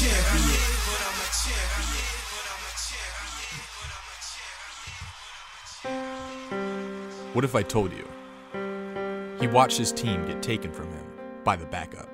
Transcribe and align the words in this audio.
champion. 0.00 0.60
But 0.86 1.00
I'm 1.04 1.20
a 1.20 1.28
champion. 1.44 2.08
What 7.34 7.44
if 7.44 7.54
I 7.54 7.62
told 7.62 7.92
you 7.92 8.08
he 9.38 9.46
watched 9.46 9.76
his 9.76 9.92
team 9.92 10.26
get 10.26 10.42
taken 10.42 10.72
from 10.72 10.90
him 10.90 11.04
by 11.44 11.56
the 11.56 11.66
backup? 11.66 12.08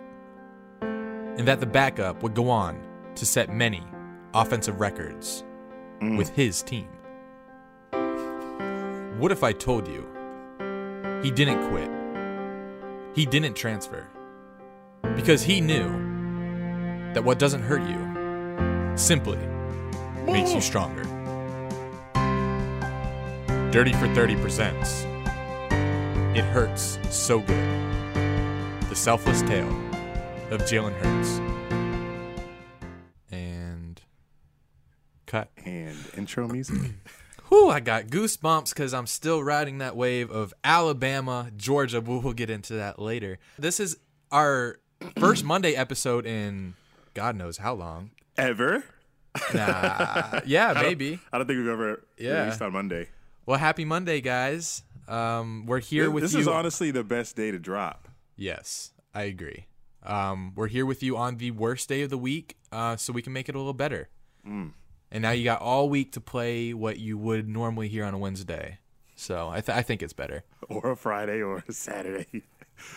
And 0.81 1.47
that 1.47 1.61
the 1.61 1.67
backup 1.67 2.25
would 2.25 2.35
go 2.35 2.51
on 2.51 2.81
to 3.15 3.25
set 3.25 3.55
many 3.55 3.85
offensive 4.35 4.81
records 4.81 5.45
mm. 6.01 6.19
with 6.19 6.31
his 6.31 6.63
team? 6.63 6.89
What 9.21 9.31
if 9.31 9.45
I 9.45 9.53
told 9.53 9.87
you 9.87 10.05
he 11.23 11.31
didn't 11.31 11.69
quit? 11.69 11.91
He 13.15 13.27
didn't 13.27 13.55
transfer 13.55 14.09
because 15.15 15.43
he 15.43 15.61
knew 15.61 16.16
that 17.15 17.25
what 17.25 17.39
doesn't 17.39 17.63
hurt 17.63 17.83
you 17.83 18.97
simply 18.97 19.39
makes 20.25 20.53
you 20.53 20.61
stronger. 20.61 21.05
Dirty 23.71 23.93
for 23.93 24.13
30 24.15 24.37
presents. 24.37 25.05
It 26.37 26.45
hurts 26.45 26.99
so 27.11 27.41
good. 27.41 28.15
The 28.89 28.95
selfless 28.95 29.43
tale 29.43 29.69
of 30.51 30.63
Jalen 30.63 30.93
Hurts. 30.95 31.41
And 33.31 34.01
cut. 35.27 35.51
And 35.65 35.97
intro 36.17 36.49
music. 36.49 36.93
Whew, 37.49 37.71
I 37.71 37.81
got 37.81 38.07
goosebumps 38.09 38.71
because 38.71 38.93
I'm 38.93 39.07
still 39.07 39.43
riding 39.43 39.79
that 39.79 39.97
wave 39.97 40.31
of 40.31 40.53
Alabama, 40.65 41.51
Georgia. 41.57 42.01
We'll, 42.01 42.21
we'll 42.21 42.33
get 42.33 42.51
into 42.51 42.75
that 42.75 42.99
later. 42.99 43.39
This 43.59 43.79
is 43.79 43.99
our 44.33 44.79
first 45.19 45.45
Monday 45.45 45.75
episode 45.75 46.27
in 46.27 46.75
God 47.17 47.35
knows 47.35 47.57
how 47.57 47.73
long. 47.73 48.11
Ever? 48.37 48.85
Nah, 49.55 50.41
yeah, 50.47 50.75
maybe. 50.75 51.19
I 51.33 51.39
don't 51.39 51.47
think 51.47 51.59
we've 51.61 51.69
ever 51.69 52.05
Yeah. 52.19 52.43
released 52.43 52.61
on 52.61 52.75
Monday. 52.75 53.09
Well, 53.47 53.59
happy 53.59 53.87
Monday, 53.87 54.21
guys. 54.21 54.83
Um, 55.09 55.65
we're 55.65 55.81
here 55.81 56.11
with 56.11 56.25
this 56.25 56.33
you. 56.35 56.41
This 56.41 56.47
is 56.47 56.53
honestly 56.53 56.91
the 56.91 57.03
best 57.05 57.35
day 57.35 57.51
to 57.51 57.59
drop. 57.59 58.09
Yes, 58.37 58.91
I 59.15 59.23
agree. 59.23 59.65
Um, 60.03 60.53
we're 60.57 60.67
here 60.67 60.85
with 60.85 61.03
you 61.03 61.17
on 61.17 61.39
the 61.39 61.53
worst 61.53 61.89
day 61.89 62.03
of 62.03 62.11
the 62.11 62.19
week, 62.19 62.59
uh, 62.71 62.97
so 62.97 63.15
we 63.15 63.23
can 63.23 63.33
make 63.33 63.49
it 63.49 63.55
a 63.55 63.59
little 63.59 63.73
better. 63.73 64.11
Mm. 64.47 64.73
And 65.11 65.23
now 65.23 65.31
you 65.31 65.43
got 65.45 65.63
all 65.63 65.89
week 65.89 66.13
to 66.13 66.21
play 66.21 66.75
what 66.75 66.99
you 66.99 67.17
would 67.17 67.49
normally 67.49 67.89
hear 67.89 68.05
on 68.05 68.13
a 68.13 68.19
Wednesday. 68.19 68.79
So 69.15 69.49
I, 69.49 69.63
th- 69.63 69.75
I 69.75 69.81
think 69.81 70.03
it's 70.03 70.13
better. 70.13 70.45
Or 70.69 70.91
a 70.91 70.97
Friday 70.97 71.41
or 71.41 71.65
a 71.67 71.73
Saturday. 71.73 72.43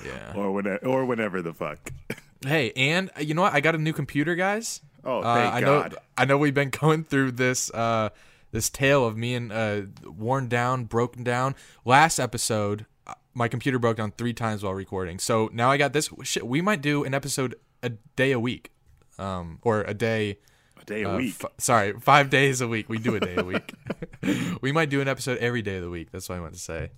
Yeah. 0.06 0.33
or 0.36 0.52
whenever 0.52 0.86
or 0.86 1.06
whenever 1.06 1.42
the 1.42 1.54
fuck. 1.54 1.94
Hey, 2.45 2.72
and 2.76 3.09
uh, 3.18 3.22
you 3.22 3.34
know 3.34 3.42
what? 3.42 3.54
I 3.54 3.59
got 3.59 3.76
a 3.76 3.78
new 3.78 3.94
computer, 3.94 4.36
guys. 4.36 4.82
Oh, 5.04 5.20
Uh, 5.20 5.36
thank 5.36 5.54
I 5.56 5.59
know. 5.62 5.82
God. 5.82 5.95
I 6.18 6.26
know 6.26 6.38
we've 6.38 6.54
been 6.54 6.70
going 6.82 7.04
through 7.04 7.32
this 7.34 7.70
uh, 7.73 8.09
this 8.52 8.70
tale 8.70 9.06
of 9.06 9.18
me 9.18 9.36
and 9.36 9.52
uh, 9.52 9.82
worn 10.06 10.48
down, 10.48 10.86
broken 10.86 11.23
down. 11.23 11.56
Last 11.86 12.17
episode, 12.20 12.86
uh, 13.08 13.14
my 13.34 13.48
computer 13.48 13.78
broke 13.80 13.98
down 13.98 14.12
three 14.17 14.34
times 14.34 14.64
while 14.64 14.73
recording. 14.73 15.20
So 15.20 15.50
now 15.54 15.70
I 15.70 15.78
got 15.78 15.94
this. 15.94 16.10
Shit, 16.23 16.48
we 16.48 16.62
might 16.62 16.82
do 16.82 17.04
an 17.04 17.14
episode 17.14 17.56
a 17.84 17.90
day 18.16 18.32
a 18.32 18.40
week, 18.40 18.72
um, 19.17 19.60
or 19.62 19.82
a 19.82 19.94
day. 19.94 20.40
A 20.82 20.86
day 20.86 21.04
a 21.04 21.10
uh, 21.12 21.17
week. 21.17 21.36
f- 21.44 21.52
sorry, 21.58 21.94
five 22.00 22.30
days 22.40 22.62
a 22.62 22.67
week. 22.67 22.88
We 22.90 22.98
do 23.00 23.16
a 23.16 23.20
day 23.20 23.36
a 23.36 23.44
week. 23.44 23.73
we 24.61 24.72
might 24.72 24.89
do 24.89 25.02
an 25.02 25.08
episode 25.10 25.38
every 25.39 25.61
day 25.61 25.76
of 25.78 25.83
the 25.83 25.89
week. 25.89 26.11
That's 26.11 26.30
what 26.30 26.38
I 26.38 26.42
meant 26.42 26.54
to 26.54 26.60
say, 26.60 26.92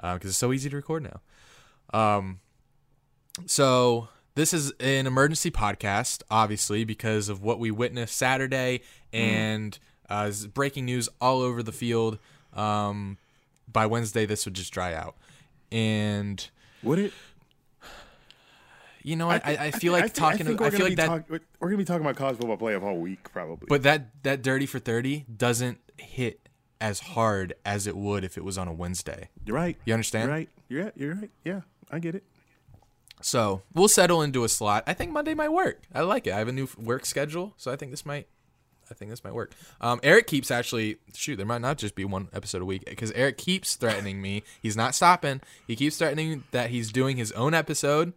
because 0.00 0.30
it's 0.30 0.36
so 0.38 0.52
easy 0.52 0.68
to 0.68 0.76
record 0.76 1.04
now. 1.04 1.20
Um, 1.98 2.40
so 3.46 4.08
this 4.34 4.52
is 4.52 4.72
an 4.80 5.06
emergency 5.06 5.50
podcast, 5.50 6.22
obviously, 6.30 6.84
because 6.84 7.28
of 7.28 7.42
what 7.42 7.58
we 7.58 7.70
witnessed 7.70 8.16
Saturday 8.16 8.80
and 9.12 9.78
uh, 10.08 10.30
breaking 10.52 10.84
news 10.86 11.08
all 11.20 11.40
over 11.40 11.62
the 11.62 11.72
field. 11.72 12.18
Um, 12.52 13.18
by 13.70 13.86
Wednesday, 13.86 14.26
this 14.26 14.44
would 14.44 14.54
just 14.54 14.72
dry 14.72 14.94
out, 14.94 15.16
and 15.72 16.48
Would 16.84 16.98
it? 17.00 17.12
you 19.02 19.16
know 19.16 19.26
what? 19.26 19.44
I, 19.44 19.50
I, 19.52 19.70
thi- 19.70 19.78
feel 19.80 19.92
like 19.92 20.12
talking. 20.14 20.46
I, 20.46 20.50
we're 20.52 20.70
feel 20.70 20.80
like 20.80 20.90
be 20.90 20.94
that. 20.96 21.06
talk- 21.06 21.28
we're 21.28 21.68
gonna 21.68 21.76
be 21.78 21.84
talking 21.84 22.02
about 22.02 22.16
college 22.16 22.36
football 22.38 22.56
playoff 22.56 22.82
all 22.82 22.96
week, 22.98 23.30
probably. 23.32 23.66
But 23.68 23.82
that 23.82 24.22
that 24.22 24.42
dirty 24.42 24.66
for 24.66 24.78
thirty 24.78 25.24
doesn't 25.34 25.78
hit 25.96 26.48
as 26.80 27.00
hard 27.00 27.54
as 27.64 27.86
it 27.86 27.96
would 27.96 28.24
if 28.24 28.36
it 28.36 28.44
was 28.44 28.58
on 28.58 28.68
a 28.68 28.72
Wednesday. 28.72 29.30
you're 29.46 29.56
right. 29.56 29.76
You 29.84 29.94
understand? 29.94 30.26
You're 30.28 30.34
right. 30.36 30.48
You're 30.68 30.84
right. 30.84 30.92
You're 30.96 31.14
right. 31.14 31.30
Yeah, 31.44 31.60
I 31.90 31.98
get 31.98 32.14
it. 32.14 32.24
So 33.24 33.62
we'll 33.72 33.88
settle 33.88 34.20
into 34.20 34.44
a 34.44 34.50
slot. 34.50 34.84
I 34.86 34.92
think 34.92 35.10
Monday 35.10 35.32
might 35.32 35.48
work. 35.48 35.80
I 35.94 36.02
like 36.02 36.26
it. 36.26 36.34
I 36.34 36.38
have 36.38 36.48
a 36.48 36.52
new 36.52 36.68
work 36.76 37.06
schedule, 37.06 37.54
so 37.56 37.72
I 37.72 37.76
think 37.76 37.90
this 37.90 38.04
might. 38.04 38.28
I 38.90 38.92
think 38.92 39.10
this 39.10 39.24
might 39.24 39.32
work. 39.32 39.54
Um, 39.80 39.98
Eric 40.02 40.26
keeps 40.26 40.50
actually 40.50 40.98
shoot. 41.14 41.36
There 41.36 41.46
might 41.46 41.62
not 41.62 41.78
just 41.78 41.94
be 41.94 42.04
one 42.04 42.28
episode 42.34 42.60
a 42.60 42.66
week 42.66 42.84
because 42.84 43.10
Eric 43.12 43.38
keeps 43.38 43.76
threatening 43.76 44.20
me. 44.20 44.42
He's 44.60 44.76
not 44.76 44.94
stopping. 44.94 45.40
He 45.66 45.74
keeps 45.74 45.96
threatening 45.96 46.44
that 46.50 46.68
he's 46.68 46.92
doing 46.92 47.16
his 47.16 47.32
own 47.32 47.54
episode. 47.54 48.12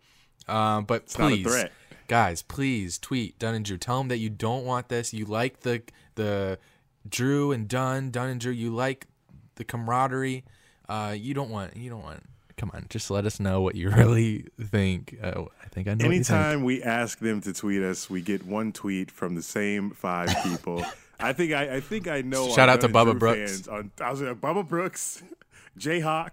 Um, 0.49 0.83
but 0.83 1.17
not 1.17 1.31
a 1.31 1.35
please, 1.35 1.43
threat. 1.45 1.71
guys, 2.09 2.41
please 2.41 2.97
tweet 2.97 3.39
Dunn 3.39 3.55
and 3.55 3.63
Drew. 3.63 3.77
Tell 3.77 4.01
him 4.01 4.09
that 4.09 4.17
you 4.17 4.29
don't 4.29 4.65
want 4.65 4.89
this. 4.89 5.13
You 5.13 5.23
like 5.23 5.61
the 5.61 5.83
the 6.15 6.59
Drew 7.07 7.53
and 7.53 7.69
Dunn, 7.69 8.11
Dunn 8.11 8.27
and 8.27 8.41
Drew. 8.41 8.51
You 8.51 8.75
like 8.75 9.07
the 9.55 9.63
camaraderie. 9.63 10.43
Uh, 10.89 11.15
you 11.17 11.33
don't 11.33 11.49
want. 11.49 11.77
You 11.77 11.89
don't 11.89 12.03
want. 12.03 12.23
Come 12.57 12.71
on, 12.73 12.87
just 12.89 13.11
let 13.11 13.25
us 13.25 13.39
know 13.39 13.61
what 13.61 13.75
you 13.75 13.89
really 13.95 14.45
think. 14.59 15.15
Uh, 15.21 15.43
I 15.63 15.67
think 15.69 15.87
I 15.87 15.93
know. 15.93 16.07
what 16.07 16.15
you 16.15 16.23
think. 16.23 16.31
Anytime 16.31 16.63
we 16.63 16.81
ask 16.83 17.19
them 17.19 17.39
to 17.41 17.53
tweet 17.53 17.81
us, 17.83 18.09
we 18.09 18.21
get 18.21 18.45
one 18.45 18.73
tweet 18.73 19.11
from 19.11 19.35
the 19.35 19.43
same 19.43 19.91
five 19.91 20.35
people. 20.43 20.83
I 21.19 21.33
think 21.33 21.53
I, 21.53 21.75
I 21.75 21.79
think 21.79 22.07
I 22.07 22.21
know. 22.21 22.49
Shout 22.53 22.69
out 22.69 22.81
to 22.81 22.89
Bubba 22.89 23.17
Brooks. 23.17 23.67
On, 23.67 23.91
I 24.01 24.11
was 24.11 24.21
at 24.21 24.39
Bubba 24.41 24.67
Brooks, 24.67 25.23
Jayhawk, 25.79 26.31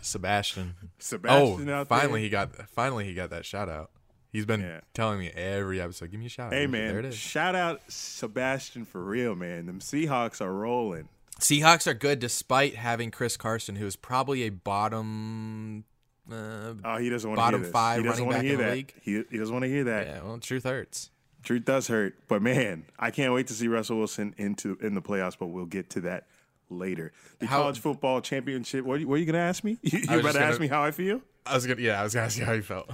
Sebastian. 0.00 0.74
Sebastian 0.98 1.68
oh, 1.70 1.84
finally 1.84 2.12
there. 2.12 2.24
he 2.24 2.28
got 2.28 2.54
finally 2.70 3.04
he 3.04 3.14
got 3.14 3.30
that 3.30 3.44
shout 3.44 3.68
out. 3.68 3.90
He's 4.32 4.46
been 4.46 4.60
Yeah. 4.60 4.80
telling 4.94 5.18
me 5.18 5.28
every 5.30 5.80
episode, 5.80 6.10
give 6.12 6.20
me 6.20 6.26
a 6.26 6.28
shout 6.28 6.48
out. 6.48 6.52
Hey 6.52 6.66
there 6.66 6.98
it 7.00 7.02
man, 7.02 7.12
shout 7.12 7.56
out 7.56 7.80
Sebastian 7.88 8.84
for 8.84 9.02
real, 9.02 9.34
man. 9.34 9.66
Them 9.66 9.80
Seahawks 9.80 10.40
are 10.40 10.52
rolling. 10.52 11.08
Seahawks 11.40 11.86
are 11.86 11.94
good 11.94 12.18
despite 12.18 12.74
having 12.76 13.10
Chris 13.10 13.36
Carson, 13.36 13.76
who 13.76 13.86
is 13.86 13.96
probably 13.96 14.42
a 14.44 14.50
bottom. 14.50 15.84
Uh, 16.30 16.74
Oh, 16.84 16.96
he 16.98 17.10
doesn't 17.10 17.28
want 17.28 17.38
to 17.38 17.42
Bottom 17.42 17.64
five 17.64 18.04
running 18.04 18.28
back 18.28 18.44
in 18.44 18.48
the 18.50 18.56
that. 18.64 18.72
league? 18.74 18.94
He, 19.02 19.22
he 19.30 19.38
doesn't 19.38 19.52
want 19.52 19.64
to 19.64 19.68
hear 19.68 19.84
that. 19.84 20.06
yeah, 20.06 20.22
well, 20.22 20.38
truth 20.38 20.64
hurts. 20.64 21.10
Truth 21.42 21.64
does 21.64 21.88
hurt, 21.88 22.14
but 22.28 22.42
man, 22.42 22.84
I 22.98 23.10
can't 23.10 23.32
wait 23.32 23.46
to 23.46 23.54
see 23.54 23.66
Russell 23.66 23.96
Wilson 23.98 24.34
into 24.36 24.76
in 24.82 24.94
the 24.94 25.00
playoffs. 25.02 25.36
But 25.38 25.46
we'll 25.46 25.64
get 25.66 25.88
to 25.90 26.02
that 26.02 26.26
later. 26.68 27.12
The 27.38 27.46
How- 27.46 27.62
college 27.62 27.80
football 27.80 28.20
championship. 28.20 28.84
What, 28.84 29.02
what 29.06 29.14
are 29.14 29.18
you 29.18 29.24
gonna 29.26 29.38
ask 29.38 29.64
me? 29.64 29.78
You, 29.82 30.00
was 30.08 30.20
about 30.20 30.34
to 30.34 30.42
ask 30.42 30.60
me 30.60 30.68
how 30.68 30.82
I 30.84 30.90
feel? 30.90 31.22
I 31.46 31.54
was 31.54 31.66
gonna, 31.66 31.80
yeah, 31.80 31.98
I 31.98 32.04
was 32.04 32.12
gonna 32.14 32.26
ask 32.26 32.38
you 32.38 32.44
how 32.44 32.52
you 32.52 32.62
felt. 32.62 32.90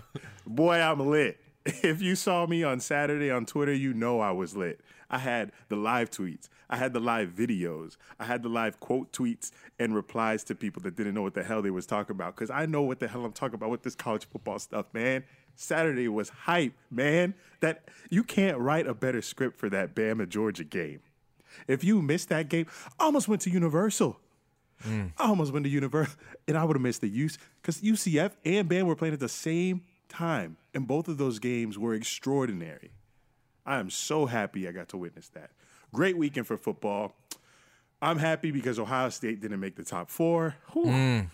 Boy, 0.47 0.77
I'm 0.81 1.01
lit. 1.01 1.39
If 1.83 2.01
you 2.01 2.15
saw 2.15 2.47
me 2.47 2.63
on 2.63 2.79
Saturday 2.79 3.29
on 3.29 3.45
Twitter, 3.45 3.75
you 3.75 3.93
know 3.93 4.21
I 4.21 4.31
was 4.31 4.57
lit. 4.57 4.81
I 5.11 5.19
had 5.19 5.53
the 5.69 5.77
live 5.77 6.11
tweets, 6.11 6.49
I 6.69 6.77
had 6.77 6.93
the 6.93 7.01
live 7.01 7.31
videos, 7.31 7.97
I 8.19 8.25
had 8.25 8.43
the 8.43 8.49
live 8.49 8.81
quote 8.81 9.13
tweets 9.13 9.51
and 9.79 9.95
replies 9.95 10.45
to 10.45 10.55
people 10.55 10.83
that 10.83 10.97
didn't 10.97 11.15
know 11.15 11.23
what 11.23 11.35
the 11.35 11.45
hell 11.45 11.63
they 11.63 11.71
was 11.71 11.87
talking 11.87 12.15
about. 12.15 12.35
Cause 12.37 12.51
I 12.51 12.67
know 12.67 12.83
what 12.83 13.01
the 13.01 13.09
hell 13.09 13.25
I'm 13.25 13.33
talking 13.33 13.55
about 13.55 13.71
with 13.71 13.83
this 13.83 13.95
college 13.95 14.27
football 14.27 14.59
stuff, 14.59 14.87
man. 14.93 15.25
Saturday 15.55 16.09
was 16.09 16.29
hype, 16.29 16.75
man. 16.91 17.35
That 17.61 17.89
you 18.11 18.23
can't 18.23 18.59
write 18.59 18.87
a 18.87 18.95
better 18.95 19.23
script 19.23 19.59
for 19.59 19.69
that 19.71 19.95
Bama 19.95 20.29
Georgia 20.29 20.65
game. 20.65 21.01
If 21.67 21.83
you 21.83 22.03
missed 22.03 22.29
that 22.29 22.49
game, 22.49 22.67
I 22.99 23.05
almost 23.05 23.29
went 23.29 23.43
to 23.43 23.51
Universal. 23.51 24.21
Mm. 24.85 25.13
I 25.17 25.29
almost 25.29 25.53
went 25.53 25.65
to 25.65 25.71
Universal, 25.71 26.17
and 26.49 26.57
I 26.57 26.65
would 26.65 26.77
have 26.77 26.83
missed 26.83 27.01
the 27.01 27.09
use 27.09 27.39
because 27.63 27.81
UCF 27.81 28.33
and 28.45 28.69
Bama 28.69 28.85
were 28.85 28.97
playing 28.97 29.15
at 29.15 29.21
the 29.21 29.29
same 29.29 29.83
time, 30.09 30.57
and 30.75 30.87
both 30.87 31.09
of 31.09 31.19
those 31.19 31.39
games 31.39 31.79
were 31.79 31.95
extraordinary. 31.95 32.91
I 33.67 33.79
am 33.79 33.91
so 33.91 34.27
happy 34.27 34.69
I 34.69 34.73
got 34.73 34.89
to 34.91 34.97
witness 34.97 35.29
that. 35.31 35.51
Great 35.93 36.17
weekend 36.17 36.47
for 36.47 36.57
football. 36.57 37.17
I'm 38.01 38.19
happy 38.19 38.51
because 38.51 38.79
Ohio 38.79 39.09
State 39.09 39.41
didn't 39.41 39.59
make 39.61 39.75
the 39.75 39.85
top 39.85 40.11
four. 40.11 40.55
Whew. 40.73 40.85
Mm. 40.85 41.31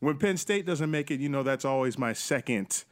When 0.00 0.18
Penn 0.18 0.36
State 0.36 0.66
doesn't 0.66 0.90
make 0.90 1.10
it, 1.10 1.20
you 1.20 1.28
know 1.28 1.42
that's 1.42 1.64
always 1.64 1.96
my 1.98 2.12
second, 2.12 2.84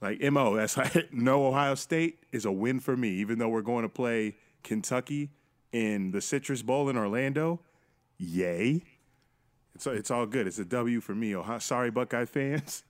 like 0.00 0.20
mo. 0.20 0.54
That's 0.56 0.76
like 0.76 1.12
no 1.12 1.46
Ohio 1.46 1.74
State 1.74 2.20
is 2.30 2.44
a 2.44 2.52
win 2.52 2.80
for 2.80 2.96
me, 2.96 3.08
even 3.10 3.38
though 3.38 3.48
we're 3.48 3.62
going 3.62 3.82
to 3.82 3.88
play 3.88 4.36
Kentucky 4.62 5.30
in 5.72 6.10
the 6.10 6.20
Citrus 6.20 6.62
Bowl 6.62 6.88
in 6.88 6.96
Orlando. 6.96 7.60
Yay! 8.18 8.82
It's 9.74 9.86
it's 9.86 10.10
all 10.10 10.26
good. 10.26 10.46
It's 10.46 10.58
a 10.58 10.64
W 10.64 11.00
for 11.00 11.14
me. 11.14 11.34
Ohio, 11.34 11.58
sorry, 11.58 11.90
Buckeye 11.90 12.26
fans. 12.26 12.84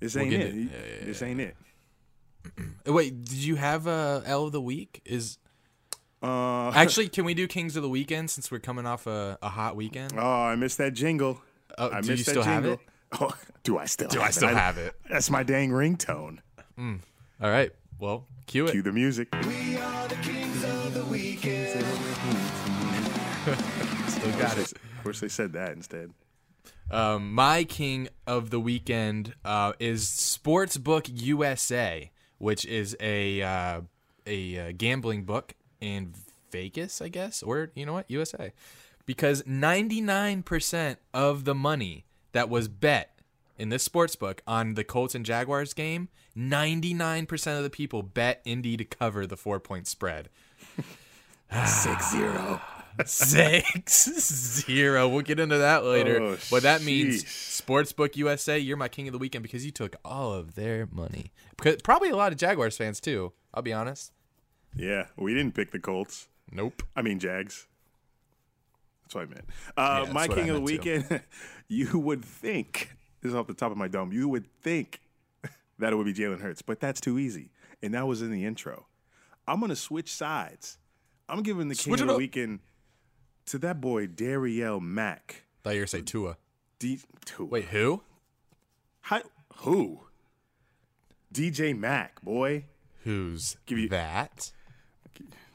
This 0.00 0.16
ain't 0.16 0.30
get 0.30 0.40
it. 0.40 0.46
it. 0.46 0.54
Yeah, 0.54 0.64
yeah, 0.72 1.04
this 1.04 1.22
ain't 1.22 1.40
it. 1.40 1.56
Uh, 2.86 2.92
Wait, 2.92 3.24
did 3.24 3.38
you 3.38 3.56
have 3.56 3.86
a 3.86 4.22
L 4.26 4.44
of 4.46 4.52
the 4.52 4.60
week? 4.60 5.00
Is 5.04 5.38
Uh, 6.22 6.70
actually, 6.74 7.08
can 7.08 7.24
we 7.24 7.34
do 7.34 7.46
Kings 7.46 7.76
of 7.76 7.82
the 7.82 7.88
Weekend 7.88 8.30
since 8.30 8.50
we're 8.50 8.58
coming 8.60 8.86
off 8.86 9.06
a, 9.06 9.38
a 9.42 9.48
hot 9.48 9.76
weekend? 9.76 10.12
oh, 10.16 10.42
I 10.44 10.54
missed 10.56 10.78
that 10.78 10.92
jingle. 10.94 11.40
Oh, 11.78 11.90
I 11.90 12.00
do 12.00 12.08
you 12.08 12.12
missed 12.12 12.26
that 12.26 12.30
still 12.32 12.42
have 12.42 12.62
jingle. 12.64 12.80
it? 12.80 12.88
Oh, 13.20 13.30
do 13.62 13.76
I 13.76 13.84
still? 13.84 14.08
Do 14.08 14.20
have 14.20 14.28
I 14.28 14.30
still 14.30 14.48
it? 14.48 14.54
have 14.56 14.78
it? 14.78 14.94
That's 15.10 15.28
my 15.30 15.42
dang 15.42 15.70
ringtone. 15.70 16.38
All 16.78 17.50
right. 17.50 17.70
Well, 17.98 18.26
cue 18.46 18.66
it. 18.66 18.70
Cue 18.72 18.82
the 18.82 18.92
music. 18.92 19.28
We 19.46 19.76
are 19.76 20.08
the 20.08 20.14
kings 20.16 20.64
of 20.64 20.94
the 20.94 21.04
weekend. 21.04 21.84
Still 24.08 24.32
got 24.38 24.56
it. 24.58 24.72
Of 24.72 25.02
course, 25.02 25.20
they 25.20 25.28
said 25.28 25.52
that 25.52 25.72
instead. 25.72 26.12
Um, 26.90 27.32
my 27.34 27.64
king 27.64 28.08
of 28.26 28.50
the 28.50 28.60
weekend 28.60 29.34
uh, 29.44 29.72
is 29.78 30.04
Sportsbook 30.06 31.10
USA, 31.12 32.10
which 32.42 32.64
is 32.64 32.96
a 32.98 33.40
uh, 33.40 33.80
a 34.26 34.58
uh, 34.58 34.72
gambling 34.76 35.22
book 35.22 35.54
in 35.80 36.12
Vegas, 36.50 37.00
I 37.00 37.06
guess, 37.06 37.40
or 37.40 37.70
you 37.76 37.86
know 37.86 37.92
what, 37.92 38.10
USA, 38.10 38.52
because 39.06 39.44
ninety 39.46 40.00
nine 40.00 40.42
percent 40.42 40.98
of 41.14 41.44
the 41.44 41.54
money 41.54 42.04
that 42.32 42.48
was 42.48 42.66
bet 42.66 43.20
in 43.56 43.68
this 43.68 43.84
sports 43.84 44.16
book 44.16 44.42
on 44.44 44.74
the 44.74 44.82
Colts 44.82 45.14
and 45.14 45.24
Jaguars 45.24 45.72
game, 45.72 46.08
ninety 46.34 46.92
nine 46.92 47.26
percent 47.26 47.58
of 47.58 47.62
the 47.62 47.70
people 47.70 48.02
bet 48.02 48.42
Indy 48.44 48.76
to 48.76 48.84
cover 48.84 49.24
the 49.24 49.36
four 49.36 49.60
point 49.60 49.86
spread. 49.86 50.28
Six 51.64 52.10
zero. 52.10 52.60
Six 53.04 54.04
zero. 54.66 55.08
We'll 55.08 55.22
get 55.22 55.40
into 55.40 55.58
that 55.58 55.84
later. 55.84 56.20
Oh, 56.20 56.36
what 56.50 56.62
that 56.62 56.82
means. 56.82 57.24
Sportsbook 57.24 58.16
USA, 58.16 58.58
you're 58.58 58.76
my 58.76 58.88
king 58.88 59.08
of 59.08 59.12
the 59.12 59.18
weekend 59.18 59.42
because 59.42 59.64
you 59.64 59.70
took 59.70 59.96
all 60.04 60.32
of 60.32 60.54
their 60.54 60.88
money. 60.90 61.32
Because 61.56 61.80
probably 61.82 62.10
a 62.10 62.16
lot 62.16 62.32
of 62.32 62.38
Jaguars 62.38 62.76
fans 62.76 63.00
too. 63.00 63.32
I'll 63.54 63.62
be 63.62 63.72
honest. 63.72 64.12
Yeah, 64.74 65.06
we 65.16 65.34
didn't 65.34 65.54
pick 65.54 65.70
the 65.72 65.78
Colts. 65.78 66.28
Nope. 66.50 66.82
I 66.96 67.02
mean 67.02 67.18
Jags. 67.18 67.66
That's 69.04 69.14
what 69.14 69.22
I 69.22 69.26
meant. 69.26 69.44
Uh, 69.76 70.04
Yeah, 70.06 70.12
my 70.12 70.28
king 70.28 70.48
of 70.50 70.56
the 70.56 70.60
weekend. 70.62 71.22
you 71.68 71.98
would 71.98 72.24
think 72.24 72.96
this 73.20 73.30
is 73.30 73.34
off 73.34 73.46
the 73.46 73.54
top 73.54 73.70
of 73.70 73.76
my 73.76 73.88
dome. 73.88 74.12
You 74.12 74.28
would 74.28 74.46
think 74.62 75.00
that 75.78 75.92
it 75.92 75.96
would 75.96 76.06
be 76.06 76.14
Jalen 76.14 76.40
Hurts, 76.40 76.62
but 76.62 76.80
that's 76.80 77.00
too 77.00 77.18
easy. 77.18 77.50
And 77.82 77.94
that 77.94 78.06
was 78.06 78.22
in 78.22 78.30
the 78.30 78.44
intro. 78.44 78.86
I'm 79.46 79.60
gonna 79.60 79.76
switch 79.76 80.12
sides. 80.14 80.78
I'm 81.28 81.42
giving 81.42 81.68
the 81.68 81.74
king 81.74 81.94
of 81.94 82.00
the 82.00 82.12
up. 82.12 82.18
weekend 82.18 82.60
to 83.52 83.58
that 83.58 83.82
boy 83.82 84.06
Darriel 84.06 84.80
Mack. 84.80 85.42
Thought 85.62 85.74
you 85.74 85.80
were 85.80 85.86
say 85.86 86.00
Tua. 86.00 86.38
D- 86.78 87.00
who? 87.36 87.44
Wait, 87.44 87.66
who? 87.66 88.02
Hi- 89.02 89.22
who? 89.56 90.00
DJ 91.34 91.78
Mack, 91.78 92.22
boy. 92.22 92.64
Who's 93.04 93.56
Give 93.66 93.78
you- 93.78 93.88
that? 93.90 94.52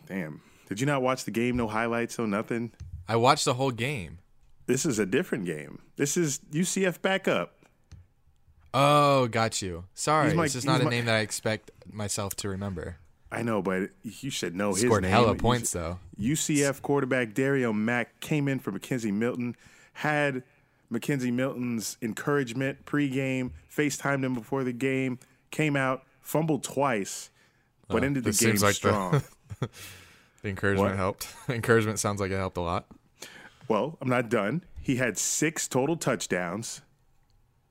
Damn. 0.06 0.42
Did 0.70 0.80
you 0.80 0.86
not 0.86 1.02
watch 1.02 1.26
the 1.26 1.32
game? 1.32 1.58
No 1.58 1.68
highlights, 1.68 2.20
no 2.20 2.28
nothing. 2.28 2.72
I 3.08 3.16
watched 3.16 3.46
the 3.46 3.56
whole 3.56 3.72
game. 3.72 4.20
This 4.68 4.86
is 4.86 5.00
a 5.00 5.06
different 5.06 5.46
game. 5.46 5.80
This 5.96 6.18
is 6.18 6.40
UCF 6.52 7.02
backup. 7.02 7.66
Oh, 8.76 9.28
got 9.28 9.60
you. 9.62 9.86
Sorry, 9.96 10.36
my- 10.36 10.44
this 10.44 10.54
is 10.56 10.66
not 10.66 10.82
a 10.82 10.84
my- 10.84 10.90
name 10.92 11.06
that 11.06 11.16
I 11.16 11.20
expect 11.22 11.72
myself 11.92 12.36
to 12.38 12.50
remember. 12.50 12.98
I 13.32 13.42
know, 13.44 13.62
but 13.62 13.90
you 14.04 14.30
should 14.30 14.56
know 14.56 14.74
his 14.74 14.82
Scored 14.84 15.04
name. 15.04 15.12
hella 15.12 15.36
points 15.36 15.72
though. 15.72 16.00
UCF 16.20 16.82
quarterback 16.82 17.34
Dario 17.34 17.74
Mack 17.74 18.20
came 18.22 18.48
in 18.48 18.60
for 18.60 18.72
McKenzie 18.72 19.12
Milton, 19.14 19.56
had 19.94 20.44
McKenzie 20.92 21.34
Milton's 21.34 21.98
encouragement 22.02 22.86
pregame, 22.86 23.52
FaceTimed 23.70 24.24
him 24.24 24.34
before 24.34 24.64
the 24.64 24.72
game, 24.72 25.20
came 25.52 25.76
out, 25.76 26.04
fumbled 26.22 26.64
twice, 26.64 27.30
but 27.90 28.04
oh, 28.04 28.06
ended 28.06 28.24
the 28.24 28.32
game 28.32 28.52
like 28.56 28.60
the- 28.60 28.72
strong. 28.74 29.24
The 30.44 30.50
encouragement 30.50 30.92
What? 30.92 30.98
helped. 30.98 31.28
encouragement 31.50 31.98
sounds 32.00 32.22
like 32.22 32.30
it 32.32 32.38
helped 32.38 32.58
a 32.58 32.62
lot. 32.62 32.86
well, 33.68 33.98
I'm 34.00 34.08
not 34.08 34.30
done. 34.30 34.64
He 34.80 34.98
had 34.98 35.18
six 35.18 35.68
total 35.68 35.98
touchdowns, 35.98 36.82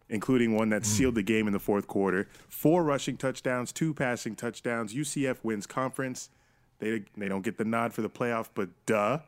including 0.09 0.55
one 0.55 0.69
that 0.71 0.87
sealed 0.87 1.15
the 1.15 1.23
game 1.23 1.47
in 1.47 1.53
the 1.53 1.59
fourth 1.59 1.87
quarter. 1.87 2.29
Four 2.49 2.85
rushing 2.85 3.17
touchdowns, 3.17 3.73
two 3.73 3.93
passing 3.93 4.37
touchdowns. 4.37 4.95
UCF 4.95 5.39
wins 5.43 5.67
conference. 5.67 6.31
They 6.79 7.05
they 7.17 7.29
don't 7.29 7.43
get 7.43 7.59
the 7.59 7.65
nod 7.65 7.93
for 7.93 8.03
the 8.03 8.11
playoff, 8.11 8.49
but 8.55 8.69
duh. 8.87 9.21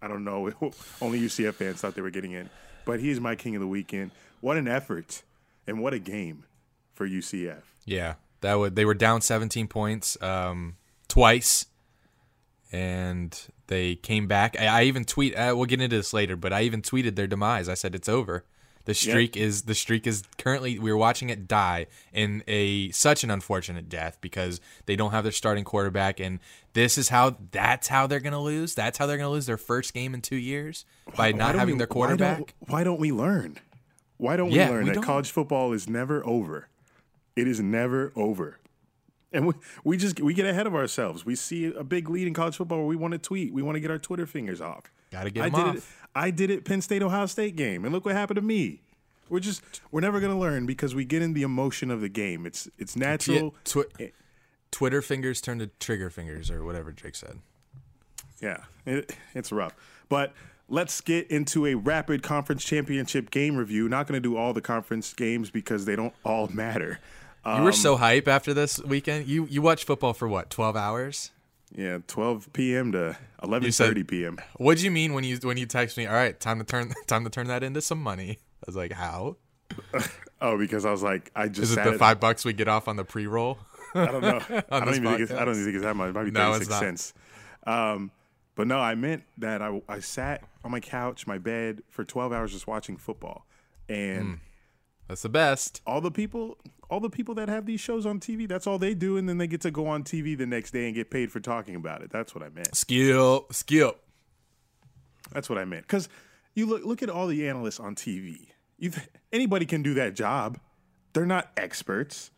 I 0.00 0.08
don't 0.08 0.24
know. 0.24 0.50
Only 1.00 1.20
UCF 1.20 1.54
fans 1.54 1.80
thought 1.80 1.94
they 1.94 2.02
were 2.02 2.10
getting 2.10 2.32
in. 2.32 2.50
But 2.84 3.00
he's 3.00 3.20
my 3.20 3.34
king 3.36 3.56
of 3.56 3.60
the 3.60 3.66
weekend. 3.66 4.10
What 4.40 4.58
an 4.58 4.68
effort 4.68 5.22
and 5.66 5.80
what 5.80 5.94
a 5.94 5.98
game 5.98 6.44
for 6.92 7.08
UCF. 7.08 7.62
Yeah, 7.86 8.14
that 8.42 8.54
would. 8.54 8.76
They 8.76 8.84
were 8.84 8.94
down 8.94 9.22
17 9.22 9.66
points 9.68 10.20
um, 10.22 10.76
twice, 11.08 11.66
and 12.70 13.38
they 13.68 13.94
came 13.94 14.26
back. 14.26 14.60
I, 14.60 14.66
I 14.66 14.82
even 14.84 15.04
tweet. 15.04 15.34
Uh, 15.34 15.54
we'll 15.56 15.64
get 15.64 15.80
into 15.80 15.96
this 15.96 16.12
later, 16.12 16.36
but 16.36 16.52
I 16.52 16.62
even 16.62 16.82
tweeted 16.82 17.16
their 17.16 17.26
demise. 17.26 17.68
I 17.68 17.74
said 17.74 17.94
it's 17.94 18.08
over. 18.08 18.44
The 18.86 18.94
streak 18.94 19.34
is 19.36 19.62
the 19.62 19.74
streak 19.74 20.06
is 20.06 20.24
currently 20.36 20.78
we're 20.78 20.96
watching 20.96 21.30
it 21.30 21.48
die 21.48 21.86
in 22.12 22.42
a 22.46 22.90
such 22.90 23.24
an 23.24 23.30
unfortunate 23.30 23.88
death 23.88 24.18
because 24.20 24.60
they 24.84 24.94
don't 24.94 25.10
have 25.12 25.22
their 25.24 25.32
starting 25.32 25.64
quarterback 25.64 26.20
and 26.20 26.38
this 26.74 26.98
is 26.98 27.08
how 27.08 27.36
that's 27.50 27.88
how 27.88 28.06
they're 28.06 28.20
gonna 28.20 28.42
lose. 28.42 28.74
That's 28.74 28.98
how 28.98 29.06
they're 29.06 29.16
gonna 29.16 29.30
lose 29.30 29.46
their 29.46 29.56
first 29.56 29.94
game 29.94 30.12
in 30.12 30.20
two 30.20 30.36
years 30.36 30.84
by 31.16 31.30
Why 31.32 31.38
not 31.38 31.54
having 31.54 31.76
we- 31.76 31.78
their 31.78 31.86
why 31.86 32.08
don't- 32.08 32.18
quarterback. 32.18 32.54
Why 32.66 32.84
don't, 32.84 33.00
we 33.00 33.10
learn? 33.10 33.56
Why 34.18 34.36
don't 34.36 34.50
Yeah, 34.50 34.68
we 34.68 34.74
learn 34.74 34.84
we 34.84 34.90
that 34.90 34.94
don't. 34.96 35.04
college 35.04 35.30
football 35.30 35.72
is 35.72 35.88
never 35.88 36.24
over? 36.26 36.68
It 37.36 37.48
is 37.48 37.60
never 37.60 38.12
over. 38.14 38.58
And 39.32 39.46
we, 39.48 39.54
we 39.82 39.96
just 39.96 40.20
we 40.20 40.34
get 40.34 40.46
ahead 40.46 40.66
of 40.66 40.74
ourselves. 40.74 41.24
We 41.24 41.34
see 41.36 41.64
a 41.72 41.82
big 41.82 42.08
lead 42.10 42.26
in 42.28 42.34
college 42.34 42.56
football 42.56 42.78
where 42.78 42.86
we 42.86 42.96
want 42.96 43.12
to 43.12 43.18
tweet. 43.18 43.52
We 43.52 43.62
want 43.62 43.74
to 43.76 43.80
get 43.80 43.90
our 43.90 43.98
Twitter 43.98 44.26
fingers 44.26 44.60
off. 44.60 44.84
Gotta 45.10 45.30
get 45.30 45.44
I 45.44 45.48
did 45.48 45.58
off. 45.58 45.76
it. 45.76 45.82
I 46.14 46.30
did 46.30 46.50
it 46.50 46.64
Penn 46.64 46.80
State 46.80 47.02
Ohio 47.02 47.26
State 47.26 47.56
game, 47.56 47.84
and 47.84 47.92
look 47.92 48.04
what 48.04 48.14
happened 48.14 48.36
to 48.36 48.42
me. 48.42 48.80
We're 49.28 49.40
just 49.40 49.62
we're 49.90 50.00
never 50.02 50.20
gonna 50.20 50.38
learn 50.38 50.66
because 50.66 50.94
we 50.94 51.04
get 51.04 51.22
in 51.22 51.32
the 51.32 51.42
emotion 51.42 51.90
of 51.90 52.00
the 52.00 52.08
game. 52.08 52.46
It's 52.46 52.68
it's 52.78 52.94
natural. 52.96 53.54
twi- 53.64 54.12
Twitter 54.70 55.00
fingers 55.02 55.40
turn 55.40 55.58
to 55.60 55.68
trigger 55.78 56.10
fingers 56.10 56.50
or 56.50 56.64
whatever 56.64 56.92
Jake 56.92 57.14
said. 57.14 57.38
Yeah, 58.40 58.64
it, 58.84 59.16
it's 59.34 59.50
rough. 59.52 59.72
But 60.08 60.32
let's 60.68 61.00
get 61.00 61.30
into 61.30 61.64
a 61.66 61.74
rapid 61.74 62.22
conference 62.22 62.64
championship 62.64 63.30
game 63.30 63.56
review. 63.56 63.88
Not 63.88 64.06
going 64.06 64.20
to 64.20 64.28
do 64.28 64.36
all 64.36 64.52
the 64.52 64.60
conference 64.60 65.14
games 65.14 65.50
because 65.50 65.84
they 65.84 65.94
don't 65.96 66.12
all 66.24 66.48
matter. 66.48 66.98
You 67.46 67.52
Um, 67.52 67.64
were 67.64 67.72
so 67.72 67.96
hype 67.96 68.26
after 68.26 68.52
this 68.52 68.78
weekend. 68.80 69.26
You 69.28 69.46
you 69.48 69.62
watched 69.62 69.84
football 69.84 70.12
for 70.12 70.26
what? 70.28 70.50
Twelve 70.50 70.76
hours? 70.76 71.30
Yeah, 71.72 71.98
12 72.06 72.52
p.m. 72.52 72.92
to 72.92 73.16
11:30 73.42 74.06
p.m. 74.06 74.38
What 74.56 74.78
do 74.78 74.84
you 74.84 74.90
mean 74.90 75.12
when 75.14 75.24
you 75.24 75.38
when 75.42 75.56
you 75.56 75.66
text 75.66 75.96
me? 75.96 76.06
All 76.06 76.14
right, 76.14 76.38
time 76.38 76.58
to 76.58 76.64
turn 76.64 76.92
time 77.06 77.24
to 77.24 77.30
turn 77.30 77.48
that 77.48 77.62
into 77.62 77.80
some 77.80 78.02
money. 78.02 78.38
I 78.40 78.64
was 78.66 78.76
like, 78.76 78.92
how? 78.92 79.36
Oh, 80.40 80.58
because 80.58 80.84
I 80.84 80.90
was 80.90 81.02
like, 81.02 81.30
I 81.34 81.48
just 81.48 81.62
Is 81.62 81.72
it 81.72 81.84
the 81.84 81.92
at- 81.92 81.98
five 81.98 82.20
bucks 82.20 82.44
we 82.44 82.52
get 82.52 82.68
off 82.68 82.86
on 82.86 82.96
the 82.96 83.04
pre 83.04 83.26
roll? 83.26 83.56
I 83.94 84.06
don't 84.06 84.20
know. 84.20 84.40
I 84.70 84.80
don't 84.80 84.88
even 84.94 85.04
think 85.04 85.20
it's, 85.20 85.32
I 85.32 85.42
don't 85.44 85.54
even 85.54 85.64
think 85.64 85.76
it's 85.76 85.84
that 85.84 85.96
much. 85.96 86.10
It 86.10 86.14
might 86.14 86.24
be 86.24 86.32
No, 86.32 86.52
36 86.52 86.68
it's 86.68 86.78
cents. 86.78 87.14
Um, 87.66 88.10
but 88.54 88.66
no, 88.66 88.78
I 88.78 88.94
meant 88.94 89.22
that 89.38 89.62
I, 89.62 89.80
I 89.88 90.00
sat 90.00 90.42
on 90.62 90.70
my 90.70 90.80
couch, 90.80 91.26
my 91.26 91.38
bed 91.38 91.82
for 91.88 92.04
12 92.04 92.30
hours 92.32 92.52
just 92.52 92.66
watching 92.66 92.98
football. 92.98 93.46
And 93.88 94.40
That's 95.08 95.22
the 95.22 95.28
best. 95.28 95.82
all 95.86 96.00
the 96.00 96.10
people 96.10 96.58
all 96.90 97.00
the 97.00 97.10
people 97.10 97.34
that 97.34 97.48
have 97.48 97.64
these 97.64 97.80
shows 97.80 98.04
on 98.04 98.20
TV, 98.20 98.46
that's 98.46 98.66
all 98.66 98.78
they 98.78 98.94
do 98.94 99.16
and 99.16 99.28
then 99.28 99.38
they 99.38 99.46
get 99.46 99.60
to 99.62 99.70
go 99.70 99.86
on 99.86 100.04
TV 100.04 100.36
the 100.36 100.46
next 100.46 100.70
day 100.70 100.86
and 100.86 100.94
get 100.94 101.10
paid 101.10 101.32
for 101.32 101.40
talking 101.40 101.74
about 101.74 102.02
it. 102.02 102.10
That's 102.10 102.34
what 102.34 102.44
I 102.44 102.50
meant. 102.50 102.74
Skip, 102.76 103.52
skip. 103.52 104.00
That's 105.32 105.48
what 105.48 105.58
I 105.58 105.64
meant. 105.64 105.86
Cuz 105.88 106.08
you 106.54 106.66
look 106.66 106.84
look 106.84 107.02
at 107.02 107.10
all 107.10 107.26
the 107.26 107.48
analysts 107.48 107.80
on 107.80 107.94
TV. 107.94 108.48
You 108.78 108.90
th- 108.90 109.08
anybody 109.32 109.66
can 109.66 109.82
do 109.82 109.94
that 109.94 110.14
job. 110.14 110.58
They're 111.12 111.26
not 111.26 111.50
experts. 111.56 112.30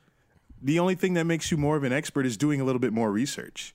The 0.62 0.78
only 0.78 0.94
thing 0.94 1.14
that 1.14 1.24
makes 1.24 1.50
you 1.50 1.56
more 1.56 1.76
of 1.76 1.84
an 1.84 1.92
expert 1.92 2.26
is 2.26 2.36
doing 2.36 2.60
a 2.60 2.64
little 2.64 2.78
bit 2.78 2.92
more 2.92 3.10
research. 3.12 3.74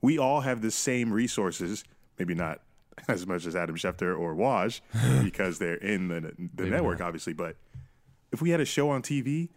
We 0.00 0.18
all 0.18 0.40
have 0.40 0.62
the 0.62 0.70
same 0.70 1.12
resources, 1.12 1.84
maybe 2.18 2.34
not 2.34 2.60
as 3.08 3.26
much 3.26 3.46
as 3.46 3.54
Adam 3.54 3.76
Schefter 3.76 4.18
or 4.18 4.34
Woj 4.34 4.80
because 5.24 5.58
they're 5.58 5.74
in 5.74 6.08
the, 6.08 6.32
the 6.54 6.66
network, 6.66 7.00
obviously. 7.00 7.32
But 7.32 7.56
if 8.32 8.42
we 8.42 8.50
had 8.50 8.60
a 8.60 8.64
show 8.64 8.90
on 8.90 9.02
TV, 9.02 9.50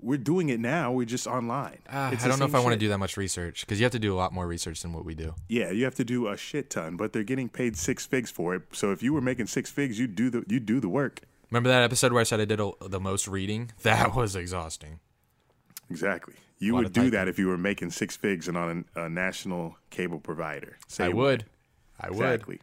we're 0.00 0.18
doing 0.18 0.48
it 0.48 0.58
now. 0.60 0.92
We're 0.92 1.06
just 1.06 1.26
online. 1.26 1.78
Ah, 1.90 2.10
it's 2.10 2.24
I 2.24 2.28
don't 2.28 2.38
know 2.38 2.44
if 2.44 2.54
I 2.54 2.60
want 2.60 2.72
to 2.72 2.78
do 2.78 2.88
that 2.88 2.98
much 2.98 3.16
research 3.16 3.60
because 3.60 3.78
you 3.78 3.84
have 3.84 3.92
to 3.92 3.98
do 3.98 4.12
a 4.12 4.16
lot 4.16 4.32
more 4.32 4.46
research 4.46 4.82
than 4.82 4.92
what 4.92 5.04
we 5.04 5.14
do. 5.14 5.34
Yeah, 5.48 5.70
you 5.70 5.84
have 5.84 5.94
to 5.94 6.04
do 6.04 6.28
a 6.28 6.36
shit 6.36 6.70
ton, 6.70 6.96
but 6.96 7.12
they're 7.12 7.22
getting 7.22 7.48
paid 7.48 7.76
six 7.76 8.04
figs 8.04 8.30
for 8.30 8.54
it. 8.54 8.62
So 8.72 8.90
if 8.90 9.02
you 9.02 9.12
were 9.12 9.20
making 9.20 9.46
six 9.46 9.70
figs, 9.70 9.98
you 9.98 10.08
do 10.08 10.28
the 10.28 10.44
you 10.48 10.58
do 10.60 10.80
the 10.80 10.88
work. 10.88 11.20
Remember 11.50 11.68
that 11.68 11.82
episode 11.82 12.12
where 12.12 12.20
I 12.20 12.24
said 12.24 12.40
I 12.40 12.46
did 12.46 12.60
a, 12.60 12.72
the 12.80 13.00
most 13.00 13.28
reading? 13.28 13.70
That 13.82 14.14
was 14.14 14.34
exhausting. 14.34 15.00
Exactly. 15.90 16.34
You 16.58 16.74
would 16.76 16.92
do 16.92 17.10
that 17.10 17.28
if 17.28 17.38
you 17.38 17.48
were 17.48 17.58
making 17.58 17.90
six 17.90 18.16
figs 18.16 18.48
and 18.48 18.56
on 18.56 18.84
a, 18.94 19.02
a 19.02 19.08
national 19.08 19.76
cable 19.90 20.20
provider. 20.20 20.78
Say 20.86 21.06
I 21.06 21.08
what? 21.08 21.16
would. 21.16 21.44
I 22.00 22.10
would. 22.10 22.16
Exactly. 22.20 22.60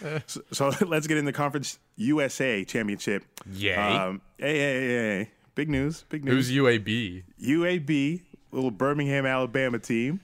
So, 0.26 0.40
so 0.52 0.72
let's 0.86 1.06
get 1.06 1.16
in 1.18 1.24
the 1.24 1.32
conference 1.32 1.78
USA 1.96 2.64
championship. 2.64 3.24
Yay. 3.52 3.74
Um, 3.74 4.20
hey, 4.38 4.58
hey, 4.58 4.80
hey, 4.80 4.88
hey. 4.88 5.30
Big 5.54 5.68
news. 5.68 6.04
Big 6.08 6.24
news. 6.24 6.48
Who's 6.48 6.56
UAB? 6.56 7.22
UAB, 7.42 8.22
little 8.50 8.70
Birmingham, 8.70 9.26
Alabama 9.26 9.78
team. 9.78 10.20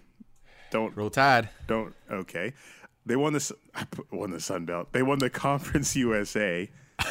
Don't 0.70 0.96
Roll 0.96 1.10
Tide. 1.10 1.48
don't 1.66 1.94
okay. 2.10 2.52
They 3.06 3.16
won 3.16 3.32
the 3.32 3.38
S- 3.38 3.52
I 3.74 3.84
put- 3.84 4.12
won 4.12 4.30
the 4.30 4.40
Sun 4.40 4.66
Belt. 4.66 4.88
They 4.92 5.02
won 5.02 5.18
the 5.18 5.30
Conference 5.48 5.94
USA. 5.96 6.70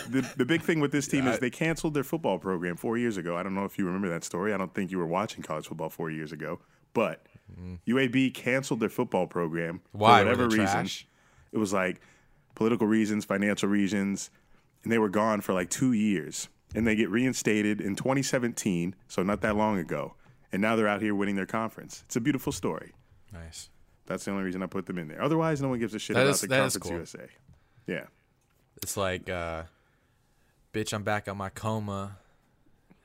the, 0.10 0.22
the 0.36 0.46
big 0.46 0.62
thing 0.62 0.80
with 0.80 0.92
this 0.92 1.08
team 1.08 1.26
is 1.28 1.40
they 1.40 1.50
canceled 1.50 1.94
their 1.94 2.04
football 2.04 2.38
program 2.38 2.76
four 2.76 2.98
years 2.98 3.16
ago. 3.18 3.38
I 3.38 3.44
don't 3.44 3.56
know 3.56 3.64
if 3.66 3.80
you 3.80 3.86
remember 3.86 4.10
that 4.10 4.24
story. 4.24 4.54
I 4.54 4.58
don't 4.58 4.74
think 4.74 4.92
you 4.92 4.98
were 4.98 5.08
watching 5.08 5.42
college 5.44 5.68
football 5.68 5.90
four 5.90 6.12
years 6.12 6.32
ago, 6.34 6.60
but 6.94 7.26
UAB 7.88 8.34
canceled 8.34 8.80
their 8.82 8.90
football 8.90 9.26
program. 9.28 9.80
Why? 9.94 10.20
for 10.20 10.26
whatever 10.26 10.46
reason. 10.48 10.66
trash? 10.66 11.08
It 11.54 11.58
was 11.58 11.72
like 11.72 12.02
political 12.58 12.88
reasons, 12.88 13.24
financial 13.24 13.70
reasons, 13.70 14.32
and 14.84 14.92
they 14.92 14.98
were 14.98 15.10
gone 15.10 15.42
for 15.42 15.54
like 15.54 15.70
two 15.70 15.94
years. 15.94 16.50
And 16.76 16.86
they 16.86 16.96
get 16.96 17.10
reinstated 17.10 17.80
in 17.80 17.96
2017, 17.96 18.94
so 19.08 19.24
not 19.24 19.42
that 19.42 19.56
long 19.56 19.78
ago. 19.78 20.16
And 20.52 20.62
now 20.62 20.76
they're 20.76 20.88
out 20.88 21.02
here 21.02 21.14
winning 21.16 21.36
their 21.36 21.46
conference. 21.46 22.02
It's 22.08 22.16
a 22.16 22.20
beautiful 22.20 22.52
story. 22.52 22.92
Nice. 23.32 23.70
That's 24.08 24.26
the 24.26 24.32
only 24.32 24.44
reason 24.44 24.64
I 24.64 24.66
put 24.66 24.86
them 24.88 24.98
in 24.98 25.08
there. 25.08 25.22
Otherwise, 25.22 25.62
no 25.62 25.70
one 25.70 25.80
gives 25.80 25.94
a 25.94 26.00
shit 26.00 26.16
That 26.16 26.24
about 26.24 26.36
is- 26.36 26.42
the 26.42 26.48
Conference 26.48 26.78
cool. 26.78 26.92
USA. 26.94 27.28
Yeah. 27.86 28.06
It's 28.82 28.98
like, 28.98 29.30
uh, 29.30 29.64
bitch, 30.74 30.94
I'm 30.94 31.04
back 31.04 31.28
on 31.28 31.38
my 31.38 31.50
coma, 31.50 32.18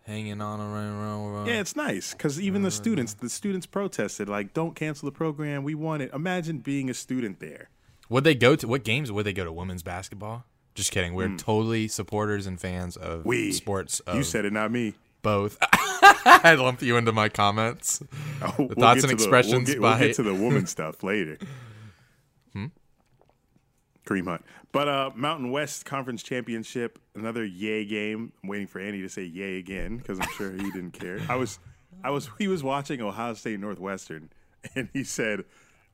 hanging 0.07 0.41
on 0.41 0.61
a 0.61 0.65
run, 0.65 0.99
run, 0.99 1.33
run. 1.33 1.47
Yeah, 1.47 1.61
it's 1.61 1.77
nice 1.77 2.13
because 2.15 2.41
even 2.41 2.63
the 2.63 2.71
students, 2.71 3.15
the 3.15 3.29
students 3.31 3.67
protested, 3.67 4.29
like, 4.29 4.55
don't 4.55 4.75
cancel 4.75 5.07
the 5.07 5.13
program. 5.13 5.63
We 5.63 5.75
want 5.75 6.03
it. 6.03 6.11
Imagine 6.13 6.59
being 6.59 6.91
a 6.91 6.95
student 6.95 7.39
there. 7.41 7.69
Would 8.09 8.25
they 8.25 8.35
go 8.35 8.57
to 8.57 8.69
what 8.69 8.85
games 8.85 9.11
would 9.11 9.25
they 9.27 9.33
go 9.33 9.45
to? 9.45 9.53
Women's 9.53 9.83
basketball? 9.83 10.45
Just 10.75 10.91
kidding. 10.91 11.15
We're 11.15 11.37
totally 11.37 11.87
supporters 11.89 12.47
and 12.47 12.61
fans 12.61 12.97
of. 12.97 13.25
We. 13.27 13.53
sports. 13.53 14.01
Of 14.01 14.17
You 14.17 14.23
said 14.23 14.45
it, 14.45 14.53
not 14.53 14.71
me. 14.73 14.95
both. 15.23 15.59
I 15.63 16.55
lumped 16.59 16.83
you 16.83 16.97
into 16.97 17.13
my 17.13 17.29
comments. 17.29 18.03
Oh, 18.43 18.55
we'll 18.59 18.69
thoughts 18.71 19.03
and 19.03 19.03
to 19.03 19.07
the- 19.09 19.13
expressions 19.15 19.53
we'll 19.69 19.75
get, 19.75 19.81
we'll 19.81 19.99
get 19.99 20.17
to 20.17 20.23
the 20.23 20.35
woman 20.35 20.67
stuff 20.77 21.03
later. 21.03 21.39
Hmm? 22.53 22.67
Kareem 24.07 24.27
Hunt. 24.27 24.45
But 24.73 24.89
uh, 24.89 25.11
Mountain 25.15 25.51
West 25.51 25.85
Conference 25.85 26.23
Championship, 26.23 26.99
another 27.15 27.45
yay 27.45 27.85
game. 27.85 28.33
I'm 28.43 28.49
waiting 28.49 28.67
for 28.67 28.81
Andy 28.81 29.03
to 29.03 29.09
say 29.09 29.23
yay 29.25 29.59
again 29.59 29.99
because 29.99 30.19
I'm 30.19 30.29
sure 30.37 30.51
he 30.53 30.71
didn't 30.71 30.93
care. 30.93 31.21
I 31.29 31.37
was, 31.37 31.59
I 32.03 32.11
was, 32.11 32.31
he 32.39 32.49
was 32.49 32.63
watching 32.63 33.01
Ohio 33.03 33.35
State 33.35 33.61
Northwestern, 33.61 34.31
and 34.75 34.89
he 34.95 35.05
said, 35.05 35.45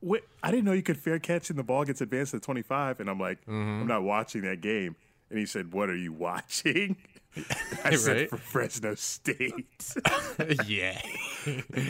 "What? 0.01 0.23
I 0.43 0.51
didn't 0.51 0.65
know 0.65 0.73
you 0.73 0.83
could 0.83 0.97
fair 0.97 1.19
catch 1.19 1.49
and 1.49 1.57
the 1.59 1.63
ball 1.63 1.83
gets 1.85 2.01
advanced 2.01 2.31
to 2.31 2.39
25." 2.39 2.99
And 2.99 3.09
I'm 3.09 3.19
like, 3.19 3.39
Mm-hmm. 3.41 3.81
"I'm 3.81 3.87
not 3.87 4.03
watching 4.03 4.41
that 4.41 4.61
game." 4.61 4.95
And 5.29 5.37
he 5.39 5.45
said, 5.45 5.73
"What 5.73 5.89
are 5.89 5.95
you 5.97 6.13
watching?" 6.13 6.97
I 7.83 7.95
said, 7.95 8.17
Right. 8.17 8.29
"For 8.29 8.37
Fresno 8.37 8.95
State." 8.95 9.93
yeah. 10.65 10.99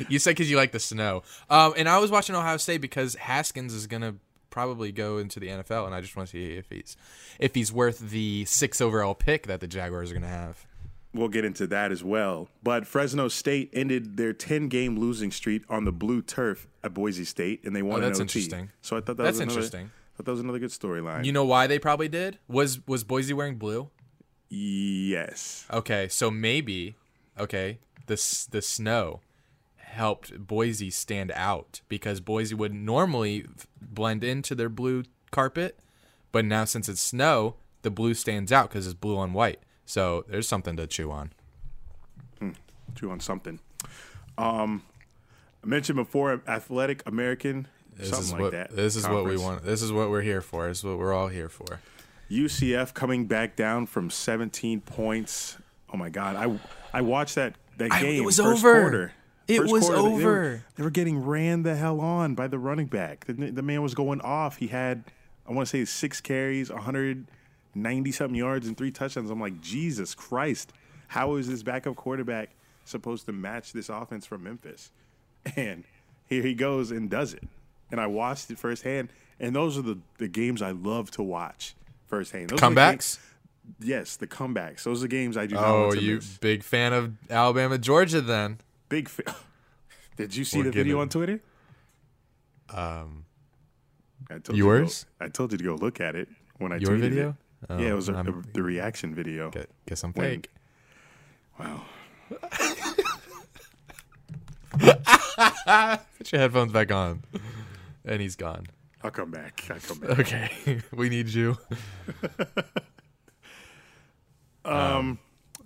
you 0.09 0.19
said 0.19 0.31
because 0.31 0.49
you 0.51 0.57
like 0.57 0.71
the 0.71 0.79
snow. 0.79 1.23
Um, 1.49 1.73
and 1.77 1.87
I 1.87 1.97
was 1.99 2.11
watching 2.11 2.35
Ohio 2.35 2.57
State 2.57 2.81
because 2.81 3.15
Haskins 3.15 3.73
is 3.73 3.87
gonna 3.87 4.15
probably 4.49 4.91
go 4.91 5.17
into 5.19 5.39
the 5.39 5.47
NFL, 5.47 5.85
and 5.85 5.95
I 5.95 6.01
just 6.01 6.15
want 6.17 6.27
to 6.29 6.31
see 6.33 6.53
if 6.57 6.69
he's 6.69 6.97
if 7.39 7.55
he's 7.55 7.71
worth 7.71 7.99
the 7.99 8.43
six 8.45 8.81
overall 8.81 9.15
pick 9.15 9.47
that 9.47 9.59
the 9.61 9.67
Jaguars 9.67 10.11
are 10.11 10.15
gonna 10.15 10.27
have. 10.27 10.65
We'll 11.13 11.27
get 11.29 11.43
into 11.43 11.65
that 11.67 11.91
as 11.91 12.03
well. 12.03 12.49
But 12.61 12.85
Fresno 12.85 13.29
State 13.29 13.71
ended 13.73 14.15
their 14.17 14.31
10 14.31 14.67
game 14.67 14.99
losing 14.99 15.31
streak 15.31 15.63
on 15.67 15.85
the 15.85 15.91
blue 15.91 16.21
turf 16.21 16.67
at 16.83 16.93
Boise 16.93 17.25
State, 17.25 17.63
and 17.63 17.75
they 17.75 17.81
oh, 17.81 17.85
won 17.85 18.03
Oh, 18.03 18.05
that's 18.05 18.19
an 18.19 18.25
OT. 18.25 18.39
interesting. 18.39 18.69
So 18.81 18.95
I 18.95 19.01
thought 19.01 19.17
that 19.17 19.23
That's 19.23 19.37
was 19.37 19.39
another, 19.41 19.53
interesting. 19.59 19.85
I 19.85 20.17
thought 20.17 20.25
that 20.25 20.31
was 20.31 20.39
another 20.41 20.59
good 20.59 20.69
storyline. 20.69 21.25
You 21.25 21.31
know 21.31 21.45
why 21.45 21.65
they 21.65 21.79
probably 21.79 22.09
did? 22.09 22.37
Was 22.47 22.85
was 22.87 23.03
Boise 23.03 23.33
wearing 23.33 23.55
blue? 23.55 23.89
yes. 24.49 25.65
Okay, 25.71 26.07
so 26.07 26.29
maybe 26.31 26.95
okay, 27.39 27.79
the 28.07 28.15
the 28.51 28.61
snow 28.61 29.21
helped 29.77 30.37
Boise 30.45 30.89
stand 30.91 31.31
out 31.35 31.81
because 31.89 32.19
Boise 32.21 32.53
would 32.55 32.73
normally 32.73 33.45
blend 33.81 34.23
into 34.23 34.53
their 34.55 34.69
blue 34.69 35.03
carpet, 35.31 35.79
but 36.31 36.45
now 36.45 36.65
since 36.65 36.87
it's 36.87 37.01
snow, 37.01 37.55
the 37.81 37.89
blue 37.89 38.13
stands 38.13 38.51
out 38.51 38.69
because 38.69 38.85
it's 38.85 38.93
blue 38.93 39.17
on 39.17 39.33
white. 39.33 39.59
So 39.89 40.23
there's 40.27 40.47
something 40.47 40.77
to 40.77 40.85
chew 40.85 41.09
on. 41.09 41.31
Chew 42.93 43.09
on 43.09 43.19
something. 43.19 43.59
Um, 44.37 44.83
I 45.63 45.67
mentioned 45.67 45.95
before, 45.95 46.43
Athletic 46.47 47.01
American, 47.07 47.67
This 47.97 48.09
something 48.09 48.25
is 48.25 48.31
like 48.33 48.41
what 48.41 48.51
that. 48.51 48.75
this 48.75 48.95
is 48.95 49.07
what 49.07 49.25
we 49.25 49.35
want. 49.35 49.63
This 49.63 49.81
is 49.81 49.91
what 49.91 50.11
we're 50.11 50.21
here 50.21 50.41
for. 50.41 50.67
This 50.67 50.77
is 50.79 50.83
what 50.83 50.99
we're 50.99 51.11
all 51.13 51.27
here 51.29 51.49
for. 51.49 51.79
UCF 52.29 52.93
coming 52.93 53.25
back 53.25 53.55
down 53.55 53.87
from 53.87 54.11
17 54.11 54.81
points. 54.81 55.57
Oh 55.91 55.97
my 55.97 56.09
God! 56.09 56.35
I 56.35 56.59
I 56.95 57.01
watched 57.01 57.33
that 57.35 57.55
that 57.77 57.91
I- 57.91 57.97
it 57.99 58.01
game. 58.03 58.23
was 58.25 58.37
first 58.37 58.63
over. 58.63 58.79
Quarter. 58.81 59.13
It 59.47 59.57
First 59.57 59.71
was 59.73 59.85
quarter, 59.89 60.01
they- 60.03 60.07
They 60.19 60.25
were, 60.25 60.31
over. 60.31 60.63
they 60.75 60.83
were 60.83 60.89
getting 60.91 61.25
ran 61.25 61.63
the 61.63 61.75
hell 61.75 61.99
on 61.99 62.35
by 62.35 62.47
the 62.47 62.59
running 62.59 62.85
back. 62.85 63.25
The, 63.25 63.33
the 63.33 63.63
man 63.63 63.81
was 63.81 63.95
going 63.95 64.21
off. 64.21 64.57
He 64.57 64.67
had 64.67 65.03
I 65.47 65.51
want 65.53 65.67
to 65.67 65.69
say 65.71 65.83
six 65.85 66.21
carries, 66.21 66.69
190 67.73 68.11
something 68.11 68.35
yards, 68.35 68.67
and 68.67 68.77
three 68.77 68.91
touchdowns. 68.91 69.29
I'm 69.29 69.39
like, 69.39 69.61
Jesus 69.61 70.15
Christ! 70.15 70.73
How 71.09 71.35
is 71.35 71.47
this 71.47 71.63
backup 71.63 71.95
quarterback 71.95 72.51
supposed 72.85 73.25
to 73.27 73.31
match 73.31 73.73
this 73.73 73.89
offense 73.89 74.25
from 74.25 74.43
Memphis? 74.43 74.91
And 75.55 75.85
here 76.25 76.43
he 76.43 76.53
goes 76.53 76.91
and 76.91 77.09
does 77.09 77.33
it. 77.33 77.47
And 77.91 77.99
I 77.99 78.07
watched 78.07 78.51
it 78.51 78.59
firsthand. 78.59 79.09
And 79.39 79.55
those 79.55 79.77
are 79.77 79.81
the, 79.81 79.97
the 80.17 80.27
games 80.27 80.61
I 80.61 80.71
love 80.71 81.09
to 81.11 81.23
watch 81.23 81.75
firsthand. 82.07 82.49
Those 82.49 82.59
the 82.59 82.67
Comebacks. 82.67 83.19
Yes, 83.79 84.17
the 84.17 84.27
comebacks. 84.27 84.83
Those 84.83 84.99
are 84.99 85.03
the 85.03 85.07
games 85.07 85.37
I 85.37 85.45
do 85.45 85.55
not 85.55 85.65
Oh, 85.65 85.93
you 85.93 86.15
miss. 86.15 86.37
big 86.37 86.63
fan 86.63 86.91
of 86.91 87.13
Alabama, 87.29 87.77
Georgia? 87.77 88.19
Then 88.19 88.57
Big 88.89 89.07
fan. 89.07 89.33
Did 90.17 90.35
you 90.35 90.43
see 90.43 90.57
We're 90.57 90.65
the 90.65 90.71
video 90.71 90.99
on 90.99 91.07
Twitter? 91.09 91.39
Um, 92.69 93.25
I 94.29 94.39
told 94.39 94.57
yours? 94.57 94.81
You 94.81 94.87
to 94.87 95.05
go, 95.19 95.25
I 95.25 95.29
told 95.29 95.51
you 95.53 95.57
to 95.59 95.63
go 95.63 95.75
look 95.75 96.01
at 96.01 96.15
it 96.15 96.27
when 96.57 96.71
I 96.71 96.77
your 96.77 96.91
tweeted 96.91 96.99
video? 96.99 97.29
It. 97.29 97.35
Oh, 97.69 97.77
yeah, 97.77 97.89
it 97.89 97.93
was 97.93 98.09
a, 98.09 98.13
I'm- 98.13 98.43
the 98.53 98.61
reaction 98.63 99.13
video. 99.15 99.49
gu- 99.49 99.65
guess 99.87 100.03
I'm 100.03 100.13
When- 100.13 100.29
fake. 100.41 100.49
Wow. 101.59 101.81
Put 106.17 106.31
your 106.31 106.41
headphones 106.41 106.71
back 106.71 106.91
on. 106.91 107.23
And 108.05 108.21
he's 108.21 108.35
gone. 108.35 108.67
I'll 109.03 109.11
come 109.11 109.31
back. 109.31 109.65
I'll 109.69 109.79
come 109.79 109.99
back. 109.99 110.19
Okay. 110.19 110.81
we 110.93 111.09
need 111.09 111.29
you. 111.29 111.57
Um, 114.65 115.19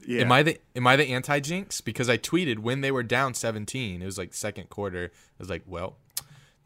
Yeah. 0.07 0.21
Am 0.21 0.31
I 0.31 0.43
the 0.43 0.57
am 0.75 0.85
I 0.88 0.95
the 0.95 1.05
anti 1.07 1.39
jinx? 1.39 1.81
Because 1.81 2.09
I 2.09 2.17
tweeted 2.17 2.59
when 2.59 2.81
they 2.81 2.91
were 2.91 3.03
down 3.03 3.33
17. 3.33 4.01
It 4.01 4.05
was 4.05 4.17
like 4.17 4.33
second 4.33 4.69
quarter. 4.69 5.12
I 5.13 5.17
was 5.39 5.50
like, 5.50 5.63
well, 5.65 5.97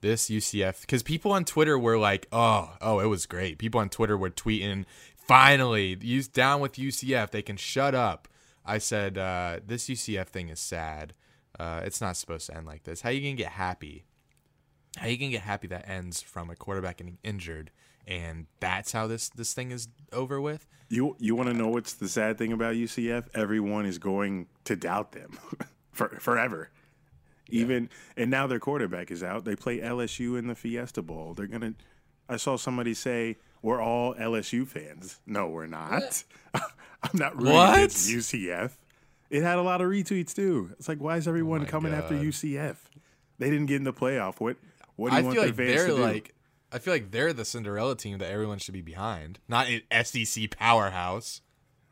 this 0.01 0.29
UCF 0.29 0.81
because 0.81 1.01
people 1.03 1.31
on 1.31 1.46
Twitter 1.46 1.79
were 1.79 1.98
like, 1.98 2.27
oh, 2.31 2.74
oh, 2.81 3.00
it 3.00 3.07
was 3.07 3.25
great. 3.25 3.57
People 3.57 3.79
on 3.79 3.89
Twitter 3.89 4.17
were 4.17 4.29
tweeting, 4.29 4.86
finally, 5.27 5.98
use 6.01 6.27
down 6.27 6.62
with 6.62 6.74
UCF. 6.74 7.31
They 7.31 7.41
can 7.41 7.57
shut 7.57 7.93
up. 7.96 8.27
I 8.65 8.77
said, 8.79 9.17
uh, 9.17 9.60
this 9.65 9.88
UCF 9.88 10.27
thing 10.27 10.50
is 10.50 10.60
sad. 10.60 11.13
Uh, 11.60 11.81
it's 11.84 12.01
not 12.01 12.17
supposed 12.17 12.48
to 12.48 12.55
end 12.55 12.65
like 12.65 12.84
this. 12.84 13.01
How 13.01 13.10
you 13.10 13.22
gonna 13.22 13.34
get 13.34 13.53
happy? 13.53 14.05
How 14.98 15.07
you 15.07 15.17
gonna 15.17 15.31
get 15.31 15.41
happy 15.41 15.67
that 15.67 15.88
ends 15.88 16.22
from 16.22 16.50
a 16.50 16.55
quarterback 16.55 16.98
getting 16.98 17.17
injured, 17.24 17.72
and 18.05 18.46
that's 18.60 18.91
how 18.91 19.07
this 19.07 19.29
this 19.29 19.53
thing 19.53 19.72
is 19.72 19.88
over 20.13 20.39
with? 20.39 20.67
You 20.89 21.15
you 21.19 21.36
want 21.36 21.50
to 21.50 21.55
know 21.55 21.67
what's 21.67 21.93
the 21.93 22.07
sad 22.07 22.38
thing 22.38 22.53
about 22.53 22.75
UCF? 22.75 23.27
Everyone 23.34 23.86
is 23.86 23.98
going 23.98 24.48
to 24.65 24.75
doubt 24.75 25.13
them 25.13 25.38
for 25.91 26.10
forever. 26.19 26.69
Even 27.50 27.89
and 28.15 28.29
now 28.29 28.48
their 28.48 28.60
quarterback 28.60 29.10
is 29.10 29.24
out. 29.24 29.46
They 29.46 29.55
play 29.55 29.79
LSU 29.79 30.38
in 30.38 30.48
the 30.48 30.55
Fiesta 30.55 31.01
Bowl. 31.01 31.34
They're 31.34 31.48
gonna. 31.48 31.74
I 32.29 32.38
saw 32.38 32.57
somebody 32.57 32.93
say 32.93 33.38
we're 33.62 33.81
all 33.81 34.13
LSU 34.15 34.67
fans. 34.67 35.19
No, 35.25 35.48
we're 35.48 35.67
not. 35.67 36.24
I'm 36.53 36.62
not 37.13 37.36
rooting 37.38 37.53
What? 37.53 37.75
against 37.77 38.10
UCF. 38.10 38.72
It 39.29 39.43
had 39.43 39.57
a 39.57 39.62
lot 39.62 39.81
of 39.81 39.88
retweets 39.89 40.34
too. 40.34 40.72
It's 40.79 40.88
like, 40.88 41.00
why 41.00 41.17
is 41.17 41.27
everyone 41.27 41.60
Oh 41.62 41.63
my 41.63 41.69
coming 41.69 41.93
after 41.93 42.15
UCF? 42.15 42.77
They 43.39 43.50
didn't 43.50 43.65
get 43.67 43.75
in 43.77 43.84
the 43.84 43.93
playoff. 43.93 44.39
What? 44.39 44.57
What 44.96 45.10
do 45.12 45.15
you 45.17 45.22
I 45.22 45.25
want 45.25 45.36
feel 45.36 45.41
their 45.43 45.50
like 45.51 45.57
fans 45.57 45.75
they're 45.75 45.88
to 45.88 45.96
do? 45.96 46.01
like 46.01 46.34
I 46.72 46.79
feel 46.79 46.93
like 46.93 47.12
they're 47.12 47.34
the 47.34 47.46
Cinderella 47.46 47.96
team 47.96 48.17
that 48.17 48.29
everyone 48.31 48.57
should 48.57 48.74
be 48.74 48.81
behind, 48.81 49.39
not 49.48 49.67
an 49.69 49.81
SEC 50.03 50.50
powerhouse. 50.51 51.41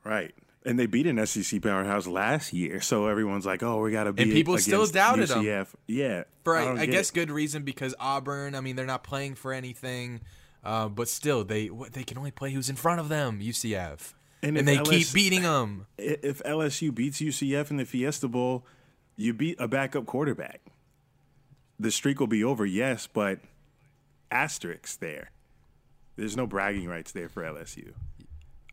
Right. 0.04 0.34
And 0.66 0.80
they 0.80 0.88
beat 0.88 1.06
an 1.06 1.24
SEC 1.28 1.62
powerhouse 1.62 2.08
last 2.08 2.52
year, 2.52 2.82
so 2.82 3.06
everyone's 3.06 3.46
like, 3.46 3.62
"Oh, 3.62 3.82
we 3.82 3.92
got 3.92 4.06
to 4.06 4.14
beat." 4.14 4.24
And 4.24 4.32
people 4.32 4.58
still 4.58 4.86
doubted. 4.88 5.30
UCF. 5.30 5.68
Yeah, 5.88 6.24
For 6.44 6.58
don't 6.60 6.80
I, 6.80 6.84
I 6.84 6.86
guess 6.88 7.12
it. 7.12 7.14
good 7.14 7.30
reason 7.30 7.62
because 7.62 7.94
Auburn. 8.00 8.56
I 8.56 8.62
mean, 8.62 8.76
they're 8.76 8.88
not 8.88 9.04
playing 9.04 9.36
for 9.36 9.54
anything, 9.54 10.22
uh, 10.64 10.88
but 10.90 11.08
still 11.08 11.44
they 11.44 11.70
they 11.92 12.04
can 12.04 12.18
only 12.18 12.32
play 12.32 12.52
who's 12.52 12.68
in 12.68 12.76
front 12.76 13.00
of 13.00 13.10
them. 13.10 13.40
UCF, 13.40 14.14
And 14.42 14.58
and, 14.58 14.68
they 14.68 14.78
LS 14.78 14.90
keep 14.90 15.14
beating 15.14 15.44
them. 15.44 15.86
If 16.00 16.42
LSU 16.44 16.94
beats 16.94 17.22
UCF 17.22 17.70
in 17.70 17.78
the 17.78 17.86
Fiesta 17.86 18.28
Bowl, 18.28 18.66
you 19.16 19.34
beat 19.36 19.58
a 19.60 19.68
backup 19.68 20.08
quarterback. 20.08 20.62
The 21.80 21.92
streak 21.92 22.20
will 22.20 22.28
be 22.28 22.44
over, 22.44 22.66
yes, 22.66 23.08
but 23.12 23.40
asterisks 24.32 24.96
there. 24.96 25.30
There's 26.16 26.36
no 26.38 26.48
bragging 26.48 26.88
rights 26.88 27.12
there 27.12 27.30
for 27.30 27.44
LSU. 27.44 27.94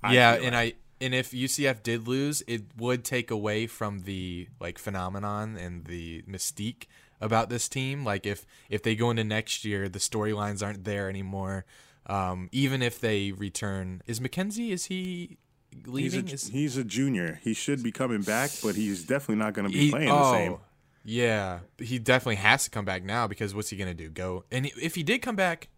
I 0.03 0.15
yeah, 0.15 0.35
and 0.35 0.55
like. 0.55 0.55
I 0.55 0.73
and 1.03 1.15
if 1.15 1.33
UCF 1.33 1.83
did 1.83 2.07
lose, 2.07 2.43
it 2.47 2.63
would 2.79 3.05
take 3.05 3.31
away 3.31 3.67
from 3.67 4.03
the 4.03 4.49
like 4.61 4.79
phenomenon 4.79 5.57
and 5.57 5.85
the 5.87 6.23
mystique 6.23 6.85
about 7.21 7.51
this 7.51 7.69
team. 7.69 8.05
Like 8.05 8.25
if 8.25 8.47
if 8.71 8.83
they 8.83 8.95
go 8.95 9.11
into 9.11 9.25
next 9.25 9.65
year, 9.65 9.89
the 9.89 9.99
storylines 9.99 10.65
aren't 10.65 10.85
there 10.85 11.09
anymore. 11.09 11.65
Um, 12.07 12.49
even 12.53 12.83
if 12.83 13.01
they 13.01 13.33
return, 13.33 14.03
is 14.07 14.21
McKenzie? 14.21 14.71
Is 14.71 14.87
he 14.87 15.39
He's 15.71 15.87
leaving? 15.87 16.29
a, 16.29 16.37
he's 16.37 16.77
a 16.77 16.85
junior. 16.85 17.41
He 17.43 17.55
should 17.55 17.83
be 17.83 17.93
coming 17.93 18.23
back, 18.23 18.51
but 18.63 18.75
he's 18.75 19.05
definitely 19.05 19.43
not 19.43 19.55
going 19.55 19.67
to 19.67 19.73
be 19.73 19.87
he- 19.87 19.91
playing 19.91 20.11
oh, 20.11 20.19
the 20.19 20.33
same. 20.33 20.57
Yeah, 21.05 21.61
he 21.79 21.99
definitely 21.99 22.37
has 22.37 22.65
to 22.65 22.71
come 22.71 22.85
back 22.85 23.03
now 23.03 23.27
because 23.27 23.57
what's 23.57 23.71
he 23.71 23.77
gonna 23.77 23.93
do? 23.93 24.09
Go 24.09 24.45
and 24.53 24.67
if 24.81 24.95
he 24.95 25.03
did 25.03 25.21
come 25.21 25.35
back, 25.35 25.69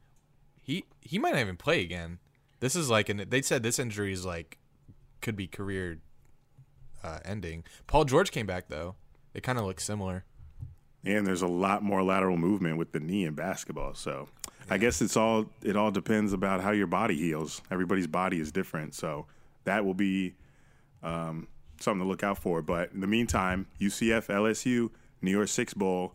he 0.60 0.84
he 1.00 1.18
might 1.18 1.32
not 1.32 1.40
even 1.40 1.56
play 1.56 1.80
again. 1.80 2.18
This 2.60 2.76
is 2.76 2.90
like 2.90 3.08
and 3.08 3.20
they 3.20 3.40
said 3.40 3.62
this 3.62 3.78
injury 3.78 4.12
is 4.12 4.26
like 4.26 4.58
could 5.24 5.34
be 5.34 5.48
career 5.48 5.98
uh, 7.02 7.18
ending. 7.24 7.64
Paul 7.88 8.04
George 8.04 8.30
came 8.30 8.46
back 8.46 8.68
though. 8.68 8.94
It 9.32 9.42
kind 9.42 9.58
of 9.58 9.64
looks 9.64 9.82
similar. 9.82 10.24
And 11.04 11.26
there's 11.26 11.42
a 11.42 11.48
lot 11.48 11.82
more 11.82 12.02
lateral 12.02 12.36
movement 12.36 12.78
with 12.78 12.92
the 12.92 13.00
knee 13.00 13.24
in 13.24 13.34
basketball. 13.34 13.94
So 13.94 14.28
I 14.70 14.78
guess 14.78 15.02
it's 15.02 15.16
all 15.16 15.46
it 15.62 15.76
all 15.76 15.90
depends 15.90 16.32
about 16.32 16.60
how 16.60 16.70
your 16.70 16.86
body 16.86 17.16
heals. 17.16 17.60
Everybody's 17.70 18.06
body 18.06 18.38
is 18.38 18.52
different, 18.52 18.94
so 18.94 19.26
that 19.64 19.84
will 19.84 19.94
be 19.94 20.34
um, 21.02 21.48
something 21.80 22.02
to 22.02 22.08
look 22.08 22.22
out 22.22 22.38
for. 22.38 22.62
But 22.62 22.92
in 22.92 23.00
the 23.00 23.06
meantime, 23.06 23.66
UCF, 23.80 24.28
LSU, 24.28 24.90
New 25.20 25.30
York 25.30 25.48
Six 25.48 25.74
Bowl. 25.74 26.12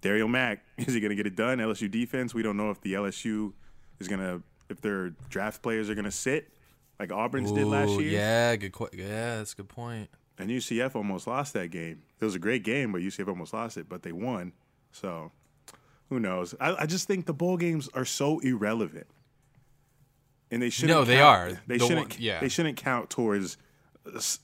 Dario 0.00 0.28
Mack 0.28 0.64
is 0.78 0.94
he 0.94 1.00
going 1.00 1.10
to 1.10 1.16
get 1.16 1.26
it 1.26 1.34
done? 1.34 1.58
LSU 1.58 1.90
defense. 1.90 2.34
We 2.34 2.42
don't 2.42 2.56
know 2.56 2.70
if 2.70 2.80
the 2.80 2.94
LSU 2.94 3.52
is 3.98 4.06
going 4.06 4.20
to 4.20 4.42
if 4.68 4.80
their 4.80 5.10
draft 5.28 5.62
players 5.62 5.88
are 5.88 5.94
going 5.94 6.04
to 6.04 6.10
sit 6.10 6.52
like 6.98 7.12
Auburn's 7.12 7.52
did 7.52 7.66
last 7.66 7.90
year. 8.00 8.10
Yeah, 8.10 8.56
good. 8.56 8.72
Qu- 8.72 8.88
yeah, 8.92 9.36
that's 9.36 9.52
a 9.52 9.56
good 9.56 9.68
point. 9.68 10.10
And 10.38 10.50
UCF 10.50 10.94
almost 10.94 11.26
lost 11.26 11.52
that 11.54 11.68
game. 11.70 12.02
It 12.20 12.24
was 12.24 12.34
a 12.34 12.38
great 12.38 12.62
game, 12.62 12.92
but 12.92 13.00
UCF 13.02 13.28
almost 13.28 13.52
lost 13.52 13.76
it, 13.76 13.88
but 13.88 14.02
they 14.02 14.12
won. 14.12 14.52
So 14.92 15.32
who 16.08 16.20
knows? 16.20 16.54
I, 16.60 16.76
I 16.82 16.86
just 16.86 17.06
think 17.08 17.26
the 17.26 17.34
bowl 17.34 17.56
games 17.56 17.88
are 17.94 18.04
so 18.04 18.38
irrelevant. 18.40 19.06
And 20.50 20.62
they 20.62 20.70
shouldn't 20.70 20.96
No, 20.98 21.04
they 21.04 21.16
count- 21.16 21.52
are. 21.52 21.60
They 21.66 21.78
The 21.78 21.86
shouldn't 21.86 22.10
one- 22.14 22.18
yeah. 22.20 22.40
they 22.40 22.48
shouldn't 22.48 22.76
count 22.78 23.10
towards 23.10 23.56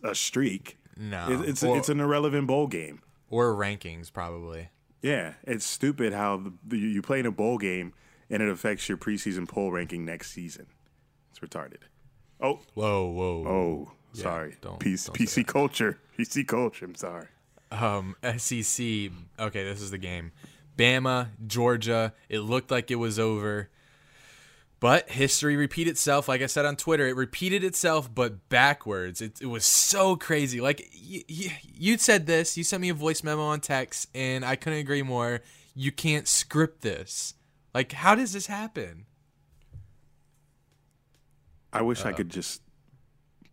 a 0.03 0.15
streak. 0.15 0.79
No, 0.97 1.29
It- 1.31 1.49
it's 1.49 1.63
or, 1.63 1.79
it's 1.79 1.89
an 1.89 2.01
irrelevant 2.01 2.47
bowl 2.47 2.67
game. 2.67 3.01
or 3.31 3.55
rankings 3.55 4.13
probably. 4.13 4.69
Yeah, 5.01 5.35
it's 5.45 5.65
stupid 5.65 6.13
how 6.13 6.37
the, 6.39 6.53
the, 6.67 6.79
you 6.79 7.03
play 7.03 7.21
in 7.21 7.27
a 7.27 7.31
bowl 7.31 7.59
game 7.59 7.93
and 8.31 8.43
it 8.43 8.49
affects 8.49 8.89
your 8.89 8.97
preseason 8.99 9.49
poll 9.49 9.71
ranking 9.73 10.05
next 10.05 10.33
season. 10.33 10.67
It's 11.31 11.39
retarded. 11.41 11.83
Oh, 12.45 12.61
Whoa, 12.75 13.07
whoa. 13.07 13.47
oh, 13.49 13.93
sorry. 14.13 14.57
don't- 14.61 14.79
PC, 14.79 15.07
don't 15.07 15.17
PC 15.19 15.47
culture. 15.47 15.99
PC 16.19 16.47
culture. 16.47 16.85
I'm 16.85 16.95
sorry. 16.95 17.27
um, 17.73 18.15
SEC. 18.23 18.85
Okay, 19.41 19.65
this 19.65 19.81
is 19.81 19.91
the 19.91 19.99
game. 19.99 20.33
Bama, 20.77 21.29
Georgia. 21.47 22.13
It 22.29 22.41
looked 22.41 22.71
like 22.71 22.91
it 22.91 22.97
was 22.97 23.19
over. 23.19 23.71
But 24.81 25.09
history 25.09 25.57
repeat 25.57 25.89
itself. 25.89 26.29
Like 26.29 26.43
I 26.43 26.47
said 26.47 26.67
on 26.67 26.77
Twitter, 26.77 27.07
it 27.07 27.17
repeated 27.17 27.65
itself, 27.65 28.13
but 28.15 28.49
backwards. 28.51 29.23
It, 29.23 29.41
it 29.41 29.47
was 29.47 29.65
so 29.65 30.15
crazy. 30.17 30.61
Like 30.61 30.91
y- 30.95 31.23
y- 31.31 31.59
you 31.75 31.97
said 31.97 32.27
this, 32.27 32.59
you 32.59 32.65
sent 32.65 32.83
me 32.83 32.91
a 32.91 32.95
voice 32.95 33.23
memo 33.23 33.43
on 33.43 33.61
text, 33.61 34.09
and 34.15 34.45
I 34.45 34.57
couldn't 34.57 34.81
agree 34.81 35.03
more. 35.03 35.41
You 35.75 35.91
can't 35.91 36.29
script 36.29 36.83
this. 36.83 37.35
Like, 37.73 37.93
how 37.93 38.15
does 38.15 38.33
this 38.35 38.47
happen? 38.47 39.07
I 41.75 41.83
wish 41.83 42.04
I 42.04 42.12
could 42.12 42.28
just 42.31 42.62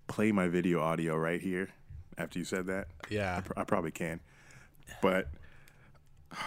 play 0.07 0.31
my 0.31 0.47
video 0.47 0.81
audio 0.81 1.15
right 1.15 1.41
here 1.41 1.69
after 2.17 2.37
you 2.39 2.45
said 2.45 2.67
that. 2.67 2.87
Yeah. 3.09 3.37
I, 3.37 3.41
pr- 3.41 3.53
I 3.57 3.63
probably 3.63 3.91
can. 3.91 4.19
But 5.01 5.27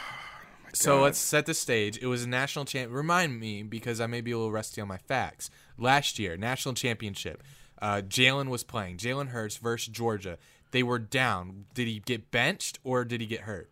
So 0.73 0.97
God. 0.97 1.03
let's 1.05 1.19
set 1.19 1.47
the 1.47 1.55
stage. 1.55 1.99
It 1.99 2.07
was 2.07 2.25
a 2.25 2.29
national 2.29 2.65
champ. 2.65 2.91
Remind 2.93 3.39
me 3.39 3.63
because 3.63 4.01
I 4.01 4.07
may 4.07 4.21
be 4.21 4.33
a 4.33 4.37
little 4.37 4.51
rusty 4.51 4.81
on 4.81 4.89
my 4.89 4.97
facts. 4.99 5.49
Last 5.79 6.19
year, 6.19 6.37
national 6.37 6.75
championship. 6.75 7.43
Uh, 7.81 8.03
Jalen 8.07 8.49
was 8.49 8.65
playing. 8.65 8.97
Jalen 8.97 9.29
Hurts 9.29 9.57
versus 9.57 9.89
Georgia. 9.89 10.37
They 10.73 10.83
were 10.83 10.99
down. 10.99 11.67
Did 11.75 11.87
he 11.87 12.01
get 12.01 12.33
benched 12.33 12.81
or 12.83 13.05
did 13.05 13.21
he 13.21 13.27
get 13.27 13.43
hurt? 13.43 13.71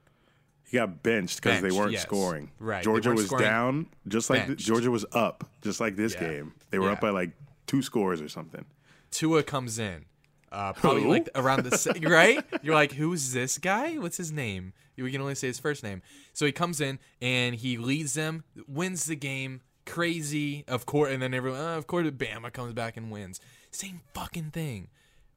he 0.71 0.79
got 0.79 1.03
benched 1.03 1.43
because 1.43 1.61
they 1.61 1.71
weren't 1.71 1.93
yes. 1.93 2.01
scoring. 2.03 2.51
Right, 2.59 2.83
Georgia 2.83 3.11
was 3.11 3.27
scoring. 3.27 3.45
down, 3.45 3.87
just 4.09 4.31
like 4.31 4.47
Benched. 4.47 4.65
Georgia 4.65 4.91
was 4.91 5.05
up, 5.13 5.47
just 5.61 5.81
like 5.81 5.97
this 5.97 6.15
Yeah. 6.15 6.21
game. 6.21 6.55
They 6.71 6.79
were 6.79 6.87
Yeah. 6.87 6.93
up 6.93 7.01
by 7.03 7.11
like 7.11 7.33
two 7.73 7.81
scores 7.83 8.21
or 8.21 8.29
something. 8.29 8.65
Tua 9.11 9.43
comes 9.43 9.79
in. 9.79 10.05
Uh, 10.51 10.73
probably 10.75 11.05
Who? 11.05 11.09
like 11.09 11.29
around 11.35 11.65
the 11.65 11.77
se- 11.79 12.01
right. 12.03 12.45
You're 12.63 12.75
like, 12.75 12.93
who's 12.93 13.33
this 13.33 13.57
guy? 13.57 13.97
What's 13.97 14.19
his 14.19 14.31
name? 14.31 14.75
We 14.99 15.11
can 15.11 15.23
only 15.23 15.35
say 15.35 15.47
his 15.47 15.59
first 15.59 15.83
name. 15.83 16.03
So 16.35 16.45
he 16.45 16.53
comes 16.53 16.81
in 16.81 16.99
and 17.23 17.55
he 17.55 17.79
leads 17.79 18.13
them, 18.13 18.45
wins 18.69 19.07
the 19.07 19.17
game. 19.17 19.63
Crazy, 19.87 20.65
of 20.69 20.85
course. 20.85 21.11
And 21.13 21.23
then 21.23 21.33
everyone, 21.33 21.61
uh, 21.61 21.77
of 21.79 21.87
course, 21.87 22.07
Bama 22.11 22.53
comes 22.53 22.75
back 22.75 22.97
and 22.99 23.11
wins. 23.11 23.41
Same 23.71 24.03
fucking 24.15 24.51
thing. 24.51 24.89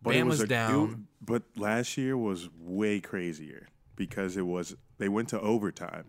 But 0.01 0.13
Bama's 0.15 0.25
was 0.27 0.41
a- 0.41 0.47
down. 0.47 0.89
it- 0.91 1.25
but 1.25 1.43
last 1.55 1.95
year 1.97 2.17
was 2.17 2.49
way 2.59 2.99
crazier 2.99 3.69
because 3.95 4.35
it 4.35 4.45
was 4.45 4.75
they 4.97 5.07
went 5.07 5.29
to 5.29 5.39
overtime 5.39 6.07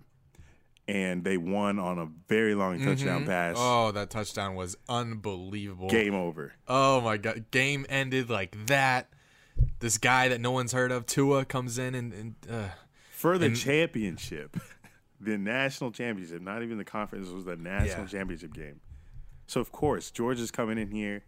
and 0.88 1.24
they 1.24 1.36
won 1.36 1.78
on 1.78 1.98
a 1.98 2.06
very 2.28 2.54
long 2.54 2.82
touchdown 2.84 3.26
pass. 3.26 3.56
Oh, 3.58 3.90
that 3.92 4.10
touchdown 4.10 4.54
was 4.54 4.76
unbelievable. 4.88 5.88
Game 5.88 6.14
over. 6.14 6.52
Oh 6.68 7.00
my 7.00 7.16
god, 7.16 7.50
game 7.50 7.86
ended 7.88 8.30
like 8.30 8.56
that. 8.66 9.08
This 9.80 9.98
guy 9.98 10.28
that 10.28 10.40
no 10.40 10.50
one's 10.50 10.72
heard 10.72 10.92
of, 10.92 11.06
Tua, 11.06 11.44
comes 11.44 11.78
in 11.78 11.94
and, 11.94 12.12
and 12.12 12.34
uh, 12.50 12.68
For 13.10 13.38
the 13.38 13.46
And- 13.46 13.56
championship, 13.56 14.56
the 15.20 15.38
national 15.38 15.92
championship, 15.92 16.42
not 16.42 16.62
even 16.62 16.76
the 16.78 16.84
conference, 16.84 17.30
was 17.30 17.44
the 17.46 17.56
national 17.56 18.02
Yeah. 18.02 18.06
championship 18.10 18.52
game. 18.52 18.80
So 19.46 19.60
of 19.60 19.72
course, 19.72 20.10
Georgia's 20.10 20.50
coming 20.50 20.76
in 20.78 20.90
here. 20.90 21.24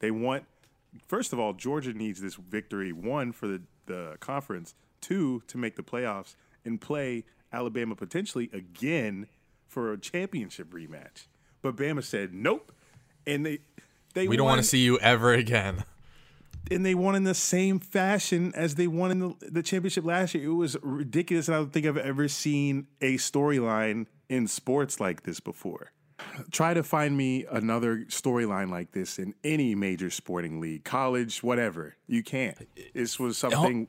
They 0.00 0.10
want 0.10 0.44
first 1.08 1.32
of 1.32 1.38
all, 1.38 1.52
Georgia 1.54 1.92
needs 1.92 2.20
this 2.20 2.34
victory, 2.36 2.92
one 2.92 3.32
for 3.32 3.46
the, 3.46 3.62
the 3.86 4.16
conference, 4.20 4.74
two 5.00 5.42
to 5.46 5.56
make 5.58 5.76
the 5.76 5.82
playoffs 5.82 6.36
and 6.64 6.80
play 6.80 7.24
Alabama 7.52 7.94
potentially 7.94 8.50
again 8.52 9.26
for 9.66 9.92
a 9.92 9.98
championship 9.98 10.70
rematch. 10.70 11.26
But 11.62 11.76
Bama 11.76 12.02
said 12.04 12.32
nope. 12.34 12.72
And 13.26 13.44
they 13.44 13.58
they 14.14 14.28
we 14.28 14.36
don't 14.36 14.46
want 14.46 14.60
to 14.60 14.66
see 14.66 14.78
you 14.78 14.98
ever 14.98 15.32
again. 15.32 15.84
and 16.70 16.84
they 16.84 16.94
won 16.94 17.14
in 17.14 17.24
the 17.24 17.34
same 17.34 17.78
fashion 17.78 18.52
as 18.54 18.74
they 18.74 18.86
won 18.86 19.10
in 19.10 19.18
the, 19.20 19.34
the 19.40 19.62
championship 19.62 20.04
last 20.04 20.34
year. 20.34 20.44
It 20.44 20.54
was 20.54 20.76
ridiculous. 20.82 21.48
And 21.48 21.54
I 21.54 21.58
don't 21.58 21.72
think 21.72 21.86
I've 21.86 21.96
ever 21.96 22.28
seen 22.28 22.86
a 23.00 23.14
storyline 23.16 24.06
in 24.28 24.46
sports 24.48 24.98
like 25.00 25.22
this 25.22 25.40
before. 25.40 25.92
Try 26.50 26.72
to 26.74 26.82
find 26.82 27.16
me 27.16 27.44
another 27.50 27.98
storyline 28.08 28.70
like 28.70 28.92
this 28.92 29.18
in 29.18 29.34
any 29.44 29.74
major 29.74 30.08
sporting 30.10 30.60
league, 30.60 30.82
college, 30.82 31.42
whatever. 31.42 31.96
You 32.06 32.22
can't. 32.22 32.56
This 32.94 33.18
was 33.20 33.36
something 33.38 33.88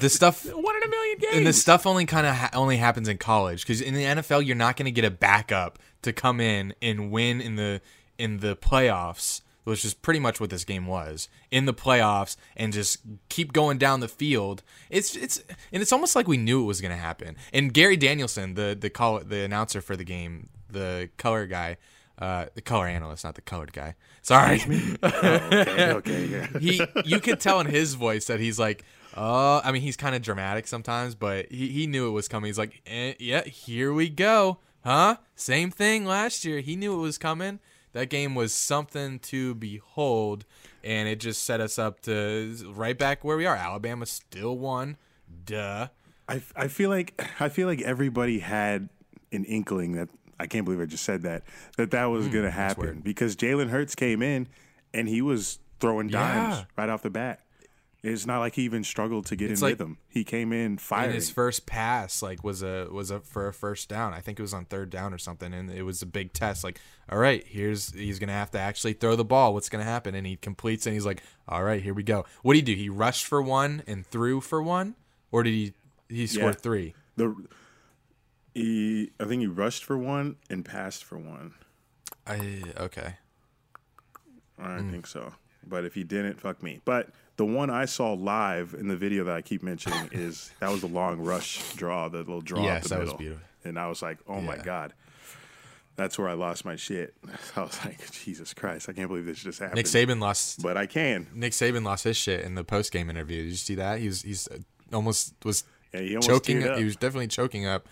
The 0.00 0.08
stuff 0.08 0.44
one 0.52 0.76
in 0.76 0.82
a 0.82 0.88
million 0.88 1.18
games. 1.18 1.36
and 1.36 1.46
the 1.46 1.52
stuff 1.52 1.86
only 1.86 2.06
kind 2.06 2.26
of 2.26 2.34
ha- 2.34 2.50
only 2.54 2.76
happens 2.76 3.08
in 3.08 3.18
college 3.18 3.62
because 3.62 3.80
in 3.80 3.94
the 3.94 4.02
NFL 4.04 4.44
you're 4.44 4.56
not 4.56 4.76
going 4.76 4.86
to 4.86 4.90
get 4.90 5.04
a 5.04 5.10
backup 5.10 5.78
to 6.02 6.12
come 6.12 6.40
in 6.40 6.74
and 6.82 7.10
win 7.10 7.40
in 7.40 7.56
the 7.56 7.80
in 8.18 8.38
the 8.38 8.56
playoffs, 8.56 9.42
which 9.64 9.84
is 9.84 9.94
pretty 9.94 10.20
much 10.20 10.40
what 10.40 10.50
this 10.50 10.64
game 10.64 10.86
was 10.86 11.28
in 11.50 11.66
the 11.66 11.74
playoffs, 11.74 12.36
and 12.56 12.72
just 12.72 12.98
keep 13.28 13.52
going 13.52 13.78
down 13.78 14.00
the 14.00 14.08
field. 14.08 14.62
It's 14.90 15.14
it's 15.14 15.42
and 15.72 15.82
it's 15.82 15.92
almost 15.92 16.16
like 16.16 16.26
we 16.26 16.36
knew 16.36 16.62
it 16.62 16.66
was 16.66 16.80
going 16.80 16.94
to 16.94 17.00
happen. 17.00 17.36
And 17.52 17.72
Gary 17.72 17.96
Danielson, 17.96 18.54
the 18.54 18.76
the 18.78 18.90
call 18.90 19.20
the 19.20 19.42
announcer 19.42 19.80
for 19.80 19.96
the 19.96 20.04
game, 20.04 20.48
the 20.68 21.10
color 21.16 21.46
guy. 21.46 21.76
Uh, 22.18 22.46
the 22.54 22.62
color 22.62 22.86
analyst, 22.86 23.24
not 23.24 23.34
the 23.34 23.42
colored 23.42 23.74
guy. 23.74 23.94
Sorry. 24.22 24.58
okay, 25.02 25.92
okay, 25.92 26.24
yeah. 26.24 26.46
he 26.58 26.80
you 27.04 27.20
could 27.20 27.40
tell 27.40 27.60
in 27.60 27.66
his 27.66 27.92
voice 27.92 28.24
that 28.28 28.40
he's 28.40 28.58
like 28.58 28.86
uh 29.16 29.60
i 29.64 29.72
mean 29.72 29.82
he's 29.82 29.96
kind 29.96 30.14
of 30.14 30.20
dramatic 30.22 30.66
sometimes 30.66 31.14
but 31.14 31.50
he, 31.50 31.68
he 31.68 31.86
knew 31.86 32.06
it 32.08 32.10
was 32.12 32.28
coming. 32.28 32.48
He's 32.48 32.58
like 32.58 32.82
eh, 32.86 33.14
yeah 33.18 33.42
here 33.44 33.92
we 33.92 34.08
go. 34.08 34.58
Huh? 34.84 35.16
Same 35.34 35.70
thing 35.70 36.04
last 36.04 36.44
year. 36.44 36.60
He 36.60 36.76
knew 36.76 36.94
it 36.94 37.00
was 37.02 37.18
coming. 37.18 37.58
That 37.92 38.08
game 38.10 38.34
was 38.34 38.52
something 38.52 39.18
to 39.20 39.54
behold 39.54 40.44
and 40.84 41.08
it 41.08 41.18
just 41.18 41.42
set 41.42 41.60
us 41.60 41.78
up 41.78 42.00
to 42.02 42.54
right 42.74 42.96
back 42.96 43.24
where 43.24 43.36
we 43.36 43.46
are. 43.46 43.56
Alabama 43.56 44.06
still 44.06 44.56
won. 44.58 44.96
Duh. 45.44 45.88
I, 46.28 46.42
I 46.54 46.68
feel 46.68 46.90
like 46.90 47.20
I 47.40 47.48
feel 47.48 47.66
like 47.66 47.80
everybody 47.82 48.40
had 48.40 48.88
an 49.32 49.44
inkling 49.44 49.92
that 49.92 50.08
I 50.38 50.46
can't 50.46 50.64
believe 50.64 50.80
I 50.80 50.84
just 50.86 51.04
said 51.04 51.22
that 51.22 51.42
that 51.78 51.90
that 51.92 52.04
was 52.06 52.28
going 52.28 52.44
to 52.44 52.50
happen 52.50 53.00
because 53.00 53.34
Jalen 53.34 53.70
Hurts 53.70 53.94
came 53.94 54.22
in 54.22 54.46
and 54.92 55.08
he 55.08 55.22
was 55.22 55.58
throwing 55.80 56.08
dimes 56.08 56.58
Yeah. 56.58 56.64
right 56.76 56.88
off 56.90 57.02
the 57.02 57.10
bat. 57.10 57.40
It's 58.02 58.24
not 58.26 58.38
like 58.38 58.54
he 58.54 58.62
even 58.62 58.84
struggled 58.84 59.26
to 59.26 59.36
get 59.36 59.50
in 59.50 59.58
like- 59.58 59.72
rhythm. 59.72 59.98
He 60.08 60.22
came 60.22 60.52
in 60.52 60.60
and 60.66 60.80
firing. 60.80 61.14
his 61.14 61.28
first 61.30 61.66
pass 61.66 62.22
like 62.22 62.44
was 62.44 62.62
a 62.62 62.86
was 62.92 63.10
a 63.10 63.18
for 63.20 63.48
a 63.48 63.52
first 63.52 63.88
down. 63.88 64.12
I 64.14 64.20
think 64.20 64.38
it 64.38 64.42
was 64.42 64.54
on 64.54 64.64
third 64.66 64.90
down 64.90 65.12
or 65.12 65.18
something, 65.18 65.52
and 65.52 65.70
it 65.70 65.82
was 65.82 66.02
a 66.02 66.06
big 66.06 66.32
test. 66.32 66.62
Like, 66.62 66.78
all 67.10 67.18
right, 67.18 67.44
here's 67.46 67.92
he's 67.92 68.18
gonna 68.20 68.32
have 68.32 68.50
to 68.52 68.60
actually 68.60 68.92
throw 68.92 69.16
the 69.16 69.24
ball. 69.24 69.54
What's 69.54 69.68
gonna 69.68 69.82
happen? 69.84 70.14
And 70.14 70.26
he 70.26 70.36
completes, 70.36 70.86
and 70.86 70.94
he's 70.94 71.06
like, 71.06 71.22
all 71.48 71.64
right, 71.64 71.82
here 71.82 71.94
we 71.94 72.02
go. 72.04 72.24
What 72.42 72.52
did 72.54 72.66
he 72.68 72.74
do? 72.74 72.80
He 72.80 72.88
rushed 72.88 73.26
for 73.26 73.42
one 73.42 73.82
and 73.88 74.06
threw 74.06 74.40
for 74.40 74.62
one, 74.62 74.94
or 75.32 75.42
did 75.42 75.50
he 75.54 75.74
he 76.08 76.26
scored 76.28 76.54
Yeah. 76.56 76.60
three? 76.60 76.94
the 77.16 77.34
he, 78.54 79.10
I 79.20 79.24
think 79.24 79.40
he 79.40 79.46
rushed 79.46 79.84
for 79.84 79.98
one 79.98 80.36
and 80.48 80.64
passed 80.64 81.02
for 81.04 81.18
one. 81.18 81.54
I 82.26 82.62
okay. 82.78 83.16
I 84.58 84.78
Hmm. 84.78 84.90
think 84.90 85.06
so. 85.06 85.34
But 85.68 85.84
if 85.84 85.94
he 85.94 86.04
didn't, 86.04 86.40
fuck 86.40 86.62
me. 86.62 86.80
But 86.84 87.08
the 87.36 87.44
one 87.44 87.70
I 87.70 87.84
saw 87.86 88.12
live 88.12 88.74
in 88.78 88.88
the 88.88 88.96
video 88.96 89.24
that 89.24 89.34
I 89.36 89.42
keep 89.42 89.62
mentioning 89.62 90.08
is 90.12 90.50
that 90.60 90.70
was 90.70 90.80
the 90.80 90.86
long 90.88 91.18
rush 91.20 91.74
draw, 91.74 92.08
the 92.08 92.18
little 92.18 92.40
draw 92.40 92.62
Yes, 92.62 92.76
up 92.76 92.82
the 92.84 92.88
that 92.90 92.98
was 93.00 93.06
middle. 93.08 93.18
beautiful. 93.18 93.44
And 93.64 93.78
I 93.78 93.88
was 93.88 94.00
like, 94.02 94.18
oh 94.28 94.40
my 94.40 94.56
god, 94.58 94.92
that's 95.96 96.18
where 96.18 96.28
I 96.28 96.34
lost 96.34 96.64
my 96.64 96.76
shit. 96.76 97.14
I 97.56 97.62
was 97.62 97.78
like, 97.84 98.10
Jesus 98.12 98.54
Christ, 98.54 98.88
I 98.88 98.92
can't 98.92 99.08
believe 99.08 99.26
this 99.26 99.42
just 99.42 99.58
happened. 99.58 99.76
Nick 99.76 99.86
Saban 99.86 100.20
lost. 100.20 100.62
but 100.62 100.76
I 100.76 100.86
can. 100.86 101.26
Nick 101.34 101.52
Saban 101.52 101.84
lost 101.84 102.04
his 102.04 102.16
shit 102.16 102.42
in 102.44 102.54
the 102.54 102.64
post 102.64 102.92
game 102.92 103.10
interview. 103.10 103.42
Did 103.42 103.50
you 103.50 103.56
see 103.56 103.74
that? 103.76 103.98
He's 103.98 104.22
he's 104.22 104.46
uh, 104.48 104.58
almost 104.92 105.34
was 105.44 105.64
Yeah, 105.92 106.00
he 106.00 106.08
almost 106.10 106.28
choking. 106.28 106.62
Up. 106.64 106.70
up. 106.72 106.78
He 106.78 106.84
was 106.84 106.96
definitely 106.96 107.28
choking 107.28 107.66
up. 107.66 107.88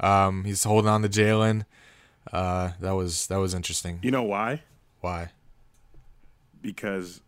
Um, 0.00 0.44
he's 0.44 0.64
holding 0.64 0.90
on 0.90 1.02
to 1.02 1.08
Jalen. 1.08 1.64
Uh, 2.32 2.72
that 2.80 2.92
was 2.92 3.26
that 3.28 3.36
was 3.36 3.54
interesting. 3.54 4.00
You 4.02 4.10
know 4.10 4.24
why? 4.24 4.62
Why? 5.00 5.30
Because 6.64 7.20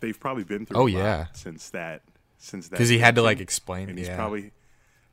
they've 0.00 0.18
probably 0.18 0.44
been 0.44 0.64
through. 0.64 0.76
Oh, 0.80 0.86
yeah. 0.86 1.26
since 1.34 1.68
that 1.70 2.02
since 2.38 2.68
that 2.68 2.76
Because 2.76 2.88
he 2.88 2.98
had 2.98 3.14
to 3.16 3.22
like 3.22 3.40
explain. 3.40 3.88
and 3.90 3.98
he's 3.98 4.08
yeah. 4.08 4.16
probably 4.16 4.52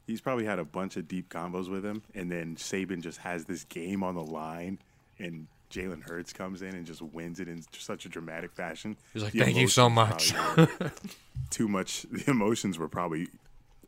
he's 0.06 0.22
probably 0.22 0.46
had 0.46 0.60
a 0.60 0.66
bunch 0.66 0.96
of 0.98 1.08
deep 1.08 1.30
combos 1.30 1.70
with 1.70 1.84
him, 1.86 2.04
and 2.14 2.32
then 2.32 2.56
Saban 2.56 3.02
just 3.02 3.20
has 3.20 3.46
this 3.46 3.64
game 3.64 4.04
on 4.04 4.16
the 4.16 4.24
line, 4.24 4.80
and 5.20 5.48
Jalen 5.72 6.04
Hurts 6.04 6.34
comes 6.34 6.62
in 6.62 6.76
and 6.76 6.86
just 6.86 7.02
wins 7.02 7.40
it 7.40 7.48
in 7.48 7.64
such 7.72 8.06
a 8.06 8.10
dramatic 8.10 8.52
fashion. 8.52 8.98
He's 9.14 9.24
like, 9.24 9.32
The 9.34 9.40
"Thank 9.40 9.58
you 9.58 9.68
so 9.70 9.90
much." 9.90 10.34
too 11.50 11.68
much. 11.68 12.04
The 12.12 12.30
emotions 12.30 12.78
were 12.78 12.90
probably 12.90 13.28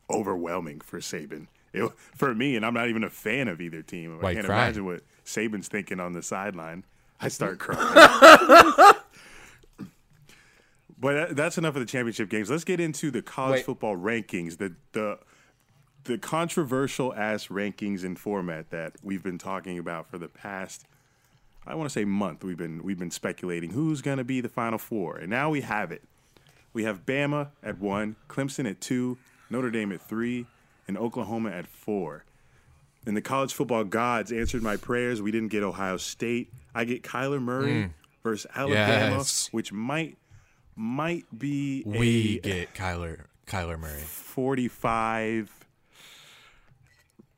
overwhelming 0.09 0.79
for 0.81 0.99
Saban. 0.99 1.47
It, 1.73 1.91
for 2.15 2.33
me, 2.35 2.55
and 2.55 2.65
I'm 2.65 2.73
not 2.73 2.87
even 2.87 3.03
a 3.03 3.09
fan 3.09 3.47
of 3.47 3.59
either 3.59 3.81
team. 3.81 4.19
I 4.23 4.33
can't 4.35 4.45
crying. 4.45 4.61
imagine 4.63 4.85
what 4.85 5.01
Saban's 5.25 5.67
thinking 5.67 5.99
on 5.99 6.13
the 6.13 6.21
sideline. 6.21 6.85
I 7.19 7.27
start 7.29 7.57
crying. 7.59 8.93
But 11.03 11.35
that's 11.35 11.57
enough 11.57 11.75
of 11.75 11.81
the 11.81 11.85
championship 11.85 12.29
games. 12.29 12.49
Let's 12.49 12.63
get 12.63 12.79
into 12.79 13.11
the 13.11 13.21
college 13.21 13.57
Wait. 13.57 13.65
football 13.65 13.95
rankings. 13.95 14.57
The 14.57 14.73
the 14.93 15.19
the 16.05 16.17
controversial 16.17 17.13
ass 17.13 17.47
rankings 17.47 18.03
and 18.03 18.17
format 18.17 18.71
that 18.71 18.93
we've 19.03 19.23
been 19.23 19.37
talking 19.37 19.77
about 19.77 20.09
for 20.09 20.17
the 20.17 20.27
past 20.27 20.85
I 21.65 21.75
want 21.75 21.89
to 21.89 21.93
say 21.93 22.05
month. 22.05 22.43
We've 22.43 22.57
been 22.57 22.83
we've 22.83 22.99
been 22.99 23.11
speculating 23.11 23.71
who's 23.71 24.01
going 24.01 24.17
to 24.17 24.23
be 24.23 24.41
the 24.41 24.49
final 24.49 24.77
four. 24.77 25.17
And 25.17 25.29
now 25.29 25.49
we 25.49 25.61
have 25.61 25.91
it. 25.91 26.03
We 26.73 26.83
have 26.85 27.05
Bama 27.05 27.49
at 27.61 27.79
1, 27.79 28.15
Clemson 28.27 28.67
at 28.67 28.81
2, 28.81 29.17
Notre 29.51 29.69
Dame 29.69 29.91
at 29.91 30.01
3, 30.01 30.47
and 30.87 30.97
Oklahoma 30.97 31.51
at 31.51 31.67
4. 31.67 32.25
And 33.05 33.15
the 33.15 33.21
college 33.21 33.53
football 33.53 33.83
gods 33.83 34.31
answered 34.31 34.63
my 34.63 34.75
prayers. 34.77 35.21
We 35.21 35.31
didn't 35.31 35.49
get 35.49 35.61
Ohio 35.61 35.97
State. 35.97 36.51
I 36.73 36.85
get 36.85 37.03
Kyler 37.03 37.39
Murray 37.39 37.73
mm. 37.73 37.89
versus 38.23 38.49
Alabama, 38.55 39.17
Yes. 39.17 39.49
which 39.51 39.71
might 39.71 40.17
might 40.75 41.25
be 41.37 41.83
we 41.85 42.39
get 42.39 42.73
Kyler 42.73 43.25
Kyler 43.47 43.79
Murray. 43.79 43.99
45. 43.99 45.51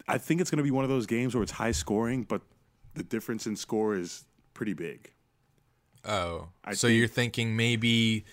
I 0.08 0.18
think 0.20 0.40
it's 0.40 0.52
going 0.52 0.58
to 0.58 0.64
be 0.64 0.72
one 0.72 0.84
of 0.84 0.90
those 0.90 1.06
games 1.08 1.34
where 1.34 1.42
it's 1.42 1.52
high 1.52 1.72
scoring, 1.72 2.24
but 2.24 2.42
the 2.94 3.04
difference 3.04 3.48
in 3.48 3.56
score 3.56 3.96
is 3.96 4.24
pretty 4.54 4.74
big. 4.74 5.12
Oh, 6.04 6.50
I 6.64 6.74
so 6.74 6.88
think- 6.88 7.00
you're 7.00 7.08
thinking 7.08 7.56
maybe 7.56 8.26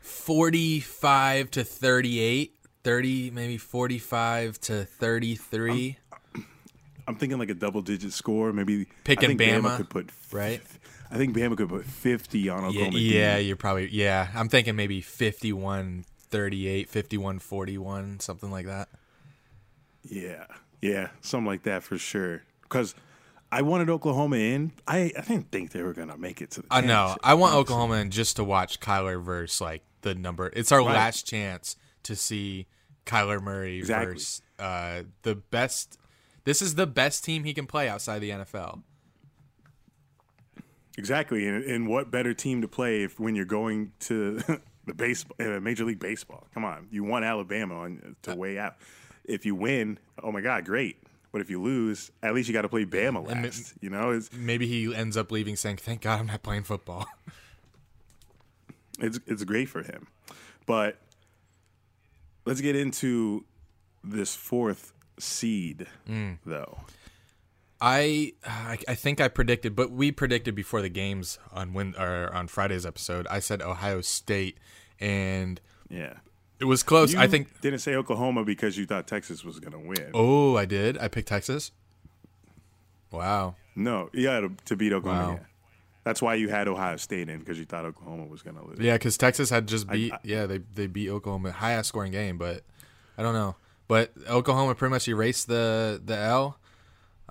45 0.00 1.50
to 1.52 1.62
38, 1.64 2.56
30, 2.82 3.30
maybe 3.30 3.56
45 3.56 4.60
to 4.62 4.84
33, 4.84 5.98
I'm 7.06 7.16
thinking 7.16 7.38
like 7.38 7.50
a 7.50 7.54
double 7.54 7.82
digit 7.82 8.12
score. 8.12 8.52
Maybe 8.52 8.86
I 9.06 9.14
think 9.14 9.38
Bama, 9.40 9.60
Bama, 9.60 9.76
could 9.76 9.90
put 9.90 10.10
right? 10.32 10.62
I 11.10 11.16
think 11.16 11.36
Bama 11.36 11.56
could 11.56 11.68
put 11.68 11.84
50 11.84 12.48
on 12.48 12.64
Oklahoma. 12.64 12.98
yeah, 12.98 13.36
D. 13.38 13.44
you're 13.44 13.56
probably 13.56 13.88
yeah. 13.90 14.28
I'm 14.34 14.48
thinking 14.48 14.74
maybe 14.76 15.00
51 15.00 16.04
38, 16.30 16.88
51 16.88 17.38
41, 17.38 18.20
something 18.20 18.50
like 18.50 18.66
that. 18.66 18.88
yeah, 20.02 20.46
yeah, 20.80 21.08
something 21.20 21.46
like 21.46 21.62
that 21.64 21.82
for 21.82 21.96
sure. 21.98 22.42
Because 22.62 22.94
I 23.52 23.62
wanted 23.62 23.88
Oklahoma 23.90 24.36
in. 24.36 24.72
I, 24.86 25.12
I 25.16 25.20
didn't 25.20 25.50
think 25.52 25.70
they 25.72 25.82
were 25.82 25.92
gonna 25.92 26.16
make 26.16 26.40
it 26.42 26.50
to 26.52 26.62
the. 26.62 26.66
I 26.70 26.80
know. 26.80 27.16
I 27.22 27.34
want. 27.34 27.54
Oklahoma 27.54 27.94
in 27.96 28.10
just 28.10 28.36
to 28.36 28.44
watch 28.44 28.80
Kyler 28.80 29.22
versus 29.22 29.60
like 29.60 29.82
the 30.02 30.14
number. 30.14 30.50
It's 30.54 30.72
our 30.72 30.80
Right. 30.80 30.94
last 30.94 31.26
chance 31.26 31.76
to 32.04 32.16
see 32.16 32.66
Kyler 33.06 33.40
Murray 33.40 33.78
Exactly. 33.78 34.14
versus 34.14 34.42
uh, 34.58 35.02
the 35.22 35.36
best. 35.36 35.98
This 36.44 36.60
is 36.60 36.74
the 36.74 36.86
best 36.86 37.24
team 37.24 37.44
he 37.44 37.54
can 37.54 37.66
play 37.66 37.88
outside 37.88 38.18
the 38.18 38.30
NFL. 38.30 38.82
Exactly, 40.96 41.46
and, 41.48 41.64
and 41.64 41.88
what 41.88 42.10
better 42.10 42.32
team 42.34 42.62
to 42.62 42.68
play 42.68 43.02
if 43.02 43.18
when 43.18 43.34
you're 43.34 43.44
going 43.44 43.92
to 44.00 44.40
the 44.86 44.94
baseball, 44.94 45.36
uh, 45.40 45.58
Major 45.60 45.84
League 45.84 45.98
Baseball? 45.98 46.46
Come 46.54 46.64
on, 46.64 46.86
you 46.90 47.02
want 47.04 47.24
Alabama 47.24 47.80
on 47.80 48.16
to 48.22 48.34
weigh 48.36 48.58
out. 48.58 48.76
If 49.24 49.44
you 49.46 49.54
win, 49.54 49.98
oh 50.22 50.30
my 50.30 50.40
God, 50.40 50.64
great. 50.64 50.96
But 51.32 51.40
if 51.40 51.50
you 51.50 51.60
lose, 51.60 52.12
at 52.22 52.32
least 52.32 52.48
you 52.48 52.52
got 52.54 52.62
to 52.62 52.68
play 52.68 52.84
Bama 52.84 53.26
last. 53.26 53.74
you 53.80 53.90
know, 53.90 54.10
it's 54.10 54.32
Maybe 54.32 54.68
he 54.68 54.94
ends 54.94 55.16
up 55.16 55.32
leaving 55.32 55.56
saying, 55.56 55.78
"Thank 55.78 56.02
God 56.02 56.20
I'm 56.20 56.26
not 56.28 56.44
playing 56.44 56.62
football." 56.62 57.06
it's 59.00 59.18
it's 59.26 59.42
great 59.42 59.68
for 59.68 59.82
him. 59.82 60.06
But 60.66 60.98
let's 62.44 62.60
get 62.60 62.76
into 62.76 63.44
this 64.04 64.34
fourth 64.36 64.92
seed, 65.18 65.86
Mm. 66.08 66.38
though. 66.46 66.78
I, 67.80 68.32
I 68.46 68.78
I 68.88 68.94
think 68.94 69.20
I 69.20 69.28
predicted, 69.28 69.74
but 69.76 69.90
we 69.90 70.10
predicted 70.12 70.54
before 70.54 70.80
the 70.80 70.88
games 70.88 71.38
on 71.52 71.72
when 71.74 71.94
or 71.98 72.32
on 72.32 72.46
Friday's 72.48 72.86
episode. 72.86 73.26
I 73.30 73.40
said 73.40 73.60
Ohio 73.62 74.00
State, 74.00 74.56
and 75.00 75.60
Yeah, 75.90 76.14
it 76.60 76.64
was 76.64 76.82
close. 76.82 77.12
you 77.12 77.20
I 77.20 77.26
think. 77.26 77.60
didn't 77.60 77.80
say 77.80 77.94
Oklahoma 77.94 78.44
because 78.44 78.78
you 78.78 78.86
thought 78.86 79.06
Texas 79.06 79.44
was 79.44 79.60
going 79.60 79.72
to 79.72 79.78
win. 79.78 80.10
Oh, 80.14 80.56
I 80.56 80.64
did. 80.64 80.96
I 80.98 81.08
picked 81.08 81.28
Texas. 81.28 81.72
Wow. 83.10 83.56
No, 83.76 84.10
yeah, 84.12 84.40
to, 84.40 84.50
to 84.66 84.76
beat 84.76 84.92
Oklahoma. 84.92 85.26
Wow. 85.28 85.32
Yeah. 85.34 85.44
That's 86.04 86.20
why 86.20 86.34
you 86.34 86.48
had 86.48 86.68
Ohio 86.68 86.96
State 86.96 87.28
in 87.28 87.38
because 87.38 87.58
you 87.58 87.64
thought 87.64 87.84
Oklahoma 87.86 88.26
was 88.26 88.42
going 88.42 88.56
to 88.56 88.64
lose. 88.64 88.78
Yeah, 88.78 88.94
because 88.94 89.16
Texas 89.16 89.48
had 89.50 89.66
just 89.66 89.88
beat. 89.88 90.12
I- 90.12 90.18
yeah, 90.22 90.46
they 90.46 90.58
they 90.74 90.86
beat 90.86 91.08
Oklahoma, 91.08 91.50
high 91.52 91.72
ass 91.72 91.88
scoring 91.88 92.12
game, 92.12 92.36
but 92.38 92.62
I 93.16 93.22
don't 93.22 93.34
know. 93.34 93.56
But 93.88 94.12
Oklahoma 94.28 94.74
pretty 94.74 94.90
much 94.90 95.08
erased 95.08 95.48
the 95.48 96.00
the 96.04 96.16
L. 96.16 96.58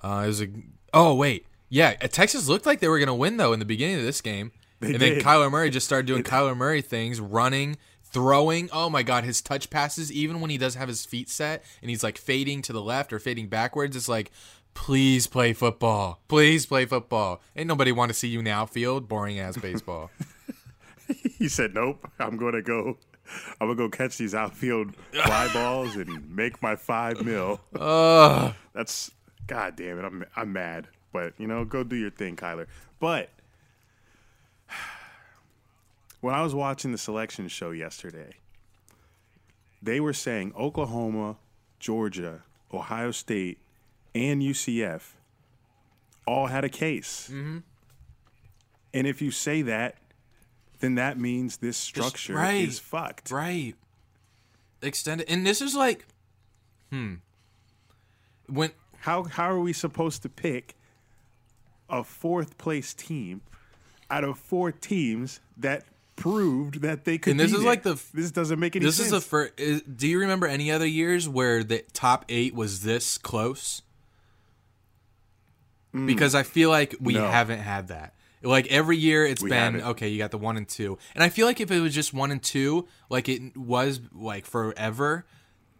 Uh, 0.02 0.22
it 0.24 0.26
was 0.28 0.42
a. 0.42 0.48
Oh 0.92 1.14
wait, 1.14 1.46
yeah. 1.68 1.96
uh, 2.02 2.06
Texas 2.08 2.48
looked 2.48 2.66
like 2.66 2.80
they 2.80 2.88
were 2.88 2.98
gonna 2.98 3.14
win 3.14 3.36
though 3.36 3.52
in 3.52 3.58
the 3.58 3.64
beginning 3.64 3.96
of 3.98 4.04
this 4.04 4.20
game, 4.20 4.52
They 4.80 4.92
and 4.92 5.00
then. 5.00 5.20
Kyler 5.20 5.50
Murray 5.50 5.70
just 5.70 5.86
started 5.86 6.06
doing 6.06 6.22
Kyler 6.22 6.56
Murray 6.56 6.82
things, 6.82 7.20
running, 7.20 7.76
throwing. 8.02 8.68
Oh 8.72 8.88
my 8.90 9.02
God, 9.02 9.24
his 9.24 9.40
touch 9.40 9.70
passes, 9.70 10.12
even 10.12 10.40
when 10.40 10.50
he 10.50 10.58
doesn't 10.58 10.78
have 10.78 10.88
his 10.88 11.04
feet 11.04 11.28
set 11.30 11.64
and 11.80 11.90
he's 11.90 12.02
like 12.02 12.18
fading 12.18 12.62
to 12.62 12.72
the 12.72 12.82
left 12.82 13.12
or 13.12 13.18
fading 13.18 13.48
backwards, 13.48 13.96
it's 13.96 14.08
like. 14.08 14.30
Please 14.76 15.28
play 15.28 15.52
football. 15.52 16.20
Please 16.26 16.66
play 16.66 16.84
football. 16.84 17.40
Ain't 17.54 17.68
nobody 17.68 17.92
want 17.92 18.08
to 18.10 18.12
see 18.12 18.26
you 18.26 18.40
in 18.40 18.44
the 18.44 18.50
outfield. 18.50 19.06
Boring 19.08 19.38
ass 19.38 19.56
baseball. 19.56 20.10
He 21.38 21.48
said, 21.48 21.74
"Nope, 21.74 22.10
I'm 22.18 22.36
going 22.36 22.54
to 22.54 22.62
go. 22.62 22.96
I'm 23.60 23.68
gonna 23.68 23.74
go 23.76 23.88
catch 23.88 24.16
these 24.16 24.34
outfield 24.34 24.96
fly 25.12 25.48
balls 25.54 25.94
and 25.96 26.34
make 26.34 26.60
my 26.62 26.74
five 26.76 27.24
mil." 27.24 27.60
That's 28.72 29.10
God 29.46 29.76
damn 29.76 29.98
it. 29.98 30.04
I'm 30.04 30.24
I'm 30.36 30.52
mad, 30.52 30.88
but 31.12 31.34
you 31.38 31.46
know, 31.46 31.64
go 31.64 31.84
do 31.84 31.96
your 31.96 32.10
thing, 32.10 32.36
Kyler. 32.36 32.66
But 32.98 33.30
when 36.20 36.34
I 36.34 36.42
was 36.42 36.54
watching 36.54 36.92
the 36.92 36.98
selection 36.98 37.48
show 37.48 37.70
yesterday, 37.70 38.34
they 39.82 40.00
were 40.00 40.12
saying 40.12 40.52
Oklahoma, 40.58 41.36
Georgia, 41.78 42.42
Ohio 42.72 43.10
State, 43.10 43.58
and 44.14 44.42
UCF 44.42 45.12
all 46.26 46.46
had 46.46 46.64
a 46.64 46.68
case. 46.68 47.28
Mm-hmm. 47.30 47.58
And 48.94 49.06
if 49.06 49.20
you 49.20 49.30
say 49.30 49.62
that, 49.62 49.96
then 50.80 50.94
that 50.94 51.18
means 51.18 51.58
this 51.58 51.76
structure 51.76 52.34
right. 52.34 52.68
is 52.68 52.78
fucked. 52.78 53.30
Right. 53.30 53.74
Extended. 54.82 55.28
And 55.28 55.46
this 55.46 55.60
is 55.60 55.74
like, 55.74 56.06
hmm. 56.90 57.14
When 58.46 58.70
How 59.04 59.24
how 59.24 59.50
are 59.50 59.60
we 59.60 59.72
supposed 59.74 60.22
to 60.22 60.28
pick 60.30 60.74
a 61.90 62.02
fourth 62.02 62.56
place 62.56 62.94
team 62.94 63.42
out 64.10 64.24
of 64.24 64.38
four 64.38 64.72
teams 64.72 65.40
that 65.58 65.84
proved 66.16 66.80
that 66.80 67.04
they 67.04 67.18
could? 67.18 67.32
And 67.32 67.40
this 67.40 67.52
is 67.52 67.58
there? 67.58 67.66
like 67.66 67.82
the- 67.82 68.00
this 68.14 68.30
doesn't 68.30 68.58
make 68.58 68.76
any 68.76 68.84
this 68.86 68.96
sense. 68.96 69.06
is 69.08 69.12
the 69.12 69.20
first. 69.20 69.52
Is, 69.60 69.82
do 69.82 70.08
you 70.08 70.18
remember 70.20 70.46
any 70.46 70.70
other 70.70 70.86
years 70.86 71.28
where 71.28 71.62
the 71.62 71.84
top 71.92 72.24
eight 72.30 72.54
was 72.54 72.82
this 72.82 73.18
close? 73.18 73.82
Because 76.06 76.34
I 76.34 76.42
feel 76.42 76.70
like 76.70 76.94
we 76.98 77.14
Mm. 77.14 77.18
No. 77.18 77.28
haven't 77.30 77.60
had 77.60 77.88
that. 77.88 78.14
Like 78.42 78.66
every 78.66 78.96
year, 78.96 79.24
it's 79.26 79.42
We 79.42 79.50
been 79.50 79.80
okay. 79.80 80.08
You 80.08 80.18
got 80.18 80.32
the 80.32 80.38
one 80.38 80.56
and 80.56 80.68
two, 80.68 80.98
and 81.14 81.22
I 81.22 81.28
feel 81.28 81.46
like 81.46 81.60
if 81.60 81.70
it 81.70 81.78
was 81.80 81.94
just 81.94 82.12
one 82.12 82.30
and 82.32 82.42
two, 82.42 82.88
like 83.08 83.28
it 83.28 83.56
was 83.56 84.00
like 84.12 84.44
forever, 84.44 85.24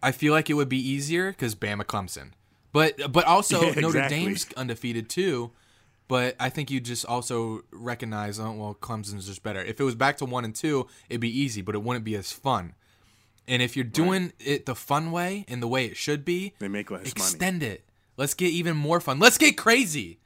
I 0.03 0.13
feel 0.13 0.33
like 0.33 0.49
it 0.51 0.55
would 0.55 0.69
be 0.69 0.79
easier 0.79 1.31
because 1.33 1.55
Bama 1.55 1.85
Clemson. 1.85 2.31
But 2.75 3.11
but 3.13 3.25
also 3.25 3.63
Yeah, 3.63 3.69
Notre 3.81 3.87
exactly. 4.01 4.17
Dame's 4.19 4.47
undefeated 4.57 5.09
too. 5.09 5.53
but 6.09 6.37
I 6.39 6.51
think 6.51 6.71
you 6.71 6.81
just 6.81 7.07
also 7.07 7.63
recognize, 7.71 8.39
oh 8.39 8.53
well, 8.53 8.77
Clemson's 8.79 9.27
just 9.27 9.43
better. 9.43 9.61
If 9.65 9.81
it 9.81 9.85
was 9.85 9.95
back 9.95 10.19
to 10.19 10.27
one 10.27 10.45
and 10.45 10.55
two, 10.55 10.87
it'd 11.09 11.21
be 11.23 11.31
easy, 11.41 11.63
but 11.63 11.75
it 11.75 11.83
wouldn't 11.83 12.05
be 12.05 12.15
as 12.17 12.31
fun. 12.33 12.75
And 13.49 13.63
if 13.63 13.77
you're 13.77 13.85
doing 13.85 14.33
it 14.41 14.67
the 14.67 14.75
fun 14.75 15.13
way 15.13 15.45
and 15.49 15.63
the 15.63 15.69
way 15.69 15.87
it 15.87 15.97
should 15.97 16.25
be, 16.25 16.55
They 16.59 16.69
make 16.69 16.91
less 16.91 17.01
money. 17.03 17.11
extend 17.11 17.63
it. 17.63 17.85
Let's 18.17 18.35
get 18.35 18.51
even 18.51 18.77
more 18.77 19.01
fun. 19.01 19.19
Let's 19.19 19.39
get 19.39 19.57
crazy. 19.57 20.19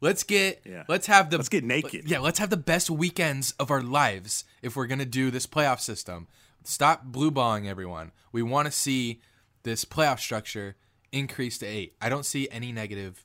Let's 0.00 0.22
get 0.22 0.60
Yeah. 0.64 0.84
let's 0.88 1.06
have 1.08 1.30
the 1.30 1.38
Let's 1.38 1.48
get 1.48 1.64
naked. 1.64 2.08
Yeah, 2.08 2.20
let's 2.20 2.38
have 2.38 2.50
the 2.50 2.56
best 2.56 2.88
weekends 2.90 3.52
of 3.52 3.70
our 3.70 3.82
lives 3.82 4.44
if 4.62 4.76
we're 4.76 4.86
gonna 4.86 5.04
do 5.06 5.30
this 5.30 5.46
playoff 5.46 5.80
system. 5.80 6.28
Stop 6.64 7.04
blue 7.04 7.30
balling 7.30 7.66
everyone. 7.68 8.12
We 8.30 8.42
want 8.42 8.66
to 8.66 8.72
see 8.72 9.20
this 9.64 9.84
playoff 9.84 10.18
structure 10.20 10.76
increase 11.18 11.58
to 11.58 11.66
eight. 11.66 11.94
I 12.00 12.08
don't 12.08 12.26
see 12.26 12.48
any 12.50 12.72
negative. 12.72 13.24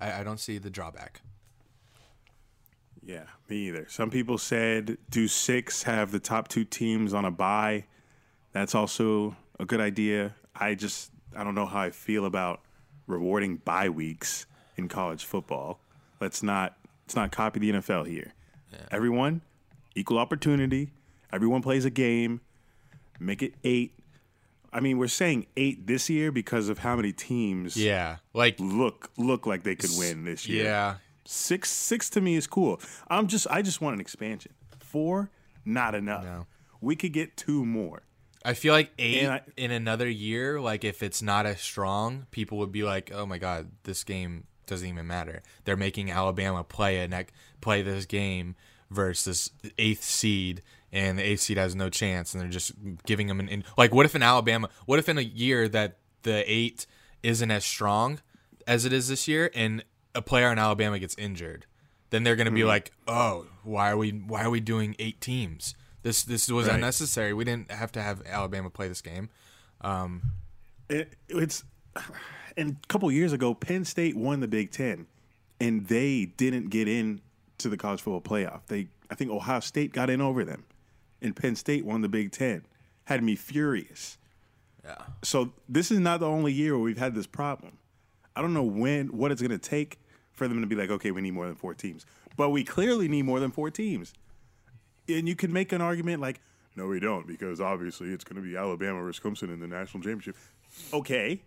I, 0.00 0.20
I 0.20 0.24
don't 0.24 0.40
see 0.40 0.58
the 0.58 0.70
drawback. 0.70 1.20
Yeah, 3.04 3.24
me 3.48 3.68
either. 3.68 3.86
Some 3.88 4.10
people 4.10 4.38
said 4.38 4.96
do 5.10 5.26
six, 5.26 5.82
have 5.82 6.12
the 6.12 6.20
top 6.20 6.48
two 6.48 6.64
teams 6.64 7.12
on 7.12 7.24
a 7.24 7.30
bye. 7.30 7.84
That's 8.52 8.74
also 8.74 9.36
a 9.58 9.64
good 9.64 9.80
idea. 9.80 10.34
I 10.54 10.74
just 10.74 11.10
I 11.36 11.42
don't 11.42 11.54
know 11.54 11.66
how 11.66 11.80
I 11.80 11.90
feel 11.90 12.26
about 12.26 12.60
rewarding 13.06 13.56
bye 13.56 13.88
weeks 13.88 14.46
in 14.76 14.88
college 14.88 15.24
football. 15.24 15.80
Let's 16.20 16.42
not 16.42 16.76
let's 17.04 17.16
not 17.16 17.32
copy 17.32 17.58
the 17.58 17.72
NFL 17.72 18.06
here. 18.06 18.34
Everyone 18.90 19.42
equal 19.94 20.18
opportunity. 20.18 20.92
Everyone 21.32 21.62
plays 21.62 21.84
a 21.84 21.90
game. 21.90 22.40
Make 23.18 23.42
it 23.42 23.54
eight. 23.64 23.94
I 24.72 24.80
mean, 24.80 24.96
we're 24.98 25.08
saying 25.08 25.46
eight 25.56 25.86
this 25.86 26.08
year 26.08 26.32
because 26.32 26.68
of 26.68 26.78
how 26.78 26.96
many 26.96 27.12
teams 27.12 27.76
Yeah, 27.76 28.16
like 28.32 28.56
look 28.58 29.10
look 29.18 29.46
like 29.46 29.62
they 29.64 29.74
could 29.76 29.90
win 29.98 30.24
this 30.24 30.48
year. 30.48 30.64
yeah, 30.64 30.94
Six 31.24 31.70
six 31.70 32.08
to 32.10 32.20
me 32.20 32.36
is 32.36 32.46
cool. 32.46 32.80
I'm 33.08 33.26
just 33.28 33.46
I 33.50 33.62
just 33.62 33.80
want 33.80 33.94
an 33.94 34.00
expansion. 34.00 34.52
Four, 34.80 35.30
not 35.64 35.94
enough. 35.94 36.24
No. 36.24 36.46
We 36.80 36.96
could 36.96 37.12
get 37.12 37.36
two 37.36 37.64
more. 37.64 38.02
I 38.44 38.54
feel 38.54 38.72
like 38.74 38.90
eight 38.98 39.28
I- 39.28 39.42
in 39.56 39.70
another 39.70 40.08
year, 40.08 40.60
like 40.60 40.82
if 40.84 41.02
it's 41.02 41.22
not 41.22 41.46
as 41.46 41.60
strong, 41.60 42.26
people 42.30 42.58
would 42.58 42.72
be 42.72 42.82
like, 42.82 43.12
"Oh 43.14 43.24
my 43.26 43.38
god, 43.38 43.70
this 43.84 44.02
game 44.04 44.46
doesn't 44.66 44.88
even 44.88 45.06
matter." 45.06 45.42
They're 45.64 45.76
making 45.76 46.10
Alabama 46.10 46.64
play 46.64 46.98
a 47.00 47.06
neck 47.08 47.32
play 47.60 47.82
this 47.82 48.04
game 48.04 48.56
versus 48.90 49.50
eighth 49.78 50.02
seed, 50.02 50.60
and 50.92 51.18
the 51.18 51.22
eighth 51.22 51.40
seed 51.40 51.56
has 51.56 51.74
no 51.74 51.88
chance, 51.88 52.34
and 52.34 52.40
they're 52.40 52.50
just 52.50 52.72
giving 53.06 53.26
them 53.26 53.40
an 53.40 53.48
in, 53.48 53.64
like. 53.76 53.94
What 53.94 54.06
if 54.06 54.14
in 54.14 54.22
Alabama? 54.22 54.68
What 54.86 54.98
if 54.98 55.08
in 55.08 55.18
a 55.18 55.22
year 55.22 55.68
that 55.68 55.98
the 56.22 56.44
eight 56.50 56.86
isn't 57.22 57.50
as 57.50 57.64
strong 57.64 58.20
as 58.66 58.84
it 58.84 58.92
is 58.92 59.08
this 59.08 59.26
year, 59.26 59.50
and 59.54 59.84
a 60.14 60.22
player 60.22 60.52
in 60.52 60.58
Alabama 60.58 60.98
gets 60.98 61.16
injured? 61.16 61.66
Then 62.10 62.24
they're 62.24 62.36
going 62.36 62.46
to 62.46 62.52
be 62.52 62.60
hmm. 62.60 62.68
like, 62.68 62.92
"Oh, 63.08 63.46
why 63.62 63.90
are 63.90 63.96
we 63.96 64.10
why 64.10 64.44
are 64.44 64.50
we 64.50 64.60
doing 64.60 64.94
eight 64.98 65.20
teams? 65.20 65.74
This 66.02 66.22
this 66.22 66.50
was 66.50 66.66
Right. 66.66 66.74
unnecessary. 66.74 67.32
We 67.32 67.44
didn't 67.44 67.70
have 67.70 67.90
to 67.92 68.02
have 68.02 68.22
Alabama 68.26 68.70
play 68.70 68.88
this 68.88 69.00
game." 69.00 69.30
Um, 69.80 70.32
it, 70.88 71.14
it's 71.28 71.64
and 72.56 72.76
a 72.82 72.86
couple 72.88 73.10
years 73.10 73.32
ago, 73.32 73.54
Penn 73.54 73.84
State 73.84 74.16
won 74.16 74.40
the 74.40 74.48
Big 74.48 74.70
Ten, 74.70 75.06
and 75.60 75.86
they 75.86 76.26
didn't 76.26 76.68
get 76.68 76.88
in 76.88 77.20
to 77.58 77.68
the 77.68 77.76
college 77.76 78.02
football 78.02 78.20
playoff. 78.20 78.60
They 78.66 78.88
I 79.10 79.14
think 79.14 79.30
Ohio 79.30 79.60
State 79.60 79.92
got 79.92 80.10
in 80.10 80.20
over 80.20 80.44
them, 80.44 80.64
and 81.22 81.34
Penn 81.34 81.56
State 81.56 81.84
won 81.84 82.02
the 82.02 82.08
Big 82.08 82.32
Ten. 82.32 82.64
Had 83.04 83.22
me 83.22 83.36
furious. 83.36 84.18
Yeah. 84.84 84.96
So 85.22 85.52
this 85.68 85.90
is 85.90 85.98
not 86.00 86.20
the 86.20 86.26
only 86.28 86.52
year 86.52 86.72
where 86.74 86.82
we've 86.82 86.98
had 86.98 87.14
this 87.14 87.26
problem. 87.26 87.78
I 88.34 88.40
don't 88.42 88.54
know 88.54 88.62
when 88.62 89.08
what 89.08 89.30
it's 89.30 89.40
going 89.42 89.50
to 89.50 89.58
take 89.58 89.98
for 90.32 90.48
them 90.48 90.60
to 90.60 90.66
be 90.66 90.74
like, 90.74 90.90
okay, 90.90 91.10
we 91.10 91.20
need 91.20 91.34
more 91.34 91.46
than 91.46 91.54
four 91.54 91.74
teams, 91.74 92.06
but 92.36 92.50
we 92.50 92.64
clearly 92.64 93.06
need 93.06 93.22
more 93.22 93.38
than 93.40 93.50
four 93.50 93.70
teams. 93.70 94.12
And 95.08 95.28
you 95.28 95.36
can 95.36 95.52
make 95.52 95.72
an 95.72 95.80
argument 95.80 96.20
like, 96.20 96.40
no, 96.74 96.86
we 96.86 97.00
don't, 97.00 97.26
because 97.26 97.60
obviously 97.60 98.08
it's 98.08 98.24
going 98.24 98.42
to 98.42 98.48
be 98.48 98.56
Alabama 98.56 99.02
versus 99.02 99.22
Clemson 99.22 99.52
in 99.52 99.60
the 99.60 99.66
national 99.66 100.02
championship. 100.02 100.36
Okay, 100.92 101.42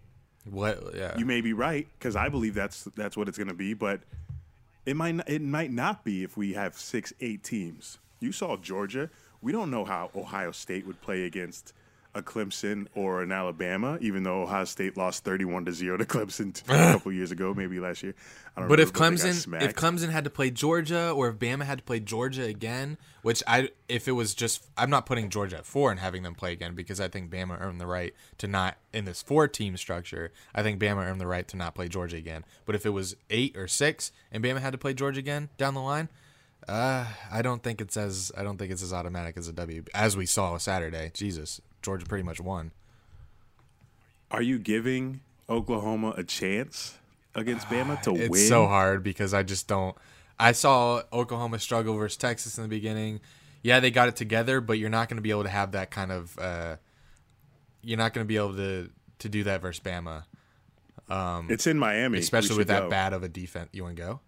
What? 0.49 0.93
Yeah. 0.95 1.17
you 1.17 1.25
may 1.25 1.41
be 1.41 1.53
right 1.53 1.87
because 1.97 2.15
I 2.15 2.29
believe 2.29 2.53
that's 2.53 2.83
that's 2.95 3.17
what 3.17 3.27
it's 3.27 3.37
going 3.37 3.47
to 3.47 3.55
be, 3.55 3.73
but 3.73 4.01
it 4.85 4.95
might 4.95 5.15
not, 5.15 5.27
it 5.27 5.41
might 5.41 5.71
not 5.71 6.03
be 6.05 6.23
if 6.23 6.37
we 6.37 6.53
have 6.53 6.77
six, 6.77 7.11
eight 7.21 7.43
teams. 7.43 7.97
You 8.19 8.31
saw 8.31 8.55
Georgia. 8.55 9.09
We 9.45 9.51
don't 9.51 9.69
know 9.69 9.85
how 9.85 10.09
Ohio 10.15 10.51
State 10.51 10.87
would 10.87 10.99
play 11.01 11.23
against 11.23 11.71
a 12.15 12.23
Clemson 12.23 12.87
or 12.95 13.21
an 13.21 13.31
Alabama, 13.31 13.99
even 14.01 14.23
though 14.23 14.41
Ohio 14.41 14.65
State 14.65 14.97
lost 14.97 15.23
thirty-one 15.23 15.65
to 15.65 15.71
zero 15.71 15.97
to 15.97 16.03
Clemson 16.03 16.59
a 16.67 16.93
couple 16.93 17.11
years 17.11 17.29
ago, 17.29 17.53
maybe 17.53 17.79
last 17.79 18.01
year. 18.01 18.15
I 18.57 18.61
don't 18.61 18.69
but 18.69 18.79
if 18.79 18.91
remember, 18.91 19.17
got 19.17 19.27
Clemson, 19.27 19.61
if. 19.61 19.75
Clemson 19.75 20.09
had 20.09 20.23
to 20.23 20.31
play 20.31 20.49
Georgia, 20.49 21.11
or 21.11 21.29
if 21.29 21.35
Bama 21.35 21.61
had 21.61 21.77
to 21.77 21.83
play 21.83 21.99
Georgia 21.99 22.41
again, 22.41 22.97
which 23.21 23.43
I, 23.45 23.69
if 23.87 24.07
it 24.07 24.13
was 24.13 24.33
just, 24.33 24.65
I'm 24.79 24.89
not 24.89 25.05
putting 25.05 25.29
Georgia 25.29 25.57
at 25.57 25.67
four 25.67 25.91
and 25.91 25.99
having 25.99 26.23
them 26.23 26.33
play 26.33 26.51
again 26.51 26.73
because 26.73 26.99
I 26.99 27.07
think 27.07 27.29
Bama 27.29 27.61
earned 27.61 27.79
the 27.79 27.85
right 27.85 28.15
to 28.39 28.47
not 28.47 28.77
in 28.93 29.05
this 29.05 29.21
four-team 29.21 29.77
structure. 29.77 30.31
I 30.55 30.63
think 30.63 30.81
Bama 30.81 31.05
earned 31.05 31.21
the 31.21 31.27
right 31.27 31.47
to 31.49 31.55
not 31.55 31.75
play 31.75 31.87
Georgia 31.87 32.17
again. 32.17 32.45
But 32.65 32.73
if 32.73 32.83
it 32.83 32.91
was 32.91 33.15
eight 33.29 33.55
or 33.55 33.67
six 33.67 34.11
and 34.31 34.43
Bama 34.43 34.61
had 34.61 34.71
to 34.71 34.79
play 34.79 34.95
Georgia 34.95 35.19
again 35.19 35.49
down 35.59 35.75
the 35.75 35.81
line, 35.81 36.09
uh, 36.67 37.05
I 37.31 37.41
don't 37.41 37.61
think 37.63 37.81
it's 37.81 37.97
as, 37.97 38.31
I 38.37 38.43
don't 38.43 38.57
think 38.57 38.71
it's 38.71 38.81
as 38.83 38.93
automatic 38.93 39.37
as 39.37 39.47
a 39.47 39.53
W 39.53 39.83
as 39.93 40.17
we 40.17 40.25
saw 40.25 40.57
Saturday. 40.57 41.11
Jesus, 41.13 41.61
Georgia 41.81 42.05
pretty 42.05 42.23
much 42.23 42.39
won. 42.41 42.71
are 44.31 44.41
you 44.41 44.57
giving 44.59 45.21
Oklahoma 45.49 46.13
a 46.17 46.23
chance 46.23 46.97
against 47.35 47.67
Bama 47.67 48.01
to 48.03 48.15
it's 48.15 48.29
win? 48.29 48.47
so 48.47 48.67
hard 48.67 49.03
because 49.03 49.33
I 49.33 49.43
just 49.43 49.67
don't. 49.67 49.95
I 50.39 50.51
saw 50.51 51.03
Oklahoma 51.13 51.59
struggle 51.59 51.95
versus 51.95 52.17
Texas 52.17 52.57
in 52.57 52.63
the 52.63 52.67
beginning. 52.69 53.21
Yeah, 53.61 53.79
they 53.79 53.91
got 53.91 54.07
it 54.09 54.15
together, 54.15 54.59
but 54.61 54.77
you're 54.79 54.89
not 54.89 55.07
going 55.09 55.17
to 55.17 55.21
be 55.21 55.31
able 55.31 55.43
to 55.43 55.49
have 55.49 55.71
that 55.73 55.91
kind 55.91 56.11
of. 56.11 56.37
Uh, 56.37 56.75
you're 57.81 57.97
not 57.97 58.13
going 58.13 58.25
to 58.25 58.27
be 58.27 58.37
able 58.37 58.55
to 58.55 58.89
to 59.19 59.29
do 59.29 59.43
that 59.43 59.61
versus 59.61 59.81
Bama, 59.83 60.23
It's 61.49 61.67
in 61.67 61.79
Miami, 61.79 62.19
especially 62.19 62.57
with 62.57 62.67
that 62.67 62.89
bad 62.89 63.13
of 63.13 63.23
a 63.23 63.29
defense. 63.29 63.69
You 63.71 63.83
want 63.83 63.95
to 63.95 64.01
go? 64.01 64.19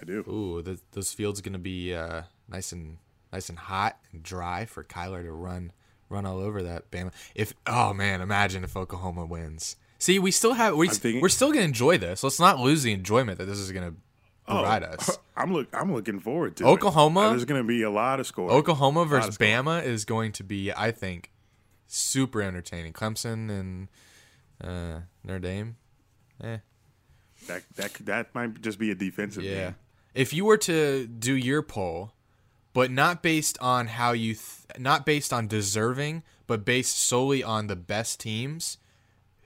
I 0.00 0.04
do. 0.04 0.24
Ooh, 0.28 0.62
th 0.62 0.78
those 0.92 1.12
fields 1.12 1.40
going 1.40 1.52
to 1.54 1.58
be 1.58 1.94
uh, 1.94 2.22
nice 2.48 2.72
and 2.72 2.98
nice 3.32 3.48
and 3.48 3.58
hot 3.58 3.98
and 4.12 4.22
dry 4.22 4.64
for 4.66 4.84
Kyler 4.84 5.22
to 5.22 5.32
run 5.32 5.72
run 6.08 6.26
all 6.26 6.38
over 6.38 6.62
that 6.62 6.90
Bama. 6.90 7.12
If 7.34 7.54
oh 7.66 7.92
man, 7.94 8.20
imagine 8.20 8.64
if 8.64 8.76
Oklahoma 8.76 9.24
wins. 9.26 9.76
See, 9.98 10.18
we 10.18 10.30
still 10.30 10.52
have 10.52 10.76
we, 10.76 10.88
thinking- 10.88 11.22
we're 11.22 11.30
still 11.30 11.48
going 11.48 11.60
to 11.60 11.64
enjoy 11.64 11.96
this. 11.98 12.22
Let's 12.22 12.38
not 12.38 12.58
lose 12.60 12.82
the 12.82 12.92
enjoyment 12.92 13.38
that 13.38 13.46
this 13.46 13.58
is 13.58 13.72
going 13.72 13.90
to 13.92 13.96
provide 14.46 14.82
us. 14.92 15.18
I'm 15.34 15.52
look. 15.52 15.68
I'm 15.72 15.92
looking 15.94 16.20
forward 16.20 16.56
to. 16.56 16.66
Oklahoma? 16.66 17.20
Uh, 17.20 17.30
There's 17.30 17.46
going 17.46 17.62
to 17.62 17.66
be 17.66 17.82
a 17.82 17.90
lot 17.90 18.20
of 18.20 18.26
scoring. 18.26 18.54
Oklahoma 18.54 19.06
versus. 19.06 19.38
Bama 19.38 19.82
is 19.84 20.04
going 20.04 20.32
to 20.32 20.44
be, 20.44 20.70
I 20.72 20.90
think, 20.92 21.30
super 21.86 22.42
entertaining. 22.42 22.92
Clemson 22.92 23.48
and 23.50 23.88
uh, 24.62 25.00
Notre 25.24 25.38
Dame. 25.40 25.76
Eh. 26.44 26.58
That 27.48 27.62
that 27.76 27.92
that 28.04 28.34
might 28.34 28.60
just 28.60 28.78
be 28.78 28.90
a 28.90 28.94
defensive 28.94 29.42
Yeah. 29.44 29.54
game. 29.54 29.74
If 30.16 30.32
you 30.32 30.46
were 30.46 30.56
to 30.56 31.06
do 31.06 31.36
your 31.36 31.60
poll, 31.62 32.12
but 32.72 32.90
not 32.90 33.22
based 33.22 33.58
on 33.60 33.86
how 33.88 34.12
you, 34.12 34.32
th- 34.34 34.78
not 34.78 35.04
based 35.04 35.30
on 35.32 35.46
deserving, 35.46 36.22
but 36.46 36.64
based 36.64 36.98
solely 36.98 37.42
on 37.44 37.66
the 37.66 37.76
best 37.76 38.18
teams, 38.18 38.78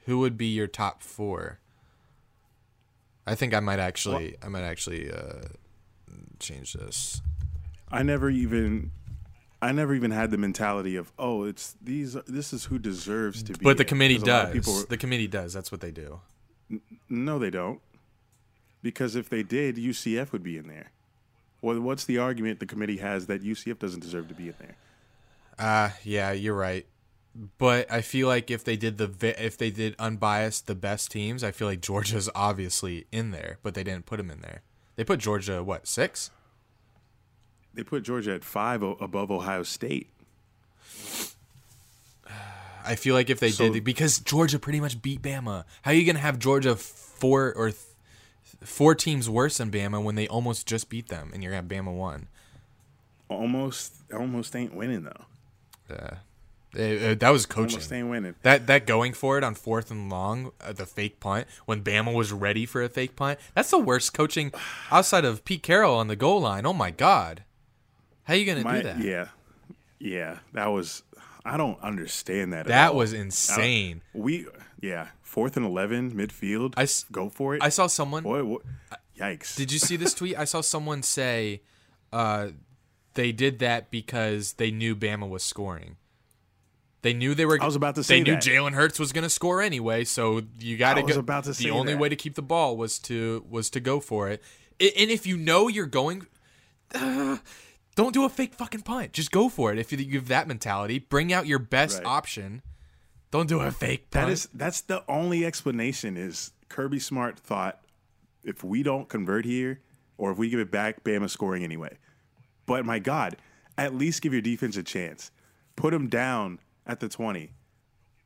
who 0.07 0.21
would 0.21 0.37
be 0.39 0.47
your 0.47 0.69
top 0.69 1.03
four? 1.03 1.59
I 3.27 3.35
think 3.35 3.53
I 3.53 3.61
might 3.61 3.81
actually, 3.81 4.37
I 4.43 4.49
might 4.49 4.63
actually 4.63 5.11
uh, 5.13 5.49
change 6.39 6.73
this. 6.75 7.21
I 7.91 8.03
never 8.03 8.31
even. 8.31 8.93
I 9.63 9.73
never 9.73 9.95
even 9.95 10.11
had 10.11 10.31
the 10.31 10.39
mentality 10.39 10.97
of, 10.97 11.13
oh, 11.19 11.43
it's 11.45 11.77
these. 11.83 12.15
This 12.27 12.55
is 12.55 12.65
who 12.65 12.79
deserves 12.79 13.43
to 13.43 13.53
be. 13.53 13.63
But 13.63 13.77
the 13.77 13.85
committee 13.85 14.15
committee 14.15 14.19
'Cause 14.21 14.29
a 14.29 14.33
lot 14.33 14.45
of 14.47 14.55
does. 14.55 14.67
People, 14.67 14.87
the 14.89 14.97
committee 14.97 15.27
does. 15.27 15.53
That's 15.53 15.71
what 15.71 15.83
they 15.83 15.91
do. 15.91 16.21
no, 17.11 17.39
they 17.39 17.51
don't. 17.51 17.81
Because 18.83 19.17
if 19.17 19.29
they 19.29 19.43
did, 19.43 19.77
UCF 19.77 20.33
would 20.33 20.43
be 20.43 20.57
in 20.57 20.69
there. 20.69 20.91
Well, 21.63 21.79
what's 21.81 22.05
the 22.05 22.19
argument 22.19 22.61
the 22.61 22.67
committee 22.67 22.97
has 22.99 23.27
that 23.27 23.43
UCF 23.45 23.79
doesn't 23.79 24.01
deserve 24.01 24.29
to 24.29 24.35
be 24.35 24.49
in 24.49 24.55
there? 24.59 24.77
Uh 25.59 25.91
yeah, 26.05 26.33
you're 26.33 26.55
right. 26.55 26.87
But 27.59 27.91
I 27.93 28.01
feel 28.01 28.27
like 28.27 28.51
if 28.51 28.65
they 28.65 28.77
did 28.77 28.97
the 28.99 29.35
if 29.45 29.59
they 29.59 29.71
did 29.71 29.95
unbiased 29.99 30.67
the 30.67 30.75
best 30.75 31.11
teams, 31.11 31.45
I 31.45 31.51
feel 31.51 31.69
like 31.69 31.81
Georgia's 31.83 32.31
obviously 32.35 33.07
in 33.13 33.31
there, 33.31 33.59
but 33.63 33.75
they 33.75 33.85
didn't 33.85 34.07
put 34.07 34.19
him 34.19 34.31
in 34.31 34.41
there. 34.41 34.63
They 34.97 35.05
put 35.05 35.21
Georgia 35.21 35.63
what 35.63 35.87
six? 35.87 36.31
They 37.75 37.83
put 37.85 38.03
Georgia 38.03 38.35
at 38.35 38.43
five 38.45 38.83
above 38.83 39.31
Ohio 39.31 39.63
State. 39.63 40.09
I 42.85 42.97
feel 42.97 43.15
like 43.15 43.31
if 43.31 43.41
they 43.41 43.51
So- 43.51 43.73
did 43.73 43.85
because 43.85 44.19
Georgia 44.19 44.59
pretty 44.59 44.81
much 44.81 45.01
beat 45.03 45.23
Bama. 45.23 45.65
How 45.83 45.91
are 45.91 45.95
you 45.95 46.07
gonna 46.07 46.19
have 46.19 46.39
Georgia 46.39 46.77
four 46.77 47.53
or 47.55 47.71
th- 47.71 47.83
four 48.63 48.95
teams 48.95 49.29
worse 49.29 49.59
than 49.59 49.71
Bama 49.71 50.03
when 50.03 50.15
they 50.15 50.29
almost 50.29 50.67
just 50.67 50.89
beat 50.89 51.09
them 51.09 51.31
and 51.33 51.43
you're 51.43 51.53
gonna 51.53 51.63
have 51.63 51.85
Bama 51.85 51.95
one? 51.97 52.29
Almost, 53.29 53.95
almost 54.13 54.55
ain't 54.57 54.75
winning 54.75 55.05
though. 55.05 55.25
Yeah. 55.89 56.11
Uh, 56.77 56.83
uh, 56.83 57.15
that 57.17 57.31
was 57.31 57.47
coaching. 57.47 57.75
Almost 57.77 57.93
ain't 57.93 58.11
winning. 58.11 58.35
That 58.43 58.67
that 58.69 58.87
going 58.87 59.13
for 59.13 59.37
it 59.39 59.43
on 59.45 59.55
fourth 59.57 59.91
and 59.91 60.09
long, 60.09 60.53
uh, 60.61 60.73
the 60.73 60.87
fake 60.87 61.19
punt 61.19 61.49
when 61.67 61.83
Bama 61.83 62.15
was 62.15 62.33
ready 62.33 62.65
for 62.65 62.83
a 62.83 62.89
fake 62.89 63.17
punt. 63.17 63.41
That's 63.55 63.71
the 63.71 63.79
worst 63.79 64.15
coaching 64.15 64.53
outside 64.91 65.25
of 65.25 65.45
Pete 65.45 65.63
Carroll 65.65 65.97
on 65.97 66.07
the 66.07 66.15
goal 66.17 66.41
line. 66.41 66.67
Oh 66.67 66.73
my 66.73 66.91
god, 66.93 67.43
how 68.25 68.35
you 68.35 68.47
gonna 68.47 68.63
My- 68.63 68.77
do 68.77 68.83
that? 68.85 68.99
Yeah, 69.01 69.29
yeah. 69.99 70.39
That 70.53 70.67
was. 70.67 71.03
I 71.45 71.57
don't 71.57 71.81
understand 71.81 72.53
that. 72.53 72.61
at 72.61 72.67
That 72.67 72.95
was 72.95 73.13
insane. 73.15 74.03
We 74.13 74.47
yeah. 74.81 75.09
Fourth 75.31 75.57
and 75.57 75.65
eleven 75.65 76.11
midfield. 76.11 76.75
I 76.77 76.83
s- 76.83 77.05
go 77.13 77.29
for 77.29 77.55
it. 77.55 77.63
I 77.63 77.69
saw 77.69 77.87
someone. 77.87 78.25
What, 78.25 78.45
what? 78.45 78.63
Yikes! 79.17 79.55
Did 79.55 79.71
you 79.71 79.79
see 79.79 79.95
this 79.95 80.13
tweet? 80.13 80.37
I 80.37 80.45
saw 80.45 80.61
someone 80.61 81.05
say 81.05 81.63
uh, 82.13 82.49
they 83.15 83.31
did 83.31 83.61
that 83.61 83.91
because 83.93 84.55
they 84.55 84.73
knew 84.73 84.97
Bama 84.97 85.29
was 85.29 85.45
scoring. 85.45 85.97
They 87.03 87.13
knew 87.15 87.35
they 87.37 87.47
were. 87.47 87.63
I 87.63 87.65
was 87.65 87.77
about 87.77 87.95
to 87.95 88.03
say 88.03 88.17
They 88.19 88.25
knew 88.25 88.35
that. 88.35 88.43
Jalen 88.43 88.73
Hurts 88.73 88.99
was 88.99 89.13
going 89.13 89.23
to 89.23 89.31
score 89.31 89.63
anyway, 89.63 90.03
so 90.05 90.43
you 90.59 90.77
got 90.77 90.95
to 90.95 91.01
I 91.03 91.05
was 91.05 91.15
go. 91.15 91.21
about 91.21 91.45
to 91.45 91.53
the 91.53 91.71
only 91.71 91.93
that. 91.93 92.01
way 92.01 92.09
to 92.09 92.17
keep 92.17 92.35
the 92.35 92.43
ball 92.43 92.77
was 92.77 92.99
to 93.01 93.45
was 93.49 93.71
to 93.71 93.79
go 93.81 94.01
for 94.01 94.29
it. 94.31 94.43
And 94.81 95.11
if 95.11 95.27
you 95.27 95.37
know 95.37 95.69
you're 95.69 95.87
going, 95.87 96.27
uh, 96.95 97.37
don't 97.95 98.13
do 98.13 98.25
a 98.25 98.29
fake 98.29 98.55
fucking 98.55 98.83
punt. 98.83 99.13
Just 99.13 99.31
go 99.31 99.49
for 99.49 99.73
it. 99.73 99.79
If 99.79 99.93
you 99.93 99.99
you 99.99 100.19
have 100.19 100.29
that 100.29 100.49
mentality, 100.49 100.99
bring 100.99 101.33
out 101.33 101.47
your 101.47 101.61
best 101.61 101.99
Right. 101.99 102.07
option. 102.07 102.63
Don't 103.31 103.49
do 103.49 103.61
a 103.61 103.71
fake 103.71 104.11
punt. 104.11 104.27
That 104.27 104.33
is 104.33 104.49
that's 104.53 104.81
the 104.81 105.05
only 105.09 105.45
explanation 105.45 106.17
is 106.17 106.53
Kirby 106.69 106.99
Smart 106.99 107.39
thought 107.39 107.81
if 108.43 108.65
we 108.65 108.83
don't 108.83 109.09
convert 109.09 109.45
here 109.45 109.81
or 110.19 110.31
if 110.33 110.39
we 110.39 110.49
give 110.51 110.61
it 110.61 110.71
back, 110.71 111.05
Bama 111.05 111.31
scoring 111.31 111.63
anyway. 111.65 111.97
But 112.67 112.85
my 112.85 112.99
God, 112.99 113.37
at 113.79 113.95
least 113.95 114.23
give 114.23 114.33
your 114.33 114.43
defense 114.43 114.77
a 114.77 114.83
chance. 114.83 115.31
Put 115.77 115.93
them 115.93 116.09
down 116.09 116.59
at 116.87 117.01
the 117.01 117.09
twenty. 117.09 117.53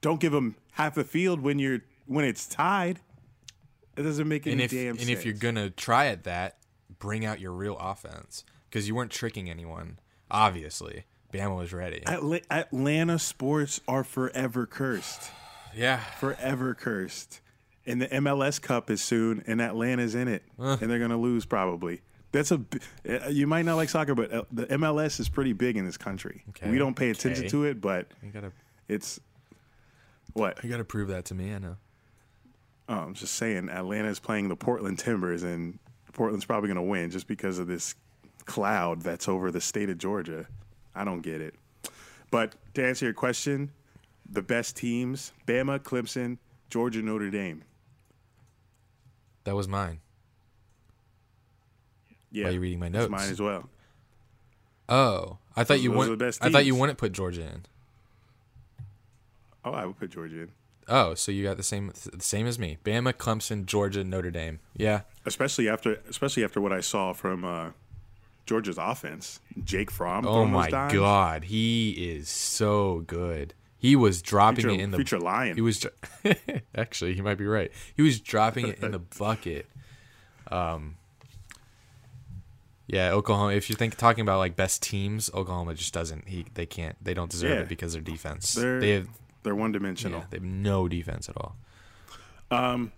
Don't 0.00 0.20
give 0.20 0.32
them 0.32 0.56
half 0.72 0.94
the 0.94 1.04
field 1.04 1.40
when 1.40 1.58
you're 1.58 1.80
when 2.06 2.24
it's 2.24 2.46
tied. 2.46 3.00
It 3.96 4.02
doesn't 4.02 4.28
make 4.28 4.46
any 4.46 4.52
and 4.54 4.60
if 4.62 4.70
damn 4.70 4.90
and 4.90 4.98
sense. 4.98 5.08
And 5.08 5.18
if 5.18 5.24
you're 5.24 5.34
gonna 5.34 5.70
try 5.70 6.06
at 6.06 6.24
that, 6.24 6.58
bring 6.98 7.24
out 7.24 7.40
your 7.40 7.52
real 7.52 7.78
offense 7.78 8.44
because 8.68 8.88
you 8.88 8.94
weren't 8.94 9.12
tricking 9.12 9.48
anyone. 9.48 9.98
Obviously, 10.30 11.04
Bama 11.34 11.56
was 11.56 11.72
ready. 11.72 12.02
Atla- 12.06 12.40
Atlanta 12.50 13.18
sports 13.18 13.80
are 13.88 14.04
forever 14.04 14.66
cursed. 14.66 15.30
yeah, 15.76 15.98
Forever 16.20 16.74
cursed. 16.74 17.40
And 17.86 18.00
the 18.00 18.08
MLS 18.08 18.62
Cup 18.62 18.90
is 18.90 19.02
soon, 19.02 19.42
and 19.46 19.60
Atlanta's 19.60 20.14
in 20.14 20.28
it, 20.28 20.42
and 20.58 20.78
they're 20.80 20.98
gonna 20.98 21.18
lose 21.20 21.44
probably. 21.44 22.00
That's 22.32 22.50
a. 22.50 22.60
uh, 23.08 23.28
You 23.28 23.46
might 23.46 23.64
not 23.66 23.76
like 23.76 23.88
soccer, 23.90 24.14
but 24.14 24.32
uh, 24.32 24.44
the 24.50 24.66
MLS 24.68 25.20
is 25.20 25.28
pretty 25.28 25.52
big 25.52 25.76
in 25.76 25.84
this 25.84 25.96
country. 25.98 26.44
Okay, 26.50 26.70
We 26.70 26.78
don't 26.78 26.94
pay 26.96 27.10
attention 27.10 27.44
okay. 27.44 27.50
to 27.50 27.64
it, 27.64 27.80
but 27.82 28.08
you 28.22 28.30
gotta 28.30 28.52
it's 28.88 29.20
what 30.32 30.62
you 30.64 30.70
gotta 30.70 30.84
prove 30.84 31.08
that 31.08 31.26
to 31.26 31.34
me. 31.34 31.54
I 31.54 31.58
know. 31.58 31.76
oh, 32.88 32.94
I'm 32.98 33.14
just 33.14 33.34
saying. 33.34 33.68
Atlanta 33.68 34.08
is 34.08 34.18
playing 34.20 34.48
the 34.48 34.56
Portland 34.56 34.98
Timbers, 34.98 35.42
and 35.42 35.78
Portland's 36.12 36.44
probably 36.46 36.68
gonna 36.68 36.82
win 36.82 37.10
just 37.10 37.26
because 37.26 37.58
of 37.58 37.66
this 37.66 37.94
cloud 38.46 39.02
that's 39.02 39.28
over 39.28 39.50
the 39.50 39.60
state 39.60 39.90
of 39.90 39.98
Georgia. 39.98 40.46
I 40.94 41.04
don't 41.04 41.20
get 41.22 41.40
it. 41.40 41.54
But 42.30 42.54
to 42.74 42.84
answer 42.84 43.04
your 43.06 43.14
question, 43.14 43.70
the 44.28 44.42
best 44.42 44.76
teams: 44.76 45.32
Bama, 45.46 45.78
Clemson, 45.78 46.38
Georgia, 46.70 47.02
Notre 47.02 47.30
Dame. 47.30 47.62
That 49.44 49.54
was 49.54 49.68
mine. 49.68 50.00
Yeah, 52.30 52.44
Why 52.44 52.50
are 52.50 52.52
you 52.54 52.60
reading 52.60 52.80
my 52.80 52.88
notes? 52.88 53.10
mine 53.10 53.30
as 53.30 53.40
well. 53.40 53.68
Oh, 54.88 55.38
I 55.56 55.62
thought 55.64 55.74
Those- 55.74 55.84
you 55.84 55.90
those 55.92 56.08
wouldn't. 56.08 56.38
I 56.42 56.50
thought 56.50 56.64
you 56.66 56.74
wouldn't 56.74 56.98
put 56.98 57.12
Georgia 57.12 57.42
in. 57.42 57.66
Oh, 59.64 59.72
I 59.72 59.86
would 59.86 59.98
put 59.98 60.10
Georgia 60.10 60.42
in, 60.42 60.50
Oh, 60.88 61.14
so 61.14 61.32
you 61.32 61.42
got 61.42 61.56
the 61.56 61.62
same 61.62 61.92
the 62.12 62.22
same 62.22 62.46
as 62.46 62.58
me. 62.58 62.76
Bama, 62.84 63.14
Clemson, 63.14 63.64
Georgia, 63.64 64.04
Notre 64.04 64.30
Dame. 64.30 64.60
Yeah, 64.76 65.02
especially 65.24 65.68
after 65.68 66.00
especially 66.08 66.44
after 66.44 66.60
what 66.60 66.72
I 66.72 66.80
saw 66.80 67.12
from 67.14 67.44
uh, 67.44 67.70
Georgia's 68.46 68.78
offense. 68.78 69.40
Jake 69.64 69.90
Fromm. 69.90 70.26
Oh 70.26 70.44
my 70.44 70.68
god, 70.70 71.44
he 71.44 71.90
is 71.92 72.28
so 72.28 73.02
good. 73.06 73.54
He 73.78 73.96
was 73.96 74.22
dropping 74.22 74.62
Future- 74.64 74.70
it 74.70 74.80
in 74.80 74.90
the 74.90 74.96
future 74.98 75.18
Lion. 75.18 75.54
He 75.56 75.60
was 75.60 75.86
actually, 76.76 77.14
he 77.14 77.20
might 77.20 77.36
be 77.38 77.46
right. 77.46 77.70
He 77.94 78.02
was 78.02 78.18
dropping 78.20 78.68
it 78.68 78.82
in 78.82 78.92
the 78.92 78.98
bucket. 79.18 79.66
Um, 80.50 80.96
yeah, 82.86 83.12
Oklahoma. 83.12 83.52
If 83.54 83.70
you 83.70 83.76
think 83.76 83.96
talking 83.96 84.22
about 84.22 84.38
like 84.38 84.56
best 84.56 84.82
teams, 84.82 85.30
Oklahoma 85.32 85.74
just 85.74 85.92
doesn't. 85.94 86.28
He 86.28 86.46
they 86.54 86.66
can't. 86.66 86.96
They 87.02 87.14
don't 87.14 87.30
deserve 87.30 87.50
Yeah. 87.50 87.60
it 87.62 87.68
because 87.68 87.92
their 87.94 88.02
defense. 88.02 88.54
They're 88.54 88.80
they 88.80 88.90
have 88.90 89.08
they're 89.42 89.54
one 89.54 89.72
dimensional. 89.72 90.20
yeah, 90.20 90.26
they 90.30 90.36
have 90.38 90.44
no 90.44 90.88
defense 90.88 91.28
at 91.28 91.36
all. 91.36 91.56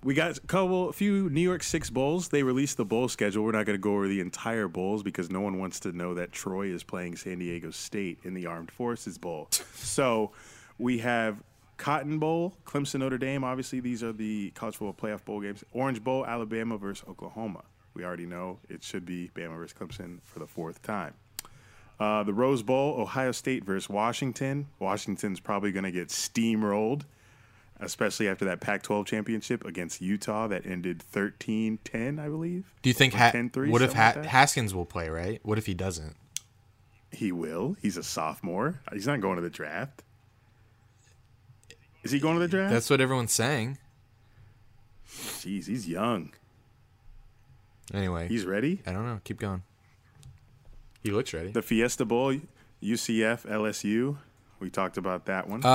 We 0.02 0.14
got 0.14 0.36
a 0.36 0.40
couple, 0.40 0.88
a 0.88 0.92
few 0.92 1.30
New 1.30 1.40
Year's 1.40 1.66
Six 1.66 1.90
bowls. 1.90 2.28
They 2.28 2.42
released 2.42 2.76
the 2.76 2.84
bowl 2.84 3.08
schedule. 3.08 3.44
We're 3.44 3.52
not 3.52 3.66
going 3.66 3.78
to 3.78 3.82
go 3.82 3.94
over 3.94 4.08
the 4.08 4.20
entire 4.20 4.68
bowls 4.68 5.02
because 5.02 5.30
no 5.30 5.40
one 5.40 5.58
wants 5.58 5.80
to 5.80 5.92
know 5.92 6.14
that 6.14 6.32
Troy 6.32 6.66
is 6.66 6.82
playing 6.82 7.16
San 7.16 7.38
Diego 7.38 7.70
State 7.70 8.18
in 8.24 8.34
the 8.34 8.46
Armed 8.46 8.70
Forces 8.70 9.18
Bowl. 9.18 9.48
so 9.74 10.32
we 10.78 10.98
have 10.98 11.42
Cotton 11.76 12.18
Bowl, 12.18 12.56
Clemson, 12.64 13.00
Notre 13.00 13.18
Dame. 13.18 13.44
Obviously, 13.44 13.80
these 13.80 14.02
are 14.02 14.12
the 14.12 14.50
college 14.50 14.76
football 14.76 15.08
playoff 15.08 15.24
bowl 15.24 15.40
games. 15.40 15.64
Orange 15.72 16.02
Bowl, 16.02 16.24
Alabama 16.26 16.76
versus 16.76 17.04
Oklahoma. 17.08 17.62
We 17.94 18.04
already 18.04 18.26
know 18.26 18.58
it 18.68 18.82
should 18.82 19.06
be 19.06 19.30
Bama 19.34 19.56
versus 19.56 19.76
Clemson 19.78 20.18
for 20.22 20.38
the 20.38 20.46
fourth 20.46 20.82
time. 20.82 21.14
Uh, 21.98 22.22
the 22.22 22.34
Rose 22.34 22.62
Bowl, 22.62 23.00
Ohio 23.00 23.32
State 23.32 23.64
versus 23.64 23.88
Washington. 23.88 24.66
Washington's 24.78 25.40
probably 25.40 25.72
going 25.72 25.84
to 25.84 25.90
get 25.90 26.08
steamrolled 26.08 27.02
especially 27.80 28.28
after 28.28 28.44
that 28.46 28.60
Pac-12 28.60 29.06
championship 29.06 29.64
against 29.64 30.00
Utah 30.00 30.46
that 30.48 30.66
ended 30.66 31.02
13-10, 31.12 32.18
I 32.18 32.28
believe. 32.28 32.72
Do 32.82 32.90
you 32.90 32.94
think 32.94 33.14
ha- 33.14 33.30
10-3, 33.32 33.70
what 33.70 33.82
if 33.82 33.92
ha- 33.92 34.14
like? 34.16 34.26
Haskins 34.26 34.74
will 34.74 34.86
play? 34.86 35.08
Right? 35.08 35.40
What 35.42 35.58
if 35.58 35.66
he 35.66 35.74
doesn't? 35.74 36.16
He 37.12 37.32
will. 37.32 37.76
He's 37.80 37.96
a 37.96 38.02
sophomore. 38.02 38.80
He's 38.92 39.06
not 39.06 39.20
going 39.20 39.36
to 39.36 39.42
the 39.42 39.50
draft. 39.50 40.02
Is 42.02 42.10
he 42.12 42.18
going 42.20 42.34
to 42.34 42.40
the 42.40 42.48
draft? 42.48 42.72
That's 42.72 42.88
what 42.90 43.00
everyone's 43.00 43.32
saying. 43.32 43.78
Jeez, 45.08 45.66
he's 45.66 45.88
young. 45.88 46.32
Anyway, 47.94 48.28
He's 48.28 48.44
ready. 48.44 48.82
I 48.86 48.92
don't 48.92 49.06
know. 49.06 49.20
Keep 49.24 49.38
going. 49.38 49.62
He 51.02 51.10
looks 51.10 51.32
ready. 51.32 51.50
The 51.52 51.62
Fiesta 51.62 52.04
Bowl, 52.04 52.34
UCF, 52.82 53.46
LSU. 53.46 54.16
We 54.60 54.70
talked 54.70 54.96
about 54.96 55.26
that 55.26 55.48
one. 55.48 55.62
Uh, 55.64 55.68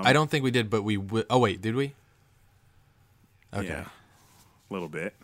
Um, 0.00 0.06
I 0.06 0.12
don't 0.12 0.30
think 0.30 0.44
we 0.44 0.50
did, 0.50 0.68
but 0.70 0.82
we. 0.82 0.96
W- 0.96 1.24
oh 1.30 1.38
wait, 1.38 1.60
did 1.62 1.74
we? 1.74 1.94
Okay. 3.54 3.66
Yeah, 3.68 3.84
a 4.70 4.72
little 4.72 4.88
bit. 4.88 5.14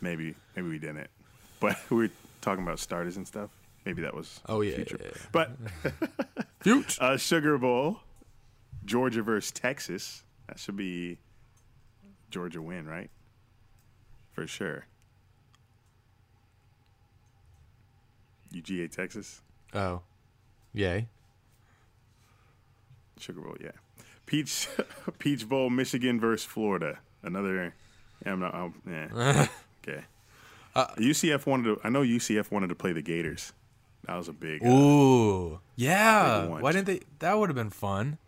Maybe, 0.00 0.34
maybe 0.56 0.68
we 0.68 0.78
didn't. 0.78 1.08
But 1.60 1.78
we 1.90 1.96
were 1.96 2.10
talking 2.40 2.64
about 2.64 2.80
starters 2.80 3.16
and 3.16 3.26
stuff. 3.26 3.50
Maybe 3.84 4.02
that 4.02 4.14
was. 4.14 4.40
Oh 4.48 4.60
yeah. 4.62 4.74
future. 4.76 4.98
yeah, 5.00 5.10
yeah. 5.14 5.22
But 5.30 5.50
Future. 6.60 7.02
Uh, 7.02 7.16
Sugar 7.16 7.56
Bowl, 7.58 7.98
Georgia 8.84 9.22
versus 9.22 9.52
Texas. 9.52 10.22
That 10.48 10.58
should 10.58 10.76
be 10.76 11.18
Georgia 12.30 12.60
win, 12.62 12.86
right? 12.86 13.10
For 14.32 14.46
sure. 14.48 14.86
UGA 18.52 18.90
Texas, 18.90 19.40
Oh, 19.74 20.02
yay. 20.72 21.06
Sugar 23.18 23.40
Bowl, 23.40 23.56
yeah. 23.60 23.70
Peach 24.26 24.68
Peach 25.18 25.48
Bowl, 25.48 25.70
Michigan 25.70 26.20
versus 26.20 26.44
Florida. 26.44 26.98
Another. 27.22 27.74
Yeah, 28.24 28.32
I'm 28.32 28.40
not. 28.40 28.54
I'm, 28.54 28.74
yeah. 28.88 29.46
okay. 29.88 30.04
UCF 30.74 31.46
wanted 31.46 31.64
to. 31.64 31.80
I 31.84 31.90
know 31.90 32.02
UCF 32.02 32.50
wanted 32.50 32.68
to 32.68 32.74
play 32.74 32.92
the 32.92 33.02
Gators. 33.02 33.52
That 34.06 34.16
was 34.16 34.28
a 34.28 34.32
big. 34.32 34.64
Uh, 34.64 34.68
Ooh, 34.68 35.60
yeah. 35.76 36.46
Big. 36.48 36.62
Why 36.62 36.72
didn't 36.72 36.86
they? 36.86 37.00
That 37.20 37.38
would 37.38 37.48
have 37.48 37.56
been 37.56 37.70
fun. 37.70 38.18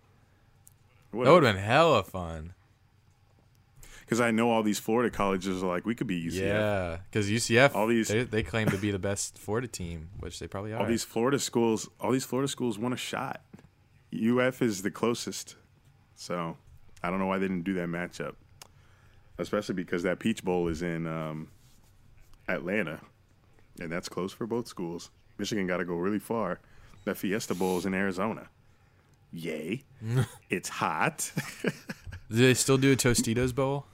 That 1.13 1.19
would 1.19 1.45
have 1.45 1.55
been 1.55 1.63
hella 1.63 2.03
fun. 2.03 2.55
Because 4.05 4.21
I 4.21 4.31
know 4.31 4.51
all 4.51 4.63
these 4.63 4.79
Florida 4.79 5.15
colleges 5.15 5.63
are 5.63 5.67
like, 5.67 5.87
we 5.87 5.95
could 5.95 6.07
be 6.07 6.27
UCF. 6.27 6.39
Yeah, 6.41 6.99
because 7.11 7.31
UCF, 7.31 7.75
All 7.75 7.87
these- 7.87 8.09
they, 8.09 8.25
they 8.25 8.43
claim 8.43 8.69
to 8.69 8.77
be 8.77 8.91
the 8.91 8.99
best 8.99 9.39
Florida 9.39 9.67
team, 9.67 10.11
which 10.21 10.39
they 10.39 10.47
probably 10.47 10.73
are. 10.75 10.81
All 10.81 10.87
these 10.87 11.05
Florida 11.05 11.39
schools, 11.39 11.89
all 12.01 12.13
these 12.13 12.25
Florida 12.25 12.49
schools 12.49 12.79
want 12.79 12.93
a 12.93 12.99
shot. 12.99 13.41
UF 14.15 14.61
is 14.63 14.83
the 14.83 14.91
closest, 14.91 15.57
so 16.17 16.57
I 17.03 17.11
don't 17.11 17.19
know 17.19 17.27
why 17.27 17.39
they 17.39 17.49
didn't 17.49 17.65
do 17.65 17.75
that 17.75 17.89
matchup. 17.89 18.35
Especially 19.39 19.75
because 19.75 20.05
that 20.05 20.21
Peach 20.21 20.45
Bowl 20.45 20.69
is 20.69 20.83
in 20.83 21.07
um, 21.09 21.49
Atlanta, 22.47 23.01
and 23.81 23.91
that's 23.91 24.09
close 24.09 24.33
for 24.33 24.47
both 24.47 24.69
schools. 24.69 25.11
Michigan 25.39 25.67
got 25.67 25.79
to 25.79 25.85
go 25.85 25.95
really 25.97 26.21
far. 26.21 26.61
That 27.05 27.17
Fiesta 27.17 27.55
Bowl 27.55 27.79
is 27.79 27.87
in 27.87 27.95
Arizona. 27.95 28.49
Yay! 29.33 29.83
it's 30.51 30.69
hot. 30.69 31.33
Do 32.31 32.37
they 32.37 32.55
still 32.55 32.79
do 32.79 32.93
a 32.93 32.97
Tostitos 32.97 33.53
Bowl? 33.55 33.87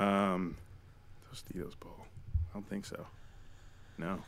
Um, 0.00 0.56
Tostitos 1.28 1.78
Bowl. 1.78 1.96
I 2.50 2.54
don't 2.54 2.68
think 2.68 2.84
so. 2.84 3.06
No. 3.98 4.18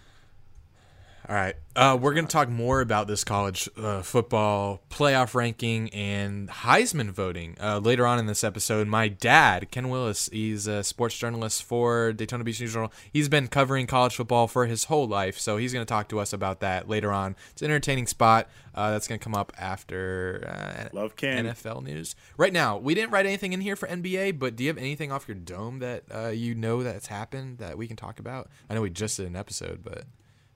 All 1.28 1.36
right. 1.36 1.54
Uh, 1.76 1.96
we're 1.98 2.14
going 2.14 2.26
to 2.26 2.32
talk 2.32 2.48
more 2.48 2.80
about 2.80 3.06
this 3.06 3.22
college 3.22 3.68
uh, 3.76 4.02
football 4.02 4.82
playoff 4.90 5.34
ranking 5.34 5.88
and 5.90 6.48
Heisman 6.48 7.10
voting 7.10 7.56
uh, 7.62 7.78
later 7.78 8.06
on 8.06 8.18
in 8.18 8.26
this 8.26 8.42
episode. 8.42 8.88
My 8.88 9.06
dad, 9.06 9.70
Ken 9.70 9.88
Willis, 9.88 10.28
he's 10.32 10.66
a 10.66 10.82
sports 10.82 11.16
journalist 11.16 11.62
for 11.62 12.12
Daytona 12.12 12.42
Beach 12.42 12.60
News 12.60 12.72
Journal. 12.72 12.92
He's 13.12 13.28
been 13.28 13.46
covering 13.46 13.86
college 13.86 14.16
football 14.16 14.48
for 14.48 14.66
his 14.66 14.84
whole 14.84 15.06
life, 15.06 15.38
so 15.38 15.58
he's 15.58 15.72
going 15.72 15.86
to 15.86 15.88
talk 15.88 16.08
to 16.08 16.18
us 16.18 16.32
about 16.32 16.58
that 16.60 16.88
later 16.88 17.12
on. 17.12 17.36
It's 17.52 17.62
an 17.62 17.66
entertaining 17.66 18.08
spot 18.08 18.48
uh, 18.74 18.90
that's 18.90 19.06
going 19.06 19.20
to 19.20 19.24
come 19.24 19.34
up 19.34 19.52
after 19.56 20.44
uh, 20.48 20.88
Love 20.92 21.14
Ken. 21.14 21.46
NFL 21.46 21.84
news. 21.84 22.16
Right 22.36 22.52
now, 22.52 22.76
we 22.76 22.94
didn't 22.94 23.12
write 23.12 23.26
anything 23.26 23.52
in 23.52 23.60
here 23.60 23.76
for 23.76 23.86
NBA, 23.86 24.40
but 24.40 24.56
do 24.56 24.64
you 24.64 24.70
have 24.70 24.78
anything 24.78 25.12
off 25.12 25.28
your 25.28 25.36
dome 25.36 25.78
that 25.78 26.02
uh, 26.12 26.28
you 26.28 26.56
know 26.56 26.82
that's 26.82 27.06
happened 27.06 27.58
that 27.58 27.78
we 27.78 27.86
can 27.86 27.96
talk 27.96 28.18
about? 28.18 28.50
I 28.68 28.74
know 28.74 28.82
we 28.82 28.90
just 28.90 29.16
did 29.16 29.26
an 29.26 29.36
episode, 29.36 29.82
but 29.84 30.04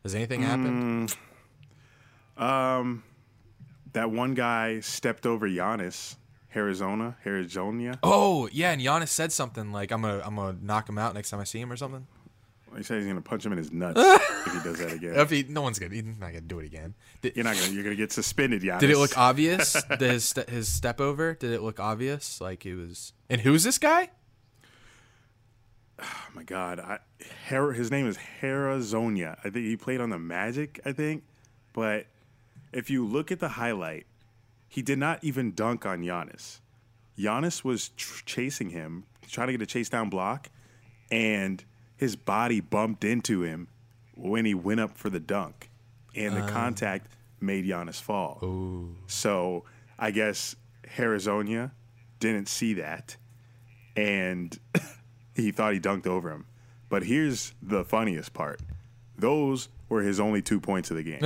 has 0.06 0.14
anything 0.14 0.42
happened? 0.42 1.14
Um, 2.36 3.02
that 3.92 4.10
one 4.10 4.34
guy 4.34 4.80
stepped 4.80 5.26
over 5.26 5.48
Giannis, 5.48 6.16
Arizona, 6.54 7.16
Arizona. 7.24 7.98
Oh 8.02 8.48
yeah, 8.52 8.72
and 8.72 8.80
Giannis 8.80 9.08
said 9.08 9.32
something 9.32 9.72
like, 9.72 9.90
"I'm 9.90 10.02
gonna, 10.02 10.22
I'm 10.24 10.36
gonna 10.36 10.58
knock 10.60 10.88
him 10.88 10.98
out 10.98 11.14
next 11.14 11.30
time 11.30 11.40
I 11.40 11.44
see 11.44 11.60
him" 11.60 11.72
or 11.72 11.76
something. 11.76 12.06
He 12.76 12.82
said 12.82 12.98
he's 12.98 13.06
gonna 13.06 13.22
punch 13.22 13.46
him 13.46 13.52
in 13.52 13.58
his 13.58 13.72
nuts 13.72 13.98
if 13.98 14.52
he 14.52 14.58
does 14.60 14.78
that 14.78 14.92
again. 14.96 15.14
If 15.14 15.30
he, 15.30 15.44
no 15.48 15.62
one's 15.62 15.78
gonna, 15.78 15.94
he's 15.94 16.04
not 16.04 16.18
gonna 16.28 16.40
do 16.42 16.58
it 16.58 16.66
again. 16.66 16.94
Did, 17.22 17.34
You're 17.36 17.44
not 17.44 17.56
gonna. 17.56 17.72
You're 17.72 17.84
gonna 17.84 17.96
get 17.96 18.12
suspended, 18.12 18.62
Giannis. 18.62 18.80
did 18.80 18.90
it 18.90 18.98
look 18.98 19.16
obvious? 19.16 19.76
his 19.98 20.34
his 20.48 20.68
step 20.68 21.00
over? 21.00 21.34
Did 21.34 21.52
it 21.52 21.62
look 21.62 21.80
obvious? 21.80 22.40
Like 22.40 22.62
he 22.62 22.74
was? 22.74 23.12
And 23.30 23.40
who's 23.40 23.64
this 23.64 23.78
guy? 23.78 24.10
Oh 25.98 26.26
my 26.34 26.42
God, 26.42 26.78
I, 26.78 26.98
Her, 27.46 27.72
his 27.72 27.90
name 27.90 28.06
is 28.06 28.18
Herazonia. 28.40 29.38
I 29.44 29.50
think 29.50 29.66
he 29.66 29.76
played 29.76 30.00
on 30.00 30.10
the 30.10 30.18
Magic. 30.18 30.80
I 30.84 30.92
think, 30.92 31.24
but 31.72 32.06
if 32.72 32.90
you 32.90 33.06
look 33.06 33.32
at 33.32 33.40
the 33.40 33.48
highlight, 33.48 34.06
he 34.68 34.82
did 34.82 34.98
not 34.98 35.22
even 35.22 35.52
dunk 35.52 35.86
on 35.86 36.02
Giannis. 36.02 36.60
Giannis 37.18 37.64
was 37.64 37.90
tr- 37.90 38.22
chasing 38.26 38.70
him, 38.70 39.04
trying 39.28 39.46
to 39.46 39.52
get 39.54 39.62
a 39.62 39.66
chase 39.66 39.88
down 39.88 40.10
block, 40.10 40.50
and 41.10 41.64
his 41.96 42.16
body 42.16 42.60
bumped 42.60 43.04
into 43.04 43.42
him 43.42 43.68
when 44.14 44.44
he 44.44 44.54
went 44.54 44.80
up 44.80 44.96
for 44.96 45.08
the 45.08 45.20
dunk, 45.20 45.70
and 46.14 46.36
the 46.36 46.42
uh. 46.44 46.48
contact 46.48 47.08
made 47.40 47.64
Giannis 47.64 48.00
fall. 48.00 48.38
So 49.06 49.64
I 49.98 50.10
guess 50.10 50.56
Herazonia 50.96 51.70
didn't 52.20 52.48
see 52.48 52.74
that, 52.74 53.16
and 53.96 54.58
he 55.36 55.52
thought 55.52 55.72
he 55.74 55.80
dunked 55.80 56.06
over 56.06 56.30
him. 56.30 56.46
But 56.88 57.04
here's 57.04 57.52
the 57.62 57.84
funniest 57.84 58.32
part: 58.32 58.60
those 59.18 59.68
were 59.88 60.02
his 60.02 60.18
only 60.20 60.42
two 60.42 60.60
points 60.60 60.90
of 60.90 60.96
the 60.96 61.02
game. 61.02 61.20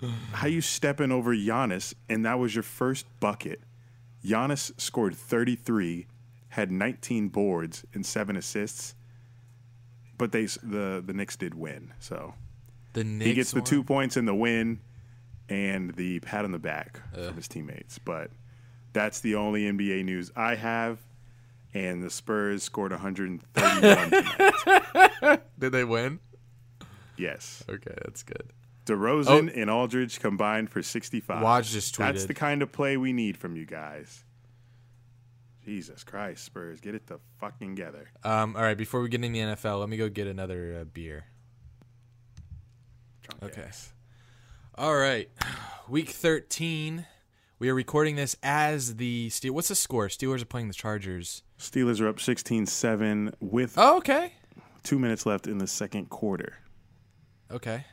How 0.32 0.46
you 0.46 0.60
stepping 0.60 1.10
over 1.10 1.34
Giannis, 1.34 1.94
and 2.08 2.24
that 2.24 2.38
was 2.38 2.54
your 2.54 2.62
first 2.62 3.06
bucket? 3.20 3.60
Giannis 4.24 4.72
scored 4.80 5.14
33, 5.16 6.06
had 6.50 6.70
19 6.70 7.28
boards 7.28 7.84
and 7.94 8.04
seven 8.04 8.36
assists, 8.36 8.94
but 10.16 10.32
they 10.32 10.46
the 10.46 11.02
the 11.04 11.12
Knicks 11.12 11.36
did 11.36 11.54
win. 11.54 11.92
So 12.00 12.34
the 12.92 13.04
Knicks 13.04 13.26
he 13.26 13.34
gets 13.34 13.50
the 13.52 13.60
won? 13.60 13.64
two 13.64 13.84
points 13.84 14.16
in 14.16 14.24
the 14.24 14.34
win 14.34 14.80
and 15.48 15.94
the 15.94 16.20
pat 16.20 16.44
on 16.44 16.52
the 16.52 16.58
back 16.58 17.00
from 17.12 17.36
his 17.36 17.48
teammates. 17.48 17.98
But 17.98 18.30
that's 18.92 19.20
the 19.20 19.34
only 19.34 19.62
NBA 19.62 20.04
news 20.04 20.30
I 20.36 20.54
have. 20.54 20.98
And 21.78 22.02
the 22.02 22.10
Spurs 22.10 22.62
scored 22.64 22.90
131 22.90 24.10
tonight. 24.10 25.42
Did 25.58 25.70
they 25.72 25.84
win? 25.84 26.18
Yes. 27.16 27.62
Okay, 27.68 27.94
that's 28.04 28.22
good. 28.22 28.52
DeRozan 28.86 29.52
and 29.54 29.70
Aldridge 29.70 30.18
combined 30.18 30.70
for 30.70 30.82
65. 30.82 31.44
Woj 31.44 31.70
just 31.70 31.96
That's 31.98 32.24
the 32.24 32.34
kind 32.34 32.62
of 32.62 32.72
play 32.72 32.96
we 32.96 33.12
need 33.12 33.36
from 33.36 33.54
you 33.54 33.66
guys. 33.66 34.24
Jesus 35.64 36.02
Christ, 36.02 36.44
Spurs, 36.44 36.80
get 36.80 36.94
it 36.94 37.06
the 37.06 37.20
fucking 37.38 37.76
together. 37.76 38.08
Um, 38.24 38.56
all 38.56 38.62
right, 38.62 38.76
before 38.76 39.02
we 39.02 39.08
get 39.10 39.22
in 39.22 39.32
the 39.32 39.38
NFL, 39.40 39.80
let 39.80 39.88
me 39.88 39.98
go 39.98 40.08
get 40.08 40.26
another 40.26 40.78
uh, 40.80 40.84
beer. 40.84 41.26
Drunk 43.22 43.52
Okay. 43.52 43.68
ass. 43.68 43.92
All 44.76 44.96
right, 44.96 45.28
week 45.88 46.08
thirteen. 46.10 47.06
We 47.58 47.68
are 47.68 47.74
recording 47.74 48.16
this 48.16 48.36
as 48.42 48.96
the 48.96 49.28
Steel. 49.30 49.52
What's 49.52 49.68
the 49.68 49.74
score? 49.74 50.06
Steelers 50.08 50.40
are 50.40 50.46
playing 50.46 50.68
the 50.68 50.74
Chargers. 50.74 51.42
Steelers 51.58 52.00
are 52.00 52.08
up 52.08 52.16
16-7 52.16 53.34
with 53.40 53.74
Oh, 53.76 53.96
okay. 53.98 54.34
two 54.84 54.98
minutes 54.98 55.26
left 55.26 55.46
in 55.46 55.58
the 55.58 55.66
second 55.66 56.08
quarter. 56.08 56.58
Okay. 57.50 57.84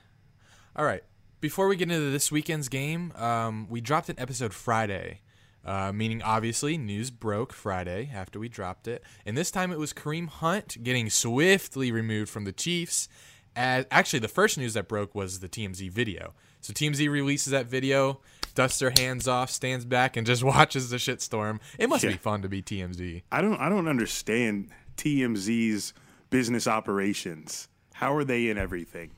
All 0.76 0.86
right. 0.86 1.04
Before 1.42 1.68
we 1.68 1.76
get 1.76 1.90
into 1.92 2.12
this 2.12 2.32
weekend's 2.32 2.70
game, 2.70 3.12
um, 3.16 3.68
we 3.70 3.82
dropped 3.82 4.10
an 4.10 4.16
episode 4.20 4.54
Friday, 4.54 5.22
uh, 5.66 5.92
meaning 5.92 6.22
obviously 6.22 6.78
news 6.78 7.12
broke 7.12 7.54
Friday 7.54 8.10
after 8.14 8.40
we 8.40 8.50
dropped 8.50 8.88
it, 8.88 9.04
and 9.26 9.38
this 9.38 9.52
time 9.52 9.72
it 9.72 9.78
was 9.80 9.94
Kareem 9.94 10.28
Hunt 10.28 10.84
getting 10.84 11.10
swiftly 11.10 11.92
removed 11.92 12.30
from 12.30 12.46
the 12.46 12.52
Chiefs. 12.52 13.08
As 13.56 13.86
actually, 13.90 14.20
the 14.20 14.28
first 14.28 14.58
news 14.58 14.74
that 14.74 14.88
broke 14.88 15.16
was 15.16 15.40
the 15.40 15.48
TMZ 15.48 15.90
video. 15.92 16.34
So 16.62 16.74
TMZ 16.74 17.10
releases 17.10 17.52
that 17.52 17.68
video, 17.68 18.20
dusts 18.56 18.80
their 18.80 18.94
hands 18.98 19.28
off, 19.28 19.52
stands 19.52 19.86
back, 19.86 20.18
and 20.18 20.26
just 20.26 20.44
watches 20.54 20.90
the 20.90 20.98
shitstorm. 20.98 21.60
It 21.78 21.88
must 21.90 22.04
Yeah. 22.04 22.12
be 22.12 22.18
fun 22.18 22.42
to 22.42 22.50
be 22.50 22.62
TMZ. 22.64 23.22
I 23.32 23.42
don't 23.42 23.60
I 23.60 23.70
don't 23.70 23.88
understand 23.88 24.70
TMZ's 24.98 25.94
business 26.30 26.68
operations. 26.68 27.68
How 27.94 28.16
are 28.16 28.24
they 28.24 28.50
in 28.50 28.58
everything? 28.58 29.12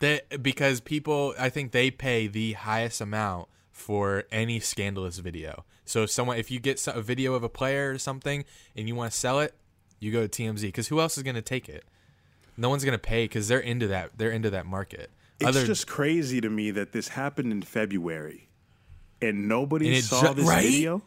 That 0.00 0.42
because 0.42 0.80
people, 0.80 1.34
I 1.38 1.48
think 1.48 1.72
they 1.72 1.90
pay 1.90 2.26
the 2.26 2.52
highest 2.54 3.00
amount 3.00 3.48
for 3.70 4.24
any 4.30 4.60
scandalous 4.60 5.18
video. 5.18 5.64
So 5.84 6.02
if 6.04 6.10
someone, 6.10 6.36
if 6.38 6.50
you 6.50 6.60
get 6.60 6.84
a 6.88 7.00
video 7.02 7.34
of 7.34 7.42
a 7.42 7.48
player 7.48 7.90
or 7.92 7.98
something 7.98 8.44
and 8.76 8.86
you 8.88 8.94
want 8.94 9.12
to 9.12 9.18
sell 9.18 9.40
it, 9.40 9.54
you 9.98 10.10
go 10.12 10.26
to 10.26 10.28
TMZ 10.42 10.62
because 10.62 10.88
who 10.88 11.00
else 11.00 11.16
is 11.16 11.22
going 11.22 11.34
to 11.36 11.42
take 11.42 11.68
it? 11.68 11.84
No 12.56 12.68
one's 12.68 12.84
going 12.84 12.92
to 12.92 12.98
pay 12.98 13.24
because 13.24 13.48
they're 13.48 13.58
into 13.60 13.86
that. 13.88 14.10
They're 14.16 14.30
into 14.30 14.50
that 14.50 14.66
market. 14.66 15.10
It's 15.40 15.48
Other- 15.48 15.66
just 15.66 15.86
crazy 15.86 16.40
to 16.40 16.50
me 16.50 16.70
that 16.72 16.92
this 16.92 17.08
happened 17.08 17.50
in 17.52 17.62
February 17.62 18.48
and 19.22 19.48
nobody 19.48 19.94
And 19.94 20.04
saw 20.04 20.28
ju- 20.28 20.34
this 20.34 20.46
right? 20.48 20.62
video. 20.64 21.02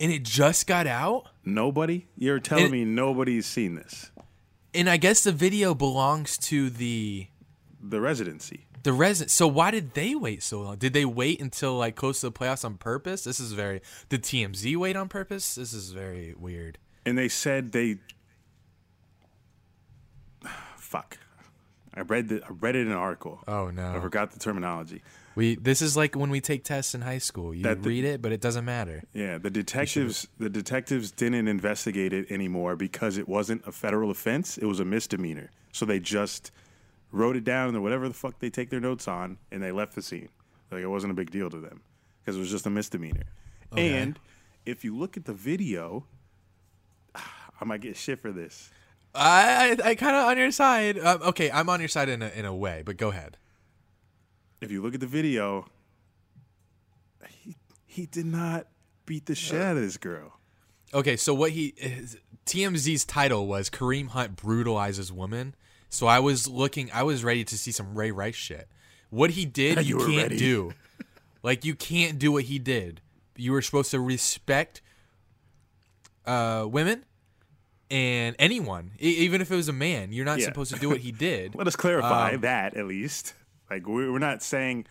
and 0.00 0.12
it 0.12 0.22
just 0.22 0.66
got 0.66 0.86
out. 0.86 1.28
Nobody? 1.44 2.06
You're 2.16 2.40
telling 2.40 2.64
And- 2.64 2.72
me 2.72 2.84
nobody's 2.84 3.46
seen 3.46 3.74
this? 3.74 4.10
And 4.74 4.90
I 4.90 4.96
guess 4.96 5.22
the 5.22 5.32
video 5.32 5.74
belongs 5.74 6.36
to 6.38 6.68
the 6.68 7.28
The 7.80 8.00
residency. 8.00 8.66
the 8.82 8.92
resident. 8.92 9.30
So 9.30 9.46
why 9.46 9.70
did 9.70 9.94
they 9.94 10.14
wait 10.16 10.42
so 10.42 10.62
long? 10.62 10.76
Did 10.78 10.92
they 10.92 11.04
wait 11.04 11.40
until 11.40 11.76
like 11.78 11.94
close 11.96 12.20
to 12.20 12.26
the 12.30 12.32
playoffs 12.32 12.64
on 12.64 12.76
purpose? 12.76 13.22
This 13.24 13.38
is 13.40 13.52
very. 13.52 13.80
Did 14.08 14.22
TMZ 14.24 14.76
wait 14.76 14.96
on 14.96 15.08
purpose? 15.08 15.54
This 15.54 15.72
is 15.72 15.90
very 15.92 16.34
weird. 16.36 16.78
And 17.06 17.16
they 17.16 17.28
said 17.28 17.70
they 17.72 17.98
fuck. 20.76 21.18
I 21.96 22.00
read 22.02 22.28
the 22.28 22.42
I 22.44 22.48
read 22.50 22.74
it 22.76 22.86
in 22.86 22.92
an 22.92 22.98
article. 22.98 23.42
Oh 23.46 23.70
no. 23.70 23.94
I 23.94 24.00
forgot 24.00 24.32
the 24.32 24.38
terminology. 24.38 25.02
We 25.36 25.56
this 25.56 25.80
is 25.82 25.96
like 25.96 26.16
when 26.16 26.30
we 26.30 26.40
take 26.40 26.64
tests 26.64 26.94
in 26.94 27.02
high 27.02 27.18
school. 27.18 27.54
You 27.54 27.62
the- 27.62 27.76
read 27.76 28.04
it, 28.04 28.22
but 28.22 28.32
it 28.32 28.40
doesn't 28.40 28.64
matter. 28.64 29.02
Yeah, 29.12 29.38
the 29.38 29.50
detectives 29.50 30.28
the 30.38 30.50
detectives 30.50 31.10
didn't 31.10 31.48
investigate 31.48 32.12
it 32.12 32.30
anymore 32.30 32.76
because 32.76 33.16
it 33.16 33.28
wasn't 33.28 33.66
a 33.66 33.72
federal 33.72 34.10
offense. 34.10 34.58
It 34.58 34.66
was 34.66 34.80
a 34.80 34.84
misdemeanor. 34.84 35.50
So 35.72 35.84
they 35.84 36.00
just 36.00 36.50
wrote 37.10 37.36
it 37.36 37.44
down 37.44 37.76
or 37.76 37.80
whatever 37.80 38.08
the 38.08 38.14
fuck 38.14 38.38
they 38.40 38.50
take 38.50 38.70
their 38.70 38.80
notes 38.80 39.06
on, 39.06 39.38
and 39.52 39.62
they 39.62 39.72
left 39.72 39.94
the 39.94 40.02
scene. 40.02 40.28
Like 40.70 40.82
it 40.82 40.88
wasn't 40.88 41.12
a 41.12 41.14
big 41.14 41.30
deal 41.30 41.50
to 41.50 41.58
them 41.58 41.82
because 42.20 42.36
it 42.36 42.40
was 42.40 42.50
just 42.50 42.66
a 42.66 42.70
misdemeanor. 42.70 43.24
And 43.76 44.18
if 44.66 44.84
you 44.84 44.96
look 44.96 45.16
at 45.16 45.24
the 45.24 45.32
video, 45.32 46.04
I 47.14 47.64
might 47.64 47.80
get 47.80 47.96
shit 47.96 48.20
for 48.20 48.32
this. 48.32 48.70
I 49.14 49.76
I, 49.84 49.90
I 49.90 49.94
kind 49.94 50.16
of 50.16 50.26
on 50.26 50.38
your 50.38 50.50
side. 50.50 50.98
Um, 50.98 51.22
okay, 51.22 51.50
I'm 51.50 51.68
on 51.68 51.80
your 51.80 51.88
side 51.88 52.08
in 52.08 52.22
a 52.22 52.28
in 52.28 52.44
a 52.44 52.54
way, 52.54 52.82
but 52.84 52.96
go 52.96 53.08
ahead. 53.10 53.36
If 54.60 54.70
you 54.70 54.82
look 54.82 54.94
at 54.94 55.00
the 55.00 55.06
video, 55.06 55.66
he 57.28 57.56
he 57.86 58.06
did 58.06 58.26
not 58.26 58.66
beat 59.06 59.26
the 59.26 59.34
shit 59.34 59.60
out 59.60 59.76
of 59.76 59.82
this 59.82 59.96
girl. 59.96 60.38
Okay, 60.92 61.16
so 61.16 61.34
what 61.34 61.50
he 61.52 61.74
his, 61.76 62.18
TMZ's 62.46 63.04
title 63.04 63.46
was 63.46 63.70
Kareem 63.70 64.08
Hunt 64.08 64.36
brutalizes 64.36 65.12
woman. 65.12 65.54
So 65.90 66.06
I 66.08 66.18
was 66.18 66.48
looking, 66.48 66.90
I 66.92 67.04
was 67.04 67.22
ready 67.22 67.44
to 67.44 67.56
see 67.56 67.70
some 67.70 67.94
Ray 67.96 68.10
Rice 68.10 68.34
shit. 68.34 68.68
What 69.10 69.30
he 69.30 69.44
did, 69.46 69.86
You 69.86 70.00
you, 70.00 70.06
can't 70.06 70.22
ready. 70.30 70.38
do. 70.38 70.72
Like 71.44 71.62
you 71.66 71.74
can't 71.74 72.18
do 72.18 72.32
what 72.32 72.44
he 72.44 72.58
did. 72.58 73.02
You 73.36 73.52
were 73.52 73.60
supposed 73.60 73.90
to 73.90 74.00
respect 74.00 74.80
uh, 76.24 76.64
women 76.66 77.04
and 77.94 78.34
anyone, 78.38 78.90
e- 79.00 79.08
even 79.20 79.40
if 79.40 79.50
it 79.52 79.56
was 79.56 79.68
a 79.68 79.72
man. 79.72 80.12
You're 80.12 80.24
not 80.24 80.40
Yeah. 80.40 80.46
supposed 80.46 80.74
to 80.74 80.80
do 80.80 80.88
what 80.88 80.98
he 81.00 81.12
did. 81.28 81.54
Let 81.54 81.66
us 81.68 81.76
clarify 81.76 82.32
Um, 82.32 82.40
that 82.40 82.74
at 82.76 82.86
least. 82.86 83.34
Like 83.70 83.86
we- 83.86 84.10
we're 84.10 84.18
not 84.18 84.42
saying 84.42 84.86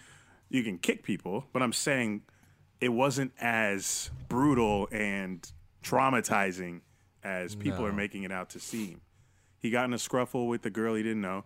you 0.49 0.63
can 0.63 0.77
kick 0.77 1.03
people, 1.03 1.45
but 1.51 1.61
I'm 1.61 1.73
saying 1.73 2.21
it 2.79 2.89
wasn't 2.93 3.33
as 3.39 4.09
brutal 4.29 4.87
and 4.91 5.51
traumatizing 5.83 6.81
as 7.23 7.55
people 7.55 7.79
No. 7.81 7.85
are 7.87 7.93
making 7.93 8.23
it 8.23 8.31
out 8.31 8.49
to 8.51 8.59
seem. 8.59 9.01
He 9.59 9.69
got 9.69 9.85
in 9.85 9.93
a 9.93 9.97
scruffle 9.97 10.47
with 10.47 10.61
the 10.61 10.69
girl 10.69 10.95
he 10.95 11.03
didn't 11.03 11.21
know. 11.21 11.43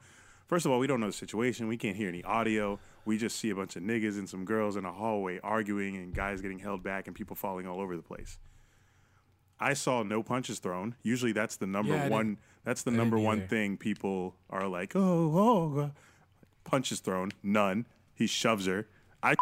First 0.48 0.66
of 0.66 0.72
all, 0.72 0.80
we 0.80 0.88
don't 0.88 1.00
know 1.00 1.08
the 1.08 1.14
situation. 1.14 1.68
We 1.68 1.78
can't 1.78 1.96
hear 1.98 2.08
any 2.08 2.24
audio. 2.24 2.80
We 3.06 3.18
just 3.18 3.38
see 3.38 3.50
a 3.50 3.56
bunch 3.56 3.76
of 3.76 3.84
niggas 3.84 4.18
and 4.18 4.28
some 4.30 4.46
girls 4.46 4.76
in 4.76 4.86
a 4.86 4.92
hallway 4.94 5.40
arguing 5.44 5.96
and 5.98 6.14
guys 6.14 6.42
getting 6.42 6.60
held 6.60 6.84
back 6.84 7.08
and 7.08 7.16
people 7.16 7.36
falling 7.36 7.68
all 7.68 7.80
over 7.82 7.96
the 7.96 8.02
place. 8.04 8.38
I 9.60 9.74
saw 9.74 10.04
no 10.04 10.22
punches 10.24 10.60
thrown. 10.60 10.96
Usually 11.04 11.32
that's 11.32 11.56
the 11.58 11.66
number 11.68 11.94
Yeah, 11.94 12.10
one 12.10 12.38
that's 12.64 12.84
the 12.84 12.92
I 12.92 12.96
number 12.96 13.18
one 13.18 13.40
either. 13.40 13.48
thing 13.48 13.78
people 13.78 14.36
are 14.50 14.68
like, 14.68 14.96
"Oh, 14.96 15.32
oh, 15.34 15.80
uh," 15.80 15.90
punches 16.64 17.00
thrown." 17.00 17.32
None. 17.42 17.86
He 18.14 18.28
shoves 18.28 18.66
her. 18.68 18.88
I 19.24 19.36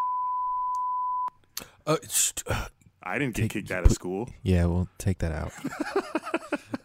Uh, 1.87 1.97
st- 2.07 2.43
uh, 2.47 2.67
I 3.03 3.19
didn't 3.19 3.35
get 3.35 3.49
kicked 3.51 3.71
out 3.71 3.85
of 3.85 3.91
school. 3.91 4.29
yeah, 4.41 4.65
we'll 4.65 4.89
take 4.97 5.19
that 5.19 5.31
out. 5.31 5.51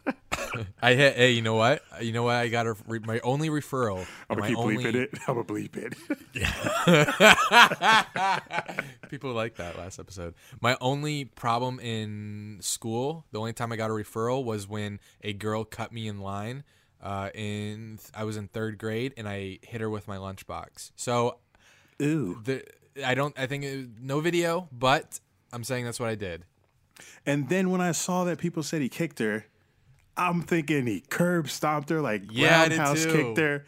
I 0.82 0.94
hit. 0.94 1.16
Hey, 1.16 1.30
you 1.32 1.42
know 1.42 1.54
what? 1.54 1.82
You 2.00 2.12
know 2.12 2.22
what? 2.24 2.36
I 2.36 2.48
got 2.48 2.66
a, 2.66 2.74
re- 2.86 3.00
my 3.00 3.20
only 3.20 3.48
referral. 3.48 4.06
I'm 4.28 4.36
gonna 4.38 4.48
keep 4.48 4.58
only, 4.58 4.76
bleeping 4.76 4.94
it. 4.94 5.10
I'm 5.26 5.34
gonna 5.34 5.44
bleep 5.44 5.76
it. 5.76 5.94
People 9.10 9.32
like 9.32 9.56
that 9.56 9.76
last 9.78 9.98
episode. 9.98 10.34
My 10.60 10.76
only 10.80 11.24
problem 11.24 11.80
in 11.80 12.58
school, 12.60 13.24
the 13.32 13.38
only 13.38 13.52
time 13.52 13.72
I 13.72 13.76
got 13.76 13.90
a 13.90 13.94
referral 13.94 14.44
was 14.44 14.68
when 14.68 15.00
a 15.22 15.32
girl 15.32 15.64
cut 15.64 15.92
me 15.92 16.08
in 16.08 16.20
line. 16.20 16.64
Uh, 17.02 17.30
in 17.34 17.98
I 18.14 18.24
was 18.24 18.36
in 18.36 18.48
third 18.48 18.76
grade 18.76 19.14
and 19.16 19.26
I 19.26 19.58
hit 19.62 19.80
her 19.80 19.88
with 19.88 20.06
my 20.06 20.18
lunchbox. 20.18 20.92
So 20.96 21.38
Ooh. 22.02 22.40
the 22.44 22.62
I 23.04 23.14
don't. 23.14 23.38
I 23.38 23.46
think 23.46 23.64
it, 23.64 23.88
no 24.00 24.20
video, 24.20 24.68
but 24.72 25.20
I'm 25.52 25.64
saying 25.64 25.84
that's 25.84 26.00
what 26.00 26.08
I 26.08 26.14
did. 26.14 26.44
And 27.24 27.48
then 27.48 27.70
when 27.70 27.80
I 27.80 27.92
saw 27.92 28.24
that 28.24 28.38
people 28.38 28.62
said 28.62 28.82
he 28.82 28.88
kicked 28.88 29.18
her, 29.20 29.46
I'm 30.16 30.42
thinking 30.42 30.86
he 30.86 31.00
curb 31.00 31.48
stomped 31.48 31.88
her, 31.90 32.00
like 32.00 32.22
Yeah, 32.30 32.62
roundhouse 32.62 33.06
kicked 33.06 33.38
her. 33.38 33.64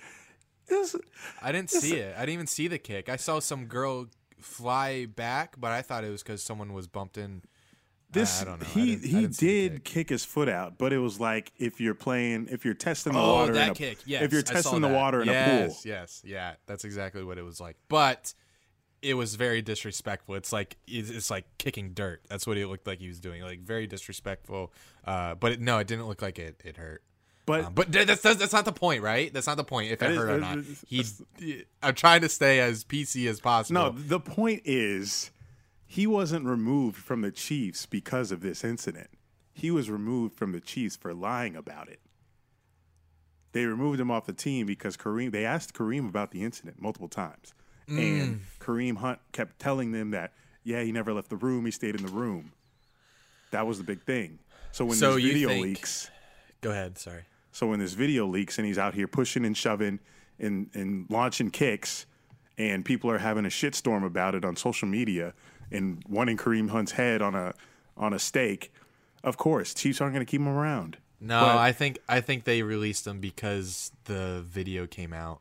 This- 0.68 0.96
I 1.40 1.52
didn't 1.52 1.70
see 1.70 1.96
it. 1.96 2.14
I 2.16 2.20
didn't 2.20 2.34
even 2.34 2.46
see 2.46 2.68
the 2.68 2.78
kick. 2.78 3.08
I 3.08 3.16
saw 3.16 3.38
some 3.40 3.66
girl 3.66 4.06
fly 4.40 5.06
back, 5.06 5.54
but 5.58 5.70
I 5.72 5.82
thought 5.82 6.04
it 6.04 6.10
was 6.10 6.22
because 6.22 6.42
someone 6.42 6.72
was 6.72 6.86
bumped 6.86 7.16
in. 7.18 7.42
This 8.10 8.42
I 8.42 8.44
don't 8.44 8.60
know. 8.60 8.66
I 8.66 8.70
he 8.70 8.96
he 8.96 9.26
did 9.26 9.72
kick. 9.72 9.84
kick. 9.84 10.08
his 10.10 10.22
foot 10.24 10.48
out, 10.48 10.76
but 10.76 10.92
it 10.92 10.98
was 10.98 11.18
like 11.18 11.50
if 11.58 11.80
you're 11.80 11.94
playing, 11.94 12.48
if 12.50 12.62
you're 12.64 12.74
testing 12.74 13.14
the 13.14 13.18
Oh, 13.18 13.34
water, 13.34 13.54
that 13.54 13.70
a, 13.70 13.74
kick. 13.74 13.98
Yes, 14.04 14.22
if 14.22 14.32
you're 14.32 14.42
testing 14.42 14.82
the 14.82 14.88
water 14.88 15.22
in 15.22 15.28
yes, 15.28 15.48
a 15.48 15.66
pool, 15.66 15.76
Yes, 15.84 16.22
yeah, 16.24 16.54
that's 16.66 16.84
exactly 16.84 17.24
what 17.24 17.38
it 17.38 17.42
was 17.42 17.58
like. 17.58 17.76
But 17.88 18.34
it 19.02 19.14
was 19.14 19.34
very 19.34 19.60
disrespectful. 19.62 20.36
It's 20.36 20.52
like 20.52 20.76
it's, 20.86 21.10
it's 21.10 21.30
like 21.30 21.44
kicking 21.58 21.92
dirt. 21.92 22.22
That's 22.28 22.46
what 22.46 22.56
it 22.56 22.66
looked 22.68 22.86
like 22.86 23.00
he 23.00 23.08
was 23.08 23.20
doing. 23.20 23.42
Like 23.42 23.60
very 23.60 23.86
disrespectful. 23.86 24.72
Uh, 25.04 25.34
but 25.34 25.52
it, 25.52 25.60
no, 25.60 25.78
it 25.78 25.86
didn't 25.86 26.06
look 26.06 26.22
like 26.22 26.38
it. 26.38 26.60
It 26.64 26.76
hurt. 26.76 27.02
but 27.44 27.64
Um, 27.64 27.74
but 27.74 27.90
that's, 27.90 28.22
that's 28.22 28.38
that's 28.38 28.52
not 28.52 28.64
the 28.64 28.72
point, 28.72 29.02
right? 29.02 29.32
That's 29.32 29.46
not 29.48 29.56
the 29.56 29.64
point. 29.64 29.90
If 29.90 30.00
it 30.02 30.16
hurt 30.16 30.30
or 30.30 30.38
not, 30.38 30.58
he. 30.86 31.04
I'm 31.82 31.94
trying 31.94 32.20
to 32.22 32.28
stay 32.28 32.60
as 32.60 32.84
PC 32.84 33.28
as 33.28 33.40
possible. 33.40 33.80
no, 33.80 33.90
the 33.90 34.20
point 34.20 34.62
is 34.64 35.32
he 35.84 36.06
wasn't 36.06 36.46
removed 36.46 36.96
from 36.96 37.20
the 37.20 37.32
Chiefs 37.32 37.86
because 37.86 38.30
of 38.32 38.40
this 38.40 38.64
incident. 38.64 39.10
He 39.52 39.70
was 39.70 39.90
removed 39.90 40.34
from 40.36 40.52
the 40.52 40.60
Chiefs 40.60 40.96
for 40.96 41.12
lying 41.12 41.56
about 41.56 41.88
it. 41.88 42.00
They 43.52 43.66
removed 43.66 44.00
him 44.00 44.10
off 44.10 44.24
the 44.24 44.32
team 44.32 44.66
because 44.66 44.96
Kareem. 44.96 45.32
They 45.32 45.44
asked 45.44 45.74
Kareem 45.74 46.08
about 46.08 46.30
the 46.30 46.42
incident 46.42 46.80
multiple 46.80 47.08
times, 47.08 47.52
Mm. 47.88 47.98
and 48.22 48.40
Kareem 48.60 48.96
Hunt 48.98 49.18
kept 49.32 49.58
telling 49.58 49.92
them 49.92 50.10
that 50.12 50.32
yeah, 50.64 50.82
he 50.82 50.92
never 50.92 51.12
left 51.12 51.28
the 51.28 51.36
room. 51.36 51.64
He 51.64 51.70
stayed 51.72 51.96
in 51.96 52.06
the 52.06 52.12
room. 52.12 52.52
That 53.50 53.66
was 53.66 53.78
the 53.78 53.84
big 53.84 54.02
thing. 54.02 54.38
So 54.70 54.84
when 54.84 54.96
So 54.96 55.14
this 55.14 55.24
video 55.24 55.48
think- 55.48 55.64
leaks, 55.64 56.10
Go 56.60 56.70
ahead. 56.70 56.96
Sorry. 56.98 57.22
so 57.50 57.66
when 57.66 57.80
this 57.80 57.94
video 57.94 58.26
leaks 58.26 58.58
and 58.58 58.66
he's 58.66 58.78
out 58.78 58.94
here 58.94 59.08
pushing 59.08 59.44
and 59.44 59.56
shoving 59.56 59.98
and, 60.38 60.70
and 60.74 61.06
launching 61.10 61.50
kicks, 61.50 62.06
and 62.58 62.84
people 62.84 63.10
are 63.10 63.18
having 63.18 63.44
a 63.44 63.48
shitstorm 63.48 64.04
about 64.06 64.34
it 64.34 64.44
on 64.44 64.54
social 64.56 64.86
media 64.86 65.34
and 65.70 66.02
wanting 66.08 66.36
Kareem 66.36 66.70
Hunt's 66.70 66.92
head 66.92 67.20
on 67.22 67.34
a 67.34 67.54
on 67.96 68.12
a 68.14 68.18
stake, 68.18 68.72
of 69.24 69.36
course, 69.36 69.74
Chiefs 69.74 70.00
aren't 70.00 70.14
going 70.14 70.24
to 70.24 70.30
keep 70.30 70.40
him 70.40 70.48
around. 70.48 70.96
No, 71.20 71.40
But- 71.40 71.56
I 71.58 71.72
think 71.72 71.98
I 72.08 72.20
think 72.20 72.44
they 72.44 72.62
released 72.62 73.06
him 73.06 73.20
because 73.20 73.90
the 74.04 74.42
video 74.46 74.86
came 74.86 75.12
out. 75.12 75.40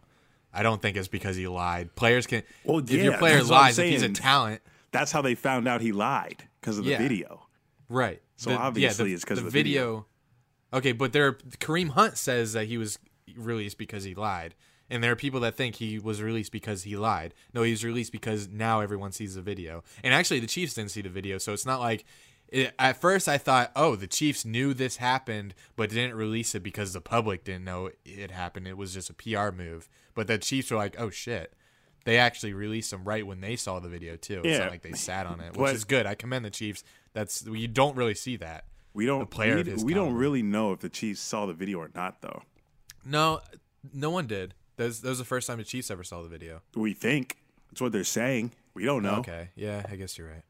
I 0.53 0.63
don't 0.63 0.81
think 0.81 0.97
it's 0.97 1.07
because 1.07 1.35
he 1.35 1.47
lied. 1.47 1.95
Players 1.95 2.27
can. 2.27 2.43
Well, 2.65 2.79
if 2.79 2.89
yeah, 2.91 3.03
your 3.03 3.17
player 3.17 3.41
lies, 3.43 3.79
if 3.79 3.87
he's 3.89 4.01
a 4.01 4.09
talent, 4.09 4.61
That's 4.91 5.11
how 5.13 5.21
they 5.21 5.35
found 5.35 5.67
out 5.69 5.79
he 5.81 5.93
lied 5.93 6.43
because 6.59 6.77
of 6.77 6.83
the 6.85 6.91
Yeah. 6.91 6.97
video. 6.97 7.47
right? 7.87 8.21
So 8.37 8.51
obviously 8.55 9.13
it's 9.13 9.23
'cause 9.25 9.37
the 9.37 9.45
of 9.45 9.51
the 9.51 9.57
video. 9.57 10.05
Okay, 10.73 10.91
but 10.93 11.11
there, 11.13 11.33
Kareem 11.33 11.89
Hunt 11.89 12.17
says 12.17 12.53
that 12.53 12.67
he 12.67 12.77
was 12.77 12.97
released 13.35 13.77
because 13.77 14.03
he 14.05 14.15
lied, 14.15 14.55
and 14.89 15.03
there 15.03 15.11
are 15.11 15.15
people 15.17 15.39
that 15.41 15.55
think 15.57 15.75
he 15.75 15.99
was 15.99 16.21
released 16.21 16.51
because 16.53 16.83
he 16.83 16.95
lied. 16.95 17.33
No, 17.53 17.63
he 17.63 17.71
was 17.71 17.83
released 17.83 18.11
because 18.13 18.47
now 18.47 18.79
everyone 18.79 19.11
sees 19.11 19.35
the 19.35 19.41
video. 19.41 19.83
And 20.03 20.13
actually, 20.13 20.39
the 20.39 20.47
Chiefs 20.47 20.73
didn't 20.73 20.91
see 20.91 21.01
the 21.01 21.09
video, 21.09 21.37
so 21.37 21.53
it's 21.53 21.65
not 21.65 21.79
like. 21.79 22.05
It, 22.51 22.73
at 22.77 22.99
first, 22.99 23.29
I 23.29 23.37
thought, 23.37 23.71
oh, 23.77 23.95
the 23.95 24.07
Chiefs 24.07 24.43
knew 24.43 24.73
this 24.73 24.97
happened, 24.97 25.55
but 25.77 25.89
didn't 25.89 26.15
release 26.15 26.53
it 26.53 26.61
because 26.61 26.91
the 26.91 26.99
public 27.01 27.45
didn't 27.45 27.63
know 27.63 27.89
it 28.05 28.29
happened. 28.31 28.67
It 28.67 28.75
was 28.77 28.93
just 28.93 29.09
a 29.09 29.13
PR 29.13 29.51
move. 29.55 29.89
But 30.13 30.27
the 30.27 30.37
Chiefs 30.37 30.69
were 30.69 30.77
like, 30.77 30.99
oh 30.99 31.09
shit. 31.09 31.53
They 32.03 32.17
actually 32.17 32.53
released 32.53 32.91
them 32.91 33.03
right 33.05 33.25
when 33.25 33.41
they 33.41 33.55
saw 33.55 33.79
the 33.79 33.87
video 33.87 34.15
too. 34.17 34.39
It's 34.43 34.47
Yeah. 34.47 34.59
not 34.59 34.71
like 34.71 34.81
they 34.81 34.91
sat 34.93 35.25
on 35.27 35.39
it, 35.39 35.51
which 35.51 35.59
But- 35.59 35.75
is 35.75 35.85
good. 35.85 36.05
I 36.05 36.15
commend 36.15 36.43
the 36.43 36.49
Chiefs. 36.49 36.83
That's 37.13 37.45
you 37.45 37.67
don't 37.67 37.95
really 37.95 38.15
see 38.15 38.35
that. 38.37 38.65
We 38.93 39.05
don't 39.05 39.29
player 39.29 39.63
we, 39.63 39.75
we 39.83 39.93
don't 39.93 40.13
really 40.15 40.43
know 40.43 40.73
if 40.73 40.79
the 40.81 40.89
Chiefs 40.89 41.21
saw 41.21 41.45
the 41.45 41.53
video 41.53 41.77
or 41.79 41.89
not, 41.95 42.21
though. 42.21 42.43
No, 43.05 43.39
no 43.93 44.09
one 44.09 44.27
did. 44.27 44.53
That 44.75 44.85
was, 44.85 45.01
that 45.01 45.09
was 45.09 45.19
the 45.19 45.25
first 45.25 45.47
time 45.47 45.57
the 45.59 45.63
Chiefs 45.63 45.89
ever 45.89 46.03
saw 46.03 46.21
the 46.21 46.27
video. 46.27 46.61
We 46.75 46.93
think 46.93 47.37
that's 47.69 47.79
what 47.79 47.93
they're 47.93 48.03
saying. 48.03 48.51
We 48.73 48.83
don't 48.83 49.03
know. 49.03 49.17
Okay, 49.19 49.49
yeah, 49.55 49.85
I 49.89 49.95
guess 49.95 50.17
you're 50.17 50.27
right. 50.27 50.43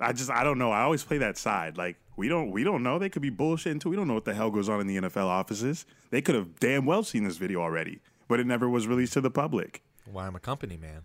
I 0.00 0.12
just 0.12 0.30
I 0.30 0.44
don't 0.44 0.58
know. 0.58 0.70
I 0.70 0.82
always 0.82 1.04
play 1.04 1.18
that 1.18 1.36
side. 1.36 1.76
Like 1.76 1.96
we 2.16 2.28
don't 2.28 2.50
we 2.50 2.64
don't 2.64 2.82
know. 2.82 2.98
They 2.98 3.08
could 3.08 3.22
be 3.22 3.30
bullshitting 3.30 3.80
too. 3.80 3.90
We 3.90 3.96
don't 3.96 4.08
know 4.08 4.14
what 4.14 4.24
the 4.24 4.34
hell 4.34 4.50
goes 4.50 4.68
on 4.68 4.80
in 4.80 4.86
the 4.86 4.96
NFL 4.96 5.26
offices. 5.26 5.86
They 6.10 6.22
could 6.22 6.34
have 6.34 6.58
damn 6.58 6.86
well 6.86 7.02
seen 7.02 7.24
this 7.24 7.36
video 7.36 7.60
already, 7.60 8.00
but 8.28 8.40
it 8.40 8.46
never 8.46 8.68
was 8.68 8.86
released 8.86 9.12
to 9.14 9.20
the 9.20 9.30
public. 9.30 9.82
Why 10.10 10.26
I'm 10.26 10.34
a 10.34 10.40
company 10.40 10.76
man. 10.76 11.02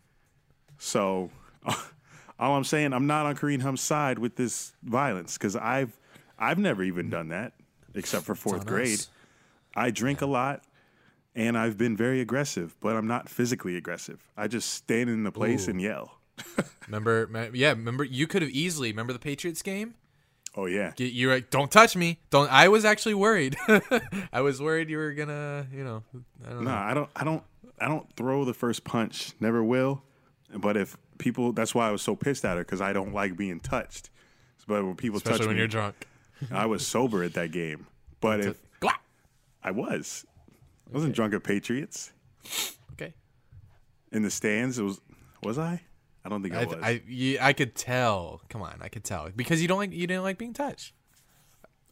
So 0.77 1.29
all 2.39 2.55
I'm 2.55 2.63
saying, 2.63 2.93
I'm 2.93 3.07
not 3.07 3.25
on 3.25 3.35
Kareem 3.35 3.61
Hunt's 3.61 3.81
side 3.81 4.19
with 4.19 4.35
this 4.35 4.73
violence 4.83 5.37
because 5.37 5.55
I've 5.55 5.99
I've 6.39 6.59
never 6.59 6.83
even 6.83 7.09
done 7.09 7.29
that 7.29 7.53
except 7.93 8.25
for 8.25 8.35
fourth 8.35 8.65
grade. 8.65 8.99
us. 8.99 9.09
I 9.75 9.91
drink 9.91 10.21
a 10.21 10.25
lot. 10.25 10.63
And 11.37 11.57
I've 11.57 11.77
been 11.77 11.97
very 11.97 12.21
aggressive, 12.21 12.77
but 12.79 12.95
I'm 12.95 13.07
not 13.07 13.27
physically 13.27 13.75
aggressive. 13.75 14.25
I 14.37 14.47
just 14.47 14.69
stand 14.73 15.09
in 15.09 15.23
the 15.25 15.33
place 15.33 15.67
Ooh. 15.67 15.71
and 15.71 15.81
yell. 15.81 16.14
Remember, 16.87 17.49
yeah, 17.53 17.69
remember 17.69 18.03
you 18.03 18.27
could 18.27 18.41
have 18.41 18.51
easily 18.51 18.91
remember 18.91 19.13
the 19.13 19.19
Patriots 19.19 19.61
game. 19.61 19.95
Oh 20.57 20.67
yeah, 20.67 20.93
You- 20.97 21.07
You're 21.07 21.33
like, 21.33 21.49
don't 21.49 21.71
touch 21.71 21.95
me. 21.95 22.19
Don't. 22.29 22.51
I 22.51 22.67
was 22.69 22.85
actually 22.85 23.15
worried. 23.15 23.57
I 24.31 24.41
was 24.41 24.61
worried 24.61 24.89
you 24.89 24.97
were 24.97 25.11
gonna, 25.13 25.67
you 25.73 25.83
know, 25.83 26.03
I 26.45 26.49
don't 26.49 26.63
No, 26.63 26.71
know. 26.71 26.77
I 26.77 26.93
don't. 26.93 27.09
I 27.15 27.23
don't. 27.23 27.43
I 27.81 27.87
don't 27.89 28.07
throw 28.15 28.45
the 28.45 28.53
first 28.53 28.83
punch. 28.85 29.33
Never 29.39 29.63
will. 29.63 30.01
But 30.55 30.77
if 30.77 30.95
people, 31.17 31.51
that's 31.51 31.75
why 31.75 31.89
I 31.89 31.91
was 31.91 32.01
so 32.01 32.15
pissed 32.15 32.45
at 32.45 32.55
her 32.55 32.63
because 32.63 32.79
I 32.79 32.93
don't 32.93 33.13
like 33.13 33.35
being 33.35 33.59
touched. 33.59 34.09
But 34.67 34.85
when 34.85 34.95
people 34.95 35.17
Especially 35.17 35.39
touch 35.39 35.47
when 35.47 35.55
me, 35.57 35.59
you're 35.61 35.67
drunk. 35.67 36.07
I 36.51 36.65
was 36.67 36.85
sober 36.87 37.23
at 37.23 37.33
that 37.33 37.51
game. 37.51 37.87
But 38.21 38.39
if 38.41 38.57
I 39.63 39.71
was, 39.71 40.25
I 40.89 40.93
wasn't 40.93 41.15
drunk 41.15 41.33
at 41.33 41.43
Patriots 41.43 42.13
Okay. 42.93 43.13
in 44.11 44.21
the 44.23 44.29
stands. 44.31 44.77
It 44.79 44.83
was. 44.83 45.01
Was 45.43 45.57
I? 45.59 45.81
I 46.25 46.29
don't 46.29 46.41
think 46.41 46.55
I, 46.55 46.61
I, 46.61 46.65
was. 46.65 46.77
I, 46.81 47.01
yeah, 47.07 47.45
I 47.45 47.53
could 47.53 47.75
tell. 47.75 48.41
Come 48.49 48.61
on, 48.63 48.77
I 48.81 48.87
could 48.89 49.03
tell 49.03 49.29
because 49.35 49.61
you 49.61 49.67
don't 49.67 49.77
like 49.77 49.93
you 49.93 50.07
didn't 50.07 50.23
like 50.23 50.37
being 50.39 50.53
touched. 50.53 50.93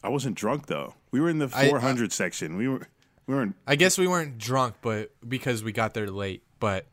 I 0.02 0.08
wasn't 0.08 0.36
drunk 0.36 0.66
though. 0.66 0.94
We 1.12 1.20
were 1.20 1.28
in 1.30 1.38
the 1.38 1.48
I- 1.54 1.68
400 1.68 2.12
section. 2.12 2.56
We 2.56 2.68
were. 2.68 2.88
We 3.26 3.34
were 3.34 3.42
in. 3.42 3.54
I 3.66 3.76
guess 3.76 3.96
we 3.96 4.06
weren't 4.06 4.36
drunk, 4.36 4.74
but 4.82 5.12
because 5.26 5.62
we 5.64 5.72
got 5.72 5.94
there 5.94 6.08
late, 6.10 6.42
but 6.60 6.86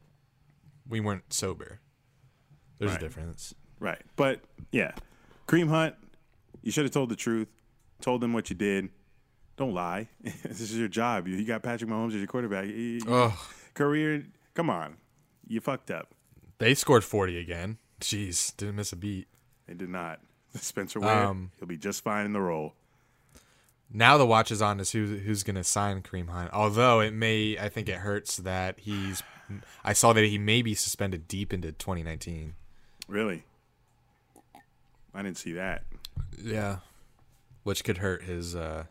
we 0.88 1.00
weren't 1.02 1.34
sober. 1.34 1.80
There's 2.78 2.92
Right. 2.92 3.02
a 3.02 3.06
difference. 3.06 3.54
Right. 3.80 4.02
But 4.16 4.42
yeah, 4.72 4.92
Kareem 5.48 5.68
Hunt, 5.68 5.96
you 6.62 6.72
should 6.72 6.86
have 6.86 6.94
told 6.94 7.10
the 7.10 7.16
truth. 7.18 7.48
Told 8.02 8.22
them 8.22 8.34
what 8.34 8.50
you 8.50 8.56
did. 8.56 8.90
Don't 9.58 9.74
lie. 9.74 10.08
this 10.22 10.62
is 10.62 10.78
your 10.78 10.88
job. 10.88 11.28
You, 11.28 11.36
you 11.36 11.46
got 11.46 11.62
Patrick 11.64 11.90
Mahomes 11.90 12.10
as 12.10 12.16
your 12.16 12.28
quarterback. 12.28 12.68
You- 12.68 12.74
you-. 13.06 13.34
Career. 13.74 14.26
Come 14.54 14.70
on. 14.70 14.98
You 15.48 15.60
fucked 15.60 15.92
up. 15.92 16.14
They 16.62 16.74
scored 16.76 17.04
40 17.04 17.38
again. 17.40 17.78
Jeez, 18.00 18.56
didn't 18.56 18.76
miss 18.76 18.94
a 18.94 18.96
beat. 18.96 19.28
They 19.68 19.74
did 19.74 19.90
not. 19.90 20.20
Spencer 20.56 21.00
Ware, 21.00 21.26
Um, 21.26 21.52
he'll 21.60 21.68
be 21.68 21.78
just 21.78 22.04
fine 22.04 22.26
in 22.26 22.34
the 22.34 22.42
role. 22.42 22.74
Now 23.94 24.18
the 24.18 24.26
watch 24.26 24.52
is 24.52 24.62
on 24.62 24.80
as 24.80 24.92
who 24.92 25.06
who's 25.18 25.44
going 25.44 25.56
to 25.58 25.64
sign 25.64 26.02
Kareem 26.02 26.30
Hunt. 26.30 26.52
Although 26.54 27.02
it 27.02 27.14
may, 27.14 27.58
I 27.58 27.68
think 27.68 27.90
it 27.90 27.96
hurts 27.98 28.38
that 28.38 28.80
he's. 28.80 29.22
I 29.84 29.92
saw 29.94 30.14
that 30.14 30.24
he 30.24 30.38
may 30.38 30.62
be 30.62 30.74
suspended 30.76 31.28
deep 31.28 31.52
into 31.52 31.74
2019. 31.74 32.54
Really? 33.10 33.44
I 35.14 35.22
didn't 35.24 35.38
see 35.38 35.52
that. 35.54 35.84
Yeah, 36.42 36.78
which 37.64 37.84
could 37.84 37.98
hurt 37.98 38.24
his 38.24 38.56
uh, 38.56 38.86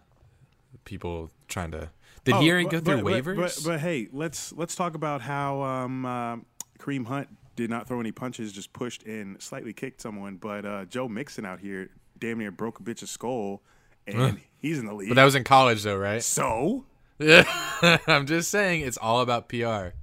people 0.84 1.30
trying 1.48 1.70
to. 1.70 1.88
Did 2.24 2.34
Oh, 2.34 2.40
hearing 2.40 2.66
but- 2.68 2.84
go 2.84 2.96
through 2.96 3.02
but- 3.04 3.24
waivers? 3.24 3.36
But, 3.36 3.58
but, 3.64 3.80
hey, 3.80 4.08
let's 4.12 4.52
let's 4.52 4.74
talk 4.74 4.94
about 4.94 5.22
how 5.22 5.62
um, 5.62 6.04
uh, 6.04 6.36
Kareem 6.78 7.06
Hunt 7.06 7.28
did 7.60 7.70
not 7.70 7.86
throw 7.86 8.00
any 8.00 8.12
punches, 8.12 8.52
just 8.52 8.72
pushed 8.72 9.04
and 9.04 9.40
slightly 9.40 9.72
kicked 9.72 10.00
someone. 10.00 10.36
But 10.36 10.64
uh, 10.66 10.84
Joe 10.86 11.08
Mixon 11.08 11.44
out 11.44 11.60
here 11.60 11.90
damn 12.18 12.38
near 12.38 12.50
broke 12.50 12.80
a 12.80 12.82
bitch's 12.82 13.10
skull, 13.10 13.62
and 14.06 14.40
he's 14.58 14.78
in 14.78 14.86
the 14.86 14.94
league. 14.94 15.08
but 15.08 15.14
that 15.14 15.24
was 15.24 15.34
in 15.34 15.44
college, 15.44 15.82
though, 15.82 15.96
right? 15.96 16.22
so 16.22 16.84
Yeah, 17.18 17.44
I'm 18.06 18.26
just 18.26 18.50
saying 18.50 18.82
it's 18.82 18.96
all 18.98 19.20
about 19.20 19.48
PR. 19.48 19.94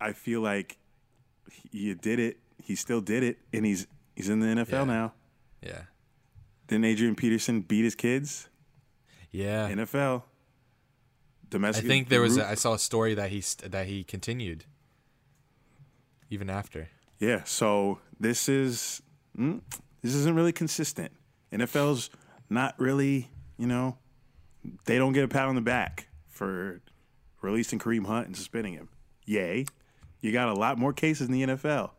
I 0.00 0.12
feel 0.12 0.40
like 0.40 0.76
you 1.70 1.94
did 1.94 2.18
it. 2.18 2.38
He 2.62 2.74
still 2.74 3.00
did 3.00 3.22
it, 3.22 3.38
and 3.52 3.64
he's 3.64 3.86
he's 4.14 4.28
in 4.28 4.40
the 4.40 4.46
NFL 4.46 4.70
Yeah. 4.72 4.84
now. 4.84 5.12
Yeah, 5.62 5.82
Didn't 6.68 6.84
Adrian 6.84 7.14
Peterson 7.16 7.60
beat 7.62 7.82
his 7.84 7.94
kids? 7.94 8.48
yeah. 9.32 9.68
NFL. 9.70 10.22
Domestic. 11.48 11.84
I 11.84 11.88
think 11.88 12.08
there 12.08 12.20
was. 12.20 12.36
A, 12.38 12.46
I 12.48 12.54
saw 12.56 12.74
a 12.74 12.78
story 12.78 13.14
that 13.14 13.30
he 13.30 13.40
st- 13.40 13.70
that 13.72 13.86
he 13.86 14.02
continued 14.04 14.64
even 16.30 16.50
after. 16.50 16.88
Yeah, 17.18 17.44
so 17.44 18.00
this 18.20 18.48
is 18.48 19.02
mm, 19.38 19.60
this 20.02 20.14
isn't 20.14 20.34
really 20.34 20.52
consistent. 20.52 21.12
NFL's 21.52 22.10
not 22.50 22.78
really, 22.78 23.30
you 23.58 23.66
know, 23.66 23.96
they 24.84 24.98
don't 24.98 25.12
get 25.12 25.24
a 25.24 25.28
pat 25.28 25.46
on 25.48 25.54
the 25.54 25.60
back 25.60 26.08
for 26.28 26.80
releasing 27.40 27.78
Kareem 27.78 28.06
Hunt 28.06 28.26
and 28.26 28.36
suspending 28.36 28.74
him. 28.74 28.88
Yay, 29.24 29.64
you 30.20 30.32
got 30.32 30.48
a 30.48 30.54
lot 30.54 30.78
more 30.78 30.92
cases 30.92 31.28
in 31.28 31.32
the 31.32 31.42
NFL. 31.42 31.90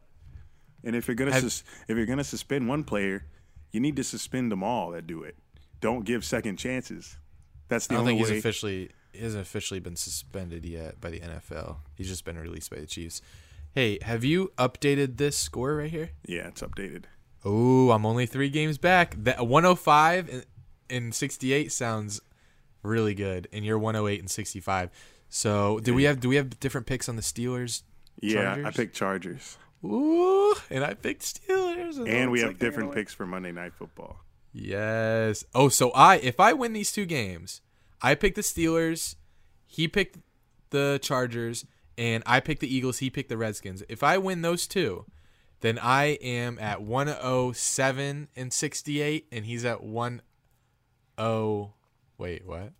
And 0.83 0.95
if 0.95 1.07
you're 1.07 1.15
gonna 1.15 1.33
Have- 1.33 1.43
sus- 1.43 1.63
if 1.87 1.97
you're 1.97 2.05
gonna 2.05 2.23
suspend 2.23 2.67
one 2.67 2.83
player, 2.83 3.25
you 3.71 3.79
need 3.79 3.95
to 3.95 4.03
suspend 4.03 4.51
them 4.51 4.63
all 4.63 4.91
that 4.91 5.07
do 5.07 5.23
it. 5.23 5.35
Don't 5.81 6.05
give 6.05 6.23
second 6.23 6.57
chances. 6.57 7.17
That's 7.67 7.87
the 7.87 7.95
only 7.95 8.13
thing. 8.13 8.17
I 8.17 8.19
don't 8.19 8.27
think 8.27 8.27
he's 8.27 8.31
way. 8.33 8.39
officially 8.39 8.89
he 9.13 9.23
hasn't 9.23 9.41
officially 9.41 9.79
been 9.79 9.95
suspended 9.95 10.63
yet 10.65 11.01
by 11.01 11.09
the 11.09 11.19
NFL. 11.19 11.77
He's 11.95 12.07
just 12.07 12.23
been 12.23 12.37
released 12.37 12.69
by 12.69 12.77
the 12.79 12.85
Chiefs. 12.85 13.21
Hey, 13.77 13.99
have 14.01 14.23
you 14.23 14.53
updated 14.57 15.17
this 15.17 15.37
score 15.37 15.75
right 15.75 15.91
here? 15.91 16.09
yeah, 16.25 16.47
it's 16.47 16.61
updated. 16.61 17.03
Oh, 17.45 17.91
I'm 17.91 18.07
only 18.07 18.25
three 18.25 18.49
games 18.49 18.79
back. 18.79 19.13
That 19.23 19.45
105 19.45 20.29
and, 20.29 20.45
and 20.89 21.13
68 21.13 21.71
sounds 21.71 22.19
really 22.81 23.13
good, 23.13 23.47
and 23.53 23.63
you're 23.63 23.77
108 23.77 24.19
and 24.19 24.31
65. 24.31 24.89
So, 25.29 25.79
do 25.81 25.93
we 25.93 26.05
have 26.05 26.19
do 26.19 26.27
we 26.27 26.37
have 26.37 26.59
different 26.59 26.87
picks 26.87 27.07
on 27.07 27.17
the 27.17 27.21
Steelers? 27.21 27.83
Yeah, 28.19 28.63
I 28.65 28.71
picked 28.71 28.95
Chargers, 28.95 29.59
Ooh, 29.85 30.55
and 30.71 30.83
I 30.83 30.95
picked 30.95 31.21
Steelers. 31.21 31.99
and 31.99 32.31
we 32.31 32.39
have 32.39 32.53
like 32.53 32.57
different 32.57 32.95
picks 32.95 33.13
for 33.13 33.27
Monday 33.27 33.51
Night 33.51 33.73
Football. 33.75 34.21
Yes. 34.53 35.45
Oh, 35.53 35.69
so 35.69 35.91
I 35.91 36.15
if 36.15 36.39
I 36.39 36.51
win 36.53 36.73
these 36.73 36.91
two 36.91 37.05
games, 37.05 37.61
I 38.01 38.15
picked 38.15 38.37
the 38.37 38.41
Steelers, 38.41 39.17
he 39.67 39.87
picked 39.87 40.17
the 40.71 40.99
Chargers, 41.03 41.63
and 41.97 42.23
I 42.25 42.39
picked 42.39 42.61
the 42.61 42.73
Eagles, 42.73 42.99
he 42.99 43.09
picked 43.09 43.29
the 43.29 43.37
Redskins. 43.37 43.83
If 43.89 44.03
I 44.03 44.17
win 44.17 44.41
those 44.41 44.67
two, 44.67 45.05
then 45.61 45.79
I 45.81 46.17
am 46.21 46.59
at 46.59 46.81
107 46.81 48.27
and 48.35 48.53
68 48.53 49.27
and 49.31 49.45
he's 49.45 49.65
at 49.65 49.79
10 49.81 50.21
Wait, 51.17 52.45
what? 52.45 52.73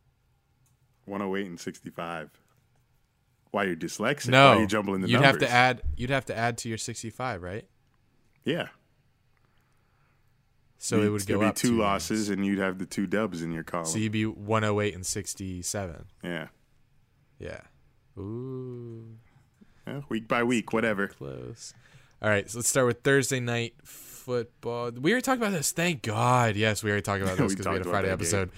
108 1.05 1.47
and 1.47 1.59
65. 1.59 2.29
Why 3.51 3.63
you're 3.63 3.75
dyslexic? 3.75 4.29
No. 4.29 4.55
Why 4.55 4.61
you 4.61 4.67
jumbling 4.67 5.01
the 5.01 5.07
you'd 5.07 5.21
numbers? 5.21 5.41
have 5.41 5.49
to 5.49 5.49
add 5.49 5.81
you'd 5.95 6.09
have 6.09 6.25
to 6.25 6.37
add 6.37 6.57
to 6.59 6.69
your 6.69 6.77
65, 6.77 7.41
right? 7.41 7.65
Yeah. 8.43 8.67
So 10.79 11.01
it 11.01 11.09
would 11.09 11.25
go 11.25 11.39
be 11.39 11.51
two 11.53 11.69
games. 11.69 11.79
losses, 11.79 12.29
and 12.29 12.45
you'd 12.45 12.59
have 12.59 12.77
the 12.77 12.85
two 12.85 13.07
dubs 13.07 13.41
in 13.41 13.51
your 13.51 13.63
column. 13.63 13.87
So 13.87 13.97
you'd 13.97 14.11
be 14.11 14.25
108 14.25 14.93
and 14.93 15.05
67. 15.05 16.05
yeah. 16.23 16.47
Yeah. 17.39 17.61
Ooh. 18.17 19.03
yeah, 19.85 20.01
week 20.09 20.27
by 20.27 20.43
week, 20.43 20.73
whatever. 20.73 21.07
Close. 21.07 21.73
All 22.21 22.29
right, 22.29 22.49
so 22.49 22.57
let's 22.59 22.69
start 22.69 22.87
with 22.87 23.01
Thursday 23.01 23.39
night 23.39 23.75
football. 23.83 24.91
We 24.91 25.11
already 25.11 25.21
talked 25.23 25.41
about 25.41 25.53
this. 25.53 25.71
Thank 25.71 26.01
God. 26.01 26.55
Yes, 26.55 26.83
we 26.83 26.89
already 26.89 27.03
talked 27.03 27.21
about 27.21 27.37
this 27.37 27.49
We 27.49 27.55
because 27.55 27.67
we, 27.67 27.73
had 27.77 27.85
a 27.85 27.89
Friday 27.89 28.09
episode. 28.09 28.49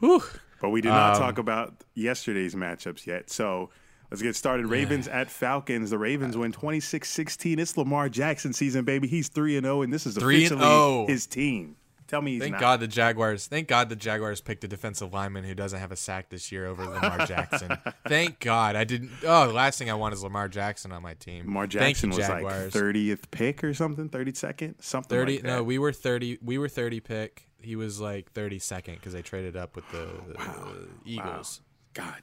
Whew. 0.00 0.22
But 0.60 0.70
we 0.70 0.80
did 0.80 0.88
not 0.88 1.16
Um, 1.16 1.20
talk 1.20 1.38
about 1.38 1.74
yesterday's 1.94 2.54
matchups 2.54 3.04
yet. 3.06 3.28
So 3.30 3.70
let's 4.10 4.22
get 4.22 4.34
started. 4.36 4.66
Ravens 4.66 5.08
at 5.08 5.30
Falcons. 5.30 5.90
The 5.90 5.98
Ravens 5.98 6.36
win 6.36 6.52
26 6.52 7.08
16. 7.10 7.58
It's 7.58 7.76
Lamar 7.76 8.08
Jackson 8.08 8.52
season, 8.52 8.84
baby. 8.84 9.08
He's 9.08 9.28
3 9.28 9.56
and 9.58 9.66
0, 9.66 9.82
and 9.82 9.92
this 9.92 10.06
is 10.06 10.16
3 10.16 10.36
and 10.36 10.44
officially 10.54 10.60
0. 10.60 11.06
his 11.06 11.26
team. 11.26 11.76
Tell 12.06 12.20
me 12.20 12.32
he's 12.32 12.42
Thank 12.42 12.52
not. 12.52 12.60
God 12.60 12.80
the 12.80 12.88
Jaguars. 12.88 13.46
Thank 13.46 13.68
God 13.68 13.88
the 13.88 13.96
Jaguars 13.96 14.40
picked 14.40 14.62
a 14.64 14.68
defensive 14.68 15.12
lineman 15.12 15.44
who 15.44 15.54
doesn't 15.54 15.78
have 15.78 15.90
a 15.90 15.96
sack 15.96 16.28
this 16.28 16.52
year 16.52 16.66
over 16.66 16.84
Lamar 16.84 17.26
Jackson. 17.26 17.76
thank 18.06 18.40
God. 18.40 18.76
I 18.76 18.84
didn't. 18.84 19.10
Oh, 19.24 19.46
the 19.46 19.54
last 19.54 19.78
thing 19.78 19.90
I 19.90 19.94
want 19.94 20.14
is 20.14 20.22
Lamar 20.22 20.48
Jackson 20.48 20.92
on 20.92 21.02
my 21.02 21.14
team. 21.14 21.46
Lamar 21.46 21.66
Jackson 21.66 22.10
you, 22.10 22.18
was 22.18 22.28
like 22.28 22.44
30th 22.44 23.30
pick 23.30 23.64
or 23.64 23.72
something, 23.72 24.08
32nd, 24.08 24.82
something 24.82 25.08
30 25.08 25.32
like 25.32 25.42
that. 25.42 25.48
no 25.48 25.62
we 25.62 25.78
were 25.78 25.92
30 25.92 26.38
we 26.42 26.58
were 26.58 26.68
30 26.68 27.00
pick 27.00 27.48
he 27.60 27.76
was 27.76 28.00
like 28.00 28.32
32nd 28.34 28.94
because 28.96 29.14
they 29.14 29.22
traded 29.22 29.56
up 29.56 29.74
with 29.74 29.88
the, 29.90 30.08
the 30.28 30.88
eagles 31.06 31.62
God, 31.94 32.22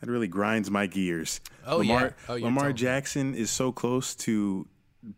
that 0.00 0.08
really 0.08 0.28
grinds 0.28 0.70
my 0.70 0.86
gears. 0.86 1.40
Oh, 1.66 1.78
Lamar, 1.78 2.00
yeah. 2.00 2.10
Oh, 2.28 2.34
Lamar 2.34 2.62
telling 2.62 2.74
me. 2.74 2.78
Jackson 2.80 3.34
is 3.34 3.50
so 3.50 3.72
close 3.72 4.14
to 4.16 4.66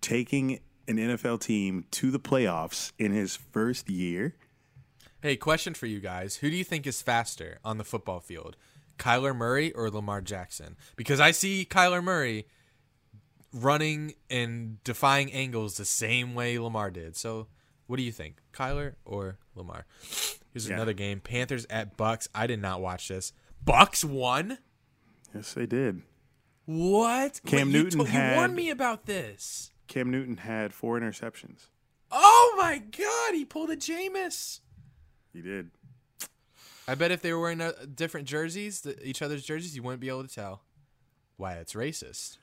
taking 0.01 0.61
an 0.89 0.97
NFL 0.97 1.41
team 1.41 1.85
to 1.93 2.11
the 2.11 2.19
playoffs 2.21 2.93
in 2.99 3.13
his 3.13 3.37
first 3.37 3.89
year. 3.89 4.35
hey 5.23 5.37
question 5.37 5.73
for 5.75 5.87
you 5.87 6.01
guys 6.01 6.37
who 6.37 6.51
do 6.51 6.57
you 6.57 6.65
think 6.65 6.87
is 6.87 7.01
faster 7.03 7.59
on 7.65 7.79
the 7.79 7.85
football 7.85 8.21
field 8.21 8.57
kyler 8.99 9.35
murray 9.35 9.73
or 9.73 9.91
lamar 9.91 10.21
jackson 10.21 10.77
because 10.97 11.19
i 11.19 11.31
see 11.31 11.67
kyler 11.69 12.05
murray 12.05 12.47
running 13.53 14.15
and 14.31 14.83
defying 14.85 15.33
angles 15.33 15.77
the 15.77 15.85
same 15.85 16.35
way 16.35 16.59
lamar 16.59 16.91
did 16.91 17.17
so 17.17 17.47
what 17.87 17.97
do 17.97 18.03
you 18.03 18.13
think 18.13 18.37
kyler 18.53 18.95
or 19.05 19.39
lamar 19.55 19.87
here's 20.53 20.69
Yeah. 20.69 20.75
another 20.75 20.93
game 20.93 21.21
panthers 21.21 21.67
at 21.71 21.97
bucks 21.97 22.29
i 22.35 22.47
did 22.47 22.61
not 22.61 22.81
watch 22.81 23.09
this 23.09 23.33
bucks 23.65 24.05
won 24.05 24.59
Yes, 25.35 25.53
they 25.55 25.67
did. 25.67 26.03
What? 26.65 27.41
Cam 27.45 27.67
Wait, 27.67 27.75
you 27.75 27.83
Newton 27.83 28.05
to- 28.05 28.13
you 28.13 28.37
warned 28.37 28.55
me 28.55 28.71
about 28.71 29.05
this. 29.05 29.73
Cam 29.87 30.11
Newton 30.11 30.39
had 30.39 30.73
four 30.73 30.99
interceptions. 30.99 31.69
Oh 32.11 32.55
my 32.57 32.79
god, 32.79 33.35
he 33.35 33.45
pulled 33.45 33.71
a 33.71 33.77
Jameis. 33.77 34.61
He 35.33 35.43
did. 35.43 35.71
I 36.87 36.95
bet 36.95 37.11
if 37.11 37.23
they 37.23 37.33
were 37.33 37.41
wearing 37.41 37.61
uh, 37.61 37.73
different 37.95 38.29
jerseys, 38.29 38.87
each 39.03 39.23
other's 39.23 39.45
jerseys, 39.45 39.75
you 39.75 39.83
wouldn't 39.83 40.01
be 40.01 40.09
able 40.09 40.27
to 40.27 40.33
tell. 40.33 40.63
Why, 41.37 41.55
it's 41.55 41.73
racist. 41.73 42.39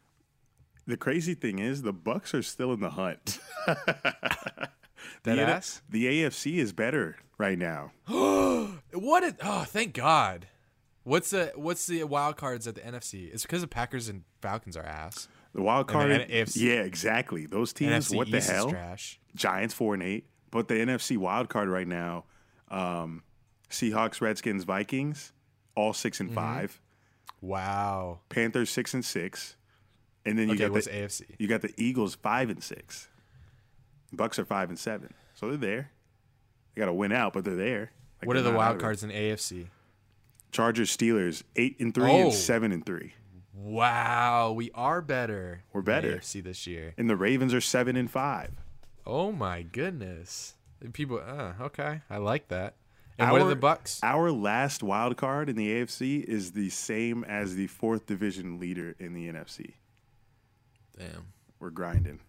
The 0.88 0.98
crazy 0.98 1.36
thing 1.36 1.60
is, 1.60 1.84
the 1.84 1.94
Bucks 1.94 2.34
are 2.34 2.42
still 2.42 2.74
in 2.74 2.80
the 2.80 2.89
hunt. 2.92 3.39
That 3.66 4.72
the, 5.24 5.42
ass? 5.42 5.82
the 5.89 6.06
AFC 6.06 6.58
is 6.58 6.74
better 6.74 7.18
right 7.38 7.58
now. 7.58 7.92
What? 8.94 9.24
A, 9.24 9.36
oh, 9.42 9.64
thank 9.64 9.94
God. 9.94 10.48
What's 11.04 11.32
the 11.32 11.52
what's 11.56 11.88
the 11.88 12.04
wild 12.04 12.38
cards 12.38 12.68
at 12.68 12.76
the 12.76 12.82
NFC? 12.82 13.34
It's 13.34 13.44
because 13.44 13.62
the 13.62 13.68
Packers 13.68 14.08
and 14.08 14.24
Falcons 14.42 14.78
are 14.78 14.84
ass. 14.84 15.28
The 15.54 15.62
wild 15.62 15.89
And 15.89 15.93
card, 15.93 16.12
the 16.12 16.34
AFC 16.34 16.56
yeah, 16.62 16.82
exactly. 16.82 17.45
Those 17.45 17.74
teams, 17.74 18.10
NFC 18.10 18.16
what 18.16 18.32
the 18.32 18.39
hell? 18.41 18.74
Giants 19.36 19.74
four 19.74 19.93
and 19.93 20.02
eight, 20.04 20.26
but 20.49 20.68
the 20.68 20.76
NFC 20.76 21.18
wild 21.18 21.49
card 21.49 21.68
right 21.70 21.88
now, 21.88 22.26
um, 22.70 23.24
Seahawks, 23.70 24.22
Redskins, 24.22 24.64
Vikings, 24.64 25.34
all 25.76 25.93
six 25.93 26.18
Mm-hmm. 26.20 26.28
and 26.28 26.36
five. 26.36 26.82
Wow. 27.41 28.20
Panthers 28.30 28.70
six 28.70 28.93
and 28.93 29.04
six, 29.04 29.56
and 30.26 30.38
then 30.38 30.47
you 30.47 30.54
Okay, 30.56 30.68
got 30.70 30.84
the 30.84 30.89
AFC? 30.89 31.24
you 31.39 31.47
got 31.47 31.62
the 31.62 31.74
Eagles 31.78 32.16
five 32.16 32.49
and 32.49 32.64
six. 32.64 33.08
Bucks 34.14 34.38
are 34.39 34.45
five 34.45 34.70
and 34.70 34.78
seven, 34.78 35.14
so 35.34 35.47
they're 35.47 35.58
there. 35.58 35.91
They 36.76 36.80
got 36.82 36.86
to 36.88 36.93
win 36.93 37.12
out, 37.12 37.34
but 37.34 37.43
they're 37.43 37.56
there. 37.56 37.91
Like, 38.22 38.28
What 38.28 38.38
are 38.38 38.41
they're 38.41 38.52
the 38.52 38.58
not 38.58 38.68
wild 38.68 38.80
cards 38.80 39.04
in 39.04 39.10
AFC? 39.10 39.68
Chargers, 40.52 40.95
Steelers, 40.95 41.43
eight 41.56 41.80
and 41.80 41.93
three 41.93 42.12
Oh. 42.12 42.24
and 42.26 42.34
seven 42.34 42.72
and 42.72 42.86
three, 42.86 43.14
Wow, 43.54 44.54
we 44.54 44.72
are 44.74 45.02
better. 45.02 45.64
We're 45.74 45.82
better. 45.82 46.18
AFC 46.18 46.43
this 46.43 46.66
year. 46.68 46.93
and 46.97 47.10
the 47.10 47.16
Ravens 47.18 47.54
are 47.54 47.62
seven 47.62 47.95
and 47.95 48.10
five. 48.10 48.52
Oh 49.06 49.32
my 49.32 49.62
goodness. 49.64 50.56
People, 50.93 51.20
uh, 51.26 51.54
okay, 51.66 52.02
I 52.10 52.18
like 52.18 52.47
that. 52.47 52.76
And 53.20 53.30
what 53.32 53.41
are 53.41 53.43
Our- 53.43 53.49
the 53.49 53.56
Bucks? 53.56 53.99
Our 54.04 54.32
last 54.32 54.82
wild 54.82 55.18
card 55.18 55.49
in 55.49 55.56
the 55.56 55.70
AFC 55.70 56.24
is 56.24 56.54
the 56.54 56.70
same 56.70 57.24
as 57.26 57.56
the 57.56 57.68
fourth 57.68 58.06
division 58.08 58.60
leader 58.60 58.95
in 58.99 59.14
the 59.14 59.28
NFC. 59.32 59.74
Damn. 60.97 61.28
We're 61.60 61.70
grinding. 61.70 62.20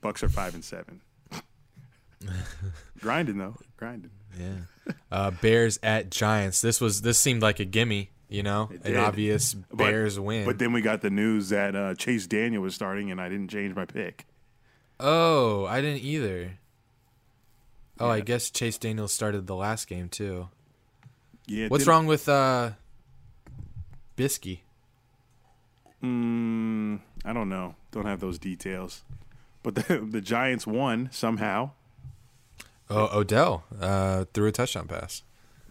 Bucks 0.00 0.22
are 0.22 0.28
five 0.28 0.54
and 0.54 0.64
seven. 0.64 1.00
grinding 3.00 3.38
though, 3.38 3.56
grinding. 3.76 4.10
Yeah. 4.38 4.92
Uh, 5.10 5.30
Bears 5.30 5.78
at 5.82 6.10
Giants. 6.10 6.60
This 6.60 6.80
was 6.80 7.02
this 7.02 7.18
seemed 7.18 7.42
like 7.42 7.60
a 7.60 7.64
gimme. 7.64 8.10
You 8.32 8.42
know, 8.42 8.70
an 8.84 8.96
obvious 8.96 9.54
Bears 9.74 10.18
win. 10.18 10.46
But 10.46 10.58
then 10.58 10.72
we 10.72 10.80
got 10.80 11.02
the 11.02 11.10
news 11.10 11.50
that 11.50 11.76
uh, 11.76 11.94
Chase 11.94 12.26
Daniel 12.26 12.62
was 12.62 12.74
starting, 12.74 13.10
and 13.10 13.20
I 13.20 13.28
didn't 13.28 13.48
change 13.48 13.74
my 13.76 13.84
pick. 13.84 14.26
oh, 14.98 15.66
I 15.66 15.80
didn't 15.80 16.02
either. 16.02 16.58
Oh, 18.00 18.08
I 18.08 18.20
guess 18.20 18.50
Chase 18.50 18.78
Daniel 18.78 19.06
started 19.06 19.46
the 19.46 19.54
last 19.54 19.86
game 19.86 20.08
too. 20.08 20.48
Yeah. 21.46 21.68
What's 21.68 21.86
wrong 21.86 22.06
with 22.06 22.28
uh, 22.28 22.70
Bisky? 24.16 24.60
Mm, 26.02 27.00
I 27.24 27.32
don't 27.32 27.48
know. 27.48 27.74
Don't 27.92 28.06
have 28.06 28.20
those 28.20 28.38
details. 28.38 29.02
But 29.62 29.74
the 29.74 29.98
the 30.10 30.20
Giants 30.20 30.66
won 30.66 31.08
somehow. 31.12 31.70
Oh, 32.90 33.18
Odell 33.18 33.64
uh, 33.80 34.24
threw 34.34 34.48
a 34.48 34.52
touchdown 34.52 34.88
pass. 34.88 35.22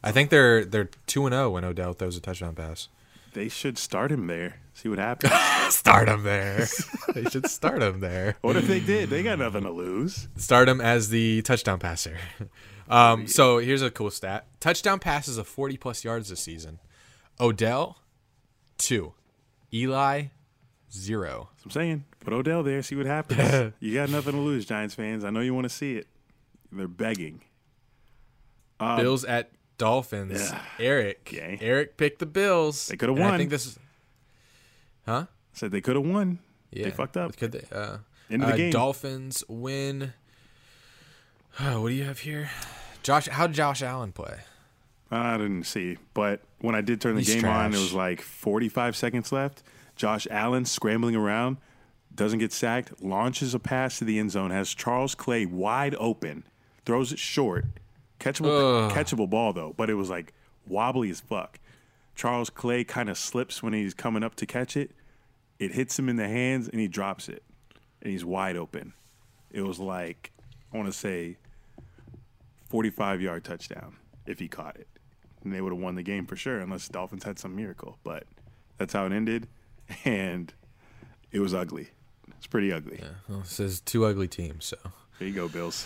I 0.04 0.12
think 0.12 0.30
they're 0.30 0.66
they're 0.66 0.90
two 1.08 1.26
and 1.26 1.34
zero 1.34 1.52
when 1.52 1.64
Odell 1.64 1.94
throws 1.94 2.18
a 2.18 2.22
touchdown 2.22 2.56
pass. 2.56 2.88
They 3.34 3.48
should 3.48 3.78
start 3.78 4.12
him 4.12 4.28
there. 4.28 4.60
See 4.74 4.90
what 4.90 5.00
happens. 5.00 5.34
Start 5.76 6.10
him 6.10 6.24
there. 6.24 6.68
they 7.14 7.24
should 7.26 7.48
start 7.48 7.82
him 7.82 8.02
there. 8.02 8.36
what 8.42 8.58
if 8.58 8.68
they 8.68 8.80
did? 8.82 9.10
They 9.10 9.24
got 9.24 9.40
nothing 9.40 9.64
to 9.64 9.70
lose. 9.70 10.28
Start 10.36 10.68
him 10.68 10.82
as 10.82 11.10
the 11.10 11.42
touchdown 11.44 11.80
passer. 11.80 12.18
Um, 12.90 13.26
so 13.26 13.60
here's 13.60 13.82
a 13.82 13.90
cool 13.90 14.12
stat: 14.12 14.48
touchdown 14.60 15.00
passes 15.00 15.38
of 15.38 15.48
40 15.48 15.78
plus 15.78 16.04
yards 16.04 16.28
this 16.28 16.42
season. 16.42 16.80
Odell, 17.40 18.00
two. 18.78 19.14
Eli, 19.74 20.24
zero. 20.92 21.48
That's 21.54 21.64
what 21.64 21.66
I'm 21.68 21.72
saying. 21.72 22.06
Put 22.20 22.34
Odell 22.34 22.64
there. 22.64 22.84
See 22.84 22.96
what 22.98 23.06
happens. 23.06 23.72
you 23.80 23.94
got 23.94 24.10
nothing 24.10 24.34
to 24.34 24.40
lose, 24.40 24.66
Giants 24.66 24.94
fans. 24.94 25.24
I 25.24 25.30
know 25.30 25.40
you 25.40 25.54
want 25.54 25.64
to 25.66 25.70
see 25.70 25.96
it. 25.96 26.08
They're 26.70 26.90
begging. 26.90 27.44
Bills 28.78 29.24
at 29.24 29.52
Dolphins. 29.78 30.52
yeah. 30.52 30.62
Eric. 30.80 31.22
Okay. 31.28 31.58
Eric 31.62 31.98
picked 31.98 32.20
the 32.20 32.26
Bills. 32.26 32.88
They 32.88 32.98
coulda 32.98 33.14
won. 33.14 33.34
I 33.34 33.38
think 33.38 33.50
this 33.50 33.66
is. 33.66 33.80
Huh? 35.06 35.26
Said 35.54 35.72
they 35.72 35.82
could 35.82 35.96
have 35.96 36.06
won. 36.06 36.40
Yeah. 36.72 36.86
They 36.86 36.92
fucked 36.92 37.18
up. 37.18 37.36
Could 37.36 37.52
they? 37.52 37.66
Uh, 37.72 37.98
End 38.30 38.44
of 38.44 38.50
the 38.50 38.54
uh, 38.54 38.58
game. 38.58 38.72
Dolphins 38.72 39.44
win. 39.48 40.14
what 41.58 41.90
do 41.90 41.94
you 41.94 42.06
have 42.06 42.20
here? 42.20 42.50
Josh, 43.04 43.28
how 43.28 43.48
did 43.48 43.56
Josh 43.56 43.82
Allen 43.82 44.12
play? 44.12 44.42
I 45.10 45.38
didn't 45.38 45.64
see, 45.64 45.98
but 46.14 46.42
when 46.60 46.74
I 46.74 46.82
did 46.82 47.02
turn 47.02 47.16
the 47.16 47.22
He's 47.22 47.36
game 47.36 47.46
on, 47.46 47.74
it 47.74 47.78
was 47.78 47.94
like 47.94 48.22
45 48.22 48.96
seconds 48.96 49.32
left. 49.32 49.62
Josh 49.98 50.26
Allen 50.32 50.64
scrambling 50.64 51.16
around, 51.16 51.58
doesn't 52.16 52.40
get 52.40 52.54
sacked, 52.54 53.04
launches 53.04 53.54
a 53.54 53.60
pass 53.60 54.00
to 54.00 54.06
the 54.06 54.20
end 54.20 54.32
zone, 54.32 54.52
has 54.52 54.74
Charles 54.74 55.14
Clay 55.14 55.46
wide 55.46 55.96
open, 56.00 56.46
throws 56.86 57.12
it 57.12 57.20
short, 57.20 57.66
catchable, 58.22 58.86
Ugh. 58.88 58.92
catchable 58.92 59.30
ball 59.30 59.52
though, 59.54 59.74
but 59.76 59.90
it 59.90 59.96
was 59.96 60.10
like 60.10 60.34
wobbly 60.68 61.10
as 61.10 61.20
fuck. 61.20 61.60
Charles 62.16 62.50
Clay 62.50 62.84
kind 62.84 63.10
of 63.10 63.18
slips 63.18 63.62
when 63.64 63.74
he's 63.74 63.94
coming 63.94 64.24
up 64.24 64.36
to 64.36 64.46
catch 64.46 64.78
it. 64.78 64.92
It 65.60 65.74
hits 65.74 65.98
him 65.98 66.08
in 66.10 66.16
the 66.16 66.28
hands 66.28 66.68
and 66.68 66.80
he 66.80 66.88
drops 66.88 67.28
it, 67.30 67.44
and 68.02 68.12
he's 68.12 68.24
wide 68.26 68.56
open. 68.56 68.94
It 69.52 69.62
was 69.64 69.80
like 69.80 70.32
I 70.74 70.78
want 70.78 70.88
to 70.92 70.98
say 70.98 71.38
45 72.70 73.22
yard 73.22 73.44
touchdown 73.44 73.98
if 74.26 74.40
he 74.40 74.48
caught 74.48 74.76
it. 74.78 74.88
And 75.44 75.52
they 75.54 75.60
would 75.62 75.72
have 75.74 75.82
won 75.82 75.96
the 75.96 76.04
game 76.04 76.26
for 76.28 76.36
sure, 76.36 76.60
unless 76.60 76.88
the 76.88 76.94
Dolphins 76.94 77.24
had 77.24 77.40
some 77.40 77.56
miracle. 77.56 77.98
But 78.04 78.24
that's 78.78 78.94
how 78.94 79.06
it 79.06 79.12
ended. 79.12 79.48
And 80.06 80.54
it 81.34 81.40
was 81.40 81.54
ugly. 81.54 81.90
It's 82.38 82.48
pretty 82.48 82.72
ugly. 82.72 83.02
Well, 83.28 83.42
it 83.42 83.48
says 83.48 83.82
two 83.82 84.06
ugly 84.06 84.30
teams. 84.30 84.64
So 84.66 84.78
There 85.20 85.28
you 85.28 85.34
go, 85.34 85.50
Bills. 85.50 85.86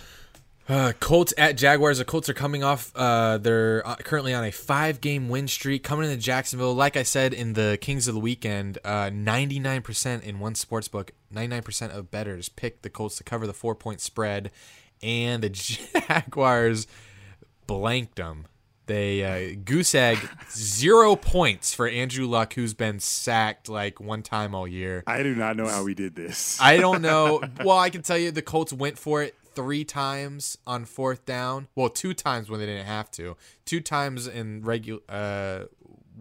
Uh, 0.68 0.94
Colts 1.00 1.34
at 1.38 1.58
Jaguars. 1.58 2.00
The 2.00 2.06
Colts 2.06 2.28
are 2.30 2.34
coming 2.34 2.64
off. 2.64 2.92
Uh, 2.96 3.38
they're 3.38 3.86
uh, 3.86 3.96
currently 3.98 4.34
on 4.34 4.44
a 4.44 4.52
five-game 4.52 5.30
win 5.30 5.48
streak. 5.48 5.84
Coming 5.84 6.10
into 6.10 6.22
Jacksonville, 6.22 6.74
like 6.74 6.98
I 6.98 7.04
said 7.04 7.34
in 7.34 7.54
the 7.54 7.78
Kings 7.80 8.08
of 8.08 8.14
the 8.14 8.20
Weekend, 8.20 8.80
uh, 8.84 9.12
ninety-nine 9.14 9.82
percent 9.82 10.24
in 10.24 10.40
one 10.40 10.56
sports 10.56 10.88
book, 10.88 11.12
ninety-nine 11.30 11.64
percent 11.64 11.94
of 11.94 12.10
bettors 12.10 12.50
picked 12.50 12.84
the 12.84 12.90
Colts 12.90 13.18
to 13.18 13.24
cover 13.24 13.46
the 13.46 13.54
four-point 13.54 14.02
spread, 14.02 14.52
and 15.04 15.44
the 15.44 15.50
Jaguars 16.08 16.88
blanked 17.68 18.16
them. 18.16 18.48
They 18.88 19.24
uh, 19.24 19.56
goose 19.66 19.96
egg 19.96 20.18
zero 20.52 21.16
points 21.16 21.74
for 21.74 21.88
Andrew 21.88 22.28
Luck, 22.28 22.54
who's 22.54 22.76
been 22.76 23.00
sacked 23.00 23.68
like 23.68 24.00
one 24.00 24.22
time 24.22 24.54
all 24.54 24.68
year. 24.68 25.04
I 25.08 25.24
do 25.24 25.34
not 25.36 25.58
know 25.58 25.68
how 25.68 25.84
we 25.84 25.96
did 25.96 26.16
this. 26.16 26.60
I 26.62 26.78
don't 26.82 27.02
know. 27.02 27.42
Well, 27.64 27.80
I 27.80 27.90
can 27.90 28.04
tell 28.04 28.18
you 28.18 28.30
the 28.30 28.44
Colts 28.44 28.72
went 28.72 29.00
for 29.00 29.24
it 29.24 29.36
three 29.56 29.84
times 29.84 30.58
on 30.68 30.86
fourth 30.86 31.26
down. 31.26 31.68
Well, 31.76 31.90
two 31.90 32.14
times 32.14 32.50
when 32.50 32.60
they 32.60 32.66
didn't 32.66 32.86
have 32.86 33.10
to. 33.12 33.38
Two 33.66 33.82
times 33.82 34.28
in 34.28 34.62
regular 34.64 35.02
uh, 35.10 35.66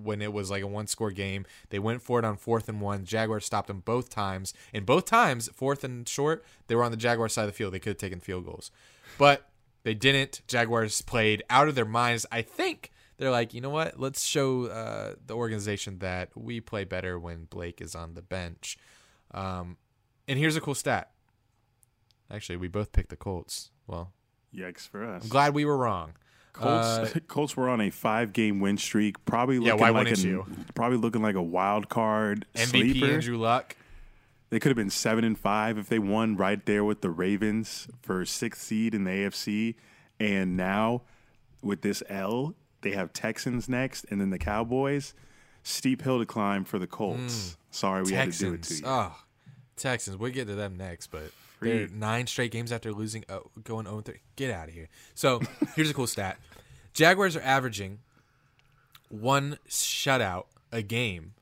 when 0.02 0.22
it 0.22 0.32
was 0.32 0.50
like 0.50 0.62
a 0.62 0.66
one 0.66 0.86
score 0.86 1.10
game. 1.10 1.46
They 1.70 1.78
went 1.78 2.02
for 2.02 2.18
it 2.18 2.24
on 2.24 2.36
fourth 2.36 2.68
and 2.68 2.80
one. 2.80 3.04
Jaguars 3.04 3.44
stopped 3.44 3.68
them 3.68 3.80
both 3.80 4.10
times. 4.10 4.54
And 4.72 4.86
both 4.86 5.04
times, 5.04 5.48
fourth 5.54 5.84
and 5.84 6.08
short, 6.08 6.44
they 6.66 6.74
were 6.74 6.84
on 6.84 6.90
the 6.90 6.96
Jaguar 6.96 7.28
side 7.28 7.42
of 7.42 7.48
the 7.48 7.52
field. 7.52 7.74
They 7.74 7.78
could 7.78 7.90
have 7.90 7.98
taken 7.98 8.20
field 8.20 8.44
goals, 8.44 8.70
but 9.18 9.48
they 9.82 9.94
didn't. 9.94 10.42
Jaguars 10.48 11.00
played 11.02 11.42
out 11.50 11.68
of 11.68 11.74
their 11.74 11.84
minds. 11.84 12.26
I 12.32 12.42
think 12.42 12.90
they're 13.18 13.30
like, 13.30 13.54
you 13.54 13.60
know 13.60 13.70
what? 13.70 14.00
Let's 14.00 14.24
show 14.24 14.66
uh, 14.66 15.14
the 15.24 15.34
organization 15.34 15.98
that 16.00 16.30
we 16.34 16.60
play 16.60 16.84
better 16.84 17.18
when 17.18 17.44
Blake 17.44 17.80
is 17.80 17.94
on 17.94 18.14
the 18.14 18.22
bench. 18.22 18.76
Um, 19.32 19.76
and 20.26 20.38
here's 20.38 20.56
a 20.56 20.60
cool 20.60 20.74
stat. 20.74 21.10
Actually, 22.30 22.56
we 22.56 22.68
both 22.68 22.92
picked 22.92 23.10
the 23.10 23.16
Colts. 23.16 23.70
Well, 23.86 24.12
Yikes 24.54 24.88
for 24.88 25.04
us. 25.04 25.22
I'm 25.24 25.28
glad 25.28 25.54
we 25.54 25.64
were 25.64 25.76
wrong. 25.76 26.12
Colts, 26.52 27.16
Uh, 27.16 27.18
Colts 27.28 27.56
were 27.56 27.68
on 27.68 27.80
a 27.80 27.90
five 27.90 28.32
game 28.32 28.60
win 28.60 28.78
streak. 28.78 29.24
Probably 29.24 29.56
Yeah, 29.56 29.72
looking 29.72 29.80
why 29.80 29.90
like 29.90 30.12
a, 30.16 30.18
you? 30.20 30.46
probably 30.74 30.98
looking 30.98 31.22
like 31.22 31.34
a 31.34 31.42
wild 31.42 31.88
card 31.88 32.46
MVP 32.54 32.66
sleeper. 32.68 33.06
Andrew 33.06 33.36
Luck. 33.36 33.76
They 34.50 34.60
could 34.60 34.68
have 34.70 34.76
been 34.76 34.90
seven 34.90 35.24
and 35.24 35.36
five 35.36 35.78
if 35.78 35.88
they 35.88 35.98
won 35.98 36.36
right 36.36 36.64
there 36.64 36.84
with 36.84 37.00
the 37.00 37.10
Ravens 37.10 37.88
for 38.02 38.24
sixth 38.24 38.62
seed 38.62 38.94
in 38.94 39.02
the 39.04 39.10
AFC. 39.10 39.74
And 40.20 40.56
now 40.56 41.02
with 41.60 41.82
this 41.82 42.04
L, 42.08 42.54
they 42.82 42.92
have 42.92 43.12
Texans 43.12 43.68
next 43.68 44.06
and 44.10 44.20
then 44.20 44.30
the 44.30 44.38
Cowboys. 44.38 45.12
Steep 45.64 46.02
hill 46.02 46.20
to 46.20 46.26
climb 46.26 46.64
for 46.64 46.78
the 46.78 46.86
Colts. 46.86 47.56
Sorry 47.72 48.02
we 48.04 48.12
had 48.12 48.32
to 48.32 48.38
do 48.38 48.46
it 48.54 48.62
to 48.62 48.68
Texans. 48.68 48.80
you. 48.82 48.86
Oh, 48.86 49.16
Texans. 49.76 50.16
We'll 50.18 50.30
get 50.30 50.46
to 50.46 50.54
them 50.54 50.76
next, 50.76 51.08
but 51.08 51.32
they're 51.64 51.88
nine 51.88 52.26
straight 52.26 52.50
games 52.50 52.72
after 52.72 52.92
losing, 52.92 53.24
uh, 53.28 53.38
oh, 53.38 53.50
going 53.62 53.86
0 53.86 54.00
3. 54.00 54.14
Get 54.36 54.50
out 54.50 54.68
of 54.68 54.74
here. 54.74 54.88
So 55.14 55.40
here's 55.76 55.90
a 55.90 55.94
cool 55.94 56.06
stat 56.06 56.38
Jaguars 56.92 57.36
are 57.36 57.42
averaging 57.42 57.98
one 59.08 59.58
shutout 59.68 60.44
a 60.72 60.82
game 60.82 61.34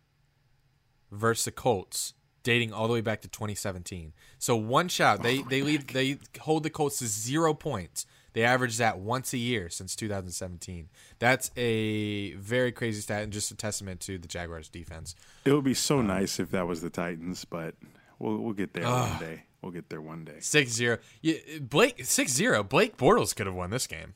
versus 1.11 1.45
the 1.45 1.53
Colts. 1.53 2.15
Dating 2.45 2.73
all 2.73 2.89
the 2.89 2.93
way 2.93 3.01
back 3.01 3.21
to 3.21 3.29
2017, 3.29 4.15
so 4.37 4.57
one 4.57 4.89
shot 4.89 5.23
they 5.23 5.39
oh 5.39 5.47
they 5.49 5.63
lead 5.63 5.87
they 5.91 6.19
hold 6.41 6.65
the 6.65 6.71
Colts 6.71 6.99
to 6.99 7.07
zero 7.07 7.55
points. 7.55 8.05
They 8.33 8.43
average 8.43 8.79
that 8.79 8.99
once 8.99 9.33
a 9.33 9.39
year 9.39 9.69
since 9.69 9.95
2017. 9.95 10.89
That's 11.19 11.51
a 11.57 12.33
very 12.35 12.73
crazy 12.73 13.01
stat 13.01 13.23
and 13.23 13.33
just 13.33 13.51
a 13.51 13.55
testament 13.55 14.01
to 14.01 14.19
the 14.19 14.27
Jaguars 14.27 14.69
defense. 14.69 15.15
It 15.45 15.53
would 15.53 15.65
be 15.65 15.75
so 15.75 15.99
um, 15.99 16.07
nice 16.07 16.41
if 16.41 16.51
that 16.51 16.67
was 16.67 16.81
the 16.81 16.91
Titans, 16.91 17.45
but 17.45 17.75
we'll 18.19 18.39
we'll 18.39 18.55
get 18.55 18.73
there 18.73 18.87
Ugh. 18.87 19.11
one 19.11 19.21
day. 19.21 19.43
We'll 19.63 19.73
get 19.73 19.89
there 19.89 20.01
one 20.01 20.25
day. 20.25 20.39
Six 20.41 20.73
zero. 20.73 20.99
Yeah, 21.21 21.35
Blake 21.61 22.05
six 22.05 22.33
zero. 22.33 22.63
Blake 22.65 22.97
Bortles 22.97 23.35
could 23.35 23.47
have 23.47 23.55
won 23.55 23.71
this 23.71 23.87
game. 23.87 24.15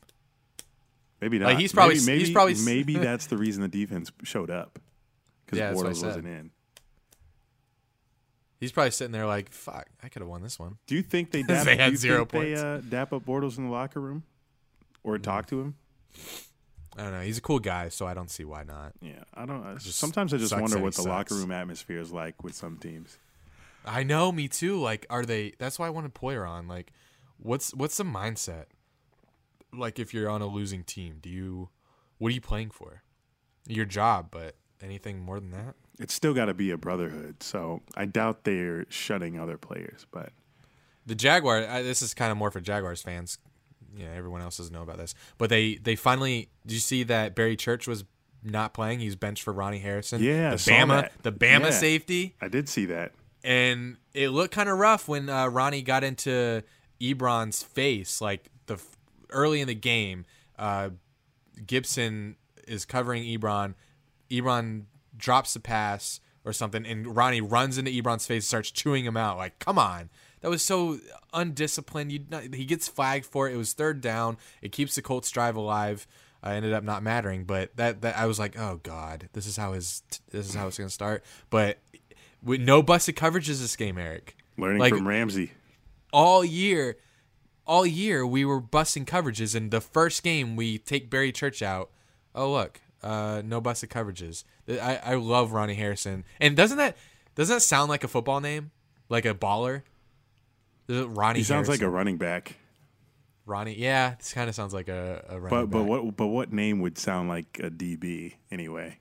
Maybe 1.21 1.39
not. 1.39 1.47
Like, 1.47 1.57
he's 1.57 1.71
probably- 1.73 1.95
maybe, 1.95 2.05
maybe, 2.05 2.19
he's 2.25 2.31
probably- 2.31 2.55
maybe 2.65 2.93
that's 2.97 3.27
the 3.27 3.37
reason 3.37 3.61
the 3.61 3.67
defense 3.69 4.11
showed 4.23 4.51
up 4.51 4.77
because 5.45 5.57
Yeah, 5.59 5.67
that's 5.69 5.77
what 5.77 5.87
I 5.87 5.89
Bortles 5.91 6.03
wasn't 6.05 6.27
in. 6.27 6.51
He's 8.59 8.71
probably 8.71 8.91
sitting 8.91 9.11
there 9.11 9.27
like, 9.27 9.51
"Fuck, 9.51 9.87
I 10.03 10.09
could 10.09 10.21
have 10.21 10.29
won 10.29 10.41
this 10.41 10.57
one." 10.57 10.77
Do 10.87 10.95
you 10.95 11.03
think 11.03 11.31
they 11.31 11.43
dap, 11.47 11.65
They 11.65 11.75
had 11.77 11.95
zero 11.97 12.25
think 12.25 12.31
they, 12.31 12.39
points. 12.55 12.61
uh, 12.61 12.81
dap 12.89 13.13
up 13.13 13.23
Bortles 13.25 13.57
in 13.57 13.65
the 13.65 13.69
locker 13.71 14.01
room 14.01 14.23
or 15.03 15.17
talk 15.19 15.45
to 15.47 15.61
him? 15.61 15.75
I 16.97 17.03
don't 17.03 17.11
know. 17.11 17.21
He's 17.21 17.37
a 17.37 17.41
cool 17.41 17.59
guy, 17.59 17.89
so 17.89 18.07
I 18.07 18.15
don't 18.15 18.31
see 18.31 18.43
why 18.43 18.63
not. 18.63 18.93
Yeah, 19.01 19.23
I 19.33 19.45
don't. 19.45 19.63
I 19.63 19.75
just 19.75 19.99
sometimes 19.99 20.33
I 20.33 20.37
just 20.37 20.59
wonder 20.59 20.79
what 20.79 20.95
he 20.95 21.03
the 21.03 21.07
locker 21.07 21.35
room 21.35 21.51
atmosphere 21.51 21.99
is 21.99 22.11
like 22.11 22.43
with 22.43 22.55
some 22.55 22.77
teams. 22.77 23.17
I 23.87 24.03
know, 24.03 24.31
me 24.31 24.47
too. 24.47 24.79
Like, 24.79 25.05
are 25.09 25.25
they? 25.25 25.53
That's 25.57 25.79
why 25.79 25.87
I 25.87 25.89
wanted 25.89 26.13
Poyer 26.13 26.47
on. 26.47 26.67
Like, 26.67 26.91
what's 27.37 27.73
what's 27.73 27.97
the 27.97 28.03
mindset? 28.03 28.65
Like, 29.73 29.99
if 29.99 30.13
you're 30.13 30.29
on 30.29 30.41
a 30.41 30.47
losing 30.47 30.83
team, 30.83 31.17
do 31.21 31.29
you? 31.29 31.69
What 32.17 32.29
are 32.29 32.33
you 32.35 32.41
playing 32.41 32.71
for? 32.71 33.03
Your 33.67 33.85
job, 33.85 34.27
but 34.31 34.55
anything 34.81 35.19
more 35.19 35.39
than 35.39 35.51
that? 35.51 35.75
It's 35.99 36.13
still 36.13 36.33
got 36.33 36.45
to 36.45 36.53
be 36.53 36.71
a 36.71 36.77
brotherhood, 36.77 37.41
so 37.41 37.81
I 37.95 38.05
doubt 38.05 38.43
they're 38.43 38.85
shutting 38.89 39.39
other 39.39 39.57
players. 39.57 40.05
But 40.11 40.29
the 41.05 41.15
Jaguar. 41.15 41.67
I, 41.67 41.81
this 41.81 42.01
is 42.01 42.13
kind 42.13 42.31
of 42.31 42.37
more 42.37 42.51
for 42.51 42.61
Jaguars 42.61 43.01
fans. 43.01 43.37
Yeah, 43.95 44.09
everyone 44.15 44.41
else 44.41 44.57
doesn't 44.57 44.73
know 44.73 44.83
about 44.83 44.97
this, 44.97 45.15
but 45.37 45.49
they 45.49 45.75
they 45.75 45.95
finally. 45.95 46.49
Did 46.65 46.73
you 46.75 46.79
see 46.79 47.03
that 47.03 47.35
Barry 47.35 47.55
Church 47.55 47.87
was 47.87 48.03
not 48.43 48.73
playing? 48.73 48.99
He's 48.99 49.15
benched 49.15 49.43
for 49.43 49.51
Ronnie 49.53 49.79
Harrison. 49.79 50.21
Yeah, 50.21 50.51
the 50.51 50.55
Bama, 50.57 50.87
that. 51.01 51.13
the 51.23 51.31
Bama 51.31 51.61
Yeah. 51.65 51.69
safety, 51.71 52.35
I 52.41 52.47
did 52.47 52.69
see 52.69 52.85
that. 52.87 53.11
And 53.43 53.97
it 54.13 54.29
looked 54.29 54.53
kind 54.53 54.69
of 54.69 54.77
rough 54.77 55.07
when 55.07 55.29
uh, 55.29 55.47
Ronnie 55.47 55.81
got 55.81 56.03
into 56.03 56.63
Ebron's 56.99 57.63
face, 57.63 58.21
like 58.21 58.49
the 58.65 58.75
f- 58.75 58.97
early 59.29 59.61
in 59.61 59.67
the 59.67 59.75
game. 59.75 60.25
Uh, 60.57 60.89
Gibson 61.65 62.35
is 62.67 62.85
covering 62.85 63.23
Ebron. 63.23 63.75
Ebron 64.29 64.83
drops 65.15 65.53
the 65.53 65.59
pass 65.59 66.19
or 66.43 66.53
something, 66.53 66.85
and 66.85 67.15
Ronnie 67.15 67.41
runs 67.41 67.77
into 67.77 67.91
Ebron's 67.91 68.25
face, 68.25 68.37
and 68.37 68.43
starts 68.43 68.71
chewing 68.71 69.05
him 69.05 69.17
out. 69.17 69.37
Like, 69.37 69.59
come 69.59 69.77
on, 69.77 70.09
that 70.41 70.49
was 70.49 70.61
so 70.61 70.99
undisciplined. 71.33 72.11
You 72.11 72.25
he 72.53 72.65
gets 72.65 72.87
flagged 72.87 73.25
for 73.25 73.47
it. 73.49 73.53
It 73.53 73.57
was 73.57 73.73
third 73.73 74.01
down. 74.01 74.37
It 74.61 74.71
keeps 74.71 74.95
the 74.95 75.01
Colts 75.01 75.29
drive 75.29 75.55
alive. 75.55 76.07
uh, 76.43 76.49
ended 76.49 76.73
up 76.73 76.83
not 76.83 77.03
mattering. 77.03 77.43
But 77.43 77.75
that 77.77 78.01
that 78.01 78.17
I 78.17 78.25
was 78.25 78.39
like, 78.39 78.57
oh 78.57 78.79
god, 78.83 79.29
this 79.33 79.45
is 79.47 79.57
how 79.57 79.73
his 79.73 80.03
this 80.31 80.47
is 80.47 80.55
how 80.55 80.67
it's 80.67 80.77
gonna 80.77 80.89
start. 80.89 81.23
But 81.49 81.79
with 82.43 82.61
no 82.61 82.81
busted 82.81 83.15
coverages 83.15 83.59
this 83.61 83.75
game, 83.75 83.97
Eric. 83.97 84.35
Learning 84.57 84.79
Like- 84.79 84.93
from 84.93 85.07
Ramsey. 85.07 85.51
All 86.13 86.43
year, 86.43 86.97
all 87.65 87.85
year 87.85 88.25
we 88.25 88.45
were 88.45 88.61
busting 88.61 89.05
coverages, 89.05 89.53
and 89.55 89.71
the 89.71 89.81
first 89.81 90.23
game 90.23 90.55
we 90.55 90.77
take 90.77 91.09
Barry 91.09 91.31
Church 91.31 91.61
out. 91.61 91.89
Oh 92.33 92.51
look, 92.51 92.79
uh, 93.03 93.41
no 93.43 93.59
busted 93.61 93.89
coverages. 93.89 94.43
I 94.69 94.99
I 95.03 95.13
love 95.15 95.51
Ronnie 95.51 95.75
Harrison, 95.75 96.23
and 96.39 96.55
doesn't 96.55 96.77
that 96.77 96.95
doesn't 97.35 97.57
that 97.57 97.61
sound 97.61 97.89
like 97.89 98.03
a 98.03 98.07
football 98.07 98.39
name, 98.39 98.71
like 99.09 99.25
a 99.25 99.33
baller? 99.33 99.83
Ronnie 100.87 101.39
He 101.39 101.43
sounds 101.43 101.67
like 101.67 101.81
a 101.81 101.89
running 101.89 102.17
back. 102.17 102.55
Ronnie. 103.45 103.75
Yeah, 103.77 104.15
this 104.15 104.33
kind 104.33 104.49
of 104.49 104.55
sounds 104.55 104.73
like 104.73 104.87
a, 104.87 105.23
a 105.29 105.39
running 105.39 105.49
But 105.49 105.65
but 105.69 105.79
back. 105.81 105.89
what 105.89 106.15
but 106.17 106.27
what 106.27 106.53
name 106.53 106.79
would 106.79 106.97
sound 106.97 107.27
like 107.29 107.59
a 107.61 107.69
DB 107.69 108.35
anyway? 108.49 108.99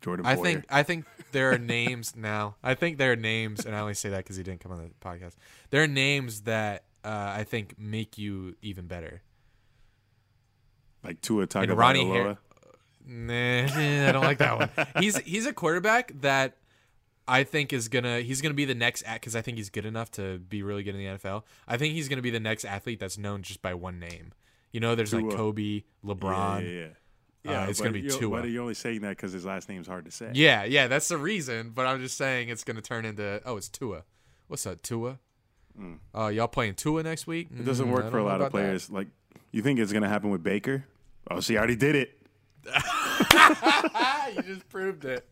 Jordan 0.00 0.26
I 0.26 0.36
think 0.36 0.64
I 0.68 0.82
think 0.82 1.04
there 1.32 1.52
are 1.52 1.58
names 1.58 2.14
now. 2.16 2.56
I 2.62 2.74
think 2.74 2.98
there 2.98 3.12
are 3.12 3.16
names, 3.16 3.64
and 3.64 3.74
I 3.74 3.80
only 3.80 3.94
say 3.94 4.10
that 4.10 4.18
because 4.18 4.36
he 4.36 4.42
didn't 4.42 4.60
come 4.60 4.72
on 4.72 4.78
the 4.78 4.90
podcast. 5.06 5.34
There 5.70 5.82
are 5.82 5.88
names 5.88 6.42
that 6.42 6.84
uh, 7.04 7.34
I 7.36 7.44
think 7.44 7.78
make 7.78 8.18
you 8.18 8.56
even 8.62 8.86
better. 8.86 9.22
like 11.04 11.20
Tua 11.20 11.46
And 11.54 11.72
Ronnie 11.72 12.04
Tagovailoa. 12.04 12.24
Har- 12.24 12.38
Nah, 13.08 13.66
I 14.08 14.10
don't 14.12 14.24
like 14.24 14.38
that 14.38 14.58
one. 14.58 14.86
He's 14.98 15.16
he's 15.18 15.46
a 15.46 15.52
quarterback 15.52 16.10
that 16.22 16.56
I 17.28 17.44
think 17.44 17.72
is 17.72 17.86
gonna 17.88 18.20
he's 18.20 18.40
gonna 18.42 18.54
be 18.54 18.64
the 18.64 18.74
next 18.74 19.04
because 19.14 19.36
I 19.36 19.42
think 19.42 19.58
he's 19.58 19.70
good 19.70 19.86
enough 19.86 20.10
to 20.12 20.38
be 20.40 20.64
really 20.64 20.82
good 20.82 20.96
in 20.96 21.00
the 21.00 21.06
NFL. 21.18 21.44
I 21.68 21.76
think 21.76 21.94
he's 21.94 22.08
gonna 22.08 22.22
be 22.22 22.30
the 22.30 22.40
next 22.40 22.64
athlete 22.64 22.98
that's 22.98 23.16
known 23.16 23.42
just 23.42 23.62
by 23.62 23.74
one 23.74 24.00
name. 24.00 24.32
You 24.72 24.80
know, 24.80 24.96
there's 24.96 25.14
like 25.14 25.30
Kobe, 25.30 25.84
LeBron. 26.04 26.62
Yeah, 26.62 26.68
yeah, 26.68 26.80
yeah. 26.80 26.86
Uh, 27.46 27.52
Yeah, 27.52 27.66
it's 27.68 27.80
gonna 27.80 27.92
be 27.92 28.00
you're- 28.00 28.18
Tua. 28.18 28.40
But 28.42 28.50
you're 28.50 28.62
only 28.62 28.74
saying 28.74 29.00
that 29.02 29.10
because 29.16 29.32
his 29.32 29.44
last 29.44 29.68
name's 29.68 29.86
hard 29.86 30.04
to 30.06 30.10
say. 30.10 30.30
Yeah, 30.34 30.64
yeah, 30.64 30.88
that's 30.88 31.08
the 31.08 31.18
reason. 31.18 31.70
But 31.74 31.86
I'm 31.86 32.00
just 32.00 32.16
saying 32.16 32.48
it's 32.48 32.64
gonna 32.64 32.82
turn 32.82 33.04
into 33.04 33.40
oh, 33.44 33.56
it's 33.56 33.68
Tua. 33.68 34.04
What's 34.48 34.66
up, 34.66 34.82
Tua? 34.82 35.18
Oh, 36.14 36.28
y'all 36.28 36.48
playing 36.48 36.74
Tua 36.74 37.02
next 37.02 37.26
week? 37.26 37.52
Mm. 37.52 37.60
It 37.60 37.64
doesn't 37.66 37.86
Mm, 37.88 37.92
work 37.92 38.04
I 38.06 38.10
for 38.10 38.18
a 38.18 38.24
lot 38.24 38.36
of 38.36 38.40
about 38.40 38.44
that. 38.46 38.50
players. 38.52 38.90
Like 38.90 39.08
you 39.52 39.60
think 39.62 39.78
it's 39.78 39.92
gonna 39.92 40.08
happen 40.08 40.30
with 40.30 40.42
Baker? 40.42 40.84
Oh, 41.30 41.40
she 41.40 41.56
already 41.58 41.76
did 41.76 41.94
it. 41.96 42.18
you 44.34 44.42
just 44.42 44.68
proved 44.68 45.04
it. 45.04 45.28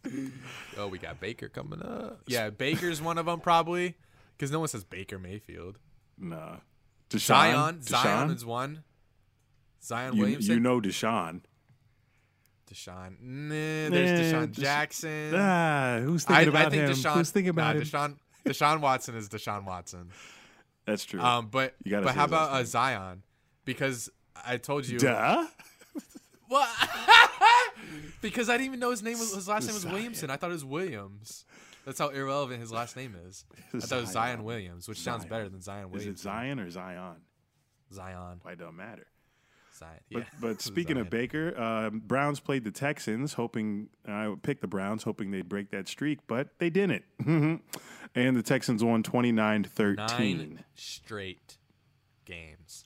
Oh, 0.76 0.86
we 0.88 0.98
got 0.98 1.20
Baker 1.20 1.48
coming 1.48 1.82
up. 1.82 2.20
Yeah, 2.26 2.50
Baker's 2.50 3.00
one 3.02 3.18
of 3.18 3.26
them 3.26 3.40
probably, 3.40 3.96
because 4.36 4.50
no 4.50 4.58
one 4.60 4.68
says 4.68 4.84
Baker 4.84 5.18
Mayfield. 5.18 5.78
Nah. 6.18 6.56
Deshaun, 7.10 7.82
Zion, 7.82 7.82
Zion 7.82 8.30
is 8.30 8.44
one. 8.44 8.82
Zion 9.82 10.16
you, 10.16 10.26
you 10.26 10.60
know 10.60 10.80
Deshaun. 10.80 11.40
Deshaun. 12.74 13.20
Nah, 13.20 13.50
there's 13.94 14.32
Nah, 14.32 14.38
Deshaun 14.38 14.48
Desha- 14.48 14.60
Jackson. 14.60 15.32
Ah, 15.34 15.98
who's 16.02 16.26
I, 16.26 16.28
thinking 16.28 16.48
about 16.48 16.66
I 16.66 16.70
think 16.70 16.82
him? 16.82 16.90
Deshaun. 16.90 17.14
who's 17.14 17.30
thinking 17.30 17.54
nah, 17.54 17.62
about 17.62 17.76
him? 17.76 17.82
Deshaun. 17.82 18.16
Deshaun 18.44 18.80
Watson 18.80 19.14
is 19.16 19.28
Deshaun 19.28 19.64
Watson. 19.64 20.10
That's 20.86 21.04
true. 21.04 21.20
Um, 21.20 21.48
but 21.50 21.74
but 21.84 22.14
how 22.14 22.24
about 22.24 22.50
uh, 22.50 22.64
Zion? 22.64 23.22
Because 23.64 24.10
I 24.46 24.58
told 24.58 24.86
you. 24.86 24.98
Duh. 24.98 25.46
What? 26.46 26.68
because 28.20 28.50
I 28.50 28.52
didn't 28.52 28.66
even 28.66 28.78
know 28.78 28.90
his 28.90 29.02
name 29.02 29.18
was 29.18 29.34
his 29.34 29.48
last 29.48 29.64
name 29.66 29.74
was 29.74 29.82
Zion. 29.84 29.94
Williamson. 29.94 30.30
I 30.30 30.36
thought 30.36 30.50
it 30.50 30.52
was 30.52 30.64
Williams. 30.64 31.46
That's 31.86 31.98
how 31.98 32.10
irrelevant 32.10 32.60
his 32.60 32.70
last 32.70 32.96
name 32.96 33.16
is. 33.26 33.44
I 33.74 33.78
thought 33.78 33.98
it 33.98 34.00
was 34.02 34.10
Zion. 34.10 34.36
Zion 34.36 34.44
Williams, 34.44 34.86
which 34.86 35.00
sounds 35.00 35.24
better 35.24 35.48
than 35.48 35.62
Zion 35.62 35.86
Is 35.86 35.92
Williams. 35.92 36.20
it 36.20 36.22
Zion 36.22 36.60
or 36.60 36.70
Zion? 36.70 37.16
Zion. 37.92 38.40
Why 38.42 38.52
it 38.52 38.58
don't 38.58 38.76
matter. 38.76 39.06
Zion. 39.74 40.00
But, 40.10 40.18
Yeah. 40.20 40.24
but 40.40 40.60
speaking 40.62 40.96
Zion. 40.96 41.06
of 41.06 41.10
Baker, 41.10 41.58
um, 41.60 42.02
Browns 42.04 42.40
played 42.40 42.64
the 42.64 42.70
Texans, 42.70 43.34
hoping 43.34 43.88
I 44.06 44.34
picked 44.42 44.60
the 44.60 44.66
Browns, 44.68 45.02
hoping 45.04 45.30
they'd 45.30 45.48
break 45.48 45.70
that 45.70 45.88
streak, 45.88 46.20
but 46.26 46.48
they 46.58 46.70
didn't. 46.70 47.04
and 47.26 47.60
the 48.36 48.42
Texans 48.42 48.82
won 48.84 49.02
29 49.02 49.64
13. 49.64 50.64
straight 50.74 51.58
games, 52.24 52.84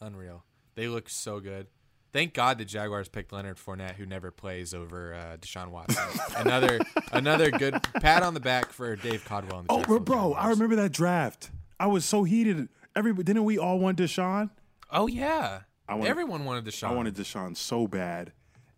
unreal. 0.00 0.44
They 0.74 0.88
look 0.88 1.08
so 1.08 1.40
good. 1.40 1.68
Thank 2.12 2.32
God 2.34 2.56
the 2.58 2.64
Jaguars 2.64 3.08
picked 3.08 3.32
Leonard 3.32 3.58
Fournette, 3.58 3.94
who 3.96 4.06
never 4.06 4.30
plays 4.30 4.72
over 4.72 5.12
uh, 5.14 5.36
Deshaun 5.36 5.68
Watson. 5.68 6.02
another 6.36 6.80
another 7.12 7.50
good 7.50 7.76
pat 8.00 8.22
on 8.22 8.32
the 8.32 8.40
back 8.40 8.72
for 8.72 8.96
Dave 8.96 9.24
Caldwell. 9.26 9.60
And 9.60 9.68
the 9.68 9.72
Oh, 9.72 9.76
Jacksonville 9.78 10.00
bro, 10.04 10.32
I 10.34 10.48
remember 10.48 10.76
that 10.76 10.92
draft. 10.92 11.50
I 11.78 11.88
was 11.88 12.04
so 12.06 12.24
heated. 12.24 12.68
Every 12.94 13.12
didn't 13.12 13.44
we 13.44 13.58
all 13.58 13.78
want 13.78 13.98
Deshaun? 13.98 14.48
Oh 14.90 15.06
yeah, 15.08 15.60
wanted- 15.94 16.10
everyone 16.10 16.44
wanted 16.44 16.64
Deshaun. 16.64 16.88
I 16.88 16.92
wanted 16.92 17.14
Deshaun 17.14 17.56
so 17.56 17.86
bad. 17.86 18.32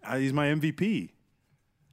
Uh, 0.04 0.18
he's 0.18 0.32
my 0.32 0.46
MVP. 0.48 1.10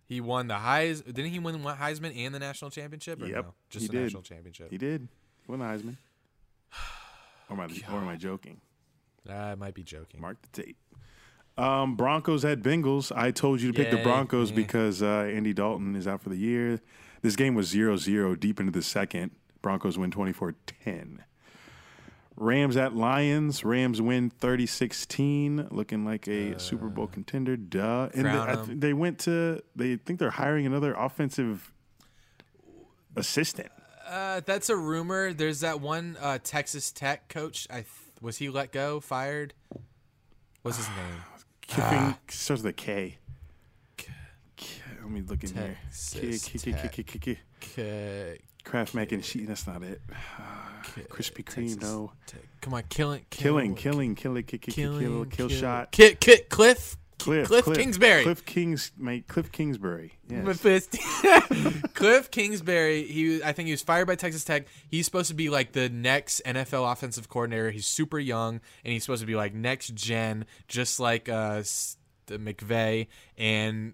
He 0.07 0.21
won 0.21 0.47
the 0.47 0.55
Heis. 0.55 1.03
Didn't 1.03 1.31
he 1.31 1.39
win 1.39 1.61
the 1.61 1.69
Heisman 1.73 2.15
and 2.15 2.35
the 2.35 2.39
national 2.39 2.69
championship? 2.69 3.21
Or 3.21 3.25
Yep, 3.25 3.45
no? 3.45 3.53
just 3.69 3.81
he 3.83 3.87
the 3.87 3.93
did. 3.93 4.03
national 4.03 4.21
championship. 4.21 4.69
He 4.69 4.77
did. 4.77 5.07
He 5.45 5.51
won 5.51 5.59
the 5.59 5.65
Heisman. 5.65 5.97
Or 7.49 7.53
am 7.55 7.59
I, 7.61 7.93
or 7.93 7.99
am 7.99 8.07
I 8.07 8.15
joking? 8.15 8.59
I 9.29 9.53
might 9.55 9.75
be 9.75 9.83
joking. 9.83 10.19
Mark 10.19 10.37
the 10.41 10.63
tape. 10.63 10.77
Um, 11.57 11.95
Broncos 11.95 12.43
at 12.43 12.61
Bengals. 12.63 13.11
I 13.15 13.29
told 13.31 13.61
you 13.61 13.71
to 13.71 13.75
pick 13.77 13.91
the 13.91 14.01
Broncos 14.03 14.51
because 14.51 15.03
uh, 15.03 15.29
Andy 15.31 15.53
Dalton 15.53 15.95
is 15.95 16.07
out 16.07 16.21
for 16.21 16.29
the 16.29 16.37
year. 16.37 16.81
This 17.21 17.35
game 17.35 17.53
was 17.55 17.67
0 17.69 17.97
0 17.97 18.35
deep 18.35 18.59
into 18.59 18.71
the 18.71 18.81
second. 18.81 19.31
Broncos 19.61 19.95
win 19.97 20.09
24 20.11 20.55
10. 20.83 21.23
Rams 22.37 22.75
at 22.77 22.95
Lions. 22.95 23.63
Rams 23.63 24.01
win 24.01 24.29
30 24.29 24.65
16, 24.65 25.67
looking 25.71 26.03
like 26.05 26.27
a 26.27 26.59
Super 26.59 26.87
Bowl 26.89 27.07
contender. 27.07 27.55
Duh. 27.55 28.09
And 28.13 28.25
they, 28.25 28.55
th- 28.65 28.79
they 28.79 28.93
went 28.93 29.19
to, 29.19 29.61
they 29.75 29.95
think 29.95 30.19
they're 30.19 30.29
hiring 30.31 30.65
another 30.65 30.93
offensive 30.93 31.71
assistant. 33.15 33.69
Uh, 34.07 34.41
that's 34.45 34.69
a 34.69 34.75
rumor. 34.75 35.33
There's 35.33 35.61
that 35.61 35.81
one 35.81 36.17
uh, 36.21 36.37
Texas 36.43 36.91
Tech 36.91 37.27
coach. 37.29 37.67
I 37.69 37.75
th- 37.75 37.87
was 38.21 38.37
he 38.37 38.49
let 38.49 38.71
go, 38.71 38.99
fired. 38.99 39.53
What's 40.61 40.77
his 40.77 40.87
name? 40.89 41.21
Kiffin 41.61 42.15
starts 42.29 42.61
with 42.61 42.69
a 42.69 42.73
K. 42.73 43.17
K- 43.97 44.11
Let 45.01 45.09
me 45.11 45.21
look 45.21 45.43
in 45.43 45.53
here. 45.53 45.77
K, 46.13 46.37
K, 46.37 46.37
K, 46.59 46.71
K, 46.73 46.87
K, 46.89 47.03
K, 47.03 47.19
K. 47.19 47.39
K- 47.59 48.39
Kraft 48.65 48.93
mac 48.93 49.11
and 49.11 49.23
cheese. 49.23 49.47
That's 49.47 49.65
not 49.67 49.81
it. 49.83 50.01
Krispy 51.09 51.43
Kreme. 51.43 51.81
No. 51.81 52.11
Come 52.61 52.73
on, 52.73 52.83
killing, 52.89 53.25
Killing, 53.29 53.75
killing, 53.75 54.15
killing, 54.15 54.43
kill, 54.43 54.99
kill, 54.99 55.25
kill, 55.25 55.49
shot. 55.49 55.91
Ki- 55.91 56.15
ki- 56.15 56.43
Cliff, 56.49 56.97
Cliff, 57.19 57.47
Cliff 57.47 57.65
Kingsbury. 57.65 58.23
Cliff 58.23 58.45
Kings, 58.45 58.91
mate. 58.97 59.27
Cliff 59.27 59.51
Kingsbury. 59.51 60.13
Yes. 60.29 60.87
Cliff 61.93 62.29
Kingsbury. 62.31 63.03
He, 63.07 63.43
I 63.43 63.51
think 63.51 63.67
he 63.67 63.71
was 63.73 63.81
fired 63.81 64.07
by 64.07 64.15
Texas 64.15 64.43
Tech. 64.43 64.67
He's 64.89 65.05
supposed 65.05 65.29
to 65.29 65.33
be 65.35 65.49
like 65.49 65.71
the 65.73 65.89
next 65.89 66.41
NFL 66.45 66.91
offensive 66.91 67.29
coordinator. 67.29 67.71
He's 67.71 67.87
super 67.87 68.19
young, 68.19 68.61
and 68.83 68.93
he's 68.93 69.03
supposed 69.03 69.21
to 69.21 69.27
be 69.27 69.35
like 69.35 69.53
next 69.53 69.93
gen, 69.95 70.45
just 70.67 70.99
like 70.99 71.29
uh, 71.29 71.61
McVay 72.27 73.07
and 73.37 73.93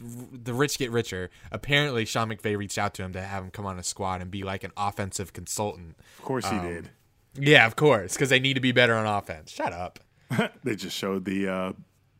the 0.00 0.54
rich 0.54 0.78
get 0.78 0.90
richer. 0.90 1.30
Apparently, 1.52 2.04
Sean 2.04 2.28
McVay 2.30 2.56
reached 2.56 2.78
out 2.78 2.94
to 2.94 3.02
him 3.02 3.12
to 3.12 3.20
have 3.22 3.44
him 3.44 3.50
come 3.50 3.66
on 3.66 3.78
a 3.78 3.82
squad 3.82 4.22
and 4.22 4.30
be 4.30 4.42
like 4.42 4.64
an 4.64 4.72
offensive 4.76 5.32
consultant. 5.32 5.96
Of 6.18 6.24
course 6.24 6.46
he 6.48 6.56
Um, 6.56 6.66
did. 6.66 6.90
Yeah, 7.34 7.66
of 7.66 7.76
course, 7.76 8.14
because 8.14 8.28
they 8.30 8.40
need 8.40 8.54
to 8.54 8.60
be 8.60 8.72
better 8.72 8.94
on 8.94 9.06
offense. 9.06 9.50
Shut 9.52 9.72
up. 9.72 10.00
They 10.64 10.76
just 10.76 10.96
showed 10.96 11.24
the 11.24 11.48
uh, 11.48 11.72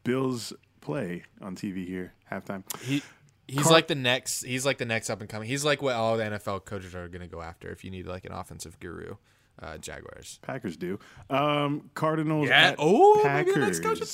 Bills 0.05 0.53
play 0.81 1.25
on 1.41 1.57
TV 1.57 1.87
here 1.87 2.13
halftime. 2.31 2.63
He 2.83 3.03
he's 3.49 3.65
Car- 3.65 3.73
like 3.73 3.87
the 3.89 3.95
next 3.95 4.45
he's 4.45 4.65
like 4.67 4.79
the 4.79 4.85
next 4.85 5.11
up 5.11 5.21
and 5.21 5.29
coming. 5.29 5.49
He's 5.49 5.65
like 5.65 5.81
what 5.83 5.95
all 5.97 6.17
the 6.17 6.25
NFL 6.25 6.65
coaches 6.65 6.95
are 6.95 7.09
going 7.09 7.23
to 7.23 7.29
go 7.29 7.41
after 7.43 7.71
if 7.71 7.85
you 7.85 7.91
need 7.91 8.07
like 8.07 8.25
an 8.25 8.33
offensive 8.33 8.79
guru. 8.81 9.17
Uh, 9.63 9.77
Jaguars. 9.79 10.39
Packers 10.43 10.77
do. 10.77 10.99
Um, 11.29 11.91
Cardinals. 11.95 12.49
Yeah. 12.49 12.75
Oh, 12.79 13.17
maybe 13.25 13.51
the 13.53 13.59
Packers. 13.59 13.81
next 13.81 13.81
coach. 13.81 14.09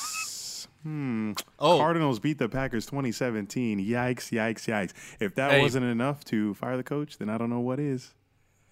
Hmm. 0.87 1.33
Oh, 1.59 1.79
Cardinals 1.79 2.21
beat 2.21 2.39
the 2.39 2.49
Packers 2.49 2.87
2017. 2.87 3.81
Yikes, 3.81 4.31
yikes, 4.31 4.69
yikes. 4.69 4.93
If 5.19 5.35
that 5.35 5.51
Hey. 5.51 5.61
wasn't 5.61 5.85
enough 5.87 6.25
to 6.27 6.55
fire 6.55 6.77
the 6.77 6.85
coach, 6.85 7.19
then 7.19 7.29
I 7.29 7.37
don't 7.39 7.51
know 7.51 7.59
what 7.59 7.81
is. 7.81 8.15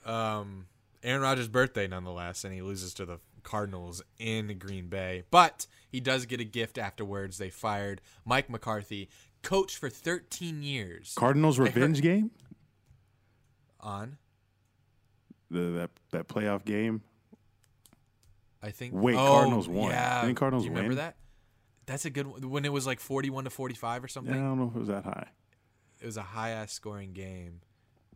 um, 0.04 0.66
Aaron 1.02 1.22
Rodgers' 1.22 1.48
birthday 1.48 1.86
nonetheless, 1.88 2.44
and 2.44 2.54
he 2.54 2.62
loses 2.62 2.94
to 2.94 3.04
the 3.04 3.18
Cardinals 3.42 4.00
in 4.18 4.58
Green 4.58 4.86
Bay. 4.88 5.24
But 5.30 5.66
he 5.90 5.98
does 5.98 6.24
get 6.26 6.40
a 6.40 6.44
gift 6.44 6.78
afterwards. 6.78 7.38
They 7.38 7.50
fired 7.50 8.00
Mike 8.24 8.48
McCarthy, 8.48 9.08
coach 9.42 9.76
for 9.76 9.90
13 9.90 10.62
years. 10.62 11.14
Cardinals 11.16 11.58
revenge 11.58 12.00
game? 12.00 12.30
on, 13.80 14.18
The 15.50 15.58
that 15.72 15.90
that 16.12 16.28
playoff 16.28 16.64
game? 16.64 17.02
I 18.62 18.70
think. 18.70 18.94
Wait, 18.94 19.14
oh, 19.16 19.26
Cardinals 19.26 19.68
won. 19.68 19.90
Yeah, 19.90 20.22
Didn't 20.22 20.36
Cardinals 20.36 20.62
Do 20.64 20.68
you 20.70 20.74
remember 20.76 20.90
win? 20.90 20.98
that? 20.98 21.16
That's 21.86 22.04
a 22.04 22.10
good 22.10 22.26
one. 22.26 22.48
When 22.50 22.64
it 22.64 22.72
was 22.72 22.86
like 22.86 23.00
41 23.00 23.44
to 23.44 23.50
45 23.50 24.04
or 24.04 24.06
Yeah, 24.06 24.10
something. 24.10 24.34
I 24.34 24.38
don't 24.38 24.58
know 24.58 24.68
if 24.68 24.76
it 24.76 24.78
was 24.80 24.88
that 24.88 25.04
high. 25.04 25.28
it 26.00 26.06
was 26.06 26.16
a 26.16 26.22
high 26.22 26.50
ass 26.50 26.72
scoring 26.72 27.12
game 27.12 27.60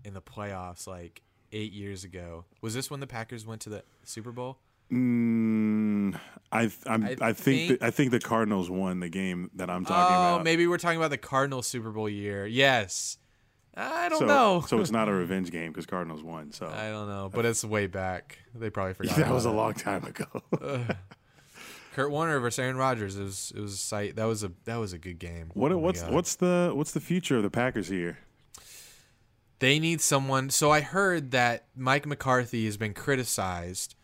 in 0.04 0.14
the 0.14 0.22
playoffs 0.22 0.86
like 0.86 1.22
eight 1.52 1.72
years 1.72 2.04
ago. 2.04 2.44
Was 2.60 2.74
this 2.74 2.90
when 2.90 3.00
the 3.00 3.06
Packers 3.06 3.44
went 3.46 3.60
to 3.62 3.70
the 3.70 3.82
Super 4.04 4.32
Bowl? 4.32 4.58
Mm, 4.92 6.18
I 6.50 6.70
I'm, 6.86 7.04
I, 7.04 7.16
I 7.20 7.32
think 7.32 7.68
think- 7.68 7.80
that, 7.80 7.86
I 7.86 7.90
think 7.90 8.10
the 8.10 8.20
Cardinals 8.20 8.70
won 8.70 9.00
the 9.00 9.08
game 9.10 9.50
that 9.54 9.68
I'm 9.68 9.84
talking 9.84 10.16
Oh, 10.16 10.34
about. 10.36 10.44
maybe 10.44 10.66
we're 10.66 10.78
talking 10.78 10.96
about 10.98 11.10
the 11.10 11.18
Cardinals 11.18 11.66
Super 11.66 11.90
Bowl 11.90 12.08
year. 12.08 12.46
Yes. 12.46 13.18
I 13.76 14.08
don't 14.08 14.18
so, 14.20 14.26
know. 14.26 14.64
so 14.66 14.80
it's 14.80 14.90
not 14.90 15.08
a 15.08 15.12
revenge 15.24 15.50
game 15.50 15.70
because 15.72 15.86
Cardinals 15.86 16.22
won. 16.22 16.52
So 16.52 16.66
I 16.66 16.88
don't 16.88 17.06
know, 17.08 17.30
but 17.32 17.44
it's 17.44 17.62
way 17.64 17.86
back. 17.86 18.38
They 18.54 18.70
probably 18.70 18.94
forgot. 18.94 19.16
that 19.18 19.30
was 19.30 19.44
a 19.44 19.50
long 19.52 19.74
time 19.74 20.04
ago. 20.04 20.26
Kurt 21.99 22.12
Warner 22.12 22.38
versus 22.38 22.61
Aaron 22.61 22.76
Rodgers. 22.76 23.16
It 23.16 23.24
was 23.24 23.53
it 23.57 23.61
was 23.61 23.74
a 23.74 23.76
sight. 23.76 24.14
That 24.14 24.26
was 24.26 24.44
a 24.44 24.53
that 24.66 24.76
was 24.76 24.92
a 24.92 24.99
good 24.99 25.18
game. 25.18 25.51
what 25.55 25.72
Oh 25.72 25.78
what's 25.78 26.05
what's 26.05 26.36
the 26.36 26.70
what's 26.72 26.92
the 26.92 27.01
future 27.01 27.38
of 27.38 27.42
the 27.42 27.51
Packers 27.51 27.88
here? 27.88 28.18
They 29.59 29.80
need 29.80 30.01
someone. 30.01 30.51
So 30.51 30.70
I 30.70 30.80
heard 30.80 31.32
that 31.32 31.64
Mike 31.74 32.07
McCarthy 32.07 32.66
has 32.66 32.76
been 32.76 32.94
criticized. 32.94 33.96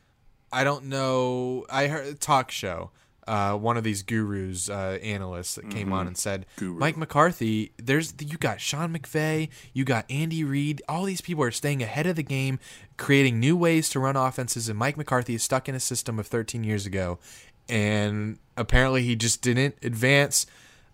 I 0.50 0.64
don't 0.64 0.86
know. 0.86 1.66
I 1.70 1.86
heard 1.86 2.06
a 2.08 2.14
talk 2.14 2.50
show. 2.50 2.90
Uh, 3.28 3.54
one 3.54 3.78
of 3.78 3.84
these 3.84 4.02
gurus, 4.02 4.68
uh, 4.68 4.98
analysts 5.02 5.54
that 5.54 5.70
came 5.70 5.94
on 5.94 6.06
and 6.06 6.18
said, 6.18 6.44
Guru. 6.56 6.78
Mike 6.78 6.98
McCarthy, 6.98 7.72
there's 7.78 8.12
you 8.20 8.36
got 8.36 8.60
Sean 8.60 8.92
McVay, 8.94 9.48
you 9.72 9.84
got 9.84 10.04
Andy 10.10 10.44
Reid. 10.44 10.82
All 10.90 11.04
these 11.04 11.22
people 11.22 11.42
are 11.42 11.50
staying 11.50 11.82
ahead 11.82 12.06
of 12.06 12.16
the 12.16 12.22
game, 12.22 12.58
creating 12.98 13.40
new 13.40 13.56
ways 13.56 13.88
to 13.90 14.00
run 14.00 14.14
offenses. 14.14 14.68
And 14.68 14.78
Mike 14.78 14.98
McCarthy 14.98 15.36
is 15.36 15.42
stuck 15.42 15.70
in 15.70 15.74
a 15.74 15.80
system 15.80 16.18
of 16.18 16.26
13 16.26 16.64
years 16.64 16.84
ago, 16.84 17.18
and 17.68 18.38
apparently 18.56 19.02
he 19.02 19.16
just 19.16 19.42
didn't 19.42 19.76
advance 19.82 20.46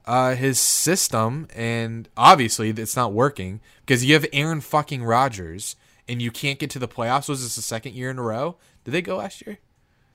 uh, 0.07 0.35
his 0.35 0.59
system, 0.59 1.47
and 1.55 2.09
obviously 2.17 2.71
it's 2.71 2.97
not 2.97 3.13
working 3.13 3.61
because 3.81 4.05
you 4.05 4.15
have 4.15 4.27
Aaron 4.33 4.61
fucking 4.61 5.05
Rodgers, 5.05 5.77
and 6.09 6.21
you 6.21 6.31
can't 6.31 6.59
get 6.59 6.71
to 6.71 6.79
the 6.79 6.89
playoffs. 6.89 7.29
Was 7.29 7.43
this 7.43 7.57
the 7.57 7.63
second 7.63 7.95
year 7.95 8.11
in 8.11 8.19
a 8.19 8.23
row? 8.23 8.57
Did 8.85 8.93
they 8.93 9.03
go 9.03 9.17
last 9.17 9.47
year? 9.47 9.59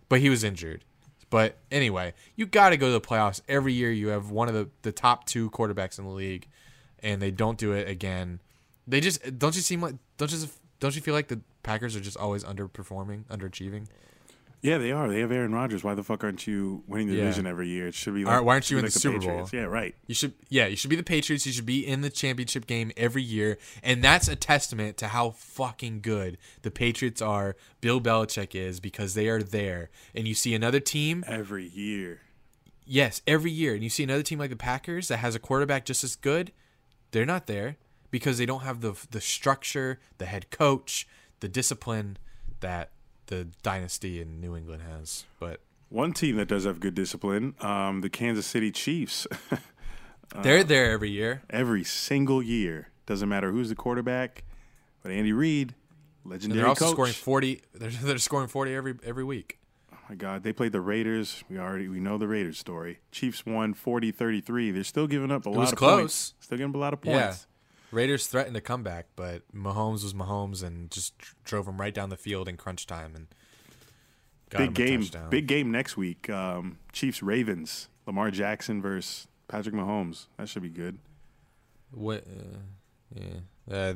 But 0.09 0.19
he 0.19 0.29
was 0.29 0.43
injured. 0.43 0.83
But 1.29 1.57
anyway, 1.71 2.13
you 2.35 2.45
got 2.45 2.69
to 2.69 2.77
go 2.77 2.87
to 2.87 2.93
the 2.93 3.01
playoffs 3.01 3.41
every 3.47 3.73
year. 3.73 3.91
You 3.91 4.09
have 4.09 4.29
one 4.29 4.47
of 4.47 4.53
the, 4.53 4.69
the 4.83 4.91
top 4.91 5.25
two 5.25 5.49
quarterbacks 5.49 5.97
in 5.97 6.05
the 6.05 6.11
league, 6.11 6.47
and 6.99 7.21
they 7.21 7.31
don't 7.31 7.57
do 7.57 7.71
it 7.71 7.87
again. 7.87 8.39
They 8.87 9.01
just 9.01 9.39
don't 9.39 9.55
you 9.55 9.61
seem 9.61 9.81
like 9.81 9.95
don't 10.17 10.31
you 10.31 10.47
don't 10.79 10.95
you 10.95 11.01
feel 11.01 11.13
like 11.13 11.27
the 11.27 11.41
Packers 11.63 11.95
are 11.95 12.01
just 12.01 12.17
always 12.17 12.43
underperforming, 12.43 13.23
underachieving? 13.25 13.87
Yeah, 14.65 14.79
they 14.79 14.91
are. 14.91 15.07
They 15.07 15.19
have 15.19 15.31
Aaron 15.31 15.53
Rodgers. 15.53 15.83
Why 15.83 15.93
the 15.93 16.03
fuck 16.03 16.23
aren't 16.23 16.47
you 16.47 16.83
winning 16.87 17.07
the 17.07 17.13
Yeah. 17.15 17.21
division 17.25 17.45
every 17.45 17.67
year? 17.69 17.87
It 17.87 17.93
should 17.93 18.15
be. 18.15 18.23
Like, 18.23 18.31
All 18.31 18.39
right, 18.39 18.45
why 18.45 18.53
aren't 18.53 18.71
you 18.71 18.77
be 18.77 18.79
in 18.79 18.85
the 18.85 18.91
Super 18.91 19.19
Bowl? 19.19 19.27
Patriots. 19.27 19.53
Yeah, 19.53 19.61
right. 19.65 19.93
You 20.07 20.15
should, 20.15 20.33
yeah, 20.49 20.65
you 20.65 20.75
should 20.75 20.89
be 20.89 20.95
the 20.95 21.03
Patriots. 21.03 21.45
You 21.45 21.51
should 21.51 21.65
be 21.67 21.85
in 21.85 22.01
the 22.01 22.09
championship 22.09 22.65
game 22.65 22.91
every 22.97 23.21
year, 23.21 23.59
and 23.83 24.03
that's 24.03 24.27
a 24.27 24.35
testament 24.35 24.97
to 24.97 25.09
how 25.09 25.29
fucking 25.31 26.01
good 26.01 26.37
the 26.63 26.71
Patriots 26.71 27.21
are. 27.21 27.55
Bill 27.79 28.01
Belichick 28.01 28.55
is 28.55 28.79
because 28.79 29.13
they 29.13 29.27
are 29.27 29.43
there, 29.43 29.91
and 30.15 30.27
you 30.27 30.33
see 30.33 30.55
another 30.55 30.79
team, 30.79 31.23
Every 31.27 31.67
year. 31.67 32.21
yes, 32.87 33.21
every 33.27 33.51
year, 33.51 33.75
and 33.75 33.83
you 33.83 33.89
see 33.91 34.03
another 34.03 34.23
team 34.23 34.39
like 34.39 34.49
the 34.49 34.55
Packers 34.55 35.09
that 35.09 35.17
has 35.17 35.35
a 35.35 35.39
quarterback 35.39 35.85
just 35.85 36.03
as 36.03 36.15
good. 36.15 36.51
They're 37.11 37.25
not 37.25 37.45
there 37.45 37.77
because 38.09 38.39
they 38.39 38.45
don't 38.47 38.61
have 38.63 38.81
the 38.81 38.93
the 39.11 39.21
structure, 39.21 39.99
the 40.17 40.25
head 40.25 40.49
coach, 40.49 41.07
the 41.39 41.47
discipline 41.47 42.17
that 42.61 42.89
the 43.27 43.45
dynasty 43.63 44.21
in 44.21 44.39
New 44.41 44.55
England 44.55 44.81
has. 44.83 45.25
But 45.39 45.61
One 45.89 46.13
team 46.13 46.35
that 46.37 46.47
does 46.47 46.65
have 46.65 46.79
good 46.79 46.95
discipline, 46.95 47.55
um, 47.61 48.01
the 48.01 48.09
Kansas 48.09 48.45
City 48.45 48.71
Chiefs. 48.71 49.27
they're 50.41 50.63
there 50.63 50.91
every 50.91 51.09
year. 51.11 51.43
every 51.49 51.83
single 51.83 52.41
year. 52.41 52.89
Doesn't 53.05 53.29
matter 53.29 53.51
who's 53.51 53.69
the 53.69 53.75
quarterback, 53.75 54.43
but 55.03 55.11
Andy 55.11 55.31
Reid, 55.31 55.75
And 56.23 56.31
legendary 56.31 56.59
they're 56.61 56.67
also 56.69 56.85
coach. 56.85 56.93
scoring 56.93 57.13
forty. 57.13 57.61
They're, 57.73 57.89
they're 58.03 58.17
scoring 58.17 58.47
forty 58.47 58.73
every 58.73 58.95
every 59.03 59.23
week. 59.23 59.59
Oh 59.93 59.97
my 60.09 60.15
God, 60.15 60.43
they 60.43 60.51
played 60.53 60.71
the 60.71 60.81
Raiders. 60.81 61.43
We 61.49 61.59
already 61.59 61.87
we 61.87 61.99
know 61.99 62.17
the 62.17 62.27
Raiders 62.27 62.57
story. 62.57 62.99
Chiefs 63.11 63.45
won 63.45 63.73
40-33. 63.73 64.73
They're 64.73 64.83
still 64.83 65.07
giving 65.07 65.31
up 65.31 65.45
a 65.45 65.49
lot 65.49 65.59
was 65.59 65.71
of 65.71 65.77
close. 65.77 65.99
points. 65.99 66.33
Still 66.41 66.57
giving 66.57 66.71
up 66.71 66.75
a 66.75 66.79
lot 66.79 66.93
of 66.93 67.01
points. 67.01 67.17
Yeah. 67.17 67.35
Raiders 67.91 68.27
threatened 68.27 68.55
to 68.55 68.61
come 68.61 68.83
back, 68.83 69.05
but 69.15 69.41
Mahomes 69.53 70.03
was 70.03 70.13
Mahomes 70.13 70.63
and 70.63 70.91
just 70.91 71.13
drove 71.43 71.67
him 71.67 71.79
right 71.79 71.93
down 71.93 72.09
the 72.09 72.17
field 72.17 72.47
in 72.49 72.57
crunch 72.57 72.85
time 72.87 73.15
and 73.15 73.27
Big 74.49 74.69
a 74.69 74.73
game. 74.73 75.01
touchdown. 75.01 75.29
Big 75.29 75.47
game 75.47 75.71
next 75.71 75.97
week. 75.97 76.29
Um, 76.29 76.77
Chiefs 76.91 77.21
Ravens. 77.23 77.89
Lamar 78.05 78.31
Jackson 78.31 78.81
versus 78.81 79.27
Patrick 79.47 79.73
Mahomes. 79.75 80.27
That 80.37 80.47
should 80.49 80.61
be 80.63 80.69
good. 80.69 80.99
What? 81.91 82.23
Uh, 82.27 82.57
yeah. 83.15 83.39
Uh, 83.71 83.93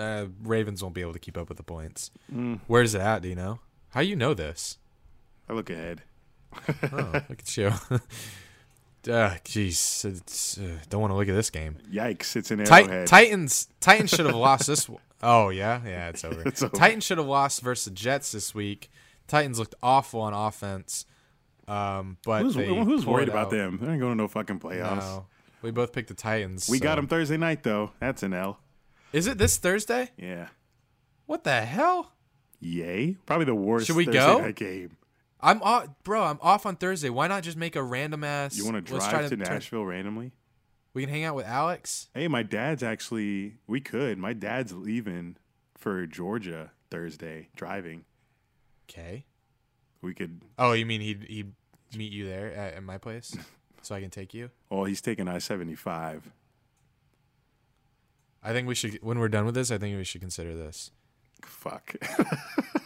uh, 0.00 0.26
Ravens 0.42 0.82
won't 0.82 0.94
be 0.94 1.00
able 1.00 1.12
to 1.14 1.18
keep 1.18 1.36
up 1.36 1.48
with 1.48 1.56
the 1.56 1.64
points. 1.64 2.10
Mm. 2.32 2.60
Where's 2.66 2.94
it 2.94 3.00
at? 3.00 3.22
Do 3.22 3.28
you 3.28 3.34
know? 3.34 3.58
How 3.90 4.00
you 4.00 4.14
know 4.14 4.34
this? 4.34 4.78
I 5.48 5.52
look 5.54 5.68
ahead. 5.70 6.02
Oh, 6.92 7.10
look 7.28 7.40
at 7.40 7.56
you. 7.56 7.72
Uh, 9.08 9.30
jeez, 9.44 10.04
it's, 10.04 10.58
uh, 10.58 10.76
don't 10.90 11.00
want 11.00 11.10
to 11.12 11.16
look 11.16 11.28
at 11.28 11.34
this 11.34 11.48
game. 11.50 11.78
Yikes! 11.90 12.36
It's 12.36 12.50
an 12.50 12.60
arrowhead. 12.60 13.06
Titans, 13.06 13.68
Titans 13.80 14.10
should 14.10 14.26
have 14.26 14.34
lost 14.34 14.66
this. 14.66 14.84
w- 14.86 15.00
Oh 15.22 15.50
yeah, 15.50 15.80
yeah, 15.84 16.08
it's 16.08 16.24
over. 16.24 16.42
It's 16.46 16.62
over. 16.62 16.74
Titans 16.74 17.04
should 17.04 17.18
have 17.18 17.26
lost 17.26 17.60
versus 17.62 17.84
the 17.86 17.90
Jets 17.90 18.32
this 18.32 18.54
week. 18.54 18.90
Titans 19.28 19.58
looked 19.58 19.74
awful 19.82 20.20
on 20.20 20.32
offense, 20.34 21.04
um, 21.68 22.16
but 22.24 22.42
who's 22.42 22.54
who's 22.54 23.04
worried 23.06 23.28
about 23.28 23.46
out. 23.46 23.50
them? 23.50 23.78
They 23.80 23.90
ain't 23.90 24.00
going 24.00 24.12
to 24.12 24.16
no 24.16 24.28
fucking 24.28 24.60
playoffs. 24.60 24.96
No, 24.98 25.26
we 25.62 25.70
both 25.70 25.92
picked 25.92 26.08
the 26.08 26.14
Titans. 26.14 26.68
We 26.68 26.78
so- 26.78 26.82
got 26.84 26.96
them 26.96 27.06
Thursday 27.06 27.36
night 27.36 27.62
though. 27.62 27.92
That's 28.00 28.22
an 28.22 28.32
L. 28.34 28.58
Is 29.12 29.26
it 29.26 29.38
this 29.38 29.56
Thursday? 29.56 30.10
Yeah. 30.16 30.48
What 31.26 31.44
the 31.44 31.62
hell? 31.62 32.12
Yay! 32.60 33.16
Probably 33.26 33.46
the 33.46 33.54
worst. 33.54 33.86
Should 33.86 33.96
we 33.96 34.04
Thursday 34.06 34.18
go? 34.20 34.38
night 34.40 34.56
game. 34.56 34.96
I'm 35.42 35.62
off, 35.62 35.88
bro. 36.04 36.22
I'm 36.22 36.38
off 36.42 36.66
on 36.66 36.76
Thursday. 36.76 37.10
Why 37.10 37.26
not 37.28 37.42
just 37.42 37.56
make 37.56 37.76
a 37.76 37.82
random 37.82 38.24
ass? 38.24 38.56
You 38.56 38.64
want 38.64 38.76
to 38.76 38.80
drive 38.82 39.28
to 39.30 39.36
turn- 39.36 39.38
Nashville 39.40 39.84
randomly? 39.84 40.32
We 40.92 41.02
can 41.02 41.10
hang 41.10 41.24
out 41.24 41.36
with 41.36 41.46
Alex. 41.46 42.08
Hey, 42.14 42.26
my 42.28 42.42
dad's 42.42 42.82
actually. 42.82 43.54
We 43.66 43.80
could. 43.80 44.18
My 44.18 44.32
dad's 44.32 44.72
leaving 44.72 45.36
for 45.76 46.06
Georgia 46.06 46.72
Thursday, 46.90 47.48
driving. 47.54 48.04
Okay. 48.90 49.24
We 50.02 50.14
could. 50.14 50.42
Oh, 50.58 50.72
you 50.72 50.84
mean 50.86 51.00
he'd 51.00 51.22
he'd 51.24 51.52
meet 51.96 52.12
you 52.12 52.26
there 52.26 52.52
at, 52.52 52.74
at 52.74 52.82
my 52.82 52.98
place, 52.98 53.36
so 53.82 53.94
I 53.94 54.00
can 54.00 54.10
take 54.10 54.34
you? 54.34 54.50
Oh, 54.70 54.84
he's 54.84 55.00
taking 55.00 55.28
I 55.28 55.38
seventy 55.38 55.74
five. 55.76 56.28
I 58.42 58.52
think 58.52 58.66
we 58.66 58.74
should. 58.74 58.98
When 59.02 59.18
we're 59.18 59.28
done 59.28 59.44
with 59.46 59.54
this, 59.54 59.70
I 59.70 59.78
think 59.78 59.96
we 59.96 60.04
should 60.04 60.20
consider 60.22 60.56
this. 60.56 60.90
Fuck. 61.42 61.94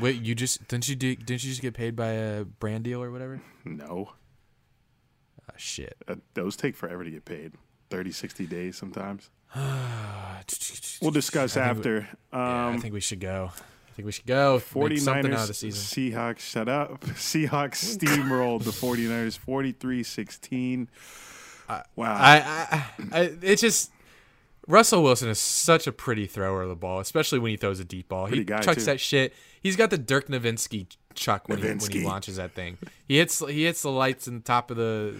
Wait, 0.00 0.22
you 0.22 0.34
just 0.34 0.66
didn't 0.68 0.88
you 0.88 0.96
do? 0.96 1.14
Didn't 1.16 1.44
you 1.44 1.50
just 1.50 1.60
get 1.62 1.74
paid 1.74 1.94
by 1.96 2.08
a 2.12 2.44
brand 2.44 2.84
deal 2.84 3.02
or 3.02 3.10
whatever? 3.10 3.40
no, 3.64 4.10
Ah, 5.48 5.54
shit. 5.56 5.96
Uh, 6.08 6.16
those 6.34 6.56
take 6.56 6.76
forever 6.76 7.04
to 7.04 7.10
get 7.10 7.24
paid. 7.24 7.52
30, 7.90 8.10
60 8.12 8.46
days 8.46 8.76
sometimes. 8.76 9.28
We'll 11.00 11.10
discuss 11.10 11.56
after. 11.56 12.08
Um 12.32 12.40
I 12.40 12.68
Um, 12.74 12.80
think 12.80 12.94
we 12.94 13.00
should 13.00 13.20
go. 13.20 13.50
I 13.54 13.92
think 13.94 14.06
we 14.06 14.12
should 14.12 14.26
go. 14.26 14.54
Make 14.74 14.98
something 14.98 15.32
out 15.32 15.40
of 15.42 15.46
the 15.48 15.52
49ers, 15.52 15.54
season. 15.54 16.12
Seahawks, 16.12 16.38
shut 16.40 16.68
up. 16.68 17.00
Seahawks 17.00 17.96
steamrolled 17.98 18.64
the 18.64 18.70
49ers 18.70 19.36
43 19.38 20.02
16. 20.02 20.88
Wow. 21.68 21.84
I, 21.96 22.38
I, 22.70 22.84
I, 23.18 23.20
it's 23.42 23.60
just 23.62 23.91
Russell 24.72 25.02
Wilson 25.02 25.28
is 25.28 25.38
such 25.38 25.86
a 25.86 25.92
pretty 25.92 26.26
thrower 26.26 26.62
of 26.62 26.70
the 26.70 26.74
ball, 26.74 26.98
especially 26.98 27.38
when 27.38 27.50
he 27.50 27.58
throws 27.58 27.78
a 27.78 27.84
deep 27.84 28.08
ball. 28.08 28.24
He 28.24 28.30
Pretty 28.36 28.44
guy, 28.44 28.60
chucks 28.62 28.78
too. 28.78 28.84
that 28.86 29.00
shit. 29.00 29.34
He's 29.60 29.76
got 29.76 29.90
the 29.90 29.98
Dirk 29.98 30.28
Nowitzki 30.28 30.86
chuck 31.14 31.46
when 31.46 31.58
he, 31.58 31.64
when 31.64 31.78
he 31.90 32.04
launches 32.04 32.36
that 32.36 32.52
thing. 32.54 32.78
He 33.06 33.18
hits 33.18 33.40
he 33.46 33.64
hits 33.64 33.82
the 33.82 33.90
lights 33.90 34.26
in 34.26 34.36
the 34.36 34.40
top 34.40 34.70
of 34.70 34.78
the 34.78 35.14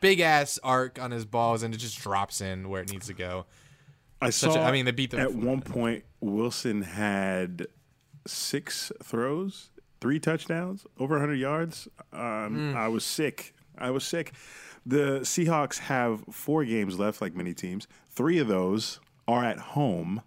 big 0.00 0.20
ass 0.20 0.60
arc 0.62 1.00
on 1.02 1.10
his 1.10 1.24
balls, 1.24 1.64
and 1.64 1.74
it 1.74 1.78
just 1.78 1.98
drops 2.00 2.40
in 2.40 2.68
where 2.68 2.80
it 2.80 2.92
needs 2.92 3.08
to 3.08 3.12
go. 3.14 3.46
I 4.22 4.30
Such 4.30 4.52
saw. 4.52 4.60
a, 4.60 4.62
I 4.62 4.72
mean, 4.72 4.84
they 4.84 4.92
beat 4.92 5.10
the 5.10 5.18
at 5.18 5.34
one 5.34 5.62
point, 5.62 6.04
Wilson 6.20 6.82
had 6.82 7.66
six 8.24 8.92
throws, 9.02 9.70
three 10.00 10.20
touchdowns, 10.20 10.86
over 10.98 11.14
100 11.14 11.34
yards. 11.34 11.88
Um, 12.12 12.70
Hmm. 12.72 12.76
I 12.76 12.86
was 12.86 13.04
sick. 13.04 13.52
I 13.76 13.90
was 13.90 14.04
sick. 14.04 14.32
The 14.88 15.20
Seahawks 15.22 15.78
have 15.78 16.22
four 16.30 16.64
games 16.64 16.98
left, 16.98 17.20
like 17.20 17.34
many 17.34 17.52
teams. 17.52 17.88
Three 18.08 18.38
of 18.38 18.46
those 18.46 19.00
are 19.26 19.44
at 19.44 19.58
home. 19.58 20.22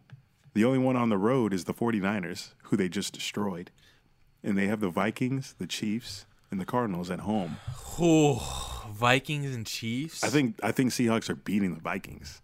The 0.53 0.65
only 0.65 0.79
one 0.79 0.97
on 0.97 1.07
the 1.07 1.17
road 1.17 1.53
is 1.53 1.63
the 1.63 1.73
49ers, 1.73 2.49
who 2.63 2.75
they 2.75 2.89
just 2.89 3.13
destroyed. 3.13 3.71
And 4.43 4.57
they 4.57 4.67
have 4.67 4.81
the 4.81 4.89
Vikings, 4.89 5.55
the 5.59 5.67
Chiefs, 5.67 6.25
and 6.51 6.59
the 6.59 6.65
Cardinals 6.65 7.09
at 7.09 7.21
home. 7.21 7.57
Ooh, 8.01 8.37
Vikings 8.91 9.55
and 9.55 9.65
Chiefs. 9.65 10.23
I 10.23 10.27
think 10.27 10.59
I 10.61 10.71
think 10.73 10.91
Seahawks 10.91 11.29
are 11.29 11.35
beating 11.35 11.73
the 11.75 11.79
Vikings. 11.81 12.41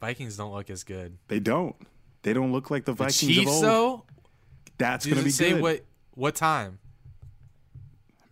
Vikings 0.00 0.36
don't 0.36 0.52
look 0.52 0.70
as 0.70 0.84
good. 0.84 1.18
They 1.28 1.40
don't. 1.40 1.74
They 2.22 2.32
don't 2.32 2.52
look 2.52 2.70
like 2.70 2.84
the 2.84 2.92
The 2.92 3.04
Vikings 3.04 3.18
Chiefs 3.18 3.40
of 3.48 3.54
old. 3.54 3.64
though. 3.64 4.04
That's 4.78 5.06
going 5.06 5.18
to 5.18 5.24
be 5.24 5.30
say 5.30 5.52
good. 5.52 5.62
what 5.62 5.84
what 6.14 6.34
time? 6.34 6.78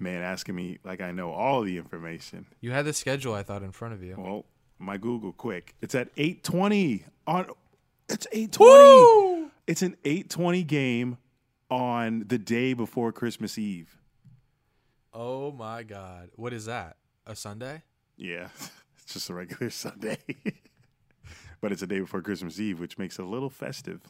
Man, 0.04 0.20
asking 0.22 0.54
me 0.54 0.78
like 0.84 1.00
I 1.00 1.12
know 1.12 1.32
all 1.32 1.62
the 1.62 1.78
information. 1.78 2.44
You 2.60 2.72
had 2.72 2.84
the 2.84 2.92
schedule 2.92 3.32
I 3.32 3.42
thought 3.42 3.62
in 3.62 3.72
front 3.72 3.94
of 3.94 4.02
you. 4.02 4.16
Well, 4.18 4.44
my 4.78 4.98
Google 4.98 5.32
quick. 5.32 5.74
It's 5.80 5.94
at 5.94 6.14
8:20 6.16 7.04
on 7.26 7.46
it's 8.10 8.26
8:20. 8.30 8.58
Woo! 8.60 9.50
It's 9.66 9.80
an 9.80 9.96
8:20 10.04 10.66
game 10.66 11.16
on 11.70 12.24
the 12.26 12.36
day 12.36 12.74
before 12.74 13.12
Christmas 13.12 13.56
Eve. 13.56 13.96
Oh 15.14 15.52
my 15.52 15.82
God. 15.82 16.28
What 16.36 16.52
is 16.52 16.66
that? 16.66 16.98
A 17.26 17.34
Sunday? 17.34 17.80
Yeah, 18.18 18.48
it's 19.02 19.14
just 19.14 19.30
a 19.30 19.34
regular 19.34 19.70
Sunday. 19.84 20.18
but 21.62 21.72
it's 21.72 21.80
a 21.80 21.86
day 21.86 22.00
before 22.00 22.20
Christmas 22.20 22.60
Eve, 22.60 22.78
which 22.78 22.98
makes 22.98 23.18
it 23.18 23.22
a 23.22 23.28
little 23.28 23.48
festive. 23.48 24.02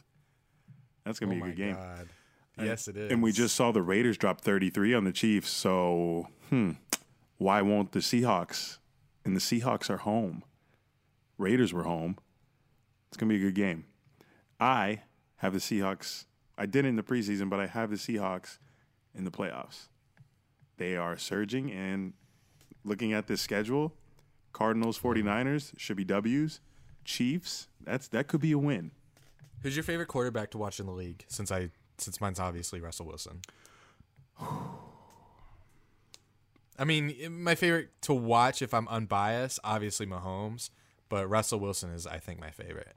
That's 1.05 1.19
going 1.19 1.29
to 1.29 1.41
oh 1.41 1.45
be 1.45 1.51
a 1.51 1.55
good 1.55 1.57
game. 1.57 1.75
God. 1.75 2.09
Yes, 2.59 2.87
it 2.87 2.97
is. 2.97 3.11
And 3.11 3.21
we 3.21 3.31
just 3.31 3.55
saw 3.55 3.71
the 3.71 3.81
Raiders 3.81 4.17
drop 4.17 4.41
33 4.41 4.93
on 4.93 5.03
the 5.03 5.11
Chiefs. 5.11 5.49
So, 5.49 6.27
hmm, 6.49 6.71
why 7.37 7.61
won't 7.61 7.91
the 7.91 7.99
Seahawks? 7.99 8.77
And 9.23 9.35
the 9.35 9.41
Seahawks 9.41 9.89
are 9.89 9.97
home. 9.97 10.43
Raiders 11.37 11.73
were 11.73 11.83
home. 11.83 12.17
It's 13.09 13.17
going 13.17 13.29
to 13.29 13.37
be 13.37 13.41
a 13.41 13.47
good 13.47 13.55
game. 13.55 13.85
I 14.59 15.01
have 15.37 15.53
the 15.53 15.59
Seahawks. 15.59 16.25
I 16.57 16.65
did 16.65 16.85
in 16.85 16.95
the 16.95 17.03
preseason, 17.03 17.49
but 17.49 17.59
I 17.59 17.67
have 17.67 17.89
the 17.89 17.97
Seahawks 17.97 18.57
in 19.13 19.25
the 19.25 19.31
playoffs. 19.31 19.87
They 20.77 20.95
are 20.95 21.17
surging, 21.17 21.71
and 21.71 22.13
looking 22.83 23.13
at 23.13 23.27
this 23.27 23.41
schedule, 23.41 23.93
Cardinals, 24.53 24.99
49ers 24.99 25.73
should 25.77 25.97
be 25.97 26.03
W's. 26.05 26.59
Chiefs, 27.03 27.67
that's 27.83 28.07
that 28.09 28.27
could 28.27 28.41
be 28.41 28.51
a 28.51 28.57
win. 28.57 28.91
Who's 29.61 29.75
your 29.75 29.83
favorite 29.83 30.07
quarterback 30.07 30.49
to 30.51 30.57
watch 30.57 30.79
in 30.79 30.87
the 30.87 30.91
league? 30.91 31.23
Since 31.27 31.51
I 31.51 31.69
since 31.97 32.19
mine's 32.21 32.39
obviously 32.39 32.79
Russell 32.79 33.05
Wilson. 33.07 33.41
I 36.77 36.83
mean, 36.83 37.15
my 37.41 37.55
favorite 37.55 37.89
to 38.01 38.13
watch 38.13 38.61
if 38.61 38.73
I'm 38.73 38.87
unbiased, 38.89 39.59
obviously 39.63 40.05
Mahomes, 40.05 40.71
but 41.07 41.29
Russell 41.29 41.59
Wilson 41.59 41.91
is 41.91 42.05
I 42.05 42.17
think 42.17 42.39
my 42.39 42.51
favorite. 42.51 42.95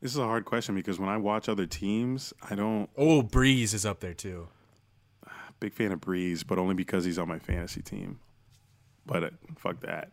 This 0.00 0.12
is 0.12 0.18
a 0.18 0.24
hard 0.26 0.44
question 0.44 0.74
because 0.74 0.98
when 0.98 1.08
I 1.08 1.16
watch 1.16 1.48
other 1.48 1.66
teams, 1.66 2.32
I 2.48 2.54
don't 2.54 2.88
Oh, 2.96 3.22
Brees 3.22 3.74
is 3.74 3.86
up 3.86 4.00
there 4.00 4.14
too. 4.14 4.48
big 5.58 5.72
fan 5.74 5.92
of 5.92 6.00
Brees, 6.00 6.46
but 6.46 6.58
only 6.58 6.74
because 6.74 7.04
he's 7.04 7.18
on 7.18 7.28
my 7.28 7.38
fantasy 7.38 7.82
team. 7.82 8.18
But 9.06 9.24
uh, 9.24 9.30
fuck 9.58 9.80
that. 9.80 10.10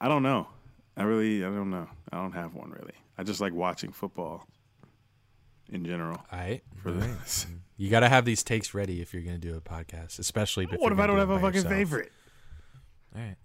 I 0.00 0.08
don't 0.08 0.22
know. 0.22 0.48
I 0.96 1.04
really, 1.04 1.44
I 1.44 1.48
don't 1.48 1.70
know. 1.70 1.88
I 2.10 2.16
don't 2.16 2.32
have 2.32 2.54
one 2.54 2.70
really. 2.70 2.94
I 3.16 3.22
just 3.22 3.40
like 3.40 3.52
watching 3.52 3.92
football 3.92 4.46
in 5.72 5.84
general. 5.84 6.18
All 6.30 6.38
right. 6.38 6.62
For 6.82 6.92
this. 6.92 7.44
Mm-hmm. 7.46 7.56
You 7.78 7.90
got 7.90 8.00
to 8.00 8.08
have 8.08 8.24
these 8.24 8.44
takes 8.44 8.74
ready 8.74 9.00
if 9.00 9.12
you're 9.12 9.22
going 9.22 9.40
to 9.40 9.48
do 9.48 9.56
a 9.56 9.60
podcast, 9.60 10.18
especially 10.20 10.64
if 10.70 10.78
What 10.80 10.92
if 10.92 10.98
I 11.00 11.06
don't 11.08 11.18
have 11.18 11.30
a 11.30 11.40
fucking 11.40 11.54
yourself. 11.62 11.74
favorite? 11.74 12.12
All 13.16 13.20
right. 13.22 13.36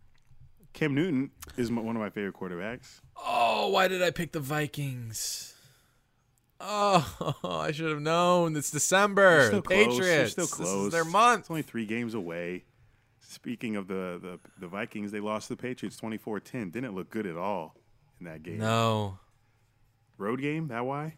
Cam 0.73 0.93
Newton 0.93 1.31
is 1.55 1.71
my, 1.71 1.81
one 1.81 1.95
of 1.95 2.01
my 2.01 2.11
favorite 2.11 2.35
quarterbacks. 2.35 3.01
Oh, 3.15 3.69
why 3.69 3.87
did 3.87 4.03
I 4.03 4.11
pick 4.11 4.31
the 4.33 4.39
Vikings? 4.39 5.55
Oh, 6.59 7.35
I 7.43 7.71
should 7.71 7.89
have 7.89 8.01
known. 8.01 8.55
It's 8.55 8.69
December. 8.69 9.37
They're 9.37 9.47
still 9.47 9.61
the 9.61 9.67
close. 9.67 9.85
Patriots. 9.87 10.33
They're 10.35 10.45
still 10.45 10.45
This 10.45 10.53
close. 10.53 10.85
is 10.87 10.91
their 10.91 11.05
month. 11.05 11.41
It's 11.41 11.49
only 11.49 11.61
three 11.63 11.85
games 11.85 12.13
away. 12.13 12.65
Speaking 13.21 13.75
of 13.75 13.87
the, 13.87 14.19
the, 14.21 14.39
the 14.59 14.67
Vikings, 14.67 15.11
they 15.11 15.19
lost 15.19 15.47
to 15.47 15.55
the 15.55 15.61
Patriots 15.61 15.99
24-10. 15.99 16.71
Didn't 16.71 16.93
look 16.95 17.09
good 17.09 17.25
at 17.25 17.37
all 17.37 17.75
in 18.19 18.25
that 18.27 18.43
game. 18.43 18.59
No. 18.59 19.17
Road 20.17 20.41
game, 20.41 20.67
that 20.69 20.85
why? 20.85 21.15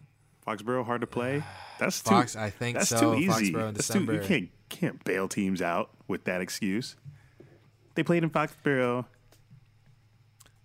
Foxborough 0.50 0.86
hard 0.86 1.02
to 1.02 1.08
play. 1.08 1.44
That's 1.80 2.02
too, 2.02 2.10
Fox, 2.10 2.36
I 2.36 2.50
think 2.50 2.78
that's 2.78 2.90
so. 2.90 3.14
too 3.14 3.20
easy. 3.20 3.54
Foxborough 3.54 3.70
in 3.70 3.74
That's 3.76 3.88
too, 3.88 4.04
you 4.04 4.22
can't 4.22 4.50
can't 4.70 5.04
bail 5.04 5.28
teams 5.28 5.62
out 5.62 5.90
with 6.08 6.26
that 6.26 6.42
excuse. 6.42 6.96
They 7.96 8.04
played 8.04 8.24
in 8.24 8.30
Foxborough. 8.30 9.06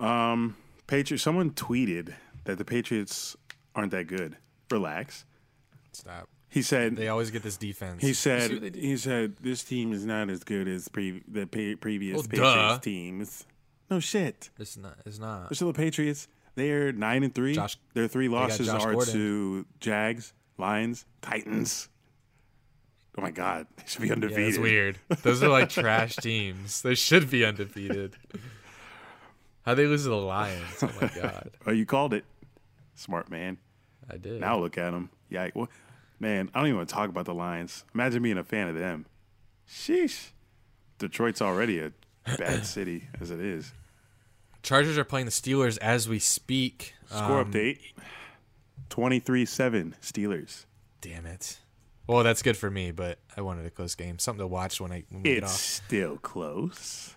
Um, 0.00 0.56
Patriots. 0.86 1.22
Someone 1.22 1.50
tweeted 1.50 2.14
that 2.44 2.56
the 2.56 2.64
Patriots 2.64 3.36
aren't 3.74 3.90
that 3.90 4.06
good. 4.06 4.38
Relax. 4.70 5.26
Stop. 5.92 6.30
He 6.52 6.60
said. 6.62 6.96
They 6.96 7.08
always 7.08 7.30
get 7.30 7.42
this 7.42 7.56
defense. 7.56 8.02
He 8.02 8.08
You 8.08 8.14
see 8.14 8.30
what 8.30 8.38
they 8.50 8.58
said. 8.60 8.74
He 8.76 8.96
said 8.98 9.36
this 9.40 9.64
team 9.64 9.92
is 9.92 10.04
not 10.04 10.28
as 10.30 10.44
good 10.44 10.68
as 10.68 10.86
pre- 10.88 11.22
the 11.26 11.46
pa- 11.46 11.80
previous 11.80 12.16
Well, 12.16 12.22
Patriots 12.28 12.74
duh. 12.74 12.78
teams. 12.78 13.46
No 13.90 14.00
shit. 14.00 14.50
It's 14.58 14.76
not. 14.76 14.98
It's 15.06 15.18
not. 15.18 15.48
They're 15.48 15.56
still 15.56 15.68
the 15.72 15.74
Patriots. 15.76 16.28
They're 16.54 16.92
nine 16.92 17.22
and 17.22 17.34
three. 17.34 17.54
Josh- 17.54 17.78
Their 17.94 18.06
three 18.08 18.28
losses 18.28 18.68
are 18.68 18.92
Gordon. 18.92 19.14
to 19.14 19.66
Jags, 19.80 20.34
Lions, 20.58 21.06
Titans. 21.22 21.88
Oh 23.16 23.22
my 23.22 23.30
God, 23.30 23.66
they 23.76 23.82
should 23.86 24.02
be 24.02 24.08
Yeah, 24.08 24.14
undefeated. 24.14 24.48
it's 24.48 24.58
weird. 24.58 24.98
Those 25.22 25.42
are 25.42 25.48
like 25.48 25.68
trash 25.70 26.16
teams. 26.22 26.80
They 26.82 26.94
should 26.94 27.30
be 27.30 27.44
undefeated. 27.44 28.16
How 29.66 29.74
they 29.74 29.86
lose 29.86 30.04
to 30.04 30.08
the 30.10 30.16
Lions? 30.16 30.82
Oh 30.82 30.90
my 31.00 31.08
god, 31.14 31.50
Oh, 31.66 31.72
you 31.72 31.86
called 31.86 32.14
it, 32.14 32.24
smart 32.94 33.30
man. 33.30 33.58
I 34.10 34.16
did. 34.16 34.40
Now 34.40 34.58
look 34.58 34.76
at 34.78 34.90
them. 34.92 35.10
Yeah, 35.30 35.48
well, 35.54 35.68
man, 36.22 36.48
I 36.54 36.60
don't 36.60 36.68
even 36.68 36.76
want 36.78 36.88
to 36.88 36.94
talk 36.94 37.10
about 37.10 37.26
the 37.26 37.34
Lions. 37.34 37.84
Imagine 37.94 38.22
being 38.22 38.38
a 38.38 38.44
fan 38.44 38.68
of 38.68 38.76
them. 38.78 39.04
Sheesh. 39.68 40.28
Detroit's 40.98 41.42
already 41.42 41.80
a 41.80 41.92
bad 42.38 42.64
city 42.76 43.08
as 43.20 43.30
it 43.30 43.40
is. 43.40 43.72
Chargers 44.62 44.96
are 44.96 45.04
playing 45.04 45.26
the 45.26 45.32
Steelers 45.32 45.76
as 45.78 46.08
we 46.08 46.18
speak. 46.20 46.94
Score 47.08 47.40
Um, 47.40 47.52
update: 47.52 47.80
twenty-three-seven 48.88 49.96
Steelers. 50.00 50.64
Damn 51.00 51.26
it. 51.26 51.58
Well, 52.06 52.22
that's 52.22 52.42
good 52.42 52.56
for 52.56 52.70
me, 52.70 52.90
but 52.92 53.18
I 53.36 53.40
wanted 53.42 53.66
a 53.66 53.70
close 53.70 53.94
game, 53.94 54.18
something 54.18 54.40
to 54.40 54.46
watch 54.46 54.80
when 54.80 54.92
I 54.92 55.04
when 55.10 55.22
we 55.22 55.34
get 55.34 55.42
It's 55.44 55.52
off. 55.52 55.58
still 55.58 56.16
close. 56.18 57.14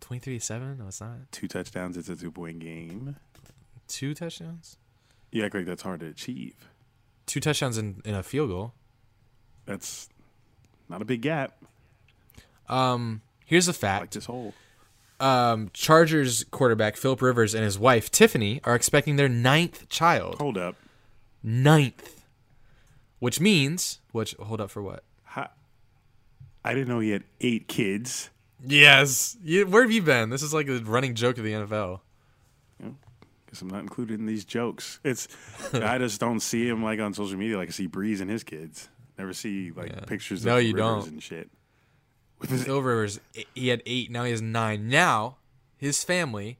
23 0.00 0.38
7? 0.40 0.78
No, 0.78 0.86
it's 0.88 1.00
not. 1.00 1.30
Two 1.30 1.46
touchdowns. 1.46 1.96
It's 1.96 2.08
a 2.08 2.16
two-point 2.16 2.58
game. 2.58 3.16
Two 3.86 4.12
touchdowns. 4.14 4.76
You 5.30 5.44
act 5.44 5.54
like 5.54 5.66
that's 5.66 5.82
hard 5.82 6.00
to 6.00 6.06
achieve. 6.06 6.69
Two 7.30 7.38
touchdowns 7.38 7.78
in, 7.78 8.02
in 8.04 8.16
a 8.16 8.24
field 8.24 8.50
goal. 8.50 8.74
That's 9.64 10.08
not 10.88 11.00
a 11.00 11.04
big 11.04 11.22
gap. 11.22 11.56
Um, 12.68 13.20
here's 13.46 13.68
a 13.68 13.72
fact. 13.72 14.00
Like 14.00 14.10
this 14.10 14.24
whole. 14.24 14.52
um, 15.20 15.70
Chargers 15.72 16.42
quarterback 16.50 16.96
Philip 16.96 17.22
Rivers 17.22 17.54
and 17.54 17.62
his 17.62 17.78
wife 17.78 18.10
Tiffany 18.10 18.60
are 18.64 18.74
expecting 18.74 19.14
their 19.14 19.28
ninth 19.28 19.88
child. 19.88 20.38
Hold 20.40 20.58
up. 20.58 20.74
Ninth, 21.40 22.24
which 23.20 23.38
means 23.40 24.00
which 24.10 24.34
hold 24.40 24.60
up 24.60 24.70
for 24.72 24.82
what? 24.82 25.04
How, 25.22 25.50
I 26.64 26.74
didn't 26.74 26.88
know 26.88 26.98
he 26.98 27.10
had 27.10 27.22
eight 27.40 27.68
kids. 27.68 28.30
Yes, 28.66 29.36
you, 29.44 29.66
where 29.68 29.82
have 29.82 29.92
you 29.92 30.02
been? 30.02 30.30
This 30.30 30.42
is 30.42 30.52
like 30.52 30.66
a 30.66 30.80
running 30.80 31.14
joke 31.14 31.38
of 31.38 31.44
the 31.44 31.52
NFL. 31.52 32.00
Guess 33.50 33.62
I'm 33.62 33.68
not 33.68 33.80
included 33.80 34.20
in 34.20 34.26
these 34.26 34.44
jokes. 34.44 35.00
It's 35.04 35.26
I 35.72 35.98
just 35.98 36.20
don't 36.20 36.40
see 36.40 36.68
him 36.68 36.82
like 36.82 37.00
on 37.00 37.14
social 37.14 37.36
media 37.36 37.56
like 37.58 37.68
I 37.68 37.72
see 37.72 37.88
Brees 37.88 38.20
and 38.20 38.30
his 38.30 38.44
kids. 38.44 38.88
Never 39.18 39.32
see 39.32 39.70
like 39.72 39.90
Yeah. 39.90 40.00
pictures 40.06 40.44
No, 40.44 40.56
of 40.58 40.62
you 40.62 40.74
Rivers 40.74 41.04
don't. 41.04 41.12
and 41.14 41.22
shit. 41.22 41.50
With 42.38 42.50
his, 42.50 42.64
Philip 42.64 42.84
Rivers, 42.84 43.20
he 43.54 43.68
had 43.68 43.82
eight. 43.84 44.10
Now 44.10 44.24
he 44.24 44.30
has 44.30 44.40
nine. 44.40 44.88
Now 44.88 45.36
his 45.76 46.02
family 46.04 46.58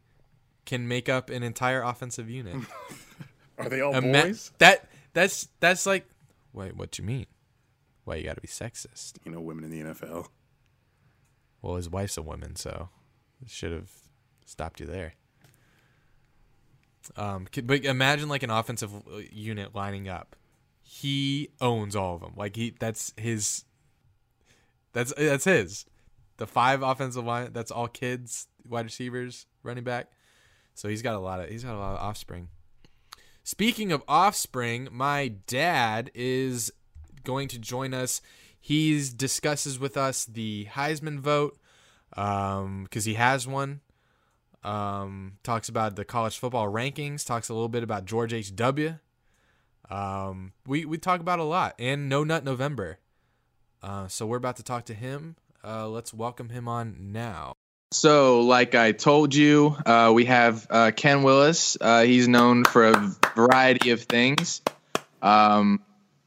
can 0.66 0.86
make 0.88 1.08
up 1.08 1.30
an 1.30 1.42
entire 1.42 1.82
offensive 1.82 2.28
unit. 2.28 2.56
are 3.58 3.68
they 3.68 3.80
all 3.80 3.94
Ima- 3.94 4.24
boys? 4.24 4.52
that 4.58 4.88
that's 5.14 5.48
that's 5.60 5.86
like, 5.86 6.06
wait, 6.52 6.76
what 6.76 6.90
do 6.90 7.02
you 7.02 7.06
mean? 7.06 7.26
Why 8.04 8.16
you 8.16 8.24
got 8.24 8.34
to 8.34 8.40
be 8.40 8.48
sexist? 8.48 9.12
You 9.24 9.30
know, 9.32 9.40
women 9.40 9.64
in 9.64 9.70
the 9.70 9.80
NFL. 9.94 10.26
Well, 11.62 11.76
his 11.76 11.88
wife's 11.88 12.16
a 12.16 12.22
woman, 12.22 12.56
so 12.56 12.88
should 13.46 13.72
have 13.72 13.90
stopped 14.44 14.80
you 14.80 14.86
there. 14.86 15.14
Um, 17.16 17.46
but 17.64 17.84
imagine 17.84 18.28
like 18.28 18.42
an 18.42 18.50
offensive 18.50 18.94
uh, 18.94 19.18
unit 19.30 19.74
lining 19.74 20.08
up. 20.08 20.36
He 20.82 21.50
owns 21.60 21.96
all 21.96 22.16
of 22.16 22.20
them. 22.20 22.32
Like 22.36 22.56
he, 22.56 22.74
that's 22.78 23.12
his. 23.16 23.64
That's 24.92 25.12
that's 25.16 25.44
his. 25.44 25.86
The 26.36 26.46
five 26.46 26.82
offensive 26.82 27.24
line. 27.24 27.50
That's 27.52 27.70
all 27.70 27.88
kids, 27.88 28.48
wide 28.68 28.86
receivers, 28.86 29.46
running 29.62 29.84
back. 29.84 30.08
So 30.74 30.88
he's 30.88 31.02
got 31.02 31.14
a 31.14 31.18
lot 31.18 31.40
of 31.40 31.48
he's 31.48 31.64
got 31.64 31.74
a 31.74 31.78
lot 31.78 31.94
of 31.94 32.00
offspring. 32.00 32.48
Speaking 33.42 33.92
of 33.92 34.02
offspring, 34.06 34.88
my 34.90 35.28
dad 35.46 36.10
is 36.14 36.72
going 37.24 37.48
to 37.48 37.58
join 37.58 37.94
us. 37.94 38.20
He 38.58 39.02
discusses 39.16 39.78
with 39.78 39.96
us 39.96 40.24
the 40.26 40.66
Heisman 40.72 41.18
vote 41.18 41.58
because 42.10 43.04
he 43.04 43.14
has 43.14 43.46
one. 43.46 43.80
Um, 44.62 45.32
talks 45.42 45.68
about 45.68 45.96
the 45.96 46.04
college 46.04 46.38
football 46.38 46.70
rankings. 46.70 47.24
Talks 47.26 47.48
a 47.48 47.54
little 47.54 47.68
bit 47.68 47.82
about 47.82 48.04
George 48.04 48.32
H. 48.32 48.54
W. 48.56 48.94
Um, 49.90 50.52
we 50.66 50.84
we 50.84 50.98
talk 50.98 51.20
about 51.20 51.38
a 51.38 51.44
lot 51.44 51.74
and 51.78 52.08
No 52.08 52.22
Nut 52.24 52.44
November. 52.44 52.98
Uh, 53.82 54.06
so 54.08 54.26
we're 54.26 54.36
about 54.36 54.56
to 54.56 54.62
talk 54.62 54.84
to 54.86 54.94
him. 54.94 55.36
Uh, 55.64 55.88
let's 55.88 56.12
welcome 56.14 56.50
him 56.50 56.68
on 56.68 57.12
now. 57.12 57.54
So, 57.92 58.42
like 58.42 58.74
I 58.76 58.92
told 58.92 59.34
you, 59.34 59.76
uh, 59.84 60.12
we 60.14 60.26
have 60.26 60.66
uh, 60.70 60.90
Ken 60.94 61.22
Willis. 61.24 61.76
Uh, 61.80 62.02
he's 62.02 62.28
known 62.28 62.64
for 62.64 62.88
a 62.88 63.16
variety 63.34 63.90
of 63.90 64.02
things. 64.02 64.62
Um, 65.22 65.82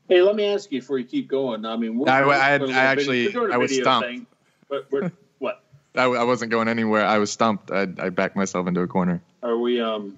Hey, 0.10 0.22
let 0.22 0.36
me 0.36 0.46
ask 0.46 0.70
you 0.72 0.82
before 0.82 1.00
you 1.00 1.06
keep 1.06 1.30
going. 1.30 1.66
I 1.66 1.78
mean, 1.78 1.98
we're, 1.98 2.10
I- 2.10 2.26
we're 2.26 2.34
I- 2.34 2.58
doing 2.58 2.72
a 2.72 2.74
I 2.74 2.96
video- 2.96 3.02
actually- 3.02 3.26
we're 3.28 3.32
doing 3.32 3.52
a 3.52 3.54
I 3.54 3.58
was 3.58 3.74
stumped. 3.74 4.08
thing, 4.10 4.28
but 4.70 4.86
we're, 4.92 5.02
what 5.04 5.12
I, 5.96 6.04
I 6.04 6.24
wasn't 6.24 6.52
going 6.52 6.68
anywhere. 6.68 7.06
I 7.06 7.20
was 7.20 7.32
stumped. 7.32 7.72
I, 7.72 7.84
I 7.98 8.10
backed 8.10 8.36
myself 8.36 8.68
into 8.68 8.82
a 8.82 8.88
corner. 8.88 9.22
are 9.42 9.58
we? 9.58 9.82
Um, 9.82 10.18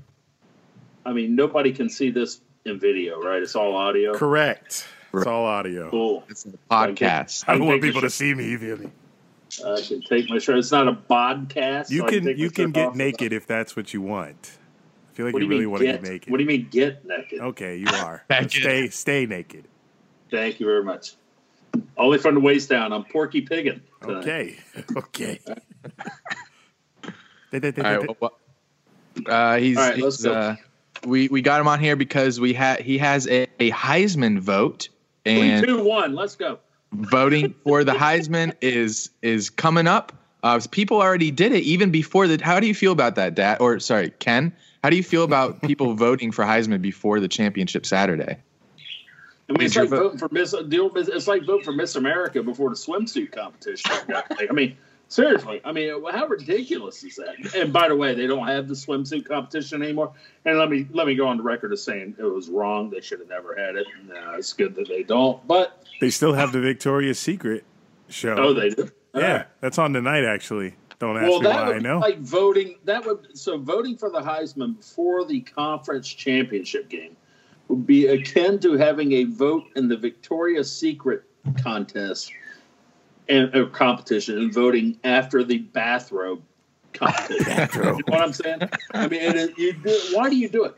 I 1.06 1.14
mean, 1.14 1.36
nobody 1.36 1.72
can 1.72 1.90
see 1.90 2.12
this 2.12 2.42
in 2.66 2.80
video, 2.80 3.22
right? 3.22 3.42
It's 3.42 3.56
all 3.56 3.76
audio. 3.76 4.14
Correct. 4.14 4.88
It's 5.14 5.28
all 5.28 5.46
audio. 5.46 5.90
Cool. 5.90 6.24
It's 6.30 6.46
a 6.46 6.50
podcast. 6.70 7.46
I 7.48 7.58
don't 7.58 7.68
want 7.68 7.82
people 7.82 8.02
to 8.02 8.10
see 8.10 8.34
me. 8.34 8.50
You 8.50 8.58
me? 8.58 8.90
I 9.66 9.82
can 9.82 10.02
take 10.02 10.30
my 10.30 10.40
shirt. 10.40 10.58
It's 10.58 10.72
not 10.72 10.88
a 10.88 10.94
podcast. 10.94 11.90
You 11.90 12.02
so 12.02 12.08
can 12.08 12.26
take 12.26 12.38
you 12.38 12.50
can 12.50 12.72
get 12.72 12.96
naked 12.96 13.32
if 13.32 13.48
that's 13.48 13.76
what 13.76 13.94
you 13.94 14.02
want. 14.02 14.58
I 15.12 15.16
feel 15.16 15.26
like 15.28 15.36
you 15.36 15.42
you 15.42 15.48
really 15.48 15.62
mean 15.62 15.72
want 15.72 15.82
to 15.82 15.86
get? 15.86 16.02
get 16.04 16.12
naked. 16.12 16.32
What 16.32 16.38
do 16.38 16.44
you 16.44 16.48
mean 16.48 16.68
get 16.70 17.06
naked? 17.06 17.40
Okay, 17.40 17.78
you 17.78 17.88
are. 17.88 18.24
Stay 18.50 18.90
stay 18.90 19.26
naked. 19.26 19.66
Thank 20.30 20.60
you 20.60 20.66
very 20.66 20.84
much. 20.84 21.14
Only 21.98 22.18
from 22.18 22.36
the 22.36 22.42
waist 22.42 22.70
down. 22.70 22.92
I'm 22.92 23.06
Porky 23.06 23.46
Piggin. 23.46 23.82
tonight. 24.02 24.22
Okay. 24.22 24.58
Okay. 24.98 25.40
All 27.54 27.62
right. 27.84 28.22
Well, 28.22 28.38
uh, 29.28 29.58
he's, 29.58 29.78
All 29.78 29.84
right, 29.84 29.98
let's 29.98 30.18
he's, 30.18 30.26
go. 30.26 30.34
uh, 30.34 30.56
we 31.06 31.28
we 31.30 31.42
got 31.42 31.62
him 31.62 31.68
on 31.68 31.80
here 31.80 31.96
because 31.96 32.40
we 32.40 32.54
had 32.54 32.82
he 32.82 32.98
has 32.98 33.28
a, 33.28 33.48
a 33.60 33.72
Heisman 33.72 34.40
vote 34.40 34.90
Three, 35.24 35.42
and 35.42 35.66
two, 35.66 35.84
one. 35.84 36.16
Let's 36.16 36.36
go. 36.36 36.60
voting 36.92 37.56
for 37.64 37.84
the 37.84 37.94
Heisman 37.94 38.54
is 38.62 39.10
is 39.22 39.50
coming 39.50 39.88
up. 39.88 40.12
Uh, 40.44 40.60
people 40.70 41.02
already 41.02 41.32
did 41.32 41.54
it 41.54 41.64
even 41.64 41.92
before 41.92 42.28
the. 42.28 42.44
How 42.44 42.60
do 42.60 42.68
you 42.68 42.76
feel 42.76 42.92
about 42.92 43.16
that, 43.16 43.36
Dad? 43.36 43.58
Or 43.62 43.80
sorry, 43.80 44.12
Ken? 44.20 44.54
How 44.84 44.90
do 44.90 44.98
you 44.98 45.04
feel 45.04 45.24
about 45.24 45.62
people 45.64 45.94
voting 45.96 46.32
for 46.32 46.44
Heisman 46.44 46.82
before 46.82 47.20
the 47.20 47.28
championship 47.28 47.86
Saturday? 47.86 48.38
I 49.48 49.54
mean, 49.54 49.62
it's 49.62 49.76
like 49.76 49.90
vote- 49.90 49.98
voting 50.04 50.18
for 50.20 50.30
Miss. 50.32 50.52
the 50.52 50.80
old 50.80 50.94
Miss- 50.94 51.08
It's 51.08 51.28
like 51.28 51.46
voting 51.46 51.64
for 51.66 51.72
Miss 51.72 51.96
America 51.96 52.44
before 52.44 52.70
the 52.70 52.76
swimsuit 52.76 53.32
competition. 53.32 53.90
I 54.50 54.52
mean, 54.54 54.78
seriously. 55.08 55.62
I 55.64 55.72
mean, 55.72 55.90
how 56.12 56.28
ridiculous 56.28 57.04
is 57.04 57.16
that? 57.18 57.56
And 57.56 57.72
by 57.72 57.88
the 57.88 57.96
way, 57.96 58.14
they 58.16 58.28
don't 58.28 58.48
have 58.48 58.68
the 58.68 58.74
swimsuit 58.74 59.26
competition 59.28 59.82
anymore. 59.82 60.14
And 60.46 60.58
let 60.58 60.70
me 60.70 60.88
let 60.92 61.08
me 61.08 61.16
go 61.16 61.28
on 61.28 61.38
the 61.38 61.44
record 61.44 61.72
as 61.74 61.84
saying 61.84 62.16
it 62.18 62.24
was 62.24 62.50
wrong. 62.50 62.90
They 62.90 63.02
should 63.02 63.20
have 63.20 63.30
never 63.30 63.56
had 63.56 63.76
it. 63.76 63.88
No, 64.08 64.34
it's 64.34 64.54
good 64.54 64.76
that 64.76 64.88
they 64.88 65.04
don't. 65.04 65.46
But 65.48 65.84
They 66.02 66.10
still 66.10 66.34
have 66.34 66.52
the 66.52 66.60
Victoria's 66.62 67.20
Secret 67.20 67.64
show. 68.10 68.36
oh, 68.38 68.54
they 68.54 68.70
do. 68.70 68.90
yeah, 69.14 69.46
that's 69.62 69.78
on 69.78 69.94
tonight 69.94 70.26
actually. 70.26 70.76
Don't 71.00 71.18
ask 71.18 71.30
Well, 71.30 71.42
me 71.42 71.48
that 71.48 71.62
why 71.62 71.68
would 71.68 71.76
I 71.78 71.80
know. 71.80 72.00
like 72.00 72.20
voting. 72.20 72.76
That 72.86 73.06
would 73.06 73.38
so 73.38 73.58
voting 73.58 73.98
for 73.98 74.10
the 74.10 74.22
Heisman 74.22 74.78
before 74.78 75.26
the 75.26 75.42
conference 75.42 76.08
championship 76.08 76.88
game 76.90 77.18
would 77.68 77.86
be 77.86 78.08
akin 78.08 78.60
to 78.60 78.74
having 78.78 79.12
a 79.14 79.24
vote 79.26 79.64
in 79.76 79.88
the 79.90 79.98
Victoria's 79.98 80.72
Secret 80.72 81.24
contest 81.62 82.32
and 83.28 83.56
uh, 83.56 83.66
competition 83.68 84.38
and 84.38 84.54
voting 84.54 85.00
after 85.04 85.44
the 85.44 85.60
bathrobe 85.60 86.42
competition. 86.94 87.70
you 87.74 87.84
know 87.84 87.98
what 88.08 88.22
I'm 88.22 88.34
saying? 88.34 88.62
I 88.94 89.08
mean, 89.08 89.22
and 89.22 89.36
it, 89.36 89.58
you 89.58 89.74
do, 89.74 90.00
why 90.14 90.30
do 90.30 90.36
you 90.36 90.50
do 90.50 90.66
it? 90.66 90.76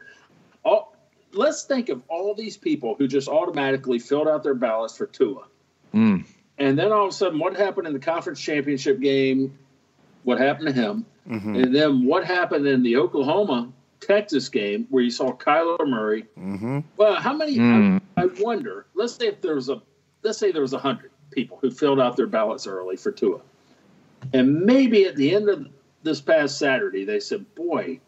All, 0.63 0.95
let's 1.33 1.63
think 1.63 1.89
of 1.89 2.01
all 2.07 2.33
these 2.33 2.57
people 2.57 2.95
who 2.95 3.07
just 3.07 3.27
automatically 3.27 3.99
filled 3.99 4.27
out 4.27 4.43
their 4.43 4.55
ballots 4.55 4.97
for 4.97 5.05
Tua. 5.05 5.43
Mm. 5.93 6.25
And 6.57 6.77
then 6.77 6.91
all 6.91 7.03
of 7.03 7.09
a 7.09 7.13
sudden, 7.13 7.39
what 7.39 7.55
happened 7.55 7.87
in 7.87 7.93
the 7.93 7.99
conference 7.99 8.41
championship 8.41 8.99
game? 8.99 9.57
What 10.23 10.39
happened 10.39 10.67
to 10.67 10.73
him? 10.73 11.05
Mhm. 11.29 11.63
And 11.63 11.75
then 11.75 12.05
what 12.05 12.25
happened 12.25 12.65
in 12.67 12.83
the 12.83 12.97
Oklahoma 12.97 13.71
Texas 13.99 14.49
game 14.49 14.87
where 14.89 15.03
you 15.03 15.11
saw 15.11 15.33
Kyler 15.33 15.87
Murray? 15.87 16.25
Mhm. 16.37 16.83
Well, 16.95 17.15
how 17.15 17.33
many? 17.33 17.57
Mm. 17.57 18.01
I, 18.15 18.23
I 18.23 18.25
wonder. 18.39 18.85
Let's 18.95 19.13
say 19.15 19.27
if 19.27 19.41
there 19.41 19.55
was 19.55 19.69
a, 19.69 19.81
let's 20.23 20.37
say 20.37 20.51
there 20.51 20.61
was 20.61 20.73
a 20.73 20.79
hundred 20.79 21.11
people 21.31 21.57
who 21.61 21.69
filled 21.71 21.99
out 21.99 22.15
their 22.17 22.27
ballots 22.27 22.67
early 22.67 22.95
for 22.97 23.11
Tua, 23.11 23.39
and 24.33 24.61
maybe 24.61 25.05
at 25.05 25.15
the 25.15 25.33
end 25.35 25.49
of 25.49 25.67
this 26.03 26.21
past 26.21 26.57
Saturday 26.57 27.05
they 27.05 27.19
said, 27.19 27.45
"Boy, 27.55 27.99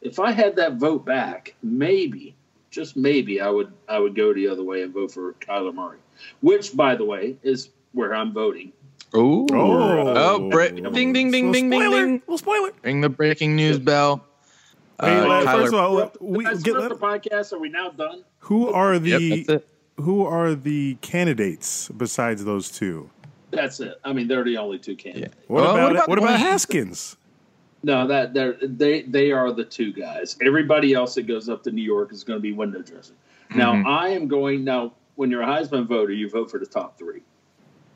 if 0.00 0.18
I 0.18 0.32
had 0.32 0.56
that 0.56 0.74
vote 0.74 1.04
back, 1.04 1.54
maybe, 1.62 2.34
just 2.70 2.96
maybe, 2.96 3.40
I 3.40 3.48
would 3.50 3.72
I 3.88 3.98
would 3.98 4.14
go 4.14 4.32
the 4.32 4.48
other 4.48 4.62
way 4.64 4.82
and 4.82 4.92
vote 4.92 5.12
for 5.12 5.32
Kyler 5.34 5.74
Murray." 5.74 5.98
Which, 6.40 6.74
by 6.76 6.96
the 6.96 7.04
way, 7.04 7.36
is 7.42 7.68
where 7.92 8.14
I'm 8.14 8.32
voting. 8.32 8.72
Ooh. 9.14 9.46
Oh. 9.52 10.14
Oh, 10.16 10.50
bre- 10.50 10.64
ding, 10.68 11.12
ding, 11.12 11.12
ding, 11.12 11.30
Little 11.30 11.52
ding, 11.52 11.70
ding, 11.70 11.80
spoiler. 11.80 12.04
ding. 12.06 12.12
Little 12.26 12.38
spoiler. 12.38 12.70
Ring 12.82 13.00
the 13.02 13.08
breaking 13.08 13.54
news 13.56 13.78
bell. 13.78 14.24
Wait, 15.02 15.08
Uh, 15.10 15.28
let- 15.28 15.46
Kyler- 15.46 15.60
first 15.60 15.72
of 15.74 15.78
all, 15.80 15.94
Well, 15.96 16.12
we 16.20 16.44
That's 16.44 16.62
get, 16.62 16.74
the 16.74 16.88
podcast. 16.96 17.52
Are 17.52 17.58
we 17.58 17.68
now 17.68 17.90
done? 17.90 18.24
who 18.40 18.68
are 18.72 18.98
the 18.98 19.44
that's 19.44 19.48
it. 19.50 19.68
Who 19.98 20.24
are 20.24 20.54
the 20.54 20.96
candidates 21.00 21.88
besides 21.96 22.44
those 22.44 22.70
two? 22.70 23.10
That's 23.50 23.80
it. 23.80 23.98
I 24.04 24.12
mean, 24.12 24.28
they're 24.28 24.44
the 24.44 24.58
only 24.58 24.78
two 24.78 24.96
candidates. 24.96 25.34
What 25.46 25.62
Well, 25.64 25.74
about 25.74 25.82
what 25.82 25.92
about 25.96 26.08
what 26.08 26.18
about 26.18 26.40
Haskins? 26.40 27.16
No, 27.82 28.06
that 28.08 28.34
they're, 28.34 28.56
they 28.62 29.02
they 29.02 29.30
are 29.32 29.52
the 29.52 29.64
two 29.64 29.92
guys. 29.92 30.36
Everybody 30.44 30.92
else 30.94 31.14
that 31.14 31.26
goes 31.26 31.48
up 31.48 31.62
to 31.64 31.70
New 31.70 31.82
York 31.82 32.12
is 32.12 32.24
going 32.24 32.38
to 32.38 32.42
be 32.42 32.52
window 32.52 32.82
dressing. 32.82 33.16
Now, 33.54 33.74
Mhm. 33.74 33.86
I 33.86 34.08
am 34.10 34.26
going 34.28 34.64
now. 34.64 34.92
When 35.14 35.30
you're 35.30 35.42
a 35.42 35.46
Heisman 35.46 35.86
voter, 35.86 36.12
you 36.12 36.28
vote 36.28 36.50
for 36.50 36.58
the 36.58 36.66
top 36.66 36.98
three, 36.98 37.22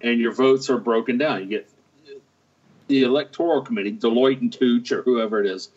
and 0.01 0.19
your 0.21 0.33
votes 0.33 0.71
are 0.71 0.79
broken 0.79 1.19
down. 1.19 1.41
You 1.43 1.47
get 1.49 1.69
the 2.87 3.03
electoral 3.03 3.61
committee, 3.63 3.93
Deloitte 3.93 4.41
and 4.41 4.53
Touche, 4.53 4.91
or 4.93 5.03
whoever 5.03 5.41
it 5.41 5.47
is. 5.47 5.71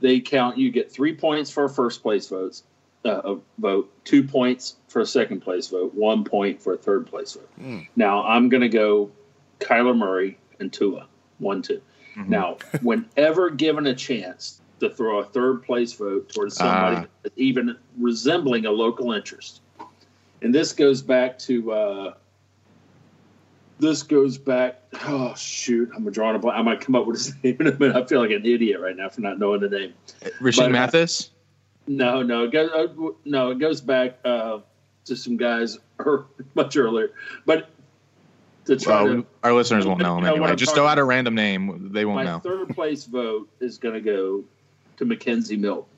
They 0.00 0.20
count. 0.20 0.58
You 0.58 0.70
get 0.70 0.92
three 0.92 1.14
points 1.14 1.50
for 1.50 1.68
first 1.68 2.02
place 2.02 2.28
votes, 2.28 2.64
uh, 3.06 3.34
a 3.34 3.36
vote, 3.58 3.90
two 4.04 4.22
points 4.24 4.76
for 4.88 5.00
a 5.00 5.06
second 5.06 5.40
place 5.40 5.68
vote, 5.68 5.94
one 5.94 6.24
point 6.24 6.60
for 6.60 6.74
a 6.74 6.76
third 6.78 7.06
place 7.06 7.32
vote. 7.34 7.48
Mm. 7.60 7.88
Now, 7.96 8.24
I'm 8.24 8.48
going 8.48 8.60
to 8.62 8.68
go 8.68 9.10
Kyler 9.60 9.96
Murray 9.96 10.38
and 10.60 10.72
Tua, 10.72 11.06
one, 11.38 11.62
two. 11.62 11.80
Mhm. 12.16 12.28
Now, 12.28 12.56
whenever 12.82 13.50
given 13.50 13.86
a 13.86 13.94
chance 13.94 14.60
to 14.80 14.90
throw 14.90 15.18
a 15.20 15.24
third 15.24 15.62
place 15.62 15.92
vote 15.92 16.28
towards 16.30 16.56
somebody 16.56 16.96
Ah. 16.96 17.06
that's 17.22 17.34
even 17.38 17.76
resembling 17.98 18.66
a 18.66 18.70
local 18.70 19.12
interest, 19.12 19.60
and 20.42 20.54
this 20.54 20.72
goes 20.72 21.02
back 21.02 21.38
to 21.40 21.72
uh, 21.72 22.14
this 23.78 24.02
goes 24.02 24.38
back. 24.38 24.82
Oh 25.06 25.34
shoot, 25.34 25.90
I'm 25.94 26.10
drawing 26.10 26.36
a 26.36 26.38
blank. 26.38 26.58
I 26.58 26.62
might 26.62 26.80
come 26.80 26.94
up 26.94 27.06
with 27.06 27.16
his 27.16 27.34
name 27.44 27.56
in 27.60 27.66
a 27.66 27.78
minute. 27.78 27.96
I 27.96 28.04
feel 28.06 28.20
like 28.20 28.30
an 28.30 28.46
idiot 28.46 28.80
right 28.80 28.96
now 28.96 29.08
for 29.10 29.20
not 29.20 29.38
knowing 29.38 29.60
the 29.60 29.68
name. 29.68 29.92
Rashean 30.40 30.56
but, 30.56 30.66
uh, 30.66 30.68
Mathis. 30.70 31.30
No, 31.86 32.22
no, 32.22 32.44
it 32.44 32.52
goes, 32.52 32.70
uh, 32.70 33.12
no, 33.24 33.50
it 33.50 33.58
goes 33.58 33.80
back 33.80 34.18
uh, 34.24 34.58
to 35.04 35.16
some 35.16 35.36
guys 35.36 35.78
er, 36.00 36.26
much 36.54 36.76
earlier, 36.76 37.12
but 37.44 37.68
to 38.66 38.76
try 38.76 39.02
Well, 39.04 39.14
to 39.14 39.26
our 39.44 39.52
listeners 39.52 39.86
won't 39.86 40.00
know 40.00 40.18
him 40.18 40.24
anyway. 40.24 40.56
Just 40.56 40.74
throw 40.74 40.86
out 40.86 40.98
a 40.98 41.04
random 41.04 41.34
name. 41.34 41.92
They 41.92 42.04
won't 42.04 42.16
my 42.16 42.24
know. 42.24 42.38
third 42.40 42.70
place 42.70 43.04
vote 43.04 43.48
is 43.60 43.78
going 43.78 43.94
to 43.94 44.00
go 44.00 44.44
to 44.96 45.04
McKenzie 45.04 45.58
Milton. 45.58 45.95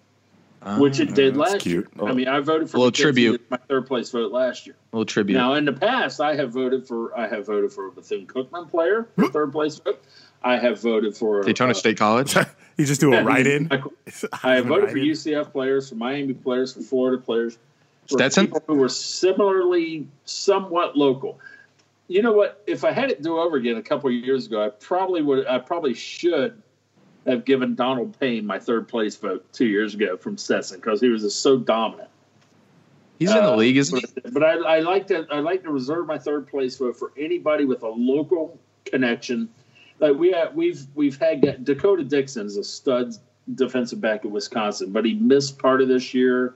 Which 0.79 1.01
it 1.01 1.15
did 1.15 1.37
last 1.37 1.61
cute. 1.61 1.89
year. 1.97 2.09
I 2.09 2.13
mean, 2.13 2.29
I 2.29 2.41
voted 2.41 2.69
for 2.69 2.77
A 2.77 2.81
little 2.81 2.93
tribute. 2.93 3.49
my 3.51 3.57
third 3.69 3.87
place 3.87 4.11
vote 4.11 4.33
last 4.33 4.67
year. 4.67 4.77
a 4.93 4.97
little 4.97 5.07
tribute. 5.07 5.37
Now, 5.37 5.55
in 5.55 5.65
the 5.65 5.73
past, 5.73 6.21
I 6.21 6.35
have 6.35 6.53
voted 6.53 6.87
for 6.87 7.17
I 7.19 7.27
have 7.29 7.47
voted 7.47 7.73
for 7.73 7.87
a 7.87 7.93
Bethune 7.93 8.27
Cookman 8.27 8.69
player 8.71 9.09
for 9.17 9.29
third 9.29 9.53
place 9.53 9.79
vote. 9.79 10.03
I 10.43 10.59
have 10.59 10.81
voted 10.81 11.17
for 11.17 11.43
Daytona 11.43 11.71
uh, 11.71 11.75
State 11.75 11.99
College. 11.99 12.37
You 12.79 12.87
just 12.87 13.01
do 13.01 13.13
a 13.13 13.25
write-in. 13.25 13.67
I, 13.73 13.83
I 14.45 14.55
have 14.55 14.67
voted 14.67 14.91
for 14.91 14.99
UCF 14.99 15.51
players, 15.51 15.89
for 15.89 15.97
Miami 15.97 16.33
players, 16.33 16.75
for 16.75 16.81
Florida 16.81 17.21
players, 17.21 17.59
for 18.07 18.19
Stetson? 18.19 18.47
people 18.47 18.63
who 18.69 18.75
were 18.77 18.89
similarly 18.89 20.07
somewhat 20.27 20.97
local. 20.97 21.41
You 22.07 22.23
know 22.23 22.31
what? 22.31 22.63
If 22.69 22.85
I 22.85 22.93
had 22.93 23.11
it 23.11 23.21
do 23.21 23.37
over 23.37 23.57
again 23.57 23.79
a 23.79 23.83
couple 23.83 24.09
of 24.11 24.15
years 24.15 24.47
ago, 24.47 24.65
I 24.65 24.69
probably 24.69 25.23
would. 25.23 25.45
I 25.49 25.59
probably 25.59 25.93
should 25.93 26.63
have 27.29 27.45
given 27.45 27.75
Donald 27.75 28.19
Payne 28.19 28.47
my 28.47 28.59
third 28.59 28.89
place 28.89 29.17
vote 29.17 29.45
two 29.53 29.67
years 29.67 29.95
ago 29.95 30.17
from 30.17 30.37
Stetson 30.39 30.81
because 30.81 31.01
he 31.01 31.09
was 31.09 31.23
just 31.23 31.41
so 31.41 31.59
dominant. 31.59 32.09
He's 33.19 33.31
in 33.31 33.37
the 33.37 33.53
Uh, 33.53 33.57
league, 33.57 33.77
isn't 33.77 33.99
he? 33.99 34.21
But, 34.23 34.33
but 34.35 34.43
I, 34.45 34.77
I 34.77 34.81
like 34.81 35.09
to 35.09 35.27
I 35.31 35.41
like 35.41 35.63
to 35.65 35.71
reserve 35.71 36.07
my 36.07 36.19
third 36.19 36.47
place 36.47 36.77
vote 36.77 36.97
for 36.97 37.13
anybody 37.19 37.65
with 37.65 37.83
a 37.83 37.89
local 37.89 38.59
connection. 38.85 39.49
Like 39.99 40.17
we 40.17 40.31
have, 40.33 40.55
we've 40.55 40.87
we've 40.95 41.19
had 41.19 41.41
D'Cota 41.65 42.09
Dixon 42.09 42.47
is 42.47 42.57
a 42.57 42.65
stud 42.65 43.15
defensive 43.55 44.01
back 44.01 44.25
at 44.25 44.31
Wisconsin, 44.31 44.93
but 44.93 45.05
he 45.05 45.15
missed 45.15 45.59
part 45.59 45.81
of 45.83 45.89
this 45.89 46.15
year. 46.15 46.55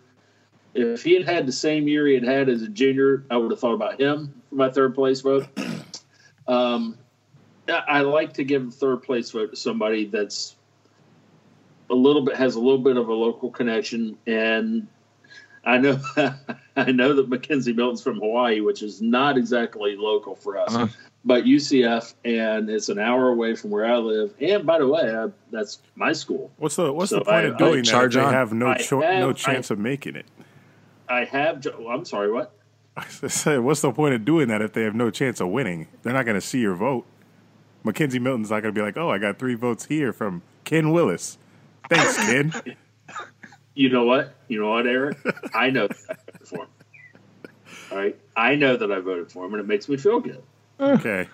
If 0.74 1.02
he 1.02 1.14
had 1.14 1.28
had 1.28 1.46
the 1.46 1.52
same 1.52 1.88
year 1.88 2.06
he 2.06 2.14
had 2.14 2.24
had 2.24 2.48
as 2.48 2.62
a 2.62 2.68
junior, 2.68 3.24
I 3.30 3.36
would 3.36 3.50
have 3.50 3.60
thought 3.60 3.74
about 3.74 4.00
him 4.00 4.32
for 4.48 4.54
my 4.54 4.70
third 4.70 4.94
place 4.94 5.20
vote. 5.20 5.46
Um, 6.48 6.98
I 7.68 7.82
I 7.86 8.00
like 8.00 8.32
to 8.34 8.44
give 8.44 8.66
a 8.66 8.70
third 8.72 9.04
place 9.04 9.30
vote 9.30 9.50
to 9.50 9.56
somebody 9.56 10.06
that's 10.06 10.56
a 11.92 11.94
little 11.94 12.22
bit 12.22 12.34
has 12.36 12.56
a 12.56 12.60
little 12.60 12.78
bit 12.78 12.96
of 12.96 13.08
a 13.08 13.12
local 13.14 13.50
connection, 13.50 14.16
and 14.26 14.88
I 15.64 15.78
know 15.78 16.00
I 16.76 16.90
know 16.90 17.14
that 17.14 17.30
McKenzie 17.30 17.76
Milton's 17.76 18.02
from 18.02 18.18
Hawaii, 18.18 18.60
which 18.60 18.82
is 18.82 19.00
not 19.00 19.36
exactly 19.38 19.94
local 19.96 20.34
for 20.34 20.56
us, 20.58 20.74
Uh-huh. 20.74 20.86
but 21.24 21.44
UCF, 21.44 22.14
and 22.24 22.68
it's 22.70 22.88
an 22.88 22.98
hour 22.98 23.28
away 23.28 23.54
from 23.54 23.70
where 23.70 23.84
I 23.86 23.98
live. 23.98 24.34
And 24.40 24.66
by 24.66 24.78
the 24.78 24.88
way, 24.88 25.14
I, 25.14 25.28
that's 25.52 25.80
my 25.94 26.12
school. 26.12 26.50
What's 26.56 26.76
the 26.76 26.92
what's 26.92 27.10
So 27.10 27.18
the 27.20 27.24
point 27.26 27.36
I- 27.36 27.42
of 27.42 27.54
I 27.54 27.58
doing 27.58 27.72
that 27.74 27.78
if 27.80 27.86
charge 27.86 28.14
they 28.14 28.20
have 28.22 28.52
no 28.52 28.68
I 28.68 28.78
cho- 28.78 29.00
have- 29.02 29.20
no 29.20 29.30
I- 29.30 29.34
chance 29.34 29.70
of 29.70 29.78
making 29.78 30.16
it? 30.16 30.26
I 31.08 31.24
have. 31.26 31.64
I'm 31.88 32.04
sorry, 32.06 32.32
what? 32.32 32.52
I 32.96 33.04
said, 33.28 33.60
what's 33.60 33.82
the 33.82 33.92
point 33.92 34.14
of 34.14 34.24
doing 34.24 34.48
that 34.48 34.62
if 34.62 34.72
they 34.72 34.82
have 34.82 34.94
no 34.94 35.10
chance 35.10 35.40
of 35.40 35.48
winning? 35.48 35.88
They're 36.02 36.12
not 36.14 36.24
going 36.24 36.40
to 36.40 36.46
see 36.46 36.60
your 36.60 36.74
vote. 36.74 37.04
McKenzie 37.84 38.20
Milton's 38.20 38.50
not 38.50 38.62
going 38.62 38.74
to 38.74 38.78
be 38.78 38.84
like, 38.84 38.96
oh, 38.96 39.10
I 39.10 39.18
got 39.18 39.38
three 39.38 39.54
votes 39.54 39.86
here 39.86 40.12
from 40.12 40.40
Ken 40.64 40.90
Willis. 40.92 41.36
Thanks, 41.88 42.16
Ken. 42.26 42.76
You 43.74 43.88
know 43.88 44.04
what? 44.04 44.34
You 44.48 44.60
know 44.60 44.70
what, 44.70 44.86
Eric? 44.86 45.18
I 45.54 45.70
know 45.70 45.88
that 45.88 45.98
I 46.10 46.14
voted 46.14 46.48
for 46.48 46.62
him. 46.62 46.68
All 47.90 47.98
right, 47.98 48.18
I 48.36 48.54
know 48.54 48.76
that 48.76 48.90
I 48.90 49.00
voted 49.00 49.30
for 49.32 49.44
him, 49.44 49.54
and 49.54 49.60
it 49.60 49.66
makes 49.66 49.88
me 49.88 49.96
feel 49.96 50.20
good. 50.20 50.42
Okay. 50.80 51.28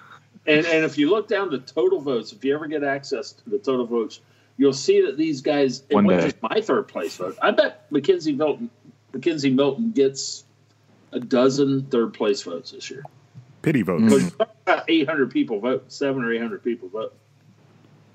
And 0.47 0.66
and 0.66 0.85
if 0.85 0.99
you 0.99 1.11
look 1.11 1.29
down 1.29 1.51
the 1.51 1.59
total 1.59 2.01
votes, 2.01 2.33
if 2.33 2.45
you 2.45 2.55
ever 2.55 2.66
get 2.66 2.83
access 2.83 3.33
to 3.33 3.51
the 3.51 3.59
total 3.59 3.87
votes, 3.87 4.20
you'll 4.57 4.73
see 4.73 5.03
that 5.03 5.16
these 5.16 5.41
guys. 5.41 5.83
It 5.89 5.95
One 5.95 6.07
wasn't 6.07 6.23
day. 6.23 6.31
just 6.31 6.43
my 6.43 6.61
third 6.61 6.89
place 6.89 7.16
vote. 7.16 7.37
I 7.43 7.51
bet 7.51 7.91
McKenzie 7.91 8.37
Milton, 8.37 8.70
McKenzie 9.12 9.55
Milton 9.55 9.93
gets 9.93 10.45
a 11.12 11.20
dozen 11.20 11.87
third 11.87 12.15
place 12.15 12.43
votes 12.43 12.70
this 12.73 12.91
year. 12.91 13.05
Pity 13.62 13.83
votes. 13.83 14.03
Mm. 14.05 14.09
Because 14.09 14.33
about 14.66 14.85
800 14.89 15.31
people 15.31 15.61
vote, 15.61 15.93
seven 15.93 16.25
or 16.25 16.33
800 16.33 16.62
people 16.62 16.89
vote. 16.89 17.15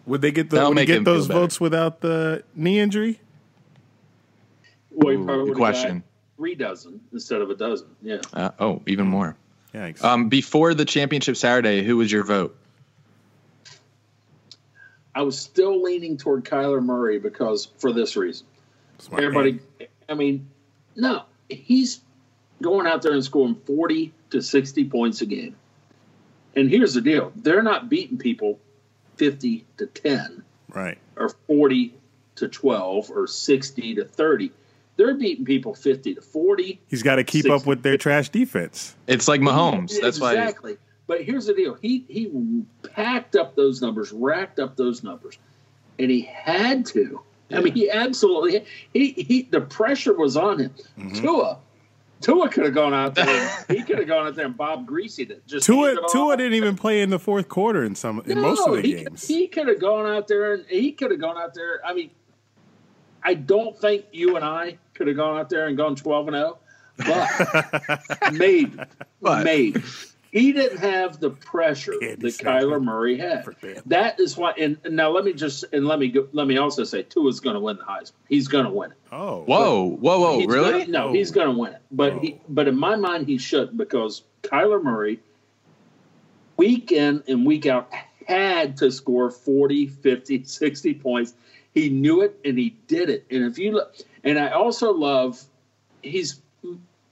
Would 0.05 0.21
they 0.21 0.31
get 0.31 0.49
the, 0.49 0.59
would 0.59 0.69
they 0.69 0.73
make 0.73 0.87
get 0.87 0.97
him 0.97 1.03
those 1.03 1.27
votes 1.27 1.61
without 1.61 2.01
the 2.01 2.43
knee 2.55 2.79
injury? 2.79 3.19
Well, 4.91 5.13
Ooh, 5.13 5.45
good 5.45 5.55
question. 5.55 6.03
Three 6.37 6.55
dozen 6.55 6.99
instead 7.11 7.41
of 7.41 7.49
a 7.49 7.55
dozen. 7.55 7.87
Yeah. 8.01 8.21
Uh, 8.33 8.51
oh, 8.59 8.81
even 8.85 9.07
more. 9.07 9.35
Yikes. 9.73 10.03
Um, 10.03 10.29
before 10.29 10.73
the 10.73 10.85
championship 10.85 11.35
Saturday, 11.35 11.83
who 11.83 11.97
was 11.97 12.11
your 12.11 12.23
vote? 12.23 12.55
I 15.15 15.21
was 15.21 15.37
still 15.37 15.81
leaning 15.81 16.17
toward 16.17 16.43
Kyler 16.43 16.83
Murray 16.83 17.19
because 17.19 17.67
for 17.77 17.91
this 17.91 18.15
reason. 18.15 18.45
Smart 18.99 19.23
Everybody, 19.23 19.59
man. 19.79 19.87
I 20.09 20.13
mean, 20.15 20.49
no, 20.95 21.23
he's 21.49 22.01
going 22.61 22.87
out 22.87 23.01
there 23.01 23.13
and 23.13 23.23
scoring 23.23 23.55
40 23.65 24.13
to 24.31 24.41
60 24.41 24.85
points 24.85 25.21
a 25.21 25.25
game. 25.25 25.55
And 26.55 26.69
here's 26.69 26.93
the 26.93 27.01
deal 27.01 27.31
they're 27.35 27.63
not 27.63 27.89
beating 27.89 28.17
people 28.17 28.59
50 29.15 29.65
to 29.77 29.85
10 29.87 30.43
Right. 30.73 30.97
or 31.15 31.29
40 31.47 31.93
to 32.35 32.47
12 32.47 33.11
or 33.11 33.27
60 33.27 33.95
to 33.95 34.05
30. 34.05 34.51
They're 34.95 35.13
beating 35.15 35.45
people 35.45 35.73
50 35.73 36.15
to 36.15 36.21
40. 36.21 36.79
He's 36.87 37.03
got 37.03 37.15
to 37.15 37.23
keep 37.23 37.49
up 37.49 37.65
with 37.65 37.83
their 37.83 37.97
trash 37.97 38.29
defense. 38.29 38.95
It's 39.07 39.27
like 39.27 39.41
Mahomes. 39.41 39.99
That's 39.99 40.19
why. 40.19 40.33
exactly. 40.33 40.77
But 41.07 41.23
here's 41.23 41.47
the 41.47 41.53
deal: 41.53 41.73
he 41.81 42.05
he 42.07 42.31
packed 42.93 43.35
up 43.35 43.55
those 43.55 43.81
numbers, 43.81 44.11
racked 44.11 44.59
up 44.59 44.75
those 44.77 45.03
numbers, 45.03 45.37
and 45.99 46.09
he 46.09 46.21
had 46.21 46.85
to. 46.87 47.21
I 47.51 47.59
mean, 47.61 47.73
he 47.73 47.89
absolutely 47.89 48.65
he 48.93 49.11
he. 49.11 49.41
The 49.43 49.61
pressure 49.61 50.13
was 50.13 50.37
on 50.37 50.59
him. 50.59 50.71
Mm-hmm. 50.97 51.21
Tua, 51.21 51.57
Tua 52.23 52.49
could 52.49 52.63
have 52.63 52.73
gone 52.73 52.93
out 52.93 53.15
there. 53.15 53.65
he 53.67 53.83
could 53.83 53.99
have 53.99 54.07
gone 54.07 54.27
out 54.27 54.35
there 54.35 54.45
and 54.45 54.55
Bob 54.55 54.87
Greasy 54.87 55.23
it. 55.23 55.45
Just 55.45 55.65
Tua 55.65 55.87
handed 55.87 56.03
it 56.05 56.11
Tua 56.11 56.37
didn't 56.37 56.53
even 56.53 56.77
play 56.77 57.01
in 57.01 57.09
the 57.09 57.19
fourth 57.19 57.49
quarter 57.49 57.83
in 57.83 57.95
some 57.95 58.23
in 58.25 58.39
most 58.39 58.65
of 58.65 58.75
the 58.75 58.81
he, 58.81 58.93
games. 58.93 59.27
He 59.27 59.47
could 59.47 59.67
have 59.67 59.79
gone 59.79 60.07
out 60.07 60.27
there 60.27 60.53
and 60.53 60.65
he 60.67 60.93
could 60.93 61.11
have 61.11 61.19
gone 61.19 61.37
out 61.37 61.53
there. 61.53 61.81
I 61.85 61.93
mean, 61.93 62.11
I 63.23 63.33
don't 63.33 63.77
think 63.77 64.05
you 64.11 64.37
and 64.37 64.45
I 64.45 64.77
could 64.93 65.07
have 65.07 65.17
gone 65.17 65.37
out 65.37 65.49
there 65.49 65.67
and 65.67 65.75
gone 65.75 65.95
twelve 65.95 66.27
and 66.29 66.35
zero, 66.35 66.59
but 66.97 68.01
maybe, 68.31 68.77
But- 69.21 69.43
maybe 69.43 69.83
he 70.33 70.51
didn't 70.51 70.79
have 70.79 71.19
the 71.19 71.29
pressure 71.29 71.93
Candy 72.01 72.15
that 72.15 72.31
snapper. 72.31 72.65
Kyler 72.65 72.83
Murray 72.83 73.17
had. 73.19 73.45
That 73.85 74.19
is 74.19 74.35
why. 74.35 74.53
And, 74.57 74.77
and 74.83 74.95
now 74.95 75.11
let 75.11 75.23
me 75.25 75.31
just 75.31 75.63
and 75.71 75.85
let 75.87 75.99
me 75.99 76.07
go, 76.07 76.27
let 76.31 76.47
me 76.47 76.57
also 76.57 76.83
say 76.83 77.03
Tua 77.03 77.29
is 77.29 77.39
going 77.39 77.53
to 77.53 77.59
win 77.59 77.77
the 77.77 77.83
Heisman. 77.83 78.13
He's 78.27 78.47
going 78.47 78.65
to 78.65 78.71
win 78.71 78.89
it. 78.91 78.97
oh, 79.11 79.43
Whoa, 79.43 79.89
whoa, 79.91 80.19
whoa! 80.19 80.39
He's 80.39 80.47
really? 80.47 80.71
gonna- 80.71 80.87
no, 80.87 81.07
Oh. 81.09 81.13
he's 81.13 81.29
going 81.29 81.53
to 81.53 81.57
win 81.57 81.73
it. 81.73 81.81
But 81.91 82.17
he, 82.17 82.33
Oh. 82.33 82.45
but 82.49 82.67
in 82.67 82.75
my 82.77 82.95
mind, 82.95 83.27
he 83.27 83.37
shouldn't 83.37 83.77
because 83.77 84.23
Kyler 84.41 84.81
Murray, 84.83 85.19
week 86.57 86.91
in 86.91 87.23
and 87.27 87.45
week 87.45 87.67
out, 87.67 87.91
had 88.25 88.75
to 88.77 88.91
score 88.91 89.29
40, 89.29 89.85
50, 89.87 90.43
60 90.45 90.93
points. 90.95 91.35
He 91.75 91.89
knew 91.89 92.21
it 92.21 92.39
and 92.43 92.57
he 92.57 92.75
did 92.87 93.09
it. 93.11 93.25
And 93.29 93.43
if 93.43 93.59
you 93.59 93.73
look, 93.73 93.95
and 94.23 94.39
I 94.39 94.49
also 94.49 94.91
love, 94.93 95.43
he's 96.01 96.41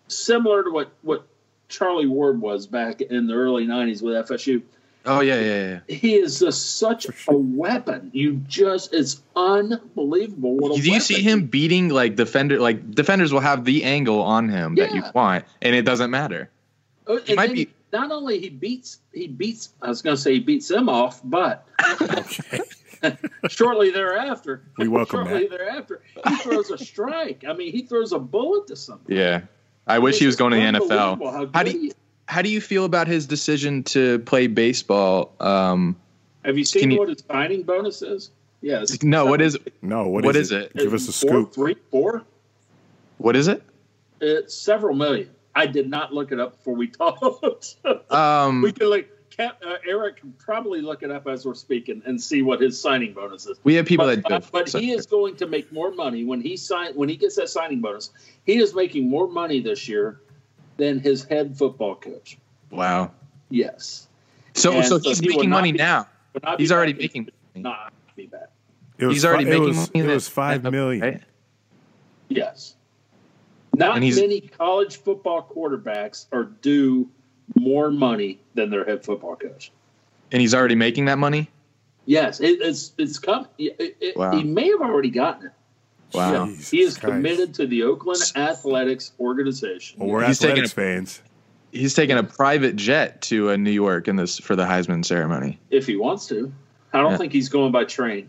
similar 0.08 0.64
to 0.64 0.72
what 0.72 0.92
what 1.04 1.28
Charlie 1.72 2.06
Ward 2.08 2.40
was 2.42 2.68
back 2.68 3.02
in 3.02 3.26
the 3.28 3.34
early 3.34 3.66
'90s 3.66 4.02
with 4.04 4.14
FSU 4.30 4.62
Oh 5.04 5.20
yeah, 5.22 5.40
yeah, 5.40 5.80
yeah. 5.90 5.96
he 5.96 6.14
is 6.14 6.38
just 6.40 6.78
such 6.78 7.08
a 7.28 7.36
weapon. 7.36 8.12
You 8.14 8.34
just 8.48 8.94
it's 8.94 9.20
unbelievable. 9.36 10.58
What 10.58 10.74
a 10.74 10.76
Do 10.76 10.86
you 10.86 10.92
weapon. 10.92 11.02
see 11.06 11.22
him 11.24 11.48
beating 11.48 11.90
like 11.90 12.16
defender? 12.16 12.60
Like 12.60 12.92
defenders 12.92 13.34
will 13.34 13.40
have 13.40 13.66
the 13.66 13.84
angle 13.84 14.22
on 14.22 14.48
him 14.50 14.76
that 14.76 14.94
you 14.94 15.02
want, 15.16 15.46
and 15.62 15.76
it 15.76 15.84
doesn't 15.86 16.12
matter. 16.12 16.52
Oh, 17.08 17.20
and 17.28 17.36
might 17.36 17.52
be- 17.52 17.74
not 17.92 18.12
only 18.12 18.40
he 18.40 18.50
beats 18.50 19.00
he 19.12 19.28
beats 19.28 19.70
I 19.82 19.90
was 19.90 20.04
going 20.04 20.16
to 20.16 20.22
say 20.22 20.34
he 20.34 20.40
beats 20.40 20.68
them 20.68 20.88
off, 20.88 21.20
but 21.24 21.66
shortly 23.50 23.92
thereafter, 23.92 24.62
We 24.78 24.88
welcome 24.88 25.26
shortly 25.28 25.48
that. 25.48 25.58
thereafter, 25.58 26.02
he 26.28 26.36
throws 26.38 26.70
a 26.70 26.78
strike. 26.78 27.44
I 27.48 27.54
mean, 27.54 27.72
he 27.72 27.82
throws 27.84 28.12
a 28.12 28.20
bullet 28.20 28.68
to 28.68 28.76
somebody. 28.76 29.16
Yeah, 29.16 29.42
I 29.88 30.00
wish 30.00 30.20
he 30.20 30.26
was 30.26 30.36
going 30.36 30.52
to 30.52 30.58
the 30.58 30.80
NFL. 30.80 31.20
How, 31.32 31.50
How 31.54 31.64
do 31.64 31.72
you, 31.72 31.92
how 32.28 32.42
do 32.42 32.50
you 32.50 32.62
feel 32.62 32.86
about 32.86 33.08
his 33.08 33.26
decision 33.26 33.84
to 33.84 34.20
play 34.20 34.48
baseball? 34.48 35.34
Um, 35.40 35.96
Have 36.46 36.58
you 36.58 36.64
Can 36.64 36.82
seen 36.82 36.92
you- 36.92 37.00
what 37.00 37.10
his 37.10 37.24
signing 37.30 37.64
bonus 37.64 38.02
is? 38.02 38.32
Yes. 38.64 39.02
no, 39.02 39.26
what 39.26 39.42
is 39.42 39.58
No, 39.82 40.08
what, 40.08 40.24
What 40.24 40.36
is, 40.36 40.52
is 40.52 40.52
it? 40.52 40.72
it? 40.76 40.84
Give 40.84 40.94
us 40.94 41.10
a 41.10 41.12
Four, 41.12 41.30
scoop. 41.30 41.54
Three, 41.54 41.76
four. 41.90 42.24
what 43.18 43.36
is 43.36 43.48
it? 43.48 43.64
It's 44.20 44.54
several 44.54 44.96
million. 44.96 45.30
I 45.56 45.66
did 45.66 45.90
not 45.90 46.14
look 46.14 46.32
it 46.32 46.40
up 46.40 46.58
before 46.58 46.76
we 46.76 46.88
talked. 46.88 47.76
Um, 48.12 48.62
we 48.64 48.72
can 48.72 48.88
look. 48.88 49.06
Cap, 49.42 49.62
uh, 49.66 49.76
Eric 49.88 50.18
can 50.18 50.34
probably 50.34 50.82
look 50.82 51.02
it 51.04 51.10
up 51.10 51.28
as 51.28 51.46
we're 51.46 51.56
speaking 51.56 52.02
and 52.06 52.22
see 52.22 52.42
what 52.44 52.62
his 52.62 52.80
signing 52.80 53.14
bonus 53.14 53.48
is. 53.48 53.60
we 53.64 53.74
have 53.76 53.86
people 53.88 54.06
but, 54.06 54.24
that 54.24 54.42
do. 54.44 54.48
but 54.52 54.70
so- 54.70 54.80
he 54.80 54.92
is 54.92 55.06
going 55.08 55.36
to 55.38 55.48
make 55.48 55.72
more 55.72 55.92
money 55.92 56.24
when 56.24 56.42
he 56.42 56.56
sign 56.56 56.94
when 56.94 57.10
he 57.10 57.16
gets 57.16 57.36
that 57.38 57.50
signing 57.50 57.82
bonus. 57.82 58.12
He 58.46 58.58
is 58.58 58.76
making 58.76 59.10
more 59.10 59.28
money 59.28 59.60
this 59.60 59.88
year 59.88 60.20
than 60.78 61.00
his 61.00 61.24
head 61.24 61.58
football 61.58 61.96
coach. 61.96 62.38
wow. 62.70 63.12
Yes, 63.50 64.08
So 64.54 64.72
And 64.74 64.86
so 64.86 64.98
so 65.00 65.10
he's 65.10 65.20
he 65.20 65.28
making 65.28 65.50
money 65.50 65.72
be- 65.74 65.78
now. 65.80 66.08
But 66.34 66.44
not 66.44 66.58
be 66.58 66.64
He's 66.64 66.72
already 66.72 66.94
back 66.94 67.02
making. 67.02 67.30
in- 67.56 67.64
Not 67.64 67.92
be 68.16 68.28
back. 68.28 68.50
It 68.98 69.06
was 69.08 69.16
He's 69.16 69.26
already 69.26 69.44
fi- 69.44 69.50
making 69.50 69.64
it 69.64 69.68
was, 69.68 69.76
money. 69.78 69.90
It 69.96 70.08
that- 70.08 70.14
was 70.14 70.28
five 70.30 70.64
that- 70.64 70.72
million. 70.72 71.02
right? 71.02 71.22
Yes. 72.30 72.76
Not 73.76 74.00
many 74.00 74.42
college 74.42 74.98
football 74.98 75.50
quarterbacks 75.54 76.28
are 76.32 76.44
due 76.46 77.10
more 77.56 77.92
money 77.92 78.40
than 78.54 78.70
their 78.70 78.86
head 78.86 79.04
football 79.04 79.36
coach. 79.36 79.72
And 80.32 80.42
he's 80.42 80.54
already 80.54 80.76
making 80.76 81.06
that 81.06 81.18
money. 81.18 81.50
Yes, 82.06 82.40
it, 82.40 82.60
it's 82.62 82.94
it's 82.98 83.20
come. 83.20 83.48
It, 83.58 83.96
it, 84.00 84.18
Wow. 84.18 84.36
He 84.36 84.44
may 84.44 84.68
have 84.70 84.82
already 84.82 85.10
gotten 85.12 85.48
it. 85.48 85.52
Wow. 86.14 86.46
Yeah. 86.46 86.56
He 86.56 86.82
is 86.82 86.98
Christ. 86.98 87.14
committed 87.16 87.54
to 87.56 87.68
the 87.68 87.84
Oakland 87.84 88.22
Athletics 88.36 89.14
organization. 89.20 90.00
Well, 90.00 90.10
we're 90.10 90.26
He's 90.26 90.40
taking 90.40 90.64
athletics 90.64 90.72
a- 90.74 90.76
fans. 90.76 91.22
He's 91.72 91.94
taking 91.94 92.18
a 92.18 92.24
private 92.24 92.76
jet 92.76 93.22
to 93.24 93.52
uh, 93.52 93.56
New 93.56 93.72
York 93.72 94.10
in 94.10 94.18
this 94.18 94.38
for 94.40 94.58
the 94.58 94.66
Heisman 94.66 95.06
ceremony. 95.06 95.58
if 95.70 95.88
he 95.88 95.96
wants 95.96 96.28
to. 96.28 96.52
I 96.92 97.00
don't 97.00 97.12
Yeah. 97.12 97.18
think 97.18 97.32
he's 97.32 97.48
going 97.48 97.72
by 97.72 97.86
train. 97.86 98.28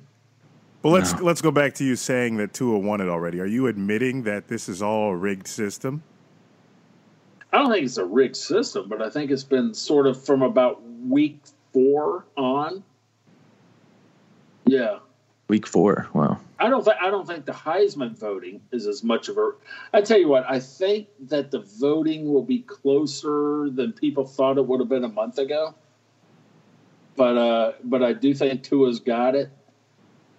Well, 0.84 0.92
let's 0.92 1.12
No. 1.14 1.22
let's 1.24 1.40
go 1.42 1.50
back 1.50 1.74
to 1.74 1.84
you 1.84 1.96
saying 1.96 2.36
that 2.36 2.52
Tua 2.52 2.78
won 2.78 3.00
it 3.00 3.08
already. 3.08 3.40
Are 3.40 3.46
you 3.46 3.66
admitting 3.68 4.22
that 4.24 4.46
this 4.48 4.68
is 4.68 4.80
all 4.82 5.10
a 5.10 5.16
rigged 5.16 5.46
system? 5.48 6.02
I 7.52 7.58
don't 7.58 7.70
think 7.70 7.84
it's 7.84 7.98
a 7.98 8.04
rigged 8.04 8.36
system, 8.36 8.88
but 8.88 9.02
I 9.02 9.10
think 9.10 9.30
it's 9.30 9.44
been 9.44 9.74
sort 9.74 10.06
of 10.06 10.22
from 10.24 10.42
about 10.42 10.82
week 11.06 11.40
four 11.72 12.24
on. 12.36 12.82
Yeah. 14.64 14.98
Week 15.48 15.66
four. 15.66 16.08
Wow. 16.14 16.38
I 16.58 16.70
don't 16.70 16.84
think 16.84 16.96
I 17.00 17.10
don't 17.10 17.26
think 17.26 17.44
the 17.44 17.52
Heisman 17.52 18.16
voting 18.16 18.60
is 18.70 18.86
as 18.86 19.02
much 19.02 19.28
of 19.28 19.36
a. 19.36 19.50
I 19.92 20.00
tell 20.00 20.18
you 20.18 20.28
what, 20.28 20.48
I 20.48 20.60
think 20.60 21.08
that 21.28 21.50
the 21.50 21.60
voting 21.60 22.32
will 22.32 22.44
be 22.44 22.60
closer 22.60 23.68
than 23.68 23.92
people 23.92 24.24
thought 24.24 24.56
it 24.56 24.66
would 24.66 24.80
have 24.80 24.88
been 24.88 25.04
a 25.04 25.08
month 25.08 25.38
ago. 25.38 25.74
But 27.16 27.36
uh, 27.36 27.72
but 27.84 28.02
I 28.02 28.12
do 28.14 28.32
think 28.32 28.62
Tua's 28.62 29.00
got 29.00 29.34
it, 29.34 29.50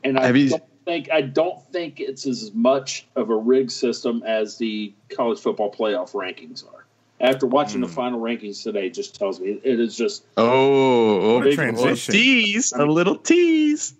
and 0.03 0.17
I 0.17 0.25
Have 0.27 0.37
you- 0.37 0.49
don't 0.49 0.63
think 0.85 1.11
I 1.11 1.21
don't 1.21 1.61
think 1.71 1.99
it's 1.99 2.25
as 2.25 2.51
much 2.53 3.05
of 3.15 3.29
a 3.29 3.35
rigged 3.35 3.71
system 3.71 4.23
as 4.25 4.57
the 4.57 4.93
college 5.09 5.39
football 5.39 5.71
playoff 5.71 6.13
rankings 6.13 6.65
are. 6.73 6.82
After 7.23 7.47
watching 7.47 7.79
the 7.81 7.87
final 7.87 8.19
rankings 8.19 8.61
today, 8.61 8.87
it 8.87 8.93
just 8.93 9.15
tells 9.15 9.39
me 9.39 9.57
it 9.63 9.79
is 9.79 9.95
just 9.95 10.25
Oh, 10.35 11.35
What 11.35 11.41
a 11.43 11.45
big 11.45 11.55
transition. 11.55 12.11
tease. 12.13 12.73
A 12.73 12.85
little 12.85 13.15
tease. 13.15 13.93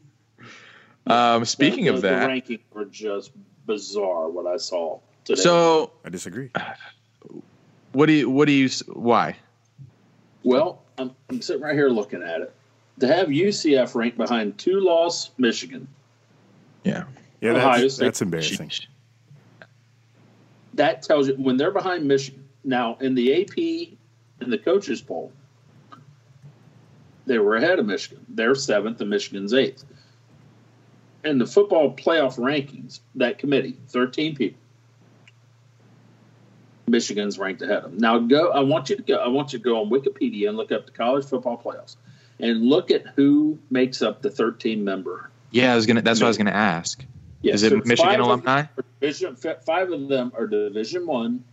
Um, 1.07 1.45
speaking 1.45 1.85
The- 1.85 1.93
of 1.93 2.01
the, 2.01 2.09
that, 2.09 2.27
the 2.27 2.33
rankings 2.57 2.59
were 2.73 2.85
just 2.85 3.31
bizarre. 3.65 4.29
What 4.29 4.45
I 4.45 4.57
saw 4.57 4.99
today. 5.23 5.41
so 5.41 5.91
I 6.03 6.09
disagree. 6.09 6.49
what 7.93 8.07
do 8.07 8.11
you 8.13 8.29
what 8.29 8.45
do 8.45 8.51
you 8.51 8.69
why? 8.91 9.37
Well, 10.43 10.81
I'm, 10.97 11.11
I'm 11.29 11.41
sitting 11.41 11.61
right 11.63 11.73
here 11.75 11.89
looking 11.89 12.21
at 12.23 12.41
it. 12.41 12.53
To 12.99 13.07
have 13.07 13.29
UCF 13.29 13.95
ranked 13.95 14.17
behind 14.17 14.57
two 14.57 14.79
loss 14.81 15.31
Michigan, 15.37 15.87
Yeah. 16.83 17.05
Yeah, 17.41 17.51
Ohio 17.51 17.81
that's, 17.81 17.95
State. 17.95 18.03
that's 18.05 18.21
embarrassing. 18.21 18.71
that 20.73 21.01
tells 21.03 21.27
you 21.29 21.35
when 21.35 21.55
they're 21.57 21.71
behind 21.71 22.05
Michigan. 22.05 22.42
Now, 22.63 22.97
in 23.01 23.15
the 23.15 23.41
AP 23.41 23.57
in 23.57 24.49
the 24.49 24.57
coaches 24.57 25.01
poll, 25.01 25.31
they 27.25 27.39
were 27.39 27.55
ahead 27.55 27.79
of 27.79 27.85
Michigan. 27.85 28.25
They're 28.29 28.55
seventh 28.55 29.01
and 29.01 29.09
Michigan's 29.09 29.53
eighth. 29.53 29.85
In 31.23 31.37
the 31.37 31.45
football 31.45 31.93
playoff 31.93 32.37
rankings, 32.37 32.99
that 33.15 33.37
committee, 33.37 33.77
13 33.87 34.35
people. 34.35 34.59
Michigan's 36.85 37.39
ranked 37.39 37.61
ahead 37.61 37.77
of 37.77 37.83
them. 37.83 37.97
Now 37.97 38.19
go 38.19 38.51
I 38.51 38.59
want 38.59 38.89
you 38.89 38.97
to 38.97 39.01
go 39.01 39.15
I 39.15 39.29
want 39.29 39.53
you 39.53 39.59
to 39.59 39.63
go 39.63 39.81
on 39.81 39.89
Wikipedia 39.89 40.49
and 40.49 40.57
look 40.57 40.71
up 40.73 40.85
the 40.85 40.91
college 40.91 41.25
football 41.25 41.57
playoffs 41.57 41.95
and 42.39 42.61
look 42.61 42.91
at 42.91 43.07
who 43.15 43.57
makes 43.71 44.01
up 44.01 44.21
the 44.21 44.29
13 44.29 44.83
member. 44.83 45.29
Yeah, 45.51 45.71
I 45.71 45.75
was 45.75 45.85
gonna. 45.85 46.01
That's 46.01 46.19
what 46.19 46.25
I 46.25 46.29
was 46.29 46.37
gonna 46.37 46.51
ask. 46.51 47.03
Yeah, 47.41 47.53
Is 47.53 47.63
it 47.63 47.71
so 47.71 47.81
Michigan 47.85 48.19
alumni? 48.19 48.65
Division, 48.99 49.35
five 49.35 49.91
of 49.91 50.07
them 50.07 50.33
are 50.35 50.47
Division 50.47 51.05
One 51.05 51.43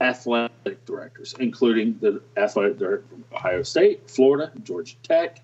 athletic 0.00 0.84
directors, 0.86 1.34
including 1.38 1.98
the 2.00 2.22
athletic 2.36 2.78
director 2.78 3.06
from 3.08 3.24
Ohio 3.32 3.62
State, 3.62 4.10
Florida, 4.10 4.52
Georgia 4.62 4.96
Tech, 5.02 5.40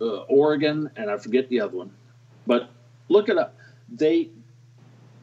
uh, 0.00 0.20
Oregon, 0.22 0.90
and 0.96 1.10
I 1.10 1.16
forget 1.18 1.48
the 1.48 1.60
other 1.60 1.76
one. 1.76 1.92
But 2.46 2.70
look 3.08 3.28
it 3.28 3.38
up. 3.38 3.56
They 3.88 4.30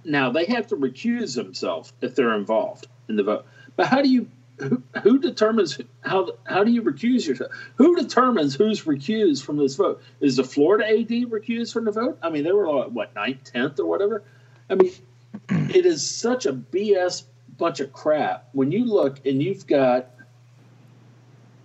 now 0.06 0.32
they 0.32 0.46
have 0.46 0.68
to 0.68 0.76
recuse 0.76 1.36
themselves 1.36 1.94
if 2.02 2.16
they're 2.16 2.36
involved 2.36 2.88
in 3.08 3.16
the 3.16 3.24
vote. 3.24 3.46
But 3.76 3.88
how 3.88 4.02
do 4.02 4.10
you? 4.10 4.28
Who, 4.58 4.84
who 5.04 5.20
determines 5.20 5.80
how? 6.02 6.32
How 6.44 6.66
do 6.66 6.72
you 6.72 6.82
recuse 6.82 7.26
yourself? 7.26 7.52
Who 7.76 7.96
determines 7.96 8.56
who's 8.56 8.84
recused 8.84 9.44
from 9.44 9.56
this 9.58 9.76
vote? 9.76 10.02
Is 10.20 10.36
the 10.36 10.44
Florida 10.44 10.86
AD 10.86 11.10
recused 11.30 11.72
from 11.72 11.86
the 11.86 11.92
vote? 11.92 12.20
I 12.22 12.30
mean, 12.30 12.44
they 12.44 12.52
were 12.52 12.70
like, 12.70 12.90
what 12.90 13.16
ninth, 13.16 13.46
tenth, 13.46 13.80
or 13.80 13.86
whatever. 13.86 14.24
I 14.70 14.76
mean, 14.76 14.92
it 15.50 15.86
is 15.86 16.06
such 16.06 16.46
a 16.46 16.52
BS 16.52 17.24
bunch 17.60 17.80
of 17.80 17.94
crap. 17.94 18.50
When 18.54 18.72
you 18.72 18.86
look 18.86 19.26
and 19.26 19.42
you've 19.42 19.68
got, 19.68 20.08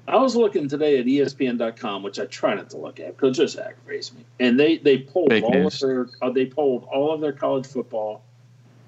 I 0.07 0.17
was 0.17 0.37
looking 0.37 0.69
today 0.69 0.99
at 0.99 1.07
ESPN.com, 1.07 2.03
which 2.03 2.19
I 2.19 2.27
try 2.27 2.55
not 2.55 2.71
to 2.71 2.77
look 2.77 3.01
at 3.01 3.17
because 3.17 3.39
it 3.39 3.43
just 3.43 3.59
aggravates 3.59 4.13
me. 4.13 4.25
And 4.41 4.61
they 4.61 4.79
they 4.79 4.99
polled 4.99 5.31
Fake 5.31 5.45
all 5.45 5.53
news. 5.53 5.83
of 5.83 5.89
their 5.89 6.07
uh, 6.21 6.31
they 6.31 6.47
polled 6.47 6.85
all 6.93 7.13
of 7.13 7.21
their 7.21 7.33
college 7.33 7.67
football 7.67 8.23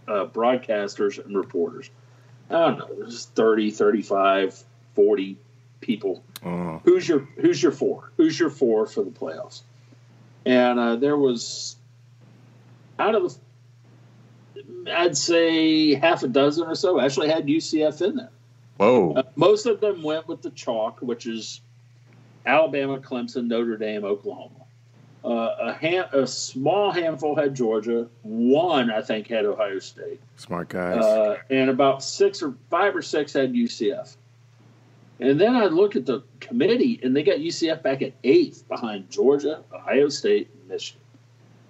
uh, 0.09 0.27
broadcasters 0.27 1.25
and 1.25 1.37
reporters. 1.37 1.91
I 2.51 2.55
don't 2.55 2.79
know, 2.79 2.89
there's 2.97 3.25
30, 3.27 3.73
35, 3.73 4.63
40 4.95 5.37
people 5.81 6.23
Oh, 6.45 6.81
who's 6.85 7.09
your 7.09 7.21
who's 7.41 7.63
your 7.63 7.73
four? 7.73 8.13
Who's 8.17 8.39
your 8.39 8.51
four 8.51 8.87
for 8.87 9.03
the 9.03 9.11
playoffs? 9.11 9.63
And 10.45 10.79
uh, 10.79 10.97
there 10.97 11.17
was 11.17 11.77
out 12.99 13.15
of 13.15 13.23
the, 13.25 13.39
I'd 14.93 15.17
say 15.17 15.95
half 15.95 16.23
a 16.23 16.29
dozen 16.29 16.67
or 16.67 16.75
so 16.75 17.01
actually 17.01 17.29
had 17.29 17.47
UCF 17.47 18.03
in 18.03 18.17
there. 18.17 18.31
Whoa. 18.77 19.15
Uh, 19.15 19.23
most 19.37 19.67
of 19.67 19.81
them 19.81 20.03
went 20.03 20.29
with 20.29 20.43
the 20.43 20.51
chalk, 20.51 21.01
which 21.01 21.27
is 21.27 21.61
Alabama, 22.45 22.99
Clemson, 22.99 23.47
Notre 23.49 23.77
Dame, 23.77 24.05
Oklahoma. 24.05 24.67
Uh, 25.25 25.57
a, 25.59 25.73
hand, 25.73 26.09
a 26.13 26.27
small 26.27 26.93
handful 26.93 27.35
had 27.35 27.55
Georgia. 27.55 28.07
One, 28.23 28.93
I 28.93 29.03
think, 29.03 29.27
had 29.27 29.45
Ohio 29.45 29.81
State 29.81 30.21
smart 30.37 30.69
guys. 30.69 31.03
uh, 31.03 31.39
and 31.51 31.69
about 31.69 32.05
six 32.05 32.43
or 32.43 32.55
five 32.71 32.95
or 32.95 33.03
six 33.03 33.33
had 33.33 33.53
UCF. 33.53 34.15
And 35.19 35.41
then 35.41 35.57
I 35.57 35.65
look 35.65 35.97
at 35.97 36.07
the 36.07 36.23
committee, 36.41 37.01
and 37.03 37.17
they 37.17 37.23
got 37.23 37.39
UCF 37.39 37.83
back 37.83 38.03
at 38.03 38.13
eighth 38.23 38.69
behind 38.69 39.11
Georgia, 39.11 39.65
Ohio 39.73 40.09
State, 40.11 40.51
and 40.53 40.69
Michigan. 40.69 41.01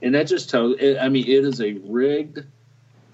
And 0.02 0.14
that 0.14 0.26
just 0.26 0.50
tells. 0.50 0.76
I 1.00 1.08
mean, 1.08 1.24
it 1.26 1.44
is 1.44 1.62
a 1.62 1.74
rigged 1.84 2.44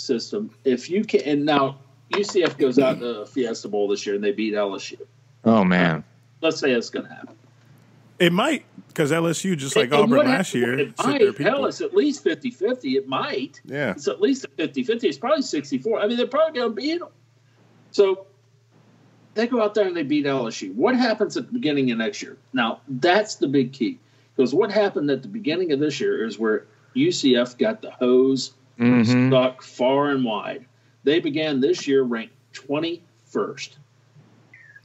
system. 0.02 0.50
If 0.64 0.90
you 0.90 1.04
can, 1.04 1.20
and 1.22 1.44
now 1.46 1.78
UCF 2.12 2.58
goes 2.58 2.78
out 2.78 2.98
to 3.00 3.12
the 3.20 3.26
Fiesta 3.26 3.68
Bowl 3.68 3.88
this 3.88 4.04
year, 4.04 4.14
and 4.16 4.22
they 4.24 4.32
beat 4.32 4.54
LSU. 4.54 4.98
Oh 5.44 5.64
man. 5.64 6.04
Let's 6.40 6.58
say 6.58 6.72
it's 6.72 6.90
going 6.90 7.06
to 7.06 7.14
happen. 7.14 7.36
it 8.18 8.32
might 8.32 8.64
because 8.88 9.10
LSU, 9.12 9.56
just 9.56 9.76
like 9.76 9.86
And- 9.86 9.94
and 9.94 10.12
Auburn 10.12 10.26
last 10.26 10.54
year, 10.54 10.78
it 10.78 10.94
sit 10.98 11.06
might, 11.06 11.18
their 11.38 11.50
hell, 11.50 11.66
it's 11.66 11.80
at 11.80 11.94
least 11.94 12.24
50-50. 12.24 12.96
It 12.96 13.08
might. 13.08 13.60
yeah, 13.64 13.92
It's 13.92 14.08
at 14.08 14.20
least 14.20 14.44
a 14.44 14.48
50 14.48 14.82
50. 14.84 15.08
It's 15.08 15.18
probably 15.18 15.42
64. 15.42 16.00
I 16.00 16.06
mean, 16.06 16.16
they're 16.16 16.26
probably 16.26 16.58
going 16.60 16.70
to 16.70 16.74
beat 16.74 16.98
them. 17.00 17.08
So 17.92 18.26
they 19.34 19.46
go 19.46 19.62
out 19.62 19.74
there 19.74 19.86
and 19.86 19.96
they 19.96 20.02
beat 20.02 20.26
LSU. 20.26 20.74
What 20.74 20.94
happens 20.96 21.36
at 21.36 21.46
the 21.46 21.52
beginning 21.52 21.90
of 21.90 21.98
next 21.98 22.20
year? 22.22 22.36
Now, 22.52 22.80
that's 22.88 23.36
the 23.36 23.48
big 23.48 23.72
key. 23.72 23.98
Because 24.36 24.52
what 24.54 24.70
happened 24.72 25.10
at 25.10 25.22
the 25.22 25.28
beginning 25.28 25.72
of 25.72 25.80
this 25.80 26.00
year 26.00 26.26
is 26.26 26.38
where 26.38 26.66
UCF 26.96 27.56
got 27.58 27.82
the 27.82 27.90
hose 27.92 28.52
Mhm. 28.82 29.28
stuck 29.28 29.62
far 29.62 30.10
and 30.10 30.24
wide. 30.24 30.64
They 31.04 31.20
began 31.20 31.60
this 31.60 31.86
year 31.86 32.02
ranked 32.02 32.34
21st. 32.52 33.76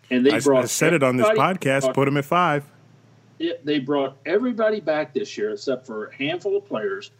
And 0.09 0.25
they 0.25 0.31
I, 0.31 0.39
brought 0.39 0.63
I 0.63 0.67
said 0.67 0.93
it 0.93 1.03
on 1.03 1.17
this 1.17 1.27
podcast. 1.29 1.93
Put 1.93 2.05
them 2.05 2.17
at 2.17 2.25
five. 2.25 2.63
it, 3.39 3.63
they 3.65 3.79
brought 3.79 4.17
everybody 4.25 4.79
back 4.79 5.13
this 5.13 5.37
year 5.37 5.51
except 5.51 5.85
for 5.85 6.07
a 6.07 6.15
handful 6.15 6.55
of 6.57 6.65
players, 6.65 7.11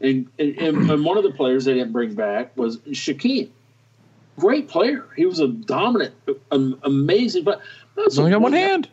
and 0.00 0.26
and, 0.38 0.56
and, 0.90 1.04
one 1.04 1.18
of 1.18 1.24
the 1.24 1.32
players 1.32 1.64
they 1.64 1.74
didn't 1.74 1.92
bring 1.92 2.14
back 2.14 2.56
was 2.56 2.78
Shaquem. 2.78 3.50
Great 4.38 4.68
player. 4.68 5.06
He 5.16 5.26
was 5.26 5.40
a 5.40 5.48
dominant, 5.48 6.14
um, 6.52 6.78
amazing. 6.82 7.44
But 7.44 7.60
He's 7.96 8.18
only 8.18 8.30
got 8.30 8.40
one 8.42 8.52
hand. 8.52 8.88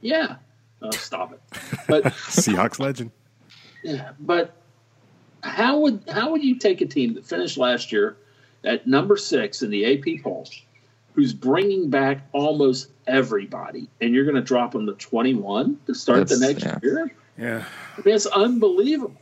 Yeah. 0.00 0.36
Uh, 0.80 0.90
stop 0.92 1.32
it. 1.32 1.40
But 1.88 2.04
Seahawks 2.04 2.78
legend. 2.78 3.10
yeah, 3.82 4.10
but 4.20 4.54
how 5.42 5.78
would 5.80 6.02
how 6.08 6.32
would 6.32 6.42
you 6.42 6.56
take 6.56 6.80
a 6.80 6.86
team 6.86 7.14
that 7.14 7.24
finished 7.24 7.58
last 7.58 7.92
year 7.92 8.16
at 8.64 8.86
number 8.86 9.16
six 9.16 9.62
in 9.62 9.70
the 9.70 9.84
AP 9.84 10.22
poll, 10.22 10.48
who's 11.14 11.32
bringing 11.32 11.90
back 11.90 12.26
almost 12.32 12.90
everybody, 13.06 13.88
and 14.00 14.14
you're 14.14 14.24
going 14.24 14.36
to 14.36 14.42
drop 14.42 14.72
them 14.72 14.86
to 14.86 14.92
21 14.92 15.78
to 15.86 15.94
start 15.94 16.28
the 16.28 16.38
next 16.38 16.64
yeah. 16.64 16.78
year? 16.82 17.12
Yeah, 17.36 17.64
I 17.96 18.00
mean, 18.04 18.14
it's 18.14 18.26
unbelievable. 18.26 19.20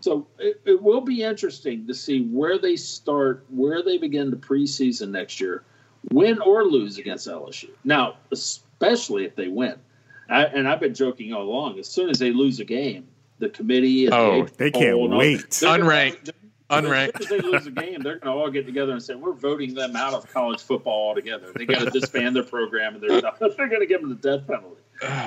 So 0.00 0.26
it, 0.38 0.60
it 0.64 0.82
will 0.82 1.00
be 1.00 1.22
interesting 1.22 1.86
to 1.86 1.94
see 1.94 2.22
where 2.22 2.58
they 2.58 2.74
start, 2.74 3.44
where 3.50 3.84
they 3.84 3.98
begin 3.98 4.30
the 4.30 4.36
preseason 4.36 5.10
next 5.10 5.40
year, 5.40 5.62
win 6.10 6.40
or 6.40 6.64
lose 6.64 6.98
against 6.98 7.28
LSU. 7.28 7.70
Now, 7.84 8.16
especially 8.32 9.24
if 9.24 9.36
they 9.36 9.46
win. 9.46 9.76
I, 10.28 10.44
and 10.46 10.66
I've 10.66 10.80
been 10.80 10.94
joking 10.94 11.32
all 11.32 11.42
along. 11.42 11.78
As 11.78 11.88
soon 11.88 12.10
as 12.10 12.18
they 12.18 12.32
lose 12.32 12.58
a 12.58 12.64
game, 12.64 13.06
the 13.42 13.48
committee, 13.50 14.06
and 14.06 14.14
oh, 14.14 14.30
the 14.30 14.30
Oh, 14.38 14.42
AP 14.44 14.56
they 14.56 14.70
can't 14.70 14.98
and 15.00 15.16
wait. 15.16 15.50
they're 15.50 15.78
gonna- 15.78 15.84
Unranked. 15.84 16.30
As 16.70 16.82
Unranked. 16.84 17.12
soon 17.12 17.22
as 17.22 17.28
they 17.28 17.40
lose 17.50 17.66
a 17.66 17.70
game, 17.70 18.00
they're 18.02 18.18
going 18.18 18.34
to 18.34 18.40
all 18.42 18.50
get 18.50 18.64
together 18.64 18.92
and 18.92 19.02
say, 19.02 19.14
"We're 19.14 19.32
voting 19.34 19.74
them 19.74 19.94
out 19.94 20.14
of 20.14 20.26
college 20.32 20.62
football 20.62 21.08
altogether." 21.08 21.52
They 21.54 21.66
got 21.66 21.80
to 21.80 21.90
disband 22.00 22.34
their 22.34 22.44
program, 22.44 22.94
and 22.94 23.02
they're 23.02 23.20
they're 23.20 23.68
going 23.68 23.80
to 23.80 23.86
give 23.86 24.00
them 24.00 24.08
the 24.08 24.14
death 24.16 24.46
penalty 24.46 24.80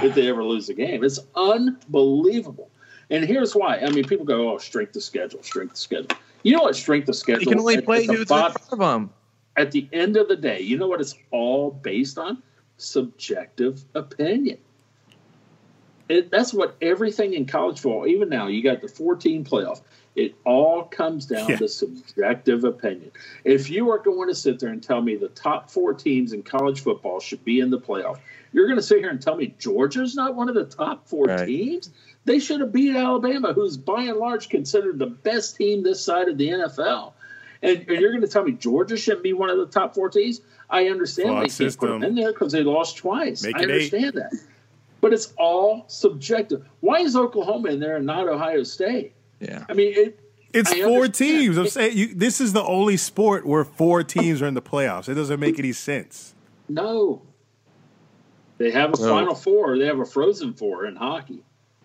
if 0.03 0.15
they 0.15 0.27
ever 0.27 0.43
lose 0.43 0.69
a 0.69 0.73
game. 0.73 1.03
It's 1.03 1.19
unbelievable. 1.35 2.71
And 3.11 3.23
here's 3.23 3.53
why. 3.55 3.77
I 3.77 3.89
mean, 3.91 4.05
people 4.05 4.25
go, 4.25 4.51
"Oh, 4.53 4.57
strength 4.57 4.95
of 4.95 5.03
schedule, 5.03 5.43
strength 5.43 5.73
of 5.73 5.77
schedule." 5.77 6.17
You 6.41 6.55
know 6.55 6.63
what 6.63 6.75
strength 6.75 7.09
of 7.09 7.15
schedule? 7.15 7.41
You 7.43 7.47
can 7.49 7.59
only 7.59 7.75
at- 7.75 7.85
play 7.85 8.03
at 8.03 8.07
the 8.07 8.13
in 8.21 8.25
front 8.25 8.57
of 8.71 8.79
them. 8.79 9.11
at 9.57 9.71
the 9.71 9.87
end 9.93 10.17
of 10.17 10.27
the 10.27 10.35
day, 10.35 10.61
you 10.61 10.77
know 10.77 10.87
what 10.87 10.99
it's 11.01 11.13
all 11.31 11.69
based 11.71 12.17
on? 12.17 12.41
Subjective 12.77 13.83
opinion. 13.93 14.57
It, 16.07 16.29
that's 16.31 16.53
what 16.53 16.75
everything 16.81 17.33
in 17.33 17.45
college 17.45 17.79
football, 17.79 18.05
even 18.07 18.29
now, 18.29 18.47
you 18.47 18.61
got 18.61 18.81
the 18.81 18.87
14 18.87 19.43
playoff. 19.43 19.81
It 20.15 20.35
all 20.45 20.83
comes 20.83 21.25
down 21.25 21.49
Yeah. 21.49 21.57
to 21.57 21.67
subjective 21.67 22.63
opinion. 22.63 23.11
If 23.43 23.69
you 23.69 23.89
are 23.91 23.97
going 23.99 24.29
to 24.29 24.35
sit 24.35 24.59
there 24.59 24.69
and 24.69 24.81
tell 24.81 25.01
me 25.01 25.15
the 25.15 25.29
top 25.29 25.69
four 25.69 25.93
teams 25.93 26.31
in 26.31 26.43
college 26.43 26.81
football 26.81 27.19
should 27.19 27.43
be 27.43 27.59
in 27.59 27.69
the 27.69 27.79
playoff, 27.79 28.19
you're 28.53 28.67
going 28.67 28.77
to 28.77 28.83
sit 28.83 28.99
here 28.99 29.09
and 29.09 29.21
tell 29.21 29.35
me 29.35 29.53
Georgia's 29.59 30.15
not 30.15 30.35
one 30.35 30.47
of 30.47 30.55
the 30.55 30.63
top 30.65 31.07
four 31.07 31.25
Right. 31.25 31.47
teams? 31.47 31.89
They 32.23 32.39
should 32.39 32.61
have 32.61 32.71
beat 32.71 32.95
Alabama, 32.95 33.53
who's 33.53 33.75
by 33.75 34.03
and 34.03 34.17
large 34.17 34.47
considered 34.49 34.99
the 34.99 35.07
best 35.07 35.57
team 35.57 35.83
this 35.83 36.03
side 36.03 36.29
of 36.29 36.37
the 36.37 36.47
NFL. 36.49 37.13
And, 37.61 37.79
and 37.79 37.99
you're 37.99 38.11
going 38.11 38.21
to 38.21 38.27
tell 38.27 38.43
me 38.43 38.51
Georgia 38.53 38.95
shouldn't 38.95 39.23
be 39.23 39.33
one 39.33 39.49
of 39.49 39.57
the 39.57 39.65
top 39.67 39.95
four 39.95 40.09
teams? 40.09 40.39
I 40.69 40.87
understand 40.87 41.29
Flawed 41.29 41.49
they 41.49 41.65
can't 41.65 41.77
put 41.77 41.87
them 41.89 42.03
in 42.03 42.15
there 42.15 42.31
because 42.31 42.51
they 42.53 42.63
lost 42.63 42.97
twice. 42.97 43.43
Make 43.43 43.55
I 43.55 43.59
it 43.59 43.63
eight. 43.63 43.93
understand 43.93 44.13
that. 44.15 44.31
But 45.05 45.13
it's 45.13 45.33
all 45.37 45.83
subjective. 45.87 46.65
Why 46.79 47.01
is 47.01 47.15
Oklahoma 47.15 47.69
in 47.69 47.79
there 47.79 47.97
and 47.97 48.07
not 48.07 48.27
Ohio 48.27 48.63
State? 48.63 49.13
Yeah. 49.39 49.63
I 49.69 49.73
mean, 49.73 49.93
it, 49.95 50.19
It's 50.51 50.71
I 50.71 50.81
four 50.81 51.03
understand. 51.03 51.13
teams. 51.41 51.57
I'm 51.59 51.67
saying 51.67 51.95
you, 51.95 52.15
this 52.15 52.41
is 52.41 52.53
the 52.53 52.63
only 52.63 52.97
sport 52.97 53.45
where 53.45 53.63
four 53.63 54.03
teams 54.03 54.41
are 54.41 54.47
in 54.47 54.55
the 54.55 54.63
playoffs. 54.63 55.07
It 55.07 55.13
doesn't 55.13 55.39
make 55.39 55.59
any 55.59 55.73
sense. 55.73 56.33
no. 56.67 57.21
They 58.57 58.71
have 58.71 58.95
a 58.95 58.99
No. 58.99 59.09
Final 59.09 59.35
Four. 59.35 59.77
They 59.77 59.85
have 59.85 59.99
a 59.99 60.05
Frozen 60.05 60.53
Four 60.55 60.85
in 60.87 60.95
hockey. 60.95 61.43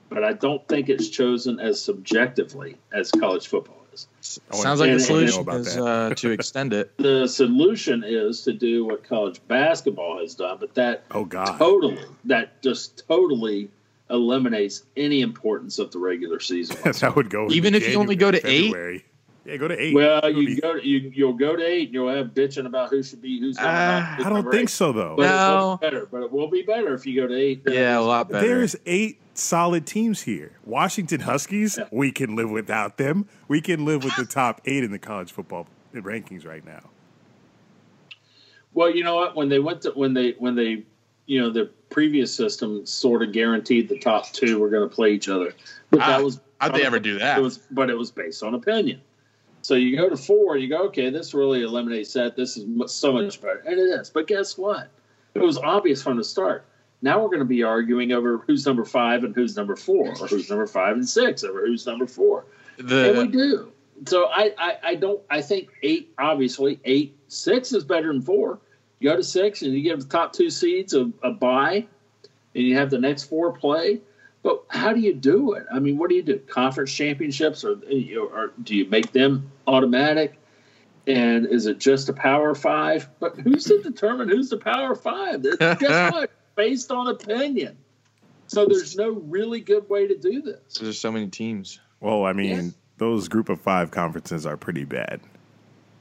but 0.09 0.25
I 0.25 0.33
don't 0.33 0.67
think 0.67 0.89
it's 0.89 1.09
chosen 1.11 1.61
as 1.61 1.79
subjectively 1.83 2.77
as 2.91 3.11
college 3.11 3.49
football 3.49 3.75
is. 3.75 3.75
I 3.75 3.77
want 3.77 3.80
Sounds 4.21 4.81
like 4.81 4.91
to 4.91 4.95
the 4.95 5.01
solution 5.01 5.49
is 5.51 5.77
uh, 5.77 6.15
to 6.17 6.31
extend 6.31 6.73
it. 6.73 6.93
The 6.99 7.27
solution 7.27 8.05
is 8.07 8.43
to 8.43 8.53
do 8.53 8.85
what 8.85 9.05
college 9.05 9.41
basketball 9.49 10.21
has 10.21 10.35
done, 10.35 10.59
but 10.61 10.75
that 10.75 11.05
Oh 11.11 11.25
God. 11.25 11.59
totally, 11.59 12.05
that 12.25 12.62
just 12.62 13.07
totally 13.09 13.71
eliminates 14.09 14.85
any 14.97 15.21
importance 15.21 15.79
of 15.79 15.91
the 15.93 15.99
regular 15.99 16.41
season. 16.41 16.77
that 16.85 17.17
would 17.17 17.31
go 17.31 17.49
Even 17.51 17.75
if 17.75 17.89
you 17.89 17.99
only 17.99 18.17
go 18.17 18.31
to 18.31 18.41
eight? 18.47 19.05
February. 19.51 19.53
Yeah, 19.53 19.57
go 19.57 19.69
to 19.69 19.81
eight. 19.83 19.95
Well, 19.95 20.19
It'll 20.19 20.43
you 20.43 20.47
be... 20.57 20.61
go 20.61 20.75
you 20.77 21.13
you'll 21.15 21.33
go 21.33 21.57
to 21.57 21.63
eight, 21.65 21.87
and 21.89 21.95
you'll 21.95 22.15
have 22.15 22.29
bitching 22.29 22.67
about 22.67 22.91
who 22.91 23.03
should 23.03 23.23
be 23.23 23.41
who's. 23.41 23.59
Uh, 23.59 23.63
I 24.19 24.29
don't 24.29 24.51
think 24.51 24.69
so 24.69 24.93
though. 24.93 25.15
But 25.17 25.25
it 25.25 25.29
No. 25.29 25.79
be 25.81 25.87
better, 25.87 26.07
but 26.07 26.23
it 26.23 26.33
will 26.33 26.49
be 26.49 26.63
better 26.63 26.95
if 26.95 27.07
you 27.07 27.21
go 27.21 27.27
to 27.27 27.35
eight. 27.35 27.63
Yeah, 27.67 27.99
a 27.99 28.01
lot 28.01 28.29
better. 28.31 28.47
There's 28.47 28.77
eight 28.87 29.21
solid 29.35 29.87
teams 29.87 30.23
here. 30.23 30.53
Washington 30.65 31.21
Huskies, 31.21 31.79
Yeah. 31.79 31.89
we 31.91 32.13
can 32.13 32.37
live 32.37 32.51
without 32.51 32.97
them. 32.97 33.27
We 33.49 33.61
can 33.61 33.85
live 33.85 34.05
with 34.05 34.17
the 34.17 34.27
top 34.27 34.61
eight 34.67 34.85
in 34.85 34.91
the 34.91 34.99
college 34.99 35.33
football 35.33 35.67
rankings 35.95 36.47
right 36.47 36.65
now. 36.65 36.91
Well, 38.73 38.95
you 38.95 39.03
know 39.03 39.17
what? 39.17 39.35
When 39.35 39.49
they 39.49 39.59
went 39.59 39.83
to 39.83 39.91
when 39.91 40.15
they 40.15 40.33
when 40.39 40.55
they 40.55 40.85
you 41.27 41.41
know 41.41 41.51
the 41.51 41.71
previous 41.91 42.33
system 42.35 42.87
sort 42.87 43.23
of 43.23 43.33
guaranteed 43.33 43.89
the 43.89 43.99
top 43.99 44.31
two 44.33 44.59
were 44.61 44.69
going 44.69 44.89
to 44.89 44.95
play 44.95 45.13
each 45.13 45.29
other, 45.29 45.55
but 45.91 46.01
Ah, 46.01 46.07
that 46.09 46.25
was 46.25 46.41
How'd 46.61 46.75
they 46.75 46.85
ever 46.85 47.01
do 47.01 47.19
that? 47.19 47.39
It 47.39 47.41
was, 47.41 47.59
but 47.71 47.89
it 47.89 47.97
was 47.97 48.11
based 48.11 48.43
on 48.43 48.55
opinion. 48.55 49.01
So 49.62 49.74
you 49.74 49.97
go 49.97 50.09
to 50.09 50.16
four, 50.16 50.57
you 50.57 50.69
go, 50.69 50.85
okay, 50.87 51.11
this 51.11 51.35
really 51.35 51.62
eliminates 51.62 52.12
that. 52.15 52.37
This 52.37 52.57
is 52.57 52.66
so 52.93 53.12
much 53.12 53.41
better, 53.41 53.62
and 53.66 53.78
it 53.78 53.82
is. 53.82 54.11
But 54.11 54.27
guess 54.27 54.57
what? 54.57 54.91
It 55.35 55.41
was 55.43 55.59
obvious 55.59 56.03
from 56.03 56.16
the 56.16 56.24
start. 56.24 56.65
Now 57.03 57.20
we're 57.20 57.28
going 57.28 57.41
to 57.41 57.45
be 57.45 57.62
arguing 57.62 58.12
over 58.12 58.39
who's 58.39 58.66
number 58.66 58.85
five 58.85 59.24
and 59.24 59.35
who's 59.35 59.57
number 59.57 59.77
four, 59.77 60.09
or 60.20 60.27
who's 60.27 60.49
number 60.51 60.66
five 60.66 60.97
and 60.97 61.09
six, 61.09 61.45
over 61.45 61.66
who's 61.66 61.87
number 61.87 62.07
four. 62.07 62.45
and 62.78 63.19
we 63.19 63.27
do. 63.28 63.73
So 64.07 64.27
I, 64.27 64.53
I, 64.59 64.77
I 64.82 64.95
don't. 64.95 65.20
I 65.31 65.43
think 65.43 65.69
eight, 65.82 66.12
obviously, 66.19 66.81
eight, 66.85 67.16
six 67.28 67.73
is 67.73 67.85
better 67.85 68.12
than 68.12 68.23
four. 68.23 68.61
You 68.99 69.11
go 69.11 69.16
to 69.16 69.23
six, 69.23 69.62
and 69.62 69.73
you 69.73 69.82
give 69.82 70.01
the 70.01 70.09
top 70.09 70.32
two 70.32 70.51
seeds 70.51 70.95
a, 70.95 71.11
a 71.23 71.31
bye, 71.31 71.87
and 72.55 72.65
you 72.65 72.77
have 72.77 72.91
the 72.91 72.99
next 72.99 73.24
four 73.24 73.53
play. 73.53 74.01
But 74.43 74.62
how 74.69 74.93
do 74.93 75.01
you 75.01 75.12
do 75.12 75.53
it? 75.53 75.67
I 75.73 75.79
mean, 75.81 75.99
what 75.99 76.09
do 76.09 76.17
you 76.17 76.23
do? 76.23 76.39
Conference 76.39 76.93
championships, 76.93 77.62
or, 77.65 77.79
eh, 77.91 78.17
or 78.17 78.53
do 78.62 78.75
you 78.75 78.87
make 78.87 79.12
them 79.12 79.51
automatic? 79.67 80.39
And 81.07 81.47
is 81.47 81.67
it 81.67 81.79
just 81.79 82.09
a 82.09 82.12
power 82.12 82.55
five? 82.55 83.09
But 83.21 83.39
who's 83.39 83.65
to 83.65 83.83
determine 83.83 84.29
who's 84.29 84.49
the 84.51 84.57
power 84.57 84.95
five? 84.95 85.43
Guess 85.59 86.12
what? 86.12 86.31
Based 86.55 86.91
on 86.91 87.09
opinion. 87.09 87.77
So 88.47 88.67
there's 88.67 88.97
no 88.97 89.11
really 89.11 89.61
good 89.61 89.89
way 89.89 90.07
to 90.09 90.17
do 90.17 90.43
this. 90.43 90.79
there's 90.81 90.99
so 90.99 91.12
many 91.12 91.29
teams. 91.29 91.79
Well, 92.01 92.25
I 92.25 92.33
mean, 92.33 92.49
Yeah. 92.65 92.71
those 92.99 93.29
group 93.29 93.49
of 93.49 93.61
five 93.61 93.91
conferences 93.91 94.47
are 94.47 94.57
pretty 94.57 94.85
bad. 94.85 95.21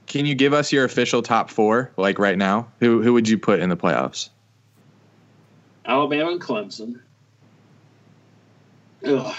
Can 0.07 0.26
you 0.26 0.34
give 0.34 0.53
us 0.53 0.72
your 0.72 0.86
official 0.86 1.22
top 1.22 1.49
four, 1.52 1.91
like 1.98 2.18
right 2.18 2.38
now? 2.38 2.68
Who 2.80 3.02
who 3.03 3.14
would 3.14 3.30
you 3.30 3.38
put 3.38 3.60
in 3.60 3.70
the 3.70 3.78
playoffs? 3.78 4.30
Alabama 5.86 6.32
and 6.32 6.41
Clemson. 6.41 6.99
Ugh. 9.06 9.36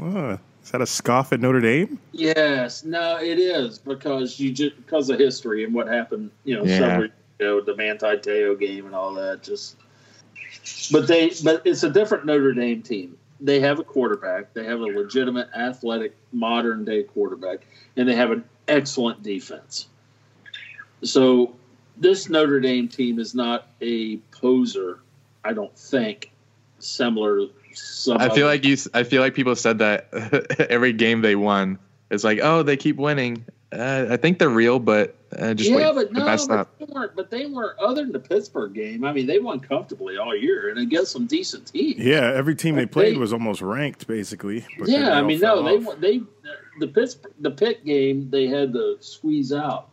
Uh, 0.00 0.36
is 0.62 0.70
that 0.70 0.80
a 0.80 0.86
scoff 0.86 1.32
at 1.32 1.40
Notre 1.40 1.60
Dame? 1.60 1.98
Yes, 2.12 2.84
no, 2.84 3.18
it 3.18 3.38
is 3.38 3.78
because 3.78 4.38
you 4.38 4.52
just 4.52 4.76
because 4.76 5.10
of 5.10 5.18
history 5.18 5.64
and 5.64 5.74
what 5.74 5.88
happened, 5.88 6.30
you 6.44 6.56
know, 6.56 6.64
Yeah. 6.64 6.78
several 6.78 7.00
years 7.00 7.12
ago, 7.38 7.60
the 7.60 7.76
Manti 7.76 8.16
Te'o 8.18 8.58
game 8.58 8.86
and 8.86 8.94
all 8.94 9.12
that. 9.14 9.42
Just, 9.42 9.76
but 10.92 11.06
they, 11.08 11.32
but 11.42 11.62
it's 11.64 11.82
a 11.82 11.90
different 11.90 12.24
Notre 12.26 12.52
Dame 12.52 12.82
team. 12.82 13.16
They 13.40 13.58
have 13.60 13.80
a 13.80 13.84
quarterback. 13.84 14.54
They 14.54 14.64
have 14.64 14.80
a 14.80 14.84
legitimate, 14.86 15.48
athletic, 15.56 16.14
modern 16.32 16.84
day 16.84 17.02
quarterback, 17.02 17.66
and 17.96 18.08
they 18.08 18.14
have 18.14 18.30
an 18.30 18.44
excellent 18.68 19.22
defense. 19.24 19.88
So, 21.02 21.54
this 21.96 22.28
Notre 22.28 22.60
Dame 22.60 22.86
team 22.86 23.18
is 23.18 23.34
not 23.34 23.66
a 23.80 24.18
poser. 24.30 25.00
I 25.44 25.52
don't 25.52 25.76
think 25.76 26.30
similar. 26.78 27.46
To 27.74 27.80
Some 27.82 28.18
I 28.18 28.28
feel 28.28 28.46
like 28.46 28.64
you. 28.64 28.76
I 28.94 29.02
feel 29.04 29.22
like 29.22 29.34
people 29.34 29.54
said 29.56 29.78
that 29.78 30.08
every 30.70 30.92
game 30.92 31.20
they 31.22 31.36
won. 31.36 31.78
It's 32.10 32.24
like, 32.24 32.40
oh, 32.42 32.62
they 32.62 32.76
keep 32.76 32.96
winning. 32.96 33.44
Uh, 33.72 34.06
I 34.10 34.18
think 34.18 34.38
they're 34.38 34.50
real, 34.50 34.78
but 34.78 35.16
uh, 35.34 35.54
just 35.54 35.70
yeah, 35.70 35.76
wait 35.76 35.94
but 35.94 36.12
no, 36.12 36.26
mess 36.26 36.46
but 36.46 36.58
up. 36.58 36.78
they 36.78 36.84
weren't. 36.84 37.16
But 37.16 37.30
they 37.30 37.46
weren't. 37.46 37.78
Other 37.78 38.02
than 38.02 38.12
the 38.12 38.18
Pittsburgh 38.20 38.74
game, 38.74 39.02
I 39.02 39.14
mean, 39.14 39.26
they 39.26 39.38
won 39.38 39.60
comfortably 39.60 40.18
all 40.18 40.36
year 40.36 40.68
and 40.68 40.78
against 40.78 41.10
some 41.12 41.24
decent 41.26 41.68
teams. 41.68 41.98
Yeah, 41.98 42.32
every 42.34 42.54
team 42.54 42.74
they 42.76 42.84
played 42.84 43.14
They- 43.14 43.18
was 43.18 43.32
almost 43.32 43.62
ranked, 43.62 44.06
basically. 44.06 44.66
but 44.78 44.88
yeah. 44.88 45.12
I 45.12 45.22
mean, 45.22 45.40
no, 45.40 45.62
they 45.62 45.76
off. 45.78 45.84
won- 45.84 46.00
they 46.02 46.20
the 46.80 46.88
Pittsburgh 46.88 47.32
the 47.40 47.50
Pitt 47.50 47.82
game 47.86 48.28
they 48.30 48.46
had 48.46 48.74
to 48.74 48.98
squeeze 49.00 49.54
out, 49.54 49.88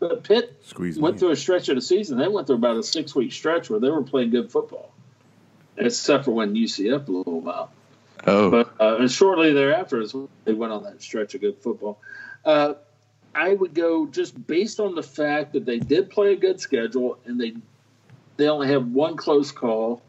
but 0.00 0.24
Pitt 0.24 0.56
Squeeze 0.64 0.98
went 0.98 1.14
me. 1.14 1.20
through 1.20 1.30
a 1.30 1.36
stretch 1.36 1.68
of 1.68 1.76
the 1.76 1.82
season. 1.82 2.18
They 2.18 2.26
went 2.26 2.48
through 2.48 2.56
about 2.56 2.78
a 2.78 2.82
six 2.82 3.14
week 3.14 3.30
stretch 3.32 3.70
where 3.70 3.78
they 3.78 3.90
were 3.90 4.02
playing 4.02 4.30
good 4.30 4.50
football, 4.50 4.92
except 5.76 6.24
for 6.24 6.32
when 6.32 6.54
UCF 6.54 7.06
blew 7.06 7.24
them 7.24 7.48
out. 7.48 7.70
Oh, 8.26 8.50
But 8.50 8.74
uh, 8.78 8.96
and 8.98 9.10
shortly 9.10 9.52
thereafter, 9.52 10.00
is 10.00 10.14
they 10.44 10.52
went 10.52 10.72
on 10.72 10.84
that 10.84 11.00
stretch 11.02 11.34
of 11.34 11.40
good 11.40 11.56
football. 11.58 11.98
Uh, 12.44 12.74
I 13.34 13.54
would 13.54 13.74
go 13.74 14.06
just 14.06 14.46
based 14.46 14.80
on 14.80 14.94
the 14.94 15.02
fact 15.02 15.52
that 15.52 15.64
they 15.64 15.78
did 15.78 16.10
play 16.10 16.32
a 16.32 16.36
good 16.36 16.60
schedule 16.60 17.18
and 17.24 17.40
they 17.40 17.54
they 18.36 18.48
only 18.48 18.68
have 18.68 18.86
one 18.88 19.16
close 19.16 19.52
call. 19.52 20.02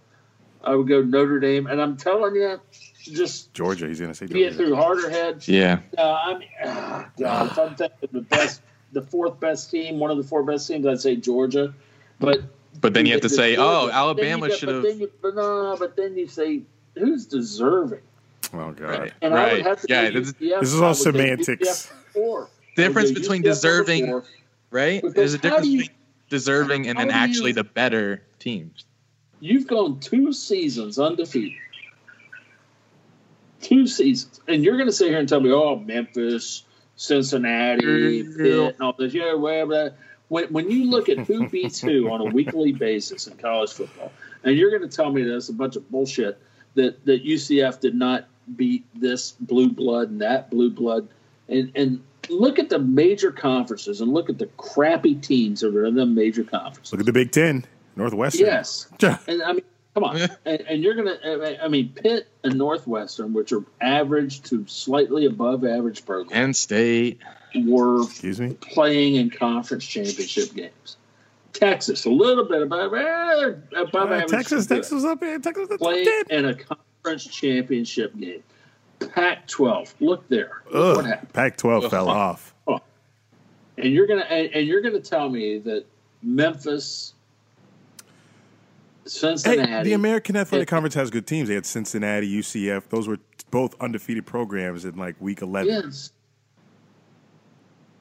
I 0.64 0.76
would 0.76 0.88
go 0.88 1.02
Notre 1.02 1.40
Dame, 1.40 1.66
and 1.68 1.82
I'm 1.82 1.98
telling 1.98 2.36
you, 2.36 2.60
just 3.00 3.54
Georgia. 3.54 3.88
He's 3.88 4.00
gonna 4.00 4.14
say 4.14 4.28
get 4.28 4.54
Georgia. 4.54 4.58
through 4.58 4.76
harder 4.76 5.10
heads. 5.10 5.48
yeah. 5.48 5.80
Uh, 5.98 6.02
I 6.02 6.38
mean, 6.38 6.48
ah, 6.64 7.10
God, 7.20 7.52
if 7.52 7.60
I'm 7.60 7.76
thinking 7.76 8.10
the 8.12 8.22
best, 8.22 8.62
the 8.92 9.02
fourth 9.02 9.40
best 9.40 9.72
team, 9.72 10.00
one 10.00 10.12
of 10.12 10.18
the 10.18 10.24
four 10.24 10.44
best 10.44 10.68
teams, 10.68 10.86
I'd 10.86 11.02
say 11.02 11.16
Georgia. 11.16 11.74
But 12.20 12.42
But 12.82 12.94
then 12.96 13.06
you 13.06 13.14
have 13.14 13.22
to 13.22 13.30
say, 13.30 13.56
oh, 13.58 13.90
Alabama 13.92 14.50
should 14.56 14.70
have. 14.70 14.84
then 14.84 15.00
you- 15.02 15.12
But 15.22 15.36
no, 15.36 15.76
but 15.80 15.96
then 15.96 16.18
you 16.18 16.28
say 16.28 16.62
who's 16.98 17.26
deserving. 17.28 18.02
Oh 18.54 18.72
god. 18.72 18.82
Right. 18.82 19.14
And 19.22 19.34
I 19.34 19.46
would 19.46 19.54
Right. 19.54 19.66
have 19.66 19.82
to 19.82 19.88
Yeah, 19.88 20.10
this- 20.10 20.34
UCF. 20.34 20.60
this 20.62 20.74
is 20.74 20.82
all 20.82 20.94
semantics. 20.94 21.92
UCF. 22.16 22.48
Difference 22.76 23.10
I 23.10 23.14
would 23.14 23.16
go 23.16 23.22
between 23.22 23.42
deserving- 23.44 24.08
four. 24.08 24.24
Right? 24.72 25.02
Because 25.02 25.14
There's 25.16 25.34
a 25.36 25.38
difference 25.38 25.68
you- 25.68 25.80
between 25.80 25.98
deserving 26.30 26.88
and 26.88 26.98
then 26.98 27.08
do 27.08 27.14
you- 27.14 27.20
actually 27.20 27.52
the 27.52 27.64
better 27.64 28.24
teams. 28.40 28.86
You've 29.42 29.68
gone 29.68 30.00
two 30.00 30.32
seasons 30.34 30.98
undefeated. 31.00 31.58
Two 33.62 33.86
seasons. 33.88 34.40
And 34.48 34.64
you're 34.64 34.76
going 34.78 34.88
to 34.88 34.94
sit 34.94 35.10
here 35.10 35.20
and 35.20 35.28
tell 35.30 35.40
me, 35.40 35.52
oh, 35.52 35.78
Memphis, 35.78 36.64
Cincinnati. 36.96 38.24
Pitt, 38.24 38.72
and 38.72 38.82
all 38.82 38.94
this. 38.98 39.14
Yeah, 39.14 39.34
whatever. 39.36 39.94
When, 40.32 40.46
when 40.46 40.72
you 40.72 40.90
look 40.90 41.10
at 41.10 41.18
who 41.18 41.50
beats 41.50 41.82
who 41.82 42.10
on 42.10 42.22
a 42.22 42.24
weekly 42.24 42.72
basis 42.88 43.28
in 43.28 43.36
college 43.36 43.74
football, 43.74 44.14
and 44.46 44.56
you're 44.56 44.70
going 44.70 44.90
to 44.90 44.96
tell 44.96 45.12
me 45.12 45.24
that's 45.24 45.50
a 45.50 45.54
bunch 45.54 45.76
of 45.76 45.92
bullshit 45.92 46.40
that, 46.76 47.06
that 47.06 47.26
UCF 47.26 47.82
did 47.82 47.96
not 47.96 48.30
beat 48.56 48.86
this 48.96 49.34
blue 49.42 49.70
blood 49.70 50.10
and 50.10 50.22
that 50.22 50.50
blue 50.50 50.70
blood. 50.70 51.10
And, 51.50 51.74
and 51.76 52.02
look 52.30 52.60
at 52.60 52.70
the 52.70 52.80
major 52.80 53.34
conferences 53.34 54.00
and 54.00 54.14
look 54.14 54.30
at 54.30 54.38
the 54.38 54.46
crappy 54.56 55.16
teams 55.16 55.60
that 55.60 55.76
are 55.76 55.86
in 55.86 55.96
the 55.96 56.06
major 56.06 56.46
conferences. 56.46 56.94
Look 56.94 57.02
at 57.02 57.08
the 57.08 57.12
Big 57.12 57.32
Ten, 57.32 57.66
Northwestern. 57.98 58.46
Yes. 58.46 58.88
And 59.28 59.44
I 59.44 59.52
mean, 59.52 59.66
come 59.94 60.04
on. 60.04 60.18
and, 60.46 60.62
and 60.62 60.84
you're 60.84 60.96
going 60.96 61.08
to, 61.08 61.64
I 61.64 61.68
mean, 61.68 61.90
Pitt 61.90 62.28
and 62.44 62.56
Northwestern, 62.58 63.34
which 63.34 63.52
are 63.52 63.64
average 63.82 64.42
to 64.44 64.66
slightly 64.68 65.26
above 65.26 65.66
average 65.66 66.06
programs, 66.06 66.32
Penn 66.32 66.54
State. 66.54 67.20
were 67.66 68.04
Excuse 68.04 68.40
me. 68.40 68.54
playing 68.62 69.16
in 69.16 69.30
conference 69.30 69.86
championship 69.86 70.54
games. 70.54 70.98
Texas, 71.54 72.06
a 72.06 72.10
little 72.10 72.46
bit 72.46 72.62
above, 72.62 72.94
eh, 72.94 73.54
above 73.76 74.10
Uh, 74.12 74.14
average. 74.16 74.30
Texas, 74.32 74.66
to 74.68 74.76
good. 74.76 74.82
Texas 74.84 75.04
up 75.04 75.20
here. 75.22 75.38
Texas, 75.40 75.68
Playing 75.78 76.08
in 76.30 76.46
a 76.46 76.56
conference 76.56 77.26
championship 77.28 78.18
game. 78.18 78.42
Pac 79.14 79.48
12, 79.48 79.96
look 80.00 80.28
there. 80.30 80.62
Look 80.72 80.76
Ugh, 80.76 80.96
what 80.98 81.06
happened. 81.06 81.34
Pac-12 81.34 81.90
fell 81.90 82.08
off. 82.08 82.54
And 83.78 83.92
you're 83.94 84.06
gonna 84.06 84.22
and, 84.22 84.54
and 84.54 84.68
you're 84.68 84.82
gonna 84.82 85.00
tell 85.00 85.28
me 85.28 85.58
that 85.60 85.86
Memphis, 86.22 87.14
Hey, 89.20 89.84
the 89.84 89.94
American 89.94 90.36
Athletic 90.36 90.68
It- 90.68 90.72
Conference 90.72 90.96
has 90.96 91.10
good 91.10 91.28
teams. 91.28 91.50
They 91.50 91.56
had 91.56 91.66
Cincinnati, 91.66 92.28
UCF. 92.40 92.84
Those 92.90 93.08
were 93.08 93.18
both 93.50 93.76
undefeated 93.82 94.26
programs 94.26 94.86
in 94.86 94.96
like 94.96 95.16
week 95.20 95.42
11. 95.42 95.68
yes, 95.74 96.12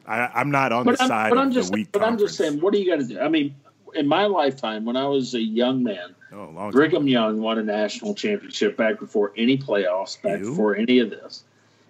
I, 0.06 0.28
I'm 0.34 0.50
not 0.50 0.72
on 0.72 0.84
but 0.84 0.96
the 0.98 1.02
I'm, 1.04 1.08
side 1.08 1.30
but 1.30 1.38
of 1.38 1.44
I'm 1.44 1.52
just 1.52 1.70
the 1.72 1.78
weak 1.78 1.88
but 1.92 2.02
I'm 2.02 2.18
just 2.18 2.36
saying, 2.36 2.60
what 2.60 2.72
do 2.72 2.80
you 2.80 2.90
got 2.90 3.00
to 3.00 3.06
do? 3.06 3.20
I 3.20 3.28
mean, 3.28 3.54
in 3.94 4.06
my 4.06 4.26
lifetime, 4.26 4.84
when 4.84 4.96
I 4.96 5.06
was 5.06 5.34
a 5.34 5.40
young 5.40 5.82
man, 5.82 6.14
Oh, 6.32 6.44
long 6.44 6.54
time. 6.54 6.70
Brigham 6.70 7.08
Young 7.08 7.40
won 7.40 7.58
a 7.58 7.62
national 7.64 8.14
championship 8.14 8.76
back 8.76 9.00
before 9.00 9.32
any 9.36 9.58
playoffs, 9.58 10.20
back 10.22 10.38
Ew. 10.38 10.50
before 10.50 10.76
any 10.76 11.00
of 11.00 11.10
this. 11.10 11.42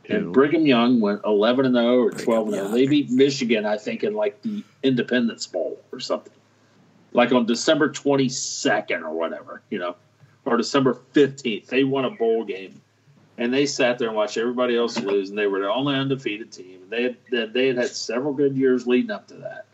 Ew. 0.09 0.17
And 0.17 0.33
Brigham 0.33 0.67
Young 0.67 0.99
went 1.01 1.21
11 1.27 1.67
and 1.67 1.75
0 1.75 1.99
or 1.99 2.11
12 2.11 2.47
and 2.47 2.55
0. 2.55 2.65
Young. 2.67 2.75
They 2.75 2.87
beat 2.87 3.11
Michigan, 3.11 3.67
I 3.67 3.77
think, 3.77 4.03
in 4.03 4.15
like 4.15 4.41
the 4.41 4.65
Independence 4.83 5.47
Bowl 5.47 5.79
or 5.93 6.01
something, 6.01 6.33
like 7.13 7.33
on 7.33 7.47
December 7.47 7.89
22nd 7.89 9.03
or 9.03 9.11
whatever, 9.11 9.63
you 9.71 9.79
know, 9.79 9.97
or 10.45 10.57
December 10.57 10.99
15th. 11.15 11.67
They 11.67 11.85
won 11.85 12.05
a 12.05 12.11
bowl 12.11 12.45
game. 12.45 12.81
And 13.39 13.55
they 13.55 13.65
sat 13.65 13.99
there 13.99 14.09
and 14.09 14.17
watched 14.17 14.37
everybody 14.37 14.77
else 14.77 14.99
lose, 15.01 15.31
and 15.31 15.39
they 15.39 15.47
were 15.47 15.61
the 15.61 15.71
only 15.71 15.95
undefeated 15.95 16.53
team. 16.53 16.83
They 16.91 17.05
had 17.05 17.17
they 17.55 17.69
had 17.69 17.79
had 17.79 17.89
several 17.89 18.35
good 18.35 18.55
years 18.55 18.87
leading 18.87 19.11
up 19.11 19.29
to 19.29 19.35
that, 19.35 19.65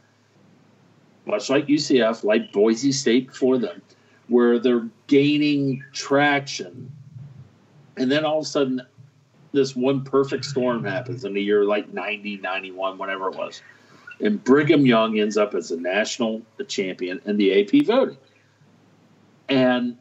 much 1.25 1.51
like 1.51 1.67
UCF, 1.67 2.23
like 2.23 2.53
Boise 2.53 2.93
State 2.93 3.27
before 3.27 3.59
them, 3.59 3.83
where 4.29 4.61
they're 4.61 4.89
gaining 5.09 5.83
traction, 5.93 6.93
and 7.97 8.09
then 8.09 8.25
all 8.25 8.39
of 8.39 8.45
a 8.45 8.49
sudden, 8.49 8.83
this 9.51 9.75
one 9.75 10.05
perfect 10.05 10.45
storm 10.45 10.85
happens 10.85 11.25
in 11.25 11.35
the 11.35 11.43
year 11.43 11.65
like 11.65 11.93
90, 11.93 12.37
91, 12.37 12.99
whatever 12.99 13.31
it 13.31 13.37
was, 13.37 13.63
and 14.21 14.43
Brigham 14.43 14.87
Young 14.87 15.19
ends 15.19 15.37
up 15.37 15.55
as 15.55 15.71
a 15.71 15.77
national 15.81 16.43
champion 16.69 17.21
in 17.25 17.37
the 17.37 17.61
AP 17.61 17.85
voting, 17.87 18.17
and 19.49 19.97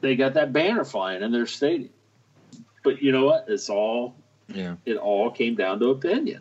they 0.00 0.16
got 0.16 0.34
that 0.34 0.52
banner 0.52 0.84
flying 0.84 1.22
in 1.22 1.32
their 1.32 1.46
stadium. 1.46 1.90
But 2.82 3.02
you 3.02 3.12
know 3.12 3.26
what? 3.26 3.46
It's 3.48 3.68
all 3.70 4.14
Yeah. 4.52 4.76
it 4.84 4.96
all 4.96 5.30
came 5.30 5.54
down 5.54 5.78
to 5.80 5.90
opinion. 5.90 6.40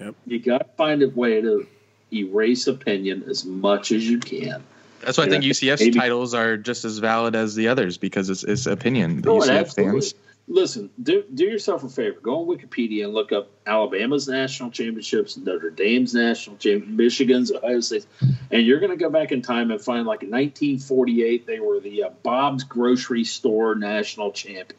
Yep. 0.00 0.14
You 0.26 0.38
got 0.40 0.58
to 0.58 0.64
find 0.76 1.02
a 1.02 1.08
way 1.08 1.40
to 1.40 1.66
erase 2.12 2.66
opinion 2.66 3.24
as 3.28 3.44
much 3.44 3.92
as 3.92 4.08
you 4.08 4.18
can. 4.18 4.62
That's 5.00 5.18
why 5.18 5.24
I 5.24 5.28
think 5.28 5.44
UCF's 5.44 5.80
Maybe- 5.80 5.98
titles 5.98 6.32
are 6.34 6.56
just 6.56 6.84
as 6.84 6.98
valid 6.98 7.34
as 7.34 7.54
the 7.54 7.68
others 7.68 7.98
because 7.98 8.30
it's, 8.30 8.44
it's 8.44 8.66
opinion. 8.66 9.22
The 9.22 9.30
Oh, 9.30 9.38
UCF 9.40 9.50
absolutely. 9.60 10.00
fans. 10.00 10.14
Listen, 10.52 10.90
do, 11.02 11.24
do 11.32 11.44
yourself 11.46 11.82
a 11.82 11.88
favor. 11.88 12.20
Go 12.20 12.42
on 12.42 12.46
Wikipedia 12.46 13.04
and 13.04 13.14
look 13.14 13.32
up 13.32 13.48
Alabama's 13.66 14.28
national 14.28 14.70
championships, 14.70 15.38
Notre 15.38 15.70
Dame's 15.70 16.12
national 16.12 16.58
champion, 16.58 16.94
Michigan's, 16.94 17.50
Ohio 17.50 17.80
State's, 17.80 18.06
and 18.50 18.62
you're 18.62 18.78
going 18.78 18.90
to 18.90 18.98
go 18.98 19.08
back 19.08 19.32
in 19.32 19.40
time 19.40 19.70
and 19.70 19.80
find 19.80 20.06
like 20.06 20.22
in 20.22 20.30
1948 20.30 21.46
they 21.46 21.58
were 21.58 21.80
the 21.80 22.04
uh, 22.04 22.10
Bob's 22.22 22.64
Grocery 22.64 23.24
Store 23.24 23.74
national 23.74 24.32
champion, 24.32 24.78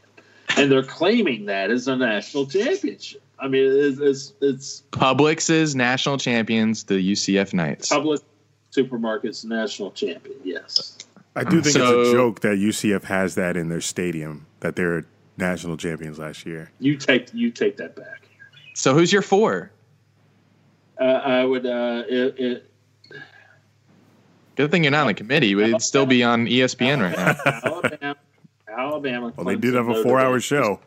and 0.57 0.71
they're 0.71 0.83
claiming 0.83 1.47
that 1.47 1.71
as 1.71 1.87
a 1.87 1.95
national 1.95 2.45
championship. 2.45 3.23
I 3.39 3.47
mean, 3.47 3.63
it's 3.65 3.99
it's, 3.99 4.33
it's 4.41 4.83
Publix's 4.91 5.75
national 5.75 6.19
champions, 6.19 6.83
the 6.83 6.95
UCF 6.95 7.51
Knights. 7.51 7.89
Publix 7.89 8.21
Supermarkets 8.71 9.43
national 9.43 9.89
champion. 9.91 10.37
Yes. 10.43 10.99
I 11.35 11.43
do 11.43 11.63
think 11.63 11.75
it's 11.75 12.09
a 12.09 12.11
joke 12.11 12.41
that 12.41 12.59
UCF 12.59 13.05
has 13.05 13.33
that 13.35 13.57
in 13.57 13.69
their 13.69 13.81
stadium 13.81 14.45
that 14.59 14.75
they're 14.75 15.05
national 15.38 15.77
champions 15.77 16.19
last 16.19 16.45
year. 16.45 16.72
You 16.80 16.97
take 16.97 17.34
you 17.34 17.51
take 17.51 17.77
that 17.77 17.95
back. 17.95 18.27
So 18.73 18.93
who's 18.93 19.11
your 19.11 19.22
four? 19.22 19.72
Uh, 20.99 21.03
I 21.03 21.45
would. 21.45 21.65
Uh, 21.65 22.03
it, 22.07 22.39
it, 22.39 22.69
Good 24.55 24.69
thing 24.69 24.84
you're 24.84 24.91
not 24.91 25.01
on 25.01 25.07
the 25.07 25.14
committee. 25.15 25.51
It'd 25.53 25.81
still 25.81 26.05
be 26.05 26.23
on 26.23 26.45
ESPN 26.45 27.01
right 27.01 27.18
now. 27.18 27.61
Alabama, 27.64 28.15
Alabama. 28.68 29.34
Well, 29.35 29.45
they 29.47 29.55
did 29.55 29.73
have 29.73 29.89
a 29.89 30.03
four-hour 30.03 30.39
show. 30.39 30.80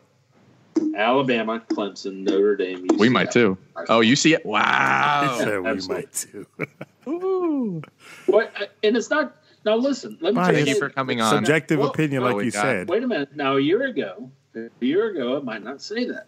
Alabama, 0.95 1.61
Clemson, 1.69 2.23
Notre 2.23 2.55
Dame. 2.55 2.87
We 2.97 3.09
might 3.09 3.31
too. 3.31 3.57
Oh, 3.89 3.99
you 3.99 4.15
see 4.15 4.33
it? 4.33 4.45
Wow. 4.45 5.37
So 5.39 5.61
we 5.61 5.87
might 5.87 6.13
too. 6.13 6.47
Ooh. 7.07 7.81
What, 8.25 8.53
and 8.83 8.95
it's 8.95 9.09
not. 9.09 9.36
Now 9.67 9.75
listen. 9.75 10.17
Let 10.21 10.33
me 10.33 10.35
Fine. 10.35 10.45
tell 10.45 10.53
Thank 10.55 10.67
you. 10.69 10.73
you 10.75 10.79
for 10.79 10.89
coming 10.89 11.19
on. 11.19 11.29
Subjective 11.35 11.79
Well, 11.79 11.89
opinion, 11.89 12.23
well, 12.23 12.37
like 12.37 12.45
you 12.45 12.51
got- 12.51 12.61
said. 12.61 12.87
Wait 12.89 13.03
a 13.03 13.07
minute. 13.07 13.35
Now 13.35 13.57
a 13.57 13.59
year 13.59 13.83
ago, 13.85 14.31
a 14.55 14.69
year 14.79 15.09
ago, 15.09 15.35
I 15.37 15.41
might 15.41 15.61
not 15.61 15.81
say 15.81 16.05
that, 16.05 16.27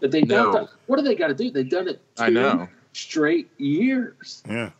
but 0.00 0.10
they 0.10 0.22
No. 0.22 0.52
done. 0.52 0.68
What 0.86 0.96
do 0.96 1.02
they 1.04 1.14
got 1.14 1.28
to 1.28 1.34
do? 1.34 1.52
They've 1.52 1.70
done 1.70 1.86
it. 1.86 2.00
Two 2.16 2.24
I 2.24 2.30
know. 2.30 2.66
Straight 2.92 3.48
years. 3.58 4.42
Yeah. 4.48 4.70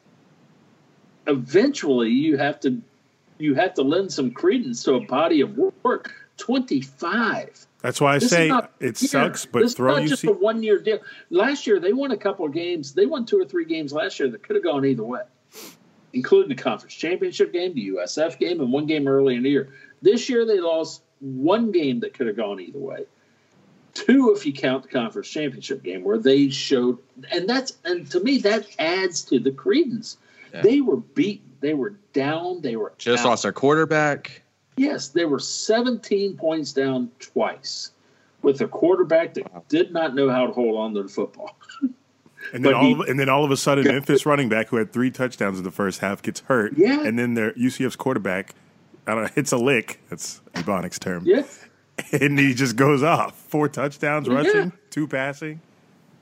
Eventually, 1.28 2.08
you 2.10 2.36
have 2.36 2.58
to, 2.60 2.82
you 3.38 3.54
have 3.54 3.74
to 3.74 3.82
lend 3.82 4.12
some 4.12 4.32
credence 4.32 4.82
to 4.84 4.94
a 4.94 5.00
body 5.06 5.40
of 5.40 5.56
work. 5.84 6.12
Twenty 6.36 6.80
five. 6.80 7.64
That's 7.80 8.00
why 8.00 8.14
I 8.14 8.18
This 8.18 8.30
say 8.30 8.48
it 8.80 8.98
fair. 8.98 9.08
sucks, 9.08 9.46
but 9.46 9.60
this 9.62 9.74
throw 9.74 9.94
is 9.98 10.00
not 10.00 10.08
just 10.08 10.24
a 10.24 10.32
one 10.32 10.64
year 10.64 10.78
deal. 10.80 10.98
Last 11.28 11.64
year 11.64 11.78
they 11.78 11.92
won 11.92 12.10
a 12.10 12.16
couple 12.16 12.44
of 12.44 12.52
games. 12.52 12.92
They 12.92 13.06
won 13.06 13.24
two 13.24 13.38
or 13.38 13.44
three 13.44 13.66
games 13.66 13.92
last 13.92 14.18
year 14.18 14.28
that 14.30 14.42
could 14.42 14.56
have 14.56 14.64
gone 14.64 14.84
either 14.84 15.04
way, 15.04 15.20
including 16.12 16.48
the 16.48 16.60
conference 16.62 16.94
championship 16.94 17.52
game, 17.52 17.74
the 17.74 17.88
USF 17.88 18.38
game, 18.38 18.60
and 18.60 18.72
one 18.72 18.86
game 18.86 19.06
early 19.06 19.36
in 19.36 19.42
the 19.42 19.50
year. 19.50 19.72
This 20.02 20.28
year 20.28 20.44
they 20.44 20.60
lost 20.60 21.02
one 21.20 21.70
game 21.72 22.00
that 22.00 22.14
could 22.14 22.26
have 22.26 22.36
gone 22.36 22.60
either 22.60 22.78
way. 22.78 23.04
Two, 23.92 24.32
if 24.34 24.46
you 24.46 24.52
count 24.52 24.84
the 24.84 24.88
conference 24.88 25.28
championship 25.28 25.82
game, 25.82 26.04
where 26.04 26.18
they 26.18 26.48
showed, 26.48 26.98
and 27.32 27.48
that's 27.48 27.76
and 27.84 28.08
to 28.10 28.20
me 28.20 28.38
that 28.38 28.66
adds 28.78 29.22
to 29.24 29.38
the 29.38 29.50
credence. 29.50 30.16
Yeah. 30.54 30.62
They 30.62 30.80
were 30.80 30.96
beaten. 30.96 31.50
They 31.60 31.74
were 31.74 31.94
down. 32.12 32.62
They 32.62 32.76
were 32.76 32.92
Just 32.98 33.24
out. 33.24 33.30
lost 33.30 33.42
their 33.42 33.52
quarterback. 33.52 34.42
Yes, 34.76 35.08
they 35.08 35.24
were 35.24 35.38
17 35.38 36.36
points 36.36 36.72
down 36.72 37.10
twice 37.18 37.90
with 38.42 38.60
a 38.60 38.68
quarterback 38.68 39.34
that 39.34 39.68
did 39.68 39.92
not 39.92 40.14
know 40.14 40.30
how 40.30 40.46
to 40.46 40.52
hold 40.52 40.78
on 40.78 40.94
to 40.94 41.02
the 41.02 41.08
football. 41.08 41.56
And 42.52 42.64
then 42.64 42.72
but 42.72 42.74
all 42.74 42.84
he- 42.84 42.92
of, 42.94 43.00
and 43.00 43.18
then 43.20 43.28
all 43.28 43.44
of 43.44 43.50
a 43.50 43.56
sudden, 43.56 43.84
Memphis 43.86 44.24
running 44.26 44.48
back 44.48 44.68
who 44.68 44.76
had 44.76 44.92
three 44.92 45.10
touchdowns 45.10 45.58
in 45.58 45.64
the 45.64 45.70
first 45.70 46.00
half 46.00 46.22
gets 46.22 46.40
hurt. 46.40 46.72
Yeah. 46.76 47.00
And 47.04 47.18
then 47.18 47.34
their 47.34 47.52
UCF's 47.52 47.96
quarterback, 47.96 48.54
I 49.06 49.14
don't 49.14 49.24
know, 49.24 49.30
hits 49.34 49.52
a 49.52 49.58
lick. 49.58 50.00
That's 50.08 50.40
Ebonics 50.54 50.98
term. 50.98 51.24
Yeah, 51.26 51.42
And 52.12 52.38
he 52.38 52.54
just 52.54 52.76
goes 52.76 53.02
off. 53.02 53.36
Four 53.36 53.68
touchdowns 53.68 54.26
Yeah. 54.28 54.34
rushing, 54.34 54.72
two 54.90 55.06
passing. 55.06 55.60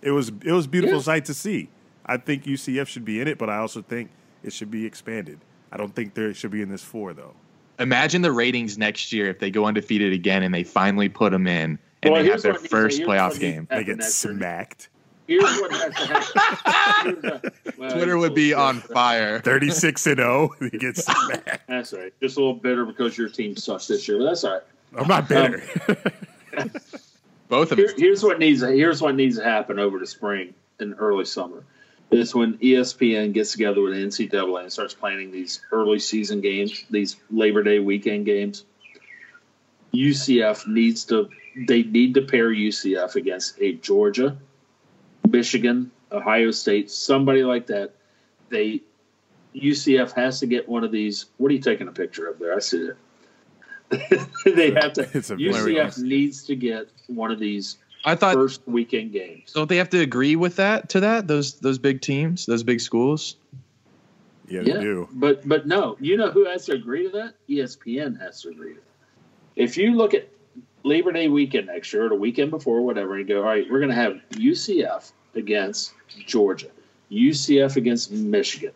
It 0.03 0.11
was 0.11 0.29
it 0.45 0.53
was 0.53 0.67
a 0.67 0.69
beautiful 0.69 0.97
Yeah. 0.99 1.03
sight 1.03 1.25
to 1.27 1.35
see. 1.35 1.69
I 2.07 2.17
think 2.17 2.45
UCF 2.47 2.89
should 2.89 3.05
be 3.05 3.21
in 3.21 3.29
it, 3.29 3.37
but 3.39 3.51
I 3.51 3.59
also 3.59 3.83
think 3.83 4.11
it 4.43 4.53
should 4.53 4.71
be 4.71 4.87
expanded. 4.87 5.39
I 5.71 5.77
don't 5.77 5.95
think 5.95 6.15
there 6.15 6.33
should 6.35 6.51
be 6.51 6.63
in 6.63 6.69
this 6.69 6.83
four 6.83 7.13
though. 7.13 7.35
Imagine 7.79 8.23
the 8.23 8.33
ratings 8.33 8.77
next 8.79 9.13
year 9.13 9.29
if 9.29 9.39
they 9.39 9.51
go 9.51 9.67
undefeated 9.67 10.13
again 10.13 10.43
and 10.43 10.53
they 10.53 10.65
finally 10.65 11.09
put 11.09 11.31
them 11.31 11.47
in 11.47 11.79
and 12.03 12.13
Well, 12.13 12.23
they 12.23 12.31
have 12.31 12.43
their 12.43 12.55
first 12.55 13.03
playoff 13.03 13.39
game. 13.39 13.67
to 13.67 13.77
They 13.77 13.85
get 13.85 13.99
next 13.99 14.25
year. 14.25 14.35
smacked. 14.35 14.89
Here's 15.29 15.43
what 15.61 15.71
has 15.73 15.95
to 15.95 16.41
happen. 16.71 17.19
Here's 17.23 17.25
a- 17.35 17.53
well, 17.79 17.91
Twitter 17.93 18.19
would 18.19 18.35
be 18.35 18.53
on 18.55 18.81
fire. 18.81 19.39
Thirty 19.41 19.71
six 19.71 20.07
and 20.09 20.17
zero. 20.17 20.51
Oh, 20.61 20.65
he 20.73 20.79
gets 20.79 21.05
smacked. 21.25 21.69
That's 21.69 21.93
right. 21.93 22.13
Just 22.21 22.37
a 22.37 22.41
little 22.41 22.55
bitter 22.55 22.85
because 22.85 23.17
your 23.17 23.29
team 23.29 23.55
sucks 23.57 23.87
this 23.87 24.09
year, 24.09 24.19
but 24.19 24.25
that's 24.25 24.43
all 24.45 24.55
right. 24.55 24.63
I'm 24.97 25.07
not 25.07 25.29
bitter. 25.29 25.63
Um, 26.57 26.71
Both 27.49 27.73
of 27.73 27.79
Here, 27.79 27.87
us. 27.89 27.93
here's 27.97 28.23
what 28.23 28.39
needs 28.39 28.61
here's 28.63 29.01
what 29.01 29.15
needs 29.15 29.37
to 29.39 29.45
happen 29.45 29.79
over 29.79 29.99
the 29.99 30.07
spring 30.07 30.55
and 30.81 30.95
early 30.99 31.25
summer. 31.25 31.63
Is 32.11 32.35
when 32.35 32.57
ESPN 32.59 33.33
gets 33.35 33.53
together 33.53 33.83
with 33.83 33.93
NCAA 33.93 34.63
and 34.63 34.73
starts 34.73 34.95
planning 34.95 35.31
these 35.31 35.61
early 35.71 35.99
season 35.99 36.41
games, 36.41 36.85
these 36.91 37.17
Labor 37.31 37.63
Day 37.63 37.79
weekend 37.81 38.25
games. 38.27 38.65
UCF 39.95 40.67
needs 40.67 41.05
to 41.07 41.29
they 41.67 41.83
need 41.83 42.15
to 42.15 42.23
pair 42.23 42.49
UCF 42.51 43.15
against 43.17 43.59
a 43.61 43.73
Georgia, 43.75 44.37
Michigan, 45.31 45.91
Ohio 46.13 46.51
State, 46.51 46.91
somebody 46.91 47.45
like 47.45 47.67
that. 47.67 47.93
They 48.49 48.83
UCF 49.55 50.13
has 50.13 50.41
to 50.41 50.47
get 50.47 50.69
one 50.69 50.85
of 50.85 50.93
these. 50.93 51.27
What 51.39 51.51
are 51.51 51.55
you 51.55 51.61
taking 51.61 51.89
a 51.89 51.93
picture 51.93 52.27
of 52.27 52.39
there? 52.39 52.55
I 52.55 52.59
see 52.61 52.89
it. 52.89 52.97
they 54.45 54.71
have 54.73 54.93
to. 54.95 55.09
It's 55.15 55.31
a 55.31 55.37
UCF 55.37 55.75
nice- 55.85 55.99
needs 55.99 56.45
to 56.45 56.57
get 56.57 56.89
one 57.07 57.31
of 57.31 57.39
these 57.39 57.79
I 58.05 58.15
thought 58.15 58.35
first 58.35 58.61
weekend 58.67 59.13
games. 59.13 59.53
don't 59.53 59.69
they 59.69 59.77
have 59.79 59.91
to 59.91 60.01
agree 60.01 60.37
with 60.37 60.57
that 60.57 60.89
to 60.91 61.01
that 61.01 61.27
those 61.27 61.55
those 61.55 61.79
big 61.79 62.01
teams 62.01 62.47
those 62.47 62.63
big 62.63 62.81
schools 62.81 63.37
yeah, 64.47 64.63
they 64.63 64.73
Yeah, 64.73 64.81
do. 64.81 65.09
but 65.13 65.47
but 65.49 65.67
no, 65.67 65.97
you 66.01 66.17
know 66.17 66.31
who 66.31 66.45
has 66.47 66.67
to 66.67 66.73
agree 66.73 67.05
to 67.05 67.11
that? 67.19 67.35
ESPN 67.51 68.19
has 68.21 68.41
to 68.43 68.49
agree 68.51 68.75
to 68.75 68.81
that. 68.81 69.63
If 69.63 69.77
you 69.77 69.95
look 69.95 70.15
at 70.15 70.29
Labor 70.85 71.13
Day 71.13 71.29
weekend 71.29 71.67
next 71.67 71.93
year, 71.93 72.07
or 72.07 72.09
the 72.09 72.15
weekend 72.15 72.51
before, 72.51 72.81
whatever, 72.81 73.17
and 73.17 73.27
go, 73.29 73.39
all 73.39 73.43
right, 73.45 73.67
we're 73.71 73.81
going 73.81 73.91
to 73.91 73.95
have 73.97 74.21
UCF 74.31 75.13
against 75.39 75.93
Georgia, 76.27 76.69
UCF 77.11 77.77
against 77.77 78.11
Michigan, 78.11 78.73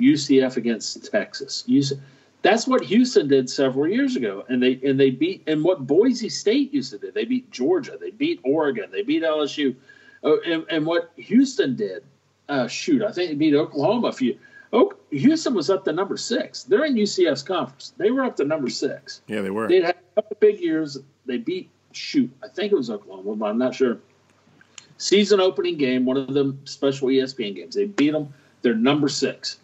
UCF 0.00 0.56
against 0.56 1.10
Texas. 1.10 1.64
UC- 1.68 2.00
that's 2.42 2.66
what 2.66 2.84
Houston 2.84 3.28
did 3.28 3.48
several 3.48 3.88
years 3.88 4.16
ago, 4.16 4.44
and 4.48 4.62
they 4.62 4.78
and 4.84 4.98
they 5.00 5.10
beat 5.10 5.42
and 5.46 5.64
what 5.64 5.86
Boise 5.86 6.28
State 6.28 6.72
used 6.72 6.92
to 6.92 6.98
do. 6.98 7.10
They 7.10 7.24
beat 7.24 7.50
Georgia, 7.50 7.96
they 7.98 8.10
beat 8.10 8.40
Oregon, 8.44 8.90
they 8.90 9.02
beat 9.02 9.22
LSU, 9.22 9.74
oh, 10.22 10.38
and, 10.46 10.64
and 10.70 10.86
what 10.86 11.12
Houston 11.16 11.76
did. 11.76 12.04
Uh, 12.46 12.68
shoot, 12.68 13.02
I 13.02 13.10
think 13.10 13.30
they 13.30 13.36
beat 13.36 13.54
Oklahoma 13.54 14.08
a 14.08 14.12
few. 14.12 14.38
Oh, 14.70 14.92
Houston 15.10 15.54
was 15.54 15.70
up 15.70 15.84
to 15.84 15.92
number 15.92 16.18
six. 16.18 16.64
They're 16.64 16.84
in 16.84 16.94
UCF's 16.94 17.42
conference. 17.42 17.94
They 17.96 18.10
were 18.10 18.22
up 18.22 18.36
to 18.36 18.44
number 18.44 18.68
six. 18.68 19.22
Yeah, 19.28 19.40
they 19.40 19.50
were. 19.50 19.66
They'd 19.66 19.84
had 19.84 19.94
a 19.94 20.20
couple 20.20 20.36
big 20.40 20.60
years. 20.60 20.98
They 21.24 21.38
beat 21.38 21.70
shoot, 21.96 22.30
I 22.42 22.48
think 22.48 22.72
it 22.72 22.76
was 22.76 22.90
Oklahoma, 22.90 23.36
but 23.36 23.46
I'm 23.46 23.58
not 23.58 23.74
sure. 23.74 23.98
Season 25.04 25.38
opening 25.38 25.76
game, 25.76 26.06
one 26.06 26.16
of 26.16 26.32
them 26.32 26.58
special 26.64 27.08
ESPN 27.08 27.54
games. 27.54 27.74
They 27.74 27.84
beat 27.84 28.12
them. 28.12 28.32
They're 28.62 28.74
number 28.74 29.10
six. 29.10 29.58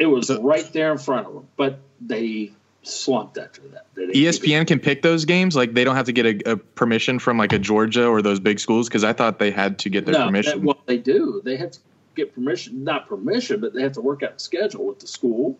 It 0.00 0.06
was 0.06 0.26
So- 0.26 0.42
right 0.42 0.68
there 0.72 0.90
in 0.90 0.98
front 0.98 1.28
of 1.28 1.34
them, 1.34 1.46
but 1.56 1.78
they 2.00 2.50
slumped 2.82 3.38
after 3.38 3.60
that. 3.68 3.86
They 3.94 4.06
didn't 4.06 4.14
keep 4.14 4.24
it. 4.24 4.42
espn 4.42 4.66
can 4.66 4.80
pick 4.80 5.02
those 5.02 5.24
games 5.24 5.54
like 5.54 5.74
they 5.74 5.84
don't 5.84 5.94
have 5.94 6.06
to 6.06 6.12
get 6.12 6.26
a, 6.26 6.50
a 6.52 6.56
permission 6.56 7.20
from 7.20 7.38
like 7.38 7.52
a 7.52 7.60
georgia 7.60 8.04
or 8.06 8.22
those 8.22 8.40
big 8.40 8.58
schools 8.58 8.88
because 8.88 9.04
i 9.04 9.12
thought 9.12 9.38
they 9.38 9.50
had 9.52 9.78
to 9.80 9.90
get 9.90 10.06
their 10.06 10.14
no, 10.14 10.24
permission 10.26 10.58
That, 10.60 10.66
well, 10.66 10.78
they 10.86 10.96
do. 10.98 11.40
They 11.44 11.56
have 11.56 11.70
to 11.72 11.78
get 12.16 12.34
permission, 12.34 12.82
not 12.82 13.06
permission, 13.06 13.60
but 13.60 13.72
they 13.72 13.82
have 13.82 13.92
to 13.92 14.00
work 14.00 14.24
out 14.24 14.34
the 14.34 14.40
schedule 14.40 14.84
with 14.86 14.98
the 14.98 15.06
school, 15.06 15.56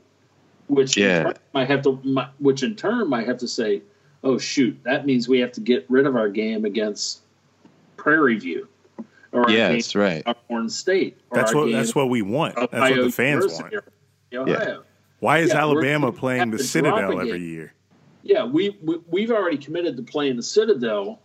which 0.67 0.97
Yeah. 0.97 1.35
might 1.55 1.69
have 1.69 1.83
to, 1.83 2.01
might, 2.03 2.31
which 2.41 2.65
in 2.65 2.75
turn 2.75 3.09
might 3.09 3.27
have 3.29 3.39
to 3.39 3.47
say, 3.49 3.83
oh 4.25 4.37
shoot, 4.39 4.77
that 4.83 5.07
means 5.07 5.29
we 5.29 5.39
have 5.39 5.53
to 5.53 5.61
get 5.61 5.87
rid 5.89 6.07
of 6.07 6.17
our 6.17 6.29
game 6.29 6.65
against 6.65 7.21
Prairie 7.97 8.39
View, 8.39 8.67
or 9.33 9.43
our 9.45 9.51
Yes, 9.51 9.93
game 9.93 10.03
right. 10.03 10.11
against 10.21 10.27
Alcorn 10.27 10.69
State. 10.69 11.19
Or 11.31 11.39
That's 11.39 11.55
what 11.55 11.71
that's 11.71 11.95
what 11.95 12.09
we 12.09 12.23
want. 12.23 12.57
That's 12.57 12.73
Ohio 12.75 12.97
what 12.97 13.05
the 13.05 13.11
fans 13.13 13.45
University 13.45 13.77
want. 13.77 13.85
or 14.49 14.55
Ohio. 14.55 14.83
Why 15.21 15.39
is 15.39 15.51
Yeah, 15.51 15.59
Alabama 15.59 16.13
playing 16.13 16.51
the 16.51 16.59
Citadel 16.59 17.21
every 17.21 17.43
year? 17.43 17.75
Yeah, 18.23 18.45
we, 18.45 18.77
we 18.83 18.99
we've 19.09 19.31
already 19.31 19.59
committed 19.59 19.97
to 19.97 20.03
playing 20.03 20.37
the 20.37 20.43
Citadel 20.43 21.21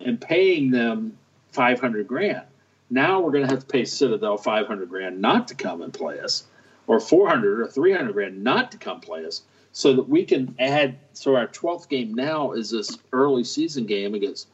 and 0.00 0.20
paying 0.20 0.70
them 0.70 1.16
five 1.52 1.80
hundred 1.80 2.06
grand. 2.06 2.42
Now 2.90 3.20
we're 3.20 3.32
going 3.32 3.44
to 3.46 3.50
have 3.50 3.60
to 3.60 3.66
pay 3.66 3.84
Citadel 3.84 4.36
five 4.36 4.66
hundred 4.66 4.88
grand 4.88 5.20
not 5.20 5.48
to 5.48 5.54
come 5.54 5.82
and 5.82 5.92
play 5.92 6.20
us, 6.20 6.44
or 6.86 7.00
four 7.00 7.28
hundred 7.28 7.60
or 7.60 7.66
three 7.68 7.92
hundred 7.92 8.12
grand 8.12 8.42
not 8.42 8.70
to 8.72 8.78
come 8.78 9.00
play 9.00 9.24
us, 9.24 9.42
so 9.72 9.94
that 9.94 10.08
we 10.08 10.24
can 10.24 10.54
add. 10.58 10.96
So 11.12 11.34
our 11.36 11.46
twelfth 11.46 11.88
game 11.88 12.14
now 12.14 12.52
is 12.52 12.70
this 12.70 12.98
early 13.12 13.44
season 13.44 13.86
game 13.86 14.14
against 14.14 14.48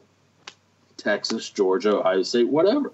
Texas, 1.01 1.49
Georgia, 1.49 1.97
Ohio 1.99 2.23
State, 2.23 2.47
whatever. 2.47 2.91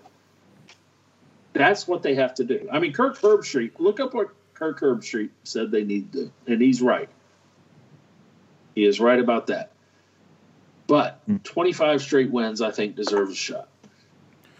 That's 1.53 1.87
what 1.87 2.03
they 2.03 2.15
have 2.15 2.35
to 2.35 2.43
do. 2.43 2.67
I 2.71 2.79
mean, 2.79 2.93
Kirk 2.93 3.17
Herbstreit. 3.17 3.71
Look 3.79 3.99
up 3.99 4.13
what 4.13 4.29
Kirk 4.53 4.79
Herbstreit 4.79 5.29
said 5.43 5.71
they 5.71 5.83
need 5.83 6.11
to 6.13 6.31
and 6.45 6.61
he's 6.61 6.81
right. 6.81 7.09
He 8.75 8.85
is 8.85 8.99
right 8.99 9.19
about 9.19 9.47
that. 9.47 9.71
But 10.85 11.19
hmm. 11.25 11.37
25 11.37 12.01
straight 12.01 12.31
wins, 12.31 12.61
I 12.61 12.71
think, 12.71 12.95
deserves 12.95 13.33
a 13.33 13.35
shot. 13.35 13.69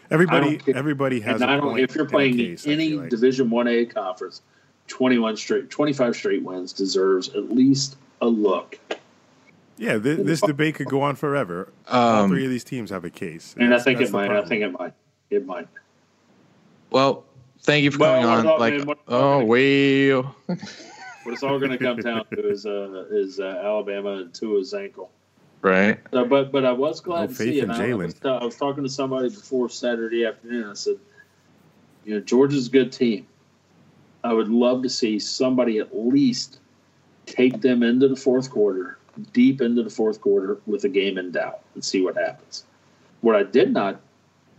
Everybody, 0.10 0.60
everybody 0.74 1.20
has 1.20 1.42
And 1.42 1.50
a 1.50 1.54
I 1.54 1.58
don't, 1.58 1.70
point 1.70 1.82
if 1.82 1.96
you're 1.96 2.06
and 2.06 2.14
a 2.14 2.16
playing 2.16 2.38
case, 2.38 2.66
any 2.66 2.94
like. 2.94 3.10
Division 3.10 3.50
One 3.50 3.68
A 3.68 3.86
conference, 3.86 4.42
21 4.88 5.38
straight, 5.38 5.70
25 5.70 6.16
straight 6.16 6.44
wins 6.44 6.74
deserves 6.74 7.30
at 7.30 7.52
least 7.52 7.98
a 8.22 8.28
look. 8.28 8.80
Yeah, 9.78 9.98
this, 9.98 10.20
this 10.26 10.42
debate 10.42 10.76
could 10.76 10.88
go 10.88 11.02
on 11.02 11.16
forever. 11.16 11.72
All 11.88 12.24
Um, 12.24 12.30
three 12.32 12.44
of 12.46 12.50
these 12.50 12.64
teams 12.64 12.90
have 12.90 13.06
a 13.06 13.10
case, 13.10 13.56
And 13.60 13.74
I 13.74 13.80
think 13.80 14.02
it 14.02 14.08
the 14.08 14.12
might. 14.12 14.32
I 14.32 14.44
think 14.46 14.64
it 14.64 14.72
might. 14.72 14.94
It 15.30 15.46
might. 15.46 15.68
Well, 16.90 17.26
thank 17.62 17.84
you 17.84 17.92
for 17.92 18.00
Well, 18.00 18.22
coming 18.22 18.30
on. 18.40 18.40
about- 18.46 18.60
Like, 18.60 18.86
man, 18.86 18.96
oh, 19.08 19.44
well. 19.46 20.36
What 21.24 21.34
it's 21.34 21.44
all 21.44 21.60
going 21.60 21.72
to 21.72 21.78
come 21.78 21.98
down 21.98 22.26
to 22.32 22.50
is 22.50 22.66
uh, 22.66 23.04
is 23.12 23.42
uh, 23.42 23.62
Alabama 23.62 24.12
and 24.12 24.34
Tua's 24.34 24.74
ankle. 24.74 25.12
Right. 25.62 26.00
Uh, 26.14 26.24
but 26.24 26.54
but 26.54 26.64
I 26.64 26.72
was 26.72 27.02
glad 27.02 27.22
No 27.24 27.28
to 27.28 27.34
see 27.36 27.60
it. 27.60 27.66
in 27.66 27.72
I, 27.72 27.90
I, 27.90 27.94
was, 27.96 28.16
I 28.24 28.46
was 28.46 28.56
talking 28.56 28.82
to 28.84 28.90
somebody 28.90 29.28
before 29.28 29.68
Saturday 29.68 30.26
afternoon. 30.26 30.70
I 30.70 30.74
said, 30.74 30.96
you 32.06 32.14
know, 32.14 32.22
Georgia's 32.22 32.68
a 32.68 32.70
good 32.70 32.94
team. 32.94 33.28
I 34.24 34.32
would 34.32 34.48
love 34.48 34.84
to 34.84 34.90
see 34.90 35.20
somebody 35.20 35.80
at 35.80 35.94
least 35.94 36.60
take 37.26 37.60
them 37.60 37.84
into 37.84 38.08
the 38.08 38.16
fourth 38.16 38.50
quarter, 38.50 38.97
deep 39.34 39.62
into 39.62 39.84
the 39.84 39.90
fourth 39.90 40.22
quarter, 40.22 40.58
with 40.66 40.84
a 40.84 40.90
game 40.90 41.18
in 41.18 41.32
doubt, 41.32 41.62
and 41.74 41.84
see 41.84 42.02
what 42.02 42.16
happens. 42.16 42.64
What 43.22 43.36
I 43.36 43.44
did 43.44 43.74
not 43.74 44.00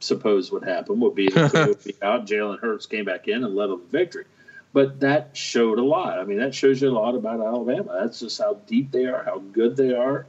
suppose 0.01 0.51
would 0.53 0.65
happen 0.65 1.01
would 1.01 1.15
be 1.15 1.29
that 1.31 1.85
be 1.85 1.95
out. 2.03 2.27
Jalen 2.27 2.61
Hurts 2.61 2.87
came 2.87 3.05
back 3.05 3.29
in 3.29 3.45
and 3.45 3.55
led 3.55 3.71
them 3.71 3.81
to 3.81 3.87
victory. 3.87 4.25
But 4.73 5.01
that 5.01 5.31
showed 5.37 5.79
a 5.79 5.85
lot. 5.85 6.19
I 6.19 6.25
mean, 6.25 6.39
that 6.39 6.55
shows 6.55 6.83
you 6.83 6.91
a 6.91 6.93
lot 6.93 7.15
about 7.15 7.41
Alabama. 7.41 7.99
That's 8.01 8.21
just 8.21 8.39
how 8.39 8.55
deep 8.67 8.91
they 8.91 9.07
are, 9.07 9.25
how 9.25 9.39
good 9.53 9.77
they 9.77 9.95
are. 9.95 10.27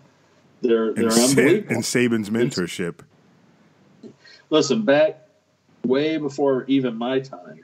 They're 0.61 0.93
they're 0.93 1.05
And, 1.05 1.13
Sa- 1.13 1.27
unbelievable. 1.29 1.75
and 1.75 1.83
Saban's 1.83 2.29
mentorship. 2.29 2.99
Listen, 4.49 4.83
back 4.83 5.27
way 5.85 6.17
before 6.17 6.65
even 6.67 6.95
my 6.95 7.19
time, 7.19 7.59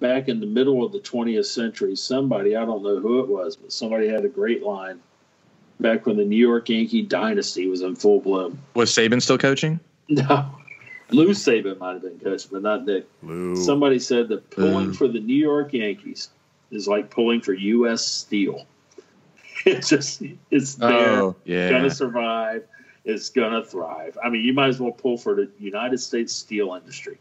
back 0.00 0.28
in 0.28 0.40
the 0.40 0.46
middle 0.46 0.84
of 0.84 0.92
the 0.92 1.00
20th 1.00 1.46
century, 1.46 1.96
somebody, 1.96 2.56
I 2.56 2.64
don't 2.64 2.82
know 2.82 2.98
who 3.00 3.20
it 3.20 3.28
was, 3.28 3.56
but 3.56 3.72
somebody 3.72 4.08
had 4.08 4.24
a 4.24 4.28
great 4.28 4.62
line 4.62 5.00
back 5.80 6.06
when 6.06 6.16
the 6.16 6.24
New 6.24 6.36
York 6.36 6.68
Yankee 6.68 7.02
dynasty 7.02 7.66
was 7.68 7.82
in 7.82 7.96
full 7.96 8.20
bloom. 8.20 8.58
Was 8.74 8.90
Saban 8.90 9.20
still 9.22 9.38
coaching? 9.38 9.80
No, 10.06 10.50
Lou 11.10 11.30
Saban 11.30 11.78
might 11.78 11.94
have 11.94 12.02
been 12.02 12.18
coaching, 12.18 12.50
but 12.52 12.60
not 12.60 12.84
Nick. 12.84 13.06
Lou. 13.22 13.56
Somebody 13.56 13.98
said 13.98 14.28
that 14.28 14.50
pulling 14.50 14.88
Ooh. 14.88 14.92
for 14.92 15.08
the 15.08 15.18
New 15.18 15.32
York 15.32 15.72
Yankees 15.72 16.28
is 16.70 16.86
like 16.86 17.08
pulling 17.08 17.40
for 17.40 17.54
U.S. 17.54 18.04
Steel. 18.06 18.66
It's 19.66 19.88
just, 19.88 20.22
it's 20.50 20.76
oh, 20.78 20.88
there. 20.88 21.22
Oh, 21.22 21.36
yeah. 21.46 21.70
gonna 21.70 21.88
survive. 21.88 22.64
It's 23.06 23.30
gonna 23.30 23.64
thrive. 23.64 24.18
I 24.22 24.28
mean, 24.28 24.42
you 24.44 24.52
might 24.52 24.68
as 24.68 24.78
well 24.78 24.92
pull 24.92 25.16
for 25.16 25.34
the 25.34 25.48
United 25.58 25.98
States 25.98 26.34
steel 26.34 26.74
industry. 26.74 27.16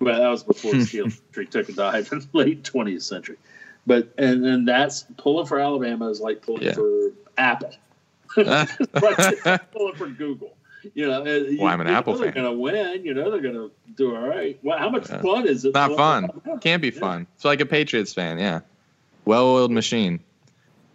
Well, 0.00 0.18
that 0.20 0.28
was 0.28 0.42
before 0.42 0.72
the 0.72 0.84
steel 0.84 1.04
industry 1.04 1.46
took 1.46 1.68
a 1.68 1.72
dive 1.72 2.10
in 2.10 2.18
the 2.18 2.26
late 2.32 2.64
20th 2.64 3.02
century. 3.02 3.36
But 3.86 4.12
and 4.18 4.44
then 4.44 4.64
that's 4.64 5.04
pulling 5.18 5.46
for 5.46 5.60
Alabama 5.60 6.08
is 6.08 6.20
like 6.20 6.42
pulling 6.42 6.64
Yeah. 6.64 6.72
for 6.72 7.12
Apple. 7.38 7.72
Like 8.36 9.70
pulling 9.72 9.94
for 9.96 10.08
Google. 10.08 10.56
You 10.94 11.08
know, 11.08 11.22
uh, 11.22 11.24
you, 11.24 11.64
I'm 11.64 11.80
an 11.80 11.86
you 11.86 11.92
know 11.92 11.98
Apple 11.98 12.18
they're 12.18 12.30
gonna 12.32 12.52
win. 12.52 13.04
You 13.04 13.14
know, 13.14 13.30
they're 13.30 13.40
gonna 13.40 13.70
do 13.96 14.14
all 14.14 14.26
right. 14.28 14.58
Well, 14.62 14.78
how 14.78 14.90
much 14.90 15.08
Yeah. 15.08 15.22
fun 15.22 15.46
is 15.48 15.64
it? 15.64 15.72
Not 15.72 15.96
fun. 15.96 16.28
Can't 16.60 16.82
be 16.82 16.88
Yeah. 16.88 17.00
fun. 17.00 17.26
It's 17.36 17.44
like 17.44 17.60
a 17.60 17.66
Patriots 17.66 18.12
fan, 18.12 18.38
yeah. 18.38 18.60
Well-oiled 19.24 19.70
machine. 19.72 20.20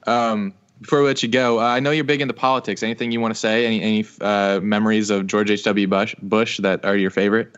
Um, 0.06 0.53
before 0.82 1.02
we 1.02 1.07
let 1.07 1.24
you 1.24 1.30
go, 1.30 1.60
uh, 1.60 1.64
I 1.64 1.80
know 1.80 1.90
you're 1.91 2.03
big 2.03 2.22
into 2.22 2.34
politics. 2.36 2.84
Anything 2.84 3.11
you 3.11 3.20
want 3.20 3.34
to 3.34 3.40
say? 3.40 3.66
Any 3.66 3.82
any 3.82 4.06
uh, 4.22 4.60
memories 4.61 5.10
of 5.10 5.26
George 5.28 5.49
H.W. 5.49 5.88
Bush, 5.88 6.16
Bush 6.22 6.60
that 6.60 6.86
are 6.86 6.95
your 6.95 7.10
favorite? 7.10 7.56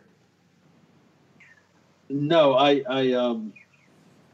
No, 2.09 2.55
I, 2.55 2.83
I, 2.89 3.11
um, 3.13 3.53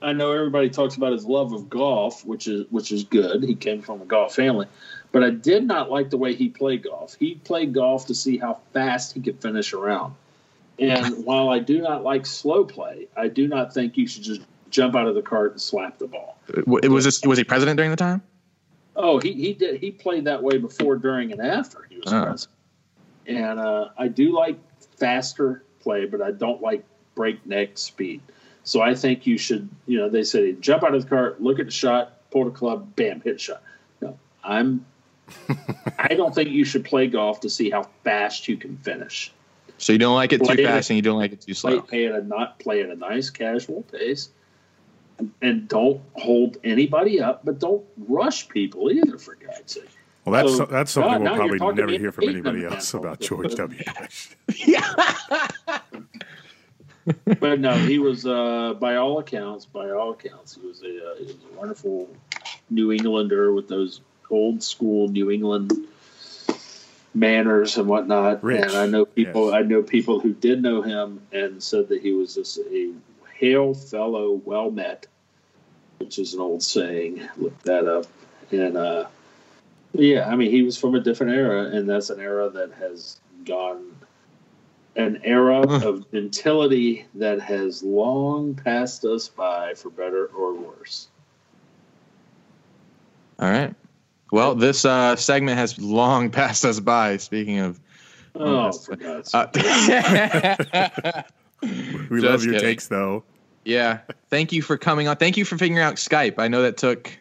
I 0.01 0.13
know 0.13 0.31
everybody 0.31 0.69
talks 0.69 0.95
about 0.95 1.11
his 1.11 1.25
love 1.25 1.53
of 1.53 1.69
golf, 1.69 2.25
which 2.25 2.47
is 2.47 2.65
which 2.69 2.91
is 2.91 3.03
good. 3.03 3.43
He 3.43 3.55
came 3.55 3.81
from 3.81 4.01
a 4.01 4.05
golf 4.05 4.35
family, 4.35 4.67
but 5.19 5.25
I 5.25 5.31
did 5.31 5.63
not 5.65 5.89
like 5.89 6.11
the 6.11 6.17
way 6.17 6.35
he 6.35 6.49
played 6.49 6.83
golf. 6.83 7.15
He 7.19 7.35
played 7.35 7.73
golf 7.73 8.05
to 8.07 8.13
see 8.15 8.37
how 8.37 8.59
fast 8.71 9.13
he 9.13 9.19
could 9.21 9.41
finish 9.41 9.73
around. 9.73 10.13
And 10.77 11.25
while 11.25 11.49
I 11.49 11.57
do 11.57 11.81
not 11.81 12.03
like 12.03 12.27
slow 12.27 12.63
play, 12.65 13.07
I 13.17 13.27
do 13.27 13.47
not 13.47 13.73
think 13.73 13.97
you 13.97 14.07
should 14.07 14.21
just 14.23 14.41
jump 14.69 14.95
out 14.95 15.07
of 15.07 15.15
the 15.15 15.23
cart 15.23 15.53
and 15.53 15.61
slap 15.61 15.97
the 15.97 16.05
ball. 16.05 16.37
W- 16.53 16.91
Was 16.91 17.05
this 17.05 17.23
was 17.25 17.39
he 17.39 17.43
president 17.43 17.77
during 17.77 17.89
the 17.89 17.97
time? 17.97 18.21
Oh, 18.95 19.17
he, 19.19 19.33
he 19.33 19.53
did. 19.53 19.79
He 19.81 19.89
played 19.89 20.25
that 20.25 20.43
way 20.43 20.57
before, 20.59 20.97
during, 20.97 21.31
and 21.31 21.41
after 21.41 21.87
he 21.89 21.97
was 21.97 22.13
Oh. 22.13 22.23
president. 22.25 22.53
And 23.25 23.59
uh, 23.59 23.89
I 23.97 24.07
do 24.07 24.33
like 24.35 24.57
faster 24.97 25.63
play, 25.79 26.05
but 26.05 26.21
I 26.21 26.29
don't 26.31 26.61
like 26.61 26.83
breakneck 27.15 27.77
speed. 27.79 28.21
So 28.63 28.81
I 28.81 28.93
think 28.93 29.25
you 29.25 29.37
should, 29.39 29.67
you 29.87 29.97
know, 29.97 30.09
they 30.09 30.23
say 30.23 30.51
jump 30.53 30.83
out 30.83 30.93
of 30.93 31.01
the 31.01 31.09
cart, 31.09 31.41
look 31.41 31.59
at 31.59 31.65
the 31.65 31.71
shot, 31.71 32.29
pull 32.29 32.45
the 32.45 32.51
club, 32.51 32.95
bam, 32.95 33.21
hit 33.21 33.41
shot. 33.41 33.63
No, 34.01 34.17
I'm. 34.43 34.85
I 35.99 36.13
don't 36.15 36.33
think 36.33 36.49
you 36.49 36.63
should 36.65 36.85
play 36.85 37.07
golf 37.07 37.41
to 37.41 37.49
see 37.49 37.69
how 37.69 37.87
fast 38.03 38.47
you 38.47 38.57
can 38.57 38.77
finish. 38.77 39.31
So 39.77 39.93
you 39.93 39.99
don't 39.99 40.15
like 40.15 40.33
it 40.33 40.39
too 40.39 40.45
Play 40.45 40.55
it- 40.63 40.65
fast 40.65 40.89
and 40.89 40.95
you 40.95 41.01
don't 41.03 41.19
like 41.19 41.33
it 41.33 41.41
too 41.41 41.53
slow. 41.53 41.81
play 41.81 42.05
at 42.07 42.15
a 42.15 42.23
not 42.23 42.59
play 42.59 42.81
at 42.81 42.89
a 42.89 42.95
nice 42.95 43.29
casual 43.29 43.83
pace, 43.83 44.29
and 45.41 45.67
don't 45.67 46.01
hold 46.13 46.57
anybody 46.63 47.19
up, 47.21 47.43
but 47.45 47.59
don't 47.59 47.83
rush 48.07 48.47
people 48.49 48.91
either. 48.91 49.17
For 49.17 49.35
God's 49.35 49.73
sake. 49.73 49.89
Well, 50.25 50.33
that's 50.43 50.57
So, 50.57 50.65
that's 50.65 50.91
something 50.91 51.23
now- 51.23 51.37
we'll 51.47 51.57
probably 51.57 51.75
never 51.81 51.91
hear 51.97 52.11
from 52.11 52.27
anybody 52.29 52.65
else 52.65 52.91
them, 52.91 53.01
about. 53.01 53.19
George 53.21 53.55
W. 53.55 53.81
Bush. 53.99 54.29
but 57.39 57.59
no, 57.59 57.73
he 57.77 57.99
was 57.99 58.25
uh, 58.25 58.73
by 58.79 58.95
all 58.97 59.19
accounts, 59.19 59.65
by 59.65 59.89
all 59.91 60.11
accounts, 60.11 60.55
he 60.55 60.67
was 60.67 60.81
a 60.83 60.85
uh, 61.11 61.15
he 61.17 61.25
was 61.25 61.35
a 61.53 61.57
wonderful 61.57 62.09
New 62.69 62.91
Englander 62.91 63.53
with 63.53 63.67
those 63.69 64.01
old 64.29 64.63
school 64.63 65.07
New 65.07 65.31
England 65.31 65.73
manners 67.13 67.77
and 67.77 67.87
whatnot. 67.87 68.43
Rich, 68.43 68.63
And 68.63 68.71
I 68.71 68.85
know 68.85 69.05
people, 69.05 69.45
yes. 69.47 69.55
I 69.55 69.61
know 69.61 69.81
people 69.81 70.19
who 70.19 70.33
did 70.33 70.61
know 70.61 70.81
him 70.81 71.21
and 71.31 71.61
said 71.61 71.89
that 71.89 72.01
he 72.01 72.13
was 72.13 72.35
just 72.35 72.59
a 72.59 72.91
hail 73.33 73.73
fellow, 73.73 74.41
well 74.45 74.71
met, 74.71 75.07
which 75.99 76.19
is 76.19 76.33
an 76.33 76.39
old 76.39 76.63
saying. 76.63 77.27
Look 77.37 77.61
that 77.63 77.87
up. 77.87 78.05
And 78.51 78.77
uh, 78.77 79.07
yeah, 79.93 80.29
I 80.29 80.35
mean, 80.35 80.51
he 80.51 80.63
was 80.63 80.77
from 80.77 80.95
a 80.95 80.99
different 80.99 81.33
era, 81.33 81.65
and 81.65 81.89
that's 81.89 82.09
an 82.09 82.19
era 82.19 82.49
that 82.49 82.71
has 82.73 83.19
gone 83.45 83.95
an 84.95 85.21
era 85.23 85.63
Huh. 85.67 85.87
of 85.87 86.11
gentility 86.11 87.05
that 87.15 87.39
has 87.39 87.83
long 87.83 88.55
passed 88.55 89.05
us 89.05 89.27
by 89.27 89.73
for 89.75 89.89
better 89.89 90.25
or 90.27 90.53
worse. 90.55 91.07
All 93.39 93.49
right. 93.49 93.73
Well, 94.31 94.55
this 94.55 94.83
uh, 94.85 95.15
segment 95.15 95.57
has 95.57 95.79
long 95.79 96.29
passed 96.31 96.65
us 96.65 96.79
by. 96.79 97.17
Speaking 97.17 97.59
of, 97.59 97.79
Oh, 98.35 98.55
that's- 98.69 98.85
for 98.85 98.95
God's 98.95 99.31
sake. 99.31 100.73
uh, 100.73 101.21
We 102.09 102.21
love 102.21 102.43
your 102.43 102.53
kidding. 102.53 102.59
takes, 102.59 102.87
though. 102.87 103.23
yeah. 103.65 103.99
Thank 104.29 104.51
you 104.53 104.61
for 104.61 104.77
coming 104.77 105.07
on. 105.07 105.15
Thank 105.17 105.37
you 105.37 105.43
for 105.45 105.57
figuring 105.57 105.81
out 105.81 105.95
Skype. 105.95 106.35
I 106.37 106.47
know 106.47 106.61
that 106.61 106.77
took 106.77 107.11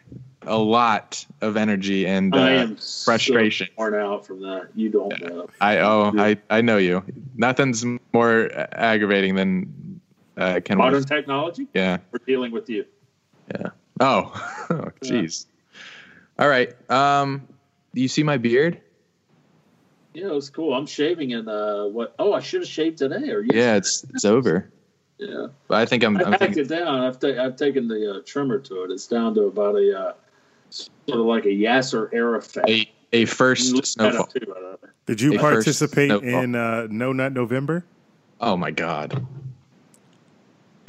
a 0.43 0.57
lot 0.57 1.25
of 1.41 1.57
energy 1.57 2.05
and 2.05 2.33
uh, 2.35 2.37
I 2.37 2.51
am 2.51 2.75
frustration. 2.77 3.67
so 3.67 3.73
worn 3.77 3.95
out 3.95 4.25
from 4.27 4.41
that. 4.43 4.69
You 4.75 4.89
don't 4.89 5.19
know. 5.21 5.49
I 5.59 5.79
oh 5.79 6.13
I 6.17 6.37
I 6.51 6.61
know 6.61 6.77
you. 6.77 7.03
Nothing's 7.35 7.83
more 8.13 8.49
aggravating 8.73 9.35
than 9.35 9.99
uh, 10.37 10.59
Ken. 10.63 10.77
Modern 10.77 10.91
Williams. 10.93 11.05
technology, 11.07 11.67
Yeah. 11.73 11.97
we're 12.11 12.19
dealing 12.25 12.51
with 12.51 12.69
you. 12.69 12.85
Oh. 13.55 13.71
Oh. 14.69 14.89
Jeez. 15.01 15.47
All 16.39 16.47
right. 16.47 16.75
Um. 16.91 17.47
Do 17.95 18.01
you 18.01 18.07
see 18.07 18.23
my 18.23 18.37
beard? 18.37 18.79
Yeah, 20.13 20.27
it 20.27 20.33
was 20.33 20.49
cool. 20.49 20.73
I'm 20.73 20.85
shaving 20.85 21.31
in 21.31 21.47
uh 21.47 21.85
what? 21.85 22.13
Oh, 22.19 22.33
I 22.33 22.39
should 22.41 22.61
have 22.61 22.69
shaved 22.69 22.97
today 22.99 23.29
or 23.31 23.41
Yeah, 23.41 23.75
it's 23.75 24.03
it's 24.13 24.25
over. 24.25 24.69
yeah. 25.17 25.47
But 25.67 25.77
I 25.77 25.85
think 25.85 26.03
I'm. 26.03 26.17
I 26.17 26.23
I'm 26.23 26.31
packed 26.31 26.41
thinking, 26.55 26.65
it 26.65 26.67
down. 26.69 27.01
I've 27.01 27.19
ta- 27.19 27.41
I've 27.43 27.55
taken 27.55 27.87
the 27.87 28.15
uh, 28.15 28.21
trimmer 28.25 28.59
to 28.59 28.83
it. 28.83 28.91
It's 28.91 29.07
down 29.07 29.33
to 29.35 29.43
about 29.43 29.75
a 29.75 29.99
uh, 29.99 30.13
sort 30.69 30.91
of 31.19 31.25
like 31.25 31.45
a 31.45 31.49
Yasser 31.49 32.13
Arafat. 32.13 32.69
a 32.69 32.89
a 33.13 33.25
first 33.25 33.85
snowfall. 33.85 34.25
too, 34.27 34.45
by 34.45 34.59
the 34.59 34.77
way. 34.83 34.89
Did 35.05 35.21
you 35.21 35.31
Hey, 35.31 35.37
first, 35.37 35.53
participate 35.65 36.11
in 36.23 36.55
uh, 36.55 36.87
No 36.89 37.13
Nut 37.13 37.31
November? 37.33 37.85
Oh 38.41 38.57
my 38.57 38.71
god. 38.71 39.25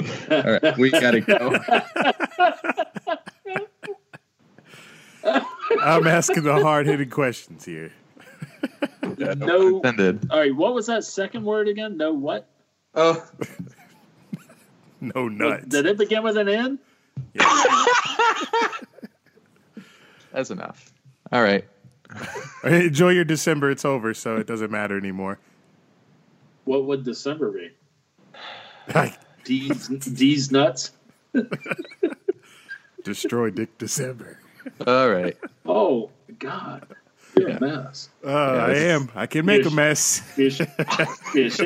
All 0.30 0.42
right, 0.42 0.76
we 0.78 0.90
gotta 0.90 1.20
go. 1.20 1.54
I'm 5.82 6.06
asking 6.06 6.42
the 6.44 6.62
hard 6.62 6.86
hitting 6.86 7.10
questions 7.10 7.64
here. 7.64 7.92
No. 9.16 9.78
Offended. 9.78 10.28
All 10.30 10.38
right, 10.38 10.54
what 10.54 10.74
was 10.74 10.86
that 10.86 11.04
second 11.04 11.44
word 11.44 11.68
again? 11.68 11.96
No 11.96 12.12
what? 12.12 12.46
Oh, 12.94 13.24
No 15.00 15.28
nuts. 15.28 15.66
Did 15.66 15.86
it 15.86 15.98
begin 15.98 16.22
with 16.22 16.36
an 16.36 16.48
N? 16.48 16.78
that's 20.32 20.50
enough. 20.50 20.92
All 21.32 21.42
right. 21.42 21.64
Enjoy 22.64 23.10
your 23.10 23.24
December. 23.24 23.70
It's 23.70 23.84
over, 23.84 24.14
so 24.14 24.36
it 24.36 24.46
doesn't 24.46 24.70
matter 24.70 24.96
anymore. 24.96 25.38
What 26.64 26.86
would 26.86 27.04
December 27.04 27.50
be? 27.52 27.70
I 28.94 29.14
D's, 29.44 29.88
D's 29.88 30.50
nuts? 30.50 30.92
destroy 33.04 33.50
Dick 33.50 33.76
December. 33.78 34.38
All 34.86 35.10
right. 35.10 35.36
Oh, 35.66 36.10
God. 36.38 36.86
You're 37.36 37.50
a 37.50 37.60
mess. 37.60 38.08
Uh, 38.24 38.30
I 38.30 38.74
am. 38.74 39.10
I 39.14 39.26
can 39.26 39.46
make 39.46 39.64
a 39.64 39.70
mess. 39.70 40.18
Fish. 40.20 40.58
Fish. 41.32 41.60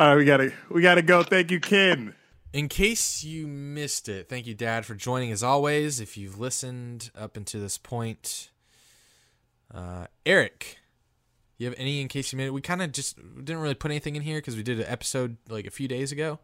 All 0.00 0.06
right, 0.08 0.16
we 0.16 0.24
gotta 0.24 0.52
we 0.70 0.80
gotta 0.80 1.02
go. 1.02 1.22
Thank 1.22 1.50
you, 1.50 1.60
Ken. 1.60 2.14
In 2.52 2.68
case 2.68 3.24
you 3.24 3.46
missed 3.46 4.08
it, 4.08 4.28
thank 4.28 4.46
you, 4.46 4.54
Dad, 4.54 4.86
for 4.86 4.94
joining 4.94 5.32
as 5.32 5.42
always. 5.42 6.00
If 6.00 6.16
you've 6.16 6.38
listened 6.38 7.10
up 7.16 7.36
until 7.36 7.60
this 7.60 7.78
point, 7.78 8.50
uh, 9.74 10.06
Eric, 10.24 10.78
you 11.58 11.66
have 11.66 11.74
any 11.76 12.00
in 12.00 12.08
case 12.08 12.32
you 12.32 12.36
made 12.36 12.46
it? 12.46 12.52
We 12.54 12.60
kind 12.60 12.80
of 12.80 12.92
just 12.92 13.16
didn't 13.16 13.58
really 13.58 13.74
put 13.74 13.90
anything 13.90 14.16
in 14.16 14.22
here 14.22 14.38
because 14.38 14.56
we 14.56 14.62
did 14.62 14.78
an 14.78 14.86
episode 14.86 15.36
like 15.48 15.66
a 15.66 15.70
few 15.70 15.88
days 15.88 16.10
ago. 16.12 16.38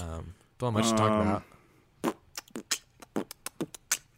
Um, 0.00 0.34
don't 0.58 0.74
have 0.74 0.82
much 0.84 0.90
to 0.90 0.96
talk 0.96 1.10
Um, 1.10 1.20
about. 1.28 1.42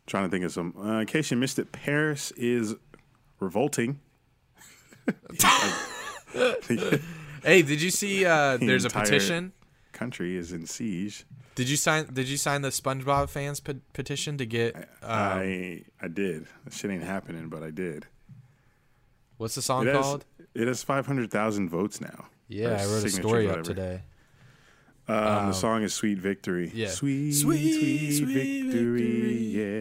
Trying 0.06 0.24
to 0.24 0.30
think 0.30 0.44
of 0.44 0.52
some. 0.52 0.74
Uh, 0.78 1.00
in 1.00 1.06
case 1.06 1.30
you 1.30 1.36
missed 1.36 1.58
it, 1.58 1.70
Paris 1.72 2.30
is 2.32 2.74
revolting. 3.40 4.00
Hey, 7.44 7.62
did 7.62 7.80
you 7.80 7.90
see? 7.90 8.24
Uh, 8.26 8.56
there's 8.60 8.84
a 8.84 8.88
entire- 8.88 9.04
petition. 9.04 9.52
Country 9.92 10.36
is 10.36 10.52
in 10.52 10.66
siege. 10.66 11.24
Did 11.54 11.68
you 11.68 11.76
sign? 11.76 12.06
Did 12.12 12.28
you 12.28 12.36
sign 12.36 12.62
the 12.62 12.68
SpongeBob 12.68 13.28
fans 13.30 13.60
pe- 13.60 13.74
petition 13.92 14.36
to 14.38 14.44
get? 14.44 14.88
I 15.02 15.84
I 16.02 16.08
did. 16.08 16.46
That 16.64 16.72
shit 16.74 16.90
ain't 16.90 17.02
happening, 17.04 17.48
but 17.48 17.62
I 17.62 17.70
did. 17.70 18.06
what's 19.38 19.54
the 19.54 19.62
song 19.62 19.86
It 19.86 19.94
has, 19.94 20.02
called? 20.04 20.24
it 20.54 20.66
has 20.68 20.82
five 20.82 21.06
hundred 21.06 21.30
thousand 21.30 21.70
votes 21.70 22.00
now. 22.00 22.26
Yeah, 22.48 22.66
Or 22.66 22.68
I 22.68 22.72
wrote 22.72 22.82
a 22.82 22.86
signatures, 23.10 23.14
story 23.14 23.46
up 23.46 23.56
whatever. 23.58 23.68
today. 23.74 24.02
Um, 25.08 25.46
the 25.46 25.52
song 25.54 25.82
is 25.82 25.94
"Sweet 25.94 26.18
Victory." 26.18 26.70
yeah. 26.74 26.88
sweet, 26.88 27.32
Sweet, 27.32 27.78
sweet, 27.78 28.12
sweet 28.18 28.62
victory. 28.64 29.36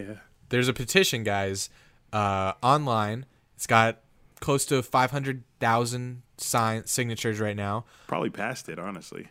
Yeah. 0.08 0.14
there's 0.48 0.68
a 0.68 0.72
petition, 0.72 1.22
guys, 1.24 1.68
uh, 2.12 2.52
online. 2.62 3.26
It's 3.56 3.66
got 3.66 3.98
close 4.40 4.64
to 4.66 4.82
500,000 4.82 6.22
sign 6.36 6.86
signatures 6.86 7.40
right 7.40 7.56
now, 7.56 7.84
Probably 8.06 8.30
passed 8.30 8.68
it, 8.68 8.78
honestly. 8.78 9.28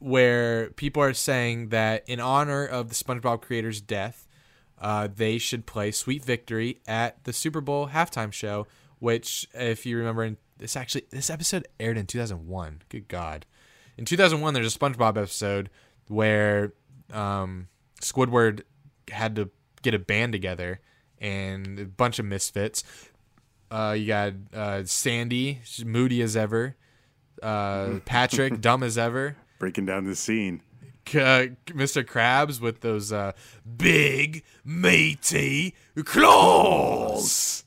where 0.00 0.70
people 0.70 1.02
are 1.02 1.14
saying 1.14 1.68
that 1.68 2.02
in 2.08 2.20
honor 2.20 2.66
of 2.66 2.88
the 2.88 2.94
SpongeBob 2.94 3.40
creator's 3.40 3.80
death, 3.80 4.26
uh, 4.80 5.08
they 5.14 5.38
should 5.38 5.64
play 5.64 5.90
"Sweet 5.92 6.24
Victory" 6.24 6.80
at 6.88 7.22
the 7.24 7.32
Super 7.32 7.60
Bowl 7.60 7.88
halftime 7.88 8.32
show. 8.32 8.66
Which, 8.98 9.48
if 9.54 9.84
you 9.86 9.96
remember, 9.98 10.24
in 10.24 10.36
this 10.58 10.76
actually 10.76 11.06
this 11.10 11.30
episode 11.30 11.66
aired 11.80 11.96
in 11.98 12.06
2001. 12.06 12.82
Good 12.88 13.08
God! 13.08 13.46
In 13.98 14.04
2001, 14.04 14.54
there's 14.54 14.74
a 14.74 14.78
SpongeBob 14.78 15.16
episode 15.16 15.70
where 16.08 16.72
um, 17.12 17.68
Squidward 18.00 18.62
had 19.10 19.36
to 19.36 19.50
get 19.82 19.94
a 19.94 19.98
band 19.98 20.32
together 20.32 20.80
and 21.18 21.78
a 21.78 21.84
bunch 21.84 22.18
of 22.18 22.24
misfits. 22.24 22.84
Uh, 23.70 23.94
you 23.96 24.06
got 24.06 24.32
uh, 24.54 24.84
Sandy, 24.84 25.60
moody 25.84 26.22
as 26.22 26.36
ever. 26.36 26.76
Uh, 27.42 27.98
Patrick, 28.04 28.60
dumb 28.60 28.82
as 28.82 28.96
ever. 28.98 29.36
Breaking 29.58 29.86
down 29.86 30.04
the 30.04 30.16
scene. 30.16 30.62
Uh, 31.08 31.50
Mr. 31.66 32.04
Krabs 32.04 32.60
with 32.60 32.80
those 32.80 33.12
uh, 33.12 33.32
big, 33.76 34.44
meaty 34.64 35.74
claws. 36.04 37.64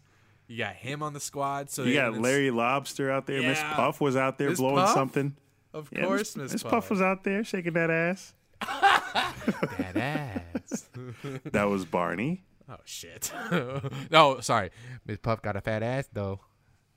You 0.47 0.57
got 0.59 0.75
him 0.75 1.01
on 1.03 1.13
the 1.13 1.19
squad. 1.19 1.69
So 1.69 1.83
You 1.83 1.95
got 1.95 2.17
Larry 2.19 2.51
Lobster 2.51 3.11
out 3.11 3.25
there. 3.27 3.41
Miss 3.41 3.59
Puff 3.61 3.99
was 3.99 4.15
out 4.15 4.37
there 4.37 4.49
Miss 4.51 4.59
blowing 4.59 4.77
Puff? 4.77 4.93
something. 4.93 5.35
Of 5.75 5.89
Yeah, 5.91 6.05
course, 6.05 6.35
Miss 6.37 6.53
Miss 6.53 6.63
Puff. 6.63 6.71
Puff 6.71 6.89
was 6.89 7.01
out 7.01 7.23
there 7.23 7.43
shaking 7.43 7.73
that 7.73 7.89
ass. 7.91 8.33
That 8.61 9.95
ass. 9.97 10.89
That 11.51 11.65
was 11.65 11.85
Barney. 11.85 12.43
oh 12.69 12.77
shit. 12.85 13.31
no, 14.11 14.39
sorry. 14.39 14.71
Miss 15.05 15.17
Puff 15.19 15.41
got 15.41 15.55
a 15.55 15.61
fat 15.61 15.83
ass 15.83 16.07
though. 16.11 16.39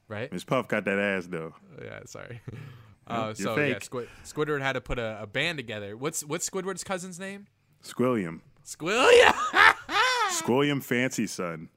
Right? 0.09 0.33
Miss 0.33 0.45
Puff 0.45 0.69
got 0.69 0.85
that 0.85 0.99
ass 0.99 1.27
though. 1.27 1.55
Yeah, 1.83 2.01
sorry. 2.07 2.41
Uh, 3.11 3.33
you're 3.39 3.47
so 3.47 3.57
yeah, 3.57 3.73
fake. 3.73 3.85
Squid- 3.85 4.09
Squidward 4.23 4.61
had 4.61 4.75
to 4.75 4.83
put 4.83 4.99
a, 4.99 5.23
a 5.23 5.27
band 5.27 5.57
together. 5.57 5.97
What's 5.97 6.23
what's 6.27 6.49
Squidward's 6.51 6.85
cousin's 6.85 7.19
name? 7.19 7.47
Squilliam. 7.83 8.41
Squillia. 8.67 9.33
Squilliam 10.33 10.83
Fancyson. 10.85 11.69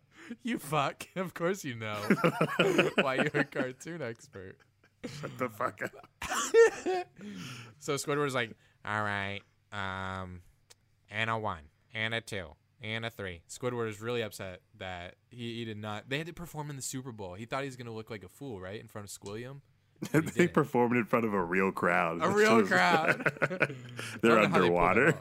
you 0.44 0.60
fuck. 0.60 1.08
Of 1.16 1.34
course 1.34 1.64
you 1.64 1.76
know. 1.76 1.96
Why 2.96 3.16
you're 3.16 3.28
a 3.42 3.44
cartoon 3.46 4.02
expert. 4.02 4.58
Shut 5.20 5.38
the 5.38 5.50
fuck 5.50 5.82
up. 5.84 5.94
So 7.80 7.96
Squidward's 7.96 8.36
like, 8.36 8.56
all 8.86 9.02
right, 9.02 9.42
um, 9.74 10.42
and 11.10 11.30
a 11.32 11.38
one, 11.38 11.62
and 11.96 12.14
a 12.14 12.22
two, 12.22 12.46
and 12.82 13.04
a 13.06 13.10
three. 13.10 13.42
Squidward 13.50 13.90
is 13.90 14.00
really 14.00 14.22
upset 14.22 14.62
that 14.78 15.16
he, 15.32 15.56
he 15.58 15.66
did 15.66 15.78
not. 15.78 16.08
They 16.08 16.20
had 16.20 16.28
to 16.28 16.34
perform 16.34 16.70
in 16.70 16.76
the 16.76 16.82
Super 16.84 17.12
Bowl. 17.12 17.34
He 17.34 17.46
thought 17.46 17.62
he 17.62 17.66
was 17.68 17.76
gonna 17.76 17.92
look 17.94 18.12
like 18.12 18.24
a 18.24 18.30
fool, 18.30 18.60
right, 18.62 18.80
in 18.80 18.88
front 18.88 19.08
of 19.10 19.12
Squilliam. 19.20 19.62
they 20.36 20.48
performed 20.48 20.96
in 20.96 21.06
front 21.06 21.26
of 21.26 21.34
a 21.34 21.44
real 21.44 21.72
crowd. 21.72 22.20
A 22.22 22.30
real 22.30 22.64
crowd. 22.66 23.32
They're 24.22 24.38
I 24.38 24.42
don't 24.42 24.44
know 24.44 24.48
how 24.50 24.60
they 24.60 24.66
underwater. 24.66 25.16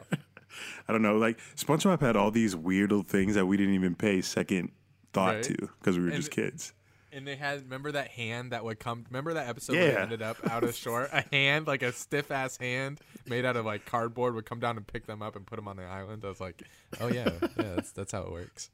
I 0.87 0.91
don't 0.91 1.01
know. 1.01 1.17
Like 1.17 1.39
SpongeBob 1.55 2.01
had 2.01 2.15
all 2.15 2.29
these 2.29 2.55
weird 2.55 2.91
little 2.91 3.03
things 3.03 3.33
that 3.35 3.45
we 3.47 3.57
didn't 3.57 3.73
even 3.75 3.95
pay 3.95 4.21
second 4.21 4.71
thought 5.13 5.35
Right. 5.35 5.43
to 5.43 5.55
because 5.79 5.97
we 5.97 6.03
were 6.03 6.09
And- 6.09 6.17
just 6.17 6.29
kids. 6.31 6.73
And 7.13 7.27
they 7.27 7.35
had 7.35 7.63
remember 7.63 7.91
that 7.91 8.07
hand 8.09 8.51
that 8.53 8.63
would 8.63 8.79
come. 8.79 9.05
Remember 9.09 9.33
that 9.33 9.47
episode 9.49 9.73
where 9.75 9.87
Yeah. 9.87 9.91
they 9.95 10.01
ended 10.01 10.21
up 10.21 10.37
out 10.49 10.63
of 10.63 10.73
shore. 10.75 11.09
A 11.11 11.23
hand, 11.31 11.67
like 11.67 11.81
a 11.83 11.91
stiff 11.91 12.31
ass 12.31 12.57
hand 12.57 12.99
made 13.27 13.43
out 13.45 13.57
of 13.57 13.65
like 13.65 13.85
cardboard, 13.85 14.33
would 14.35 14.45
come 14.45 14.59
down 14.59 14.77
and 14.77 14.87
pick 14.87 15.05
them 15.07 15.21
up 15.21 15.35
and 15.35 15.45
put 15.45 15.57
them 15.57 15.67
on 15.67 15.75
the 15.75 15.83
island. 15.83 16.23
I 16.23 16.29
was 16.29 16.39
like, 16.39 16.63
oh 17.01 17.07
yeah, 17.07 17.29
yeah, 17.41 17.75
that's 17.75 17.91
that's 17.91 18.11
how 18.13 18.21
it 18.23 18.31
works. 18.31 18.69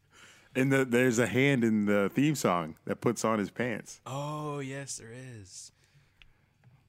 And 0.56 0.72
the, 0.72 0.86
there's 0.86 1.20
a 1.20 1.28
hand 1.28 1.64
in 1.64 1.86
the 1.86 2.10
theme 2.14 2.36
song 2.36 2.76
that 2.86 3.02
puts 3.02 3.26
on 3.26 3.40
his 3.40 3.50
pants. 3.50 4.02
Oh 4.06 4.60
yes, 4.60 4.98
there 4.98 5.12
is. 5.14 5.72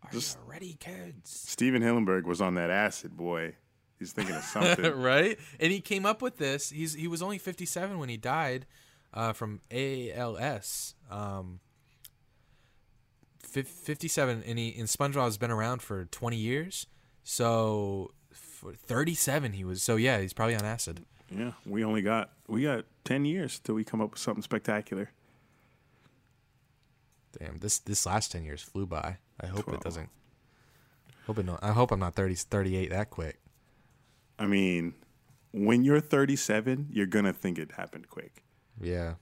Are 0.05 0.11
Just- 0.13 0.39
you 0.45 0.51
ready, 0.53 0.77
kids? 0.79 1.31
Stephen 1.31 1.83
Hillenburg 1.83 2.25
was 2.25 2.41
on 2.41 2.55
that 2.55 2.71
acid, 2.71 3.17
boy. 3.17 3.55
He's 3.99 4.13
thinking 4.13 4.37
of 4.37 4.43
something. 4.45 4.93
right? 5.01 5.39
And 5.59 5.73
he 5.73 5.81
came 5.81 6.07
up 6.07 6.23
with 6.23 6.37
this. 6.39 6.71
He's 6.71 6.95
he 6.95 7.09
was 7.09 7.21
only 7.23 7.39
57 7.39 7.99
when 7.99 8.09
he 8.09 8.17
died 8.17 8.67
uh, 9.15 9.33
from 9.33 9.61
ALS. 9.71 10.95
Um, 11.11 11.61
57, 13.43 14.43
and 14.47 14.59
he 14.59 14.75
and 14.79 14.89
SpongeBob 14.89 15.25
has 15.25 15.39
been 15.39 15.51
around 15.51 15.81
for 15.83 16.05
20 16.07 16.37
years. 16.37 16.87
So 17.25 18.13
for 18.33 18.73
37, 18.75 19.53
he 19.55 19.65
was. 19.65 19.83
So 19.83 19.97
yeah, 19.97 20.21
he's 20.21 20.33
probably 20.33 20.55
on 20.57 20.65
acid. 20.65 21.05
yeah, 21.31 21.53
we 21.67 21.85
only 21.85 22.03
got 22.03 22.31
we 22.47 22.63
got 22.63 22.85
ten 23.05 23.25
years 23.25 23.59
till 23.59 23.75
we 23.75 23.85
come 23.85 24.01
up 24.01 24.11
with 24.11 24.19
something 24.19 24.43
spectacular. 24.43 25.11
Damn, 27.39 27.59
this 27.59 27.79
this 27.79 28.05
last 28.07 28.33
10 28.33 28.45
years 28.45 28.63
flew 28.63 28.87
by. 28.87 29.19
I 29.41 29.47
hope 29.47 29.65
Twelve. 29.65 29.81
it 29.81 29.85
doesn't. 29.85 30.09
Hope 31.27 31.39
it 31.39 31.45
no, 31.47 31.59
I 31.61 31.73
hope 31.73 31.93
I'm 31.93 32.01
not 32.01 32.15
30, 32.15 32.35
38 32.35 32.91
that 32.91 33.11
quick. 33.11 33.39
I 34.39 34.47
mean, 34.47 34.95
when 35.53 35.85
you're 35.85 36.01
37, 36.01 36.89
you're 36.91 37.07
gonna 37.07 37.33
think 37.35 37.59
it 37.59 37.73
happened 37.73 38.09
quick. 38.09 38.43
Yeah. 38.81 39.15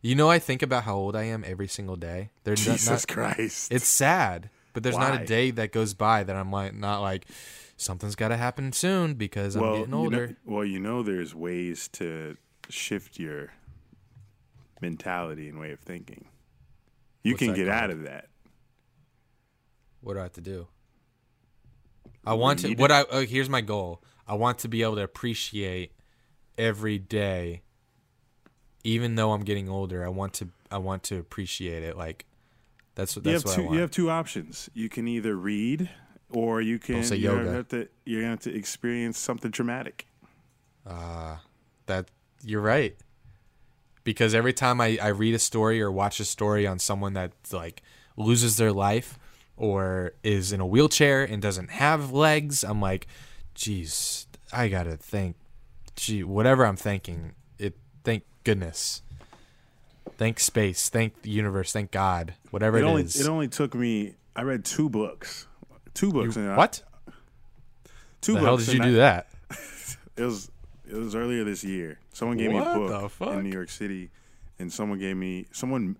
You 0.00 0.14
know, 0.14 0.28
I 0.28 0.38
think 0.38 0.62
about 0.62 0.82
how 0.84 0.96
old 0.96 1.14
I 1.14 1.24
am 1.24 1.44
every 1.46 1.68
single 1.68 1.96
day. 1.96 2.30
There's 2.44 2.64
Jesus 2.64 3.06
not- 3.08 3.08
Christ! 3.08 3.70
It's 3.70 3.86
sad, 3.86 4.50
but 4.72 4.82
there's 4.82 4.98
not 4.98 5.20
a 5.20 5.24
day 5.24 5.52
that 5.52 5.70
goes 5.72 5.94
by 5.94 6.24
that 6.24 6.34
I'm 6.34 6.50
like 6.50 6.74
not 6.74 7.00
like 7.00 7.26
something's 7.76 8.16
got 8.16 8.28
to 8.28 8.36
happen 8.36 8.72
soon 8.72 9.14
because 9.14 9.54
I'm 9.54 9.62
getting 9.62 9.80
you 9.80 9.86
know- 9.86 9.98
older. 9.98 10.36
well, 10.44 10.64
you 10.64 10.80
know, 10.80 11.02
there's 11.02 11.34
ways 11.34 11.88
to 11.94 12.36
shift 12.68 13.18
your 13.18 13.52
mentality 14.80 15.48
and 15.48 15.58
way 15.58 15.70
of 15.70 15.80
thinking. 15.80 16.26
You 17.22 17.34
What's 17.34 17.44
can 17.44 17.54
get 17.54 17.68
out 17.68 17.90
of 17.90 18.02
that. 18.02 18.28
What 20.00 20.14
do 20.14 20.18
I 20.18 20.22
have 20.24 20.32
to 20.32 20.40
do? 20.40 20.66
I 22.26 22.34
want 22.34 22.60
to. 22.60 22.74
What 22.74 22.90
I 22.90 23.02
uh, 23.02 23.20
here's 23.20 23.48
my 23.48 23.60
goal. 23.60 24.02
I 24.26 24.34
want 24.34 24.58
to 24.60 24.68
be 24.68 24.82
able 24.82 24.96
to 24.96 25.02
appreciate 25.02 25.92
every 26.58 26.98
day, 26.98 27.62
even 28.84 29.14
though 29.14 29.32
I'm 29.32 29.42
getting 29.42 29.68
older. 29.68 30.04
I 30.04 30.08
want 30.08 30.34
to. 30.34 30.48
I 30.70 30.78
want 30.78 31.02
to 31.04 31.18
appreciate 31.18 31.82
it. 31.82 31.96
Like 31.96 32.24
that's 32.94 33.16
You 33.16 33.22
that's 33.22 33.42
have 33.42 33.44
what 33.44 33.54
two. 33.54 33.60
I 33.60 33.64
want. 33.64 33.74
You 33.74 33.80
have 33.80 33.90
two 33.90 34.10
options. 34.10 34.70
You 34.74 34.88
can 34.88 35.08
either 35.08 35.36
read, 35.36 35.90
or 36.30 36.60
you 36.60 36.78
can. 36.78 37.04
say 37.04 37.16
you're 37.16 37.32
yoga. 37.32 37.44
Gonna 37.44 37.56
have 37.56 37.68
to, 37.68 37.88
you're 38.04 38.20
gonna 38.20 38.30
have 38.30 38.40
to 38.40 38.54
experience 38.54 39.18
something 39.18 39.50
dramatic. 39.50 40.06
traumatic. 40.84 41.02
Uh, 41.04 41.36
that 41.86 42.10
you're 42.42 42.60
right. 42.60 42.96
Because 44.04 44.34
every 44.34 44.52
time 44.52 44.80
I, 44.80 44.98
I 45.00 45.08
read 45.08 45.34
a 45.34 45.38
story 45.38 45.80
or 45.80 45.90
watch 45.92 46.18
a 46.18 46.24
story 46.24 46.66
on 46.66 46.80
someone 46.80 47.12
that 47.12 47.32
like 47.52 47.82
loses 48.16 48.56
their 48.56 48.72
life 48.72 49.16
or 49.56 50.14
is 50.24 50.52
in 50.52 50.60
a 50.60 50.66
wheelchair 50.66 51.22
and 51.22 51.40
doesn't 51.40 51.70
have 51.70 52.10
legs, 52.10 52.64
I'm 52.64 52.80
like, 52.80 53.06
geez, 53.54 54.26
I 54.52 54.66
gotta 54.68 54.96
think, 54.96 55.36
gee, 55.94 56.24
whatever 56.24 56.66
I'm 56.66 56.76
thinking. 56.76 57.34
Thank 58.04 58.24
goodness. 58.44 59.02
Thank 60.18 60.40
space. 60.40 60.88
Thank 60.88 61.22
the 61.22 61.30
universe. 61.30 61.72
Thank 61.72 61.90
God. 61.90 62.34
Whatever 62.50 62.78
It 62.78 62.82
it 62.82 62.86
only 62.86 63.02
is. 63.02 63.20
it 63.20 63.28
only 63.28 63.48
took 63.48 63.74
me. 63.74 64.14
I 64.36 64.42
read 64.42 64.64
two 64.64 64.88
books. 64.88 65.46
Two 65.94 66.10
books. 66.12 66.36
and 66.36 66.50
I- 66.50 66.56
what? 66.56 66.82
Two 68.20 68.34
The 68.34 68.40
books. 68.40 68.44
hell 68.44 68.56
did 68.56 68.68
you 68.74 68.80
do 68.92 68.96
I- 68.96 69.00
that? 69.00 69.26
It 70.14 70.24
was 70.24 70.50
it 70.86 70.94
was 70.94 71.14
earlier 71.14 71.42
this 71.42 71.64
year. 71.64 71.98
Someone 72.12 72.36
gave 72.36 72.50
me 72.50 72.58
a 72.58 72.62
book 72.64 73.12
in 73.22 73.42
New 73.44 73.50
York 73.50 73.70
City, 73.70 74.10
and 74.58 74.70
someone 74.70 74.98
gave 74.98 75.16
me 75.16 75.46
someone. 75.52 75.96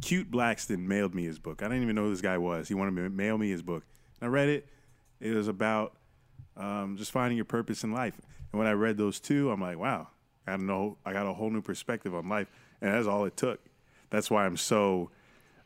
Cute 0.00 0.28
Blackston 0.28 0.80
mailed 0.80 1.14
me 1.14 1.24
his 1.24 1.38
book. 1.38 1.62
I 1.62 1.66
didn't 1.68 1.84
even 1.84 1.94
know 1.94 2.02
who 2.02 2.10
this 2.10 2.20
guy 2.20 2.36
was. 2.36 2.66
He 2.66 2.74
wanted 2.74 2.96
to 3.00 3.08
mail 3.10 3.38
me 3.38 3.48
his 3.50 3.62
book. 3.62 3.84
I 4.20 4.26
read 4.26 4.48
it. 4.48 4.66
It 5.20 5.30
was 5.34 5.46
about 5.46 5.94
um, 6.56 6.96
just 6.96 7.12
finding 7.12 7.36
your 7.36 7.44
purpose 7.44 7.84
in 7.84 7.92
life. 7.92 8.20
And 8.50 8.58
when 8.58 8.66
I 8.66 8.72
read 8.72 8.96
those 8.96 9.20
two, 9.20 9.52
I'm 9.52 9.60
like, 9.60 9.78
wow, 9.78 10.08
I 10.46 10.52
got 10.52 10.60
know 10.60 10.96
I 11.04 11.12
got 11.12 11.26
a 11.26 11.32
whole 11.32 11.50
new 11.50 11.62
perspective 11.62 12.14
on 12.14 12.28
life, 12.28 12.48
and 12.80 12.92
that's 12.92 13.06
all 13.06 13.24
it 13.24 13.36
took. 13.36 13.60
That's 14.10 14.30
why 14.30 14.44
I'm 14.46 14.56
so 14.56 15.10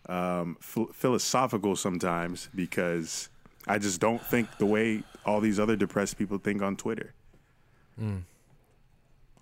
um, 0.08 0.56
ph- 0.74 0.88
philosophical 0.94 1.76
sometimes 1.76 2.48
because 2.54 3.28
I 3.66 3.78
just 3.78 4.00
don't 4.00 4.22
think 4.22 4.48
the 4.58 4.66
way 4.66 5.02
all 5.26 5.40
these 5.40 5.58
other 5.60 5.76
depressed 5.76 6.16
people 6.16 6.38
think 6.38 6.62
on 6.62 6.76
Twitter. 6.76 7.12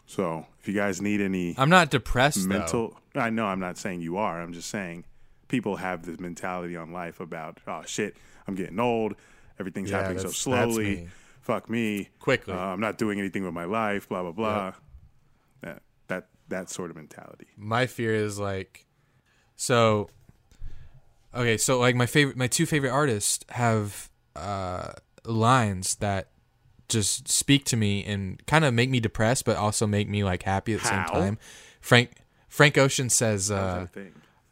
So 0.06 0.46
if 0.60 0.68
you 0.68 0.74
guys 0.74 1.02
need 1.02 1.20
any 1.20 1.54
I'm 1.58 1.68
not 1.68 1.90
depressed. 1.90 2.38
though. 2.42 2.48
mental, 2.48 2.98
I 3.14 3.30
know 3.30 3.46
I'm 3.46 3.60
not 3.60 3.76
saying 3.76 4.00
you 4.00 4.16
are. 4.16 4.40
I'm 4.40 4.52
just 4.52 4.70
saying 4.70 5.04
people 5.48 5.76
have 5.76 6.06
this 6.06 6.18
mentality 6.20 6.76
on 6.76 6.92
life 6.92 7.20
about 7.20 7.58
oh 7.66 7.82
shit, 7.86 8.16
I'm 8.46 8.54
getting 8.54 8.78
old, 8.80 9.14
everything's 9.58 9.90
Yeah, 9.90 9.98
happening 10.02 10.18
so 10.20 10.30
slowly. 10.30 10.84
me. 10.96 11.08
Fuck 11.42 11.68
me 11.70 12.08
Quickly. 12.18 12.54
Uh, 12.54 12.58
I'm 12.58 12.80
not 12.80 12.98
doing 12.98 13.20
anything 13.20 13.44
with 13.44 13.54
my 13.54 13.64
life. 13.66 14.08
Blah 14.08 14.22
blah 14.22 14.32
blah. 14.32 14.70
That 14.70 14.74
that 16.48 16.70
sort 16.70 16.90
of 16.90 16.96
mentality. 16.96 17.46
my 17.56 17.86
fear 17.86 18.14
is 18.14 18.38
like 18.38 18.86
so 19.56 20.08
okay 21.34 21.56
so 21.56 21.78
like 21.78 21.94
my 21.96 22.06
favorite 22.06 22.36
my 22.36 22.46
two 22.46 22.66
favorite 22.66 22.90
artists 22.90 23.44
have 23.50 24.10
uh 24.36 24.92
lines 25.24 25.96
that 25.96 26.28
just 26.88 27.26
speak 27.28 27.64
to 27.64 27.76
me 27.76 28.04
and 28.04 28.44
kind 28.46 28.64
of 28.64 28.72
make 28.72 28.88
me 28.90 29.00
depressed 29.00 29.44
but 29.44 29.56
also 29.56 29.86
make 29.86 30.08
me 30.08 30.22
like 30.22 30.42
happy 30.44 30.72
at 30.74 30.80
the 30.82 30.88
How? 30.88 31.06
same 31.06 31.14
time 31.14 31.38
frank 31.80 32.12
frank 32.48 32.78
ocean 32.78 33.10
says 33.10 33.50
uh 33.50 33.86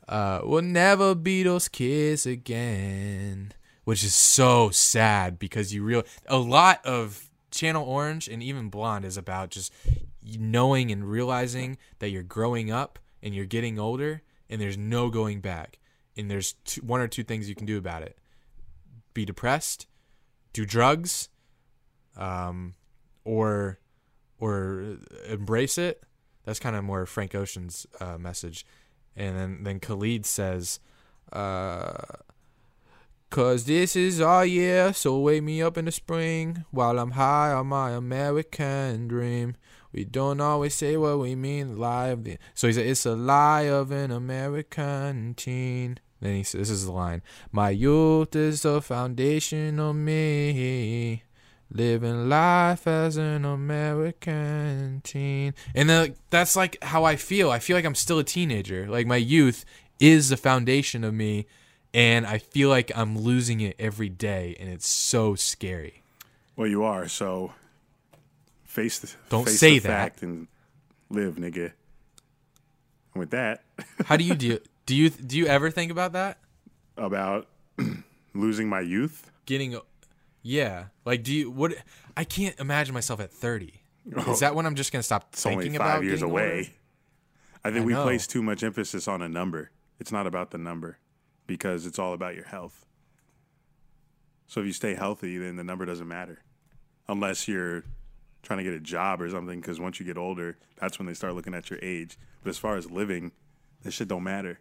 uh 0.09 0.41
we'll 0.43 0.63
never 0.63 1.15
be 1.15 1.43
those 1.45 1.69
kids 1.69 2.27
again 2.27 3.53
which 3.85 4.03
is 4.03 4.15
so 4.15 4.71
sad 4.71 5.39
because 5.39 5.73
you 5.73 5.83
real 5.85 6.03
a 6.27 6.39
lot 6.39 6.85
of 6.85 7.31
channel 7.51 7.85
orange 7.87 8.27
and 8.27 8.43
even 8.43 8.69
blonde 8.69 9.05
is 9.05 9.17
about 9.17 9.51
just 9.51 9.73
knowing 10.39 10.91
and 10.91 11.09
realizing 11.09 11.79
that 11.99 12.11
you're 12.11 12.23
growing 12.23 12.71
up 12.71 12.99
and 13.23 13.35
you're 13.35 13.45
getting 13.45 13.79
older 13.79 14.23
and 14.49 14.61
there's 14.61 14.79
no 14.79 15.11
going 15.11 15.41
back. 15.41 15.79
And 16.17 16.31
there's 16.31 16.55
two, 16.65 16.81
one 16.83 17.01
or 17.01 17.09
two 17.09 17.25
things 17.25 17.49
you 17.49 17.55
can 17.55 17.67
do 17.67 17.77
about 17.77 18.03
it. 18.03 18.19
Be 19.15 19.25
depressed 19.25 19.87
do 20.55 20.65
drugs 20.65 21.29
um 22.17 22.75
or 23.25 23.79
or 24.39 24.97
embrace 25.29 25.77
it. 25.77 26.03
That's 26.45 26.59
kind 26.59 26.77
of 26.77 26.85
more 26.85 27.05
frank 27.07 27.35
ocean's 27.35 27.87
uh, 28.01 28.19
message. 28.19 28.65
And 29.15 29.37
then 29.37 29.63
then 29.65 29.81
khalid 29.81 30.25
says 30.25 30.81
uh 31.33 31.93
Cause 33.31 33.65
this 33.65 33.97
is 33.97 34.21
our 34.21 34.47
year, 34.47 34.93
so 34.93 35.19
wake 35.19 35.43
me 35.43 35.61
up 35.61 35.77
in 35.77 35.87
the 35.87 35.93
spring. 35.93 36.65
While 36.71 37.01
I'm 37.01 37.13
high 37.13 37.53
on 37.53 37.67
my 37.67 37.91
American 37.91 39.09
dream. 39.09 39.57
We 39.95 40.05
don't 40.05 40.41
always 40.41 40.75
say 40.75 40.97
what 40.97 41.21
we 41.21 41.37
mean, 41.37 41.79
lie 41.79 42.09
of 42.09 42.25
the. 42.25 42.37
So 42.53 42.67
he 42.67 42.73
said, 42.73 42.87
It's 42.87 43.07
a 43.07 43.15
lie 43.15 43.69
of 43.69 43.93
an 43.93 44.11
American 44.11 45.35
teen. 45.35 45.99
Then 46.21 46.35
he 46.35 46.43
says, 46.43 46.63
This 46.63 46.71
is 46.71 46.87
the 46.87 46.93
line 46.93 47.23
My 47.53 47.71
youth 47.71 48.35
is 48.35 48.63
the 48.63 48.83
foundation 48.83 49.79
of 49.79 49.95
me. 49.95 51.23
Living 51.71 52.29
life 52.29 52.89
as 52.89 53.17
an 53.17 53.45
American 53.45 55.01
teen. 55.05 55.55
And 55.77 55.89
like, 55.89 56.17
that's 56.29 56.57
like 56.57 56.83
how 56.83 57.05
I 57.05 57.15
feel. 57.15 57.53
I 57.53 57.61
feel 57.61 57.77
like 57.77 57.85
I'm 57.85 57.95
still 57.95 58.19
a 58.19 58.25
teenager. 58.25 58.89
Like 58.89 59.07
my 59.07 59.17
youth 59.17 59.65
is 60.01 60.29
the 60.29 60.37
foundation 60.37 61.05
of 61.05 61.15
me 61.15 61.47
and 61.95 62.27
I 62.27 62.39
feel 62.39 62.69
like 62.69 62.91
I'm 62.97 63.17
losing 63.17 63.61
it 63.61 63.77
every 63.79 64.09
day, 64.09 64.57
and 64.59 64.69
it's 64.69 64.89
so 64.89 65.37
scary. 65.37 66.03
Well, 66.57 66.67
you 66.67 66.83
are. 66.83 67.07
So 67.07 67.53
face 68.75 68.99
the 68.99 69.11
Don't 69.31 69.45
face 69.47 69.59
say 69.59 69.79
the 69.79 69.89
that. 69.89 69.89
fact 69.89 70.23
and 70.23 70.49
live, 71.09 71.37
nigga. 71.37 71.73
And 73.15 73.21
with 73.21 73.31
that, 73.31 73.63
How 74.07 74.17
do 74.17 74.25
you 74.25 74.35
do? 74.35 74.59
Do 74.87 74.95
you 74.95 75.09
do 75.11 75.39
you 75.39 75.47
ever 75.47 75.71
think 75.71 75.91
about 75.93 76.13
that? 76.13 76.39
about 76.97 77.49
losing 78.35 78.69
my 78.69 78.81
youth. 78.81 79.31
Getting, 79.47 79.77
yeah, 80.43 80.87
like 81.05 81.23
do 81.23 81.33
you? 81.33 81.51
What? 81.51 81.75
I 82.17 82.25
can't 82.25 82.59
imagine 82.61 82.95
myself 82.95 83.21
at 83.21 83.31
30. 83.33 83.73
Is 84.29 84.41
that 84.41 84.55
when 84.55 84.67
I'm 84.67 84.75
just 84.75 84.93
gonna 84.93 85.03
stop 85.03 85.29
It's 85.33 85.43
thinking 85.43 85.69
only 85.69 85.77
about 85.77 85.95
five 85.95 86.05
years 86.05 86.21
getting 86.21 86.31
away. 86.31 86.57
older? 86.59 86.69
I 87.65 87.71
think 87.71 87.83
I 87.83 87.87
we 87.87 87.93
know. 87.95 88.03
place 88.03 88.27
too 88.27 88.43
much 88.43 88.63
emphasis 88.63 89.09
on 89.09 89.23
a 89.23 89.29
number. 89.29 89.71
It's 89.99 90.13
not 90.13 90.27
about 90.27 90.51
the 90.51 90.59
number 90.59 90.99
because 91.47 91.87
it's 91.87 91.99
all 91.99 92.13
about 92.13 92.35
your 92.35 92.45
health. 92.45 92.85
So 94.47 94.61
if 94.61 94.67
you 94.67 94.73
stay 94.75 94.95
healthy, 94.95 95.39
then 95.39 95.57
the 95.57 95.65
number 95.65 95.87
doesn't 95.87 96.07
matter, 96.07 96.41
unless 97.09 97.49
you're 97.49 97.85
trying 98.45 98.59
to 98.59 98.63
get 98.65 98.75
a 98.75 98.81
job 98.81 99.21
or 99.21 99.29
something. 99.31 99.61
Because 99.61 99.81
once 99.81 99.99
you 99.99 100.07
get 100.07 100.17
older, 100.17 100.57
that's 100.77 100.99
when 100.99 101.07
they 101.07 101.15
start 101.15 101.35
looking 101.35 101.55
at 101.55 101.71
your 101.71 101.79
age. 101.83 102.19
But 102.43 102.51
as 102.51 102.59
far 102.59 102.77
as 102.77 102.91
living, 102.91 103.33
this 103.83 103.95
shit 103.95 104.09
don't 104.09 104.23
matter. 104.23 104.61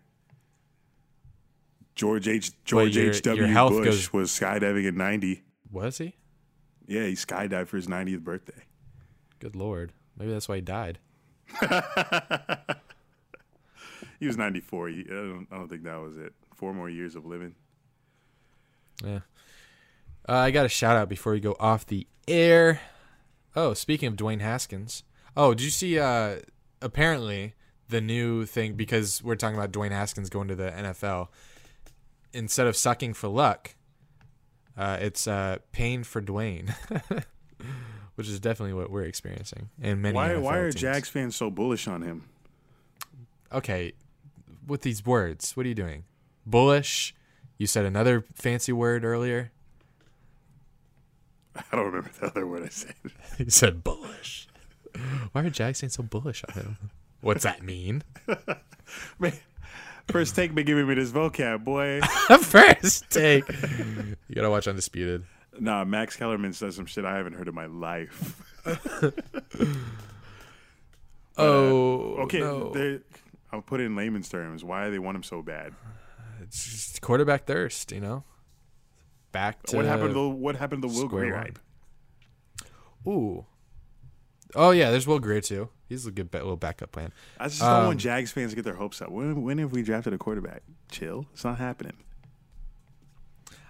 George 1.95 2.27
H. 2.27 2.51
George 2.65 2.97
H. 2.97 3.22
W. 3.22 3.45
Bush 3.53 3.85
goes- 3.85 4.14
was 4.14 4.31
skydiving 4.31 4.88
at 4.88 4.95
ninety. 4.95 5.43
Was 5.72 5.99
he? 5.99 6.15
Yeah, 6.88 7.05
he 7.05 7.14
skydived 7.14 7.68
for 7.68 7.77
his 7.77 7.88
90th 7.88 8.23
birthday. 8.23 8.64
Good 9.39 9.55
lord. 9.55 9.93
Maybe 10.18 10.31
that's 10.31 10.49
why 10.49 10.55
he 10.55 10.61
died. 10.61 10.99
He 14.19 14.27
was 14.27 14.38
94. 14.38 14.88
I 14.88 14.91
don't, 15.10 15.47
I 15.51 15.57
don't 15.57 15.68
think 15.68 15.84
that 15.84 15.99
was 15.99 16.15
it. 16.15 16.31
Four 16.55 16.73
more 16.73 16.89
years 16.89 17.15
of 17.15 17.26
living. 17.26 17.55
Yeah. 19.03 19.19
Uh, 20.30 20.34
I 20.34 20.51
got 20.51 20.65
a 20.65 20.69
shout 20.69 20.95
out 20.95 21.10
before 21.10 21.34
we 21.34 21.41
go 21.41 21.57
off 21.60 21.85
the 21.85 22.07
air. 22.26 22.80
Oh, 23.55 23.73
speaking 23.73 24.07
of 24.07 24.15
Dwayne 24.15 24.41
Haskins. 24.41 25.03
Oh, 25.35 25.53
did 25.53 25.63
you 25.63 25.69
see? 25.69 25.99
Uh, 25.99 26.38
apparently, 26.81 27.53
the 27.89 28.01
new 28.01 28.45
thing 28.45 28.73
because 28.73 29.23
we're 29.23 29.35
talking 29.35 29.57
about 29.57 29.71
Dwayne 29.71 29.91
Haskins 29.91 30.30
going 30.30 30.47
to 30.47 30.55
the 30.55 30.71
NFL. 30.71 31.27
Instead 32.34 32.65
of 32.65 32.75
sucking 32.75 33.13
for 33.13 33.27
luck, 33.27 33.75
uh, 34.75 34.97
it's 34.99 35.27
uh, 35.27 35.57
pain 35.71 36.03
for 36.03 36.21
Dwayne, 36.21 36.73
which 38.15 38.27
is 38.27 38.39
definitely 38.39 38.73
what 38.73 38.89
we're 38.89 39.03
experiencing. 39.03 39.69
And 39.81 40.01
many. 40.01 40.15
Why, 40.15 40.30
NFL 40.30 40.41
why 40.41 40.57
are 40.57 40.71
teams. 40.71 40.81
Jags 40.81 41.09
fans 41.09 41.35
so 41.35 41.51
bullish 41.51 41.88
on 41.88 42.01
him? 42.01 42.27
Okay, 43.51 43.93
with 44.65 44.81
these 44.81 45.05
words, 45.05 45.55
what 45.55 45.65
are 45.65 45.69
you 45.69 45.75
doing? 45.75 46.05
Bullish. 46.45 47.13
You 47.59 47.67
said 47.67 47.85
another 47.85 48.25
fancy 48.34 48.71
word 48.71 49.05
earlier. 49.05 49.51
I 51.71 51.75
don't 51.75 51.85
remember 51.85 52.09
the 52.19 52.27
other 52.27 52.47
word 52.47 52.63
I 52.63 52.69
said. 52.69 52.95
He 53.38 53.49
said 53.49 53.84
bullish. 53.84 54.47
Why 55.31 55.43
are 55.43 55.49
Jags 55.49 55.80
saying 55.80 55.91
so 55.91 56.03
bullish 56.03 56.43
on 56.47 56.53
him? 56.53 56.77
What's 57.21 57.43
that 57.43 57.63
mean? 57.63 58.03
Man, 59.19 59.34
first 60.07 60.35
take 60.35 60.53
been 60.53 60.65
giving 60.65 60.88
me 60.88 60.93
this 60.95 61.11
vocab, 61.11 61.63
boy. 61.63 62.01
First 62.41 63.09
take. 63.09 63.47
You 63.49 64.35
gotta 64.35 64.49
watch 64.49 64.67
Undisputed. 64.67 65.23
nah, 65.59 65.84
Max 65.85 66.15
Kellerman 66.15 66.53
says 66.53 66.75
some 66.75 66.85
shit 66.85 67.05
I 67.05 67.15
haven't 67.17 67.34
heard 67.34 67.47
in 67.47 67.55
my 67.55 67.65
life. 67.65 68.41
Uh, 68.65 69.11
oh, 71.41 72.15
Okay, 72.23 72.39
no. 72.39 72.99
I'll 73.51 73.61
put 73.61 73.80
it 73.80 73.85
in 73.85 73.95
layman's 73.95 74.30
terms. 74.30 74.63
Why 74.63 74.85
do 74.85 74.91
they 74.91 74.99
want 74.99 75.15
him 75.15 75.23
so 75.23 75.41
bad? 75.41 75.73
It's 76.41 76.63
just 76.65 77.01
quarterback 77.01 77.45
thirst, 77.45 77.91
you 77.91 77.99
know. 78.01 78.23
Back 79.34 79.64
to 79.64 79.76
what 79.76 79.85
happened 79.85 80.10
to 80.11 80.14
the, 80.14 80.30
what 80.30 80.55
happened 80.55 80.81
to 80.84 80.88
the 80.88 80.93
Will 80.93 81.07
Grier? 81.10 81.35
one. 83.05 83.14
Ooh. 83.14 83.45
Oh 84.55 84.72
yeah, 84.72 84.91
there's 84.91 85.05
Will 85.07 85.19
Grier 85.19 85.41
too. 85.41 85.69
He's 85.89 86.05
a 86.05 86.11
good 86.11 86.31
ba- 86.31 86.38
little 86.38 86.55
backup 86.55 86.91
plan. 86.91 87.11
I 87.39 87.47
just 87.49 87.60
don't 87.60 87.69
Um, 87.69 87.85
want 87.88 87.99
Jags 87.99 88.31
fans 88.31 88.51
to 88.51 88.55
get 88.55 88.64
their 88.64 88.76
hopes 88.76 89.01
up. 89.01 89.10
When 89.10 89.41
when 89.41 89.57
have 89.57 89.72
we 89.73 89.81
drafted 89.84 90.14
a 90.14 90.18
quarterback? 90.18 90.61
Chill. 90.91 91.26
It's 91.34 91.43
not 91.43 91.57
happening. 91.57 91.93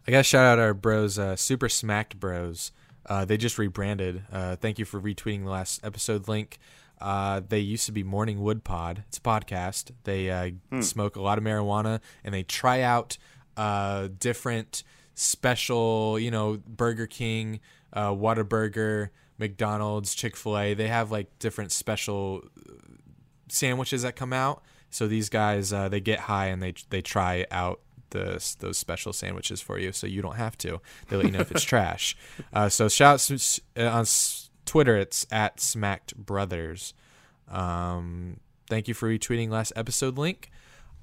I 0.08 0.12
gotta 0.12 0.24
shout 0.24 0.46
out 0.46 0.60
our 0.60 0.74
bros, 0.74 1.18
uh, 1.18 1.36
Super 1.36 1.70
Smacked 1.70 2.20
Bros. 2.20 2.72
Uh, 3.06 3.26
they 3.26 3.38
just 3.38 3.58
rebranded. 3.58 4.24
Uh, 4.32 4.56
thank 4.58 4.78
you 4.80 4.86
for 4.86 5.00
retweeting 5.00 5.44
the 5.46 5.50
last 5.50 5.84
episode 5.86 6.28
link. 6.28 6.60
Uh, 7.02 7.42
they 7.48 7.60
used 7.60 7.86
to 7.86 7.92
be 7.92 8.04
Morning 8.04 8.42
Wood 8.42 8.64
Pod. 8.64 9.04
It's 9.08 9.18
a 9.18 9.22
podcast. 9.22 9.92
They 10.04 10.30
uh, 10.30 10.52
smoke 10.82 11.16
a 11.16 11.22
lot 11.22 11.38
of 11.38 11.44
marijuana 11.44 12.00
and 12.24 12.34
they 12.34 12.44
try 12.44 12.82
out 12.82 13.18
uh, 13.58 14.08
different 14.20 14.84
special, 15.16 16.18
you 16.20 16.32
know, 16.32 16.60
Burger 16.68 17.08
King, 17.08 17.60
uh, 17.92 18.10
Whataburger, 18.10 19.10
McDonald's, 19.38 20.16
Chick 20.16 20.36
Fil 20.36 20.58
A. 20.58 20.74
They 20.74 20.88
have 20.88 21.12
like 21.12 21.40
different 21.40 21.72
special 21.72 22.44
sandwiches 23.50 24.02
that 24.04 24.16
come 24.16 24.34
out. 24.34 24.64
So 24.90 25.08
these 25.08 25.30
guys 25.30 25.74
uh, 25.74 25.90
they 25.90 26.00
get 26.00 26.20
high 26.20 26.48
and 26.48 26.62
they 26.62 26.74
they 26.90 27.02
try 27.02 27.46
out 27.52 27.80
the 28.12 28.56
those 28.60 28.78
special 28.78 29.12
sandwiches 29.12 29.60
for 29.60 29.80
you, 29.80 29.92
so 29.92 30.08
you 30.08 30.22
don't 30.22 30.36
have 30.36 30.58
to. 30.60 30.80
They 31.10 31.18
let 31.18 31.26
you 31.26 31.32
know 31.32 31.40
if 31.40 31.52
it's 31.52 31.64
trash. 31.64 32.16
Uh, 32.54 32.70
so 32.70 32.88
shout 32.88 33.30
out 33.30 33.60
uh, 33.78 33.90
on 33.90 34.06
Twitter. 34.66 34.98
It's 34.98 35.26
at 35.32 35.60
Smacked 35.60 36.16
Brothers. 36.16 36.94
Um, 37.50 38.40
thank 38.70 38.88
you 38.88 38.94
for 38.94 39.10
retweeting 39.10 39.50
last 39.50 39.74
episode 39.76 40.18
link. 40.18 40.52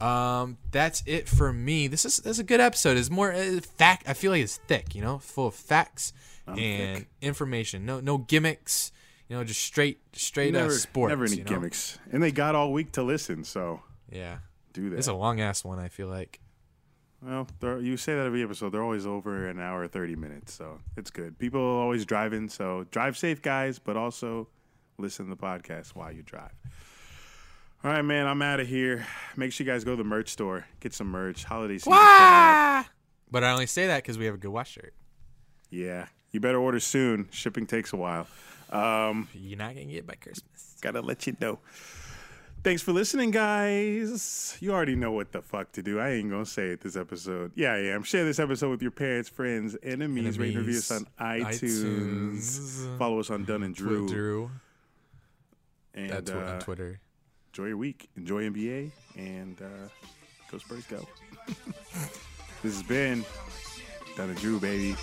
Um, 0.01 0.57
that's 0.71 1.03
it 1.07 1.29
for 1.29 1.53
me. 1.53 1.87
This 1.87 2.05
is 2.05 2.19
this 2.19 2.33
is 2.33 2.39
a 2.39 2.45
good 2.45 2.61
episode. 2.61 2.97
It's 2.97 3.11
more 3.11 3.33
uh, 3.33 3.61
fact. 3.77 4.09
I 4.09 4.15
feel 4.15 4.31
like 4.33 4.43
it's 4.43 4.57
thick. 4.57 4.95
You 4.95 5.03
know, 5.03 5.19
full 5.19 5.49
of 5.49 5.55
facts 5.55 6.13
and 6.47 6.57
thick. 6.99 7.09
information. 7.21 7.85
No 7.85 8.01
no 8.01 8.19
gimmicks. 8.19 8.93
You 9.29 9.37
know, 9.37 9.45
just 9.45 9.61
straight 9.63 10.01
straight 10.13 10.57
uh, 10.57 10.71
sports. 10.71 11.11
never 11.11 11.25
any 11.25 11.37
you 11.37 11.45
know? 11.45 11.51
gimmicks. 11.51 11.99
And 12.11 12.23
they 12.23 12.33
got 12.33 12.55
all 12.55 12.73
week 12.73 12.93
to 12.93 13.03
listen, 13.03 13.45
so 13.45 13.83
Yeah. 14.11 14.39
do 14.73 14.91
that. 14.91 14.97
It's 14.99 15.07
a 15.07 15.13
long 15.15 15.41
ass 15.41 15.65
one. 15.65 15.79
I 15.79 15.89
feel 15.89 16.09
like. 16.09 16.41
Well, 17.23 17.47
you 17.83 17.99
say 17.99 18.15
that 18.15 18.25
every 18.25 18.43
episode. 18.43 18.71
They're 18.71 18.83
always 18.83 19.05
over 19.07 19.47
an 19.47 19.61
hour, 19.61 19.87
thirty 19.87 20.17
minutes, 20.17 20.55
so 20.55 20.81
it's 20.97 21.11
good. 21.11 21.39
People 21.39 21.61
are 21.61 21.83
always 21.83 22.07
driving, 22.07 22.49
so 22.49 22.87
drive 22.91 23.19
safe, 23.19 23.43
guys. 23.43 23.79
But 23.79 23.97
also 23.99 24.49
listen 24.97 25.27
to 25.27 25.35
the 25.35 25.41
podcast 25.41 25.91
while 25.91 26.11
you 26.11 26.23
drive. 26.23 26.53
All 27.83 27.91
right, 27.91 28.03
man. 28.03 28.27
I'm 28.27 28.43
out 28.43 28.61
of 28.61 28.69
here. 28.69 29.07
Make 29.37 29.53
sure 29.53 29.65
you 29.65 29.73
guys 29.73 29.85
go 29.85 29.93
to 29.93 29.97
the 29.97 30.05
merch 30.09 30.29
store, 30.29 30.67
get 30.81 30.93
some 30.93 31.07
merch. 31.07 31.45
Holiday 31.45 31.79
season. 31.79 31.93
coming. 31.93 32.87
But 33.31 33.45
I 33.45 33.53
only 33.53 33.67
say 33.67 33.87
that 33.87 34.03
because 34.03 34.19
we 34.19 34.27
have 34.27 34.35
a 34.35 34.39
good 34.39 34.51
watch 34.51 34.73
shirt. 34.73 34.93
Yeah, 35.71 36.07
you 36.31 36.41
better 36.41 36.59
order 36.59 36.81
soon. 36.81 37.29
Shipping 37.31 37.65
takes 37.67 37.93
a 37.93 37.97
while. 37.97 38.27
Um, 38.71 39.29
You're 39.33 39.57
not 39.59 39.75
gonna 39.75 39.87
get 39.87 39.99
it 39.99 40.07
by 40.07 40.15
Christmas. 40.15 40.77
gotta 40.83 41.01
let 41.01 41.27
you 41.27 41.37
know. 41.41 41.59
Thanks 42.63 42.83
for 42.83 42.93
listening, 42.93 43.31
guys. 43.31 44.59
You 44.61 44.73
already 44.73 44.95
know 44.95 45.13
what 45.13 45.33
the 45.33 45.41
fuck 45.41 45.73
to 45.73 45.83
do. 45.83 45.99
I 45.99 46.11
ain't 46.11 46.29
gonna 46.29 46.45
say 46.45 46.69
it 46.69 46.83
this 46.83 46.97
episode. 46.97 47.53
Yeah, 47.55 47.73
I 47.73 47.79
am. 47.87 48.03
Share 48.03 48.25
this 48.25 48.39
episode 48.39 48.71
with 48.71 48.83
your 48.83 48.91
parents, 48.91 49.31
friends, 49.31 49.77
enemies. 49.83 50.39
Rate 50.39 50.49
and 50.55 50.67
review 50.67 50.79
us 50.79 50.91
on 50.91 51.07
iTunes. 51.19 51.85
iTunes. 51.85 52.99
Follow 52.99 53.21
us 53.21 53.31
on 53.31 53.45
Dunn 53.45 53.63
and 53.63 53.75
Drew. 53.75 54.07
Drew. 54.07 54.51
And 55.95 56.11
That's 56.11 56.31
what 56.31 56.43
uh, 56.45 56.51
on 56.51 56.59
Twitter. 56.61 57.01
Enjoy 57.53 57.69
your 57.69 57.77
week. 57.77 58.09
Enjoy 58.17 58.49
NBA. 58.49 58.91
And 59.17 59.61
uh, 59.61 59.89
go 60.51 60.59
Spurs, 60.59 60.87
go. 60.87 61.07
this 62.63 62.75
has 62.75 62.83
been 62.83 63.25
Dunn 64.17 64.31
and 64.31 64.39
Drew, 64.39 64.61
baby. 64.61 64.97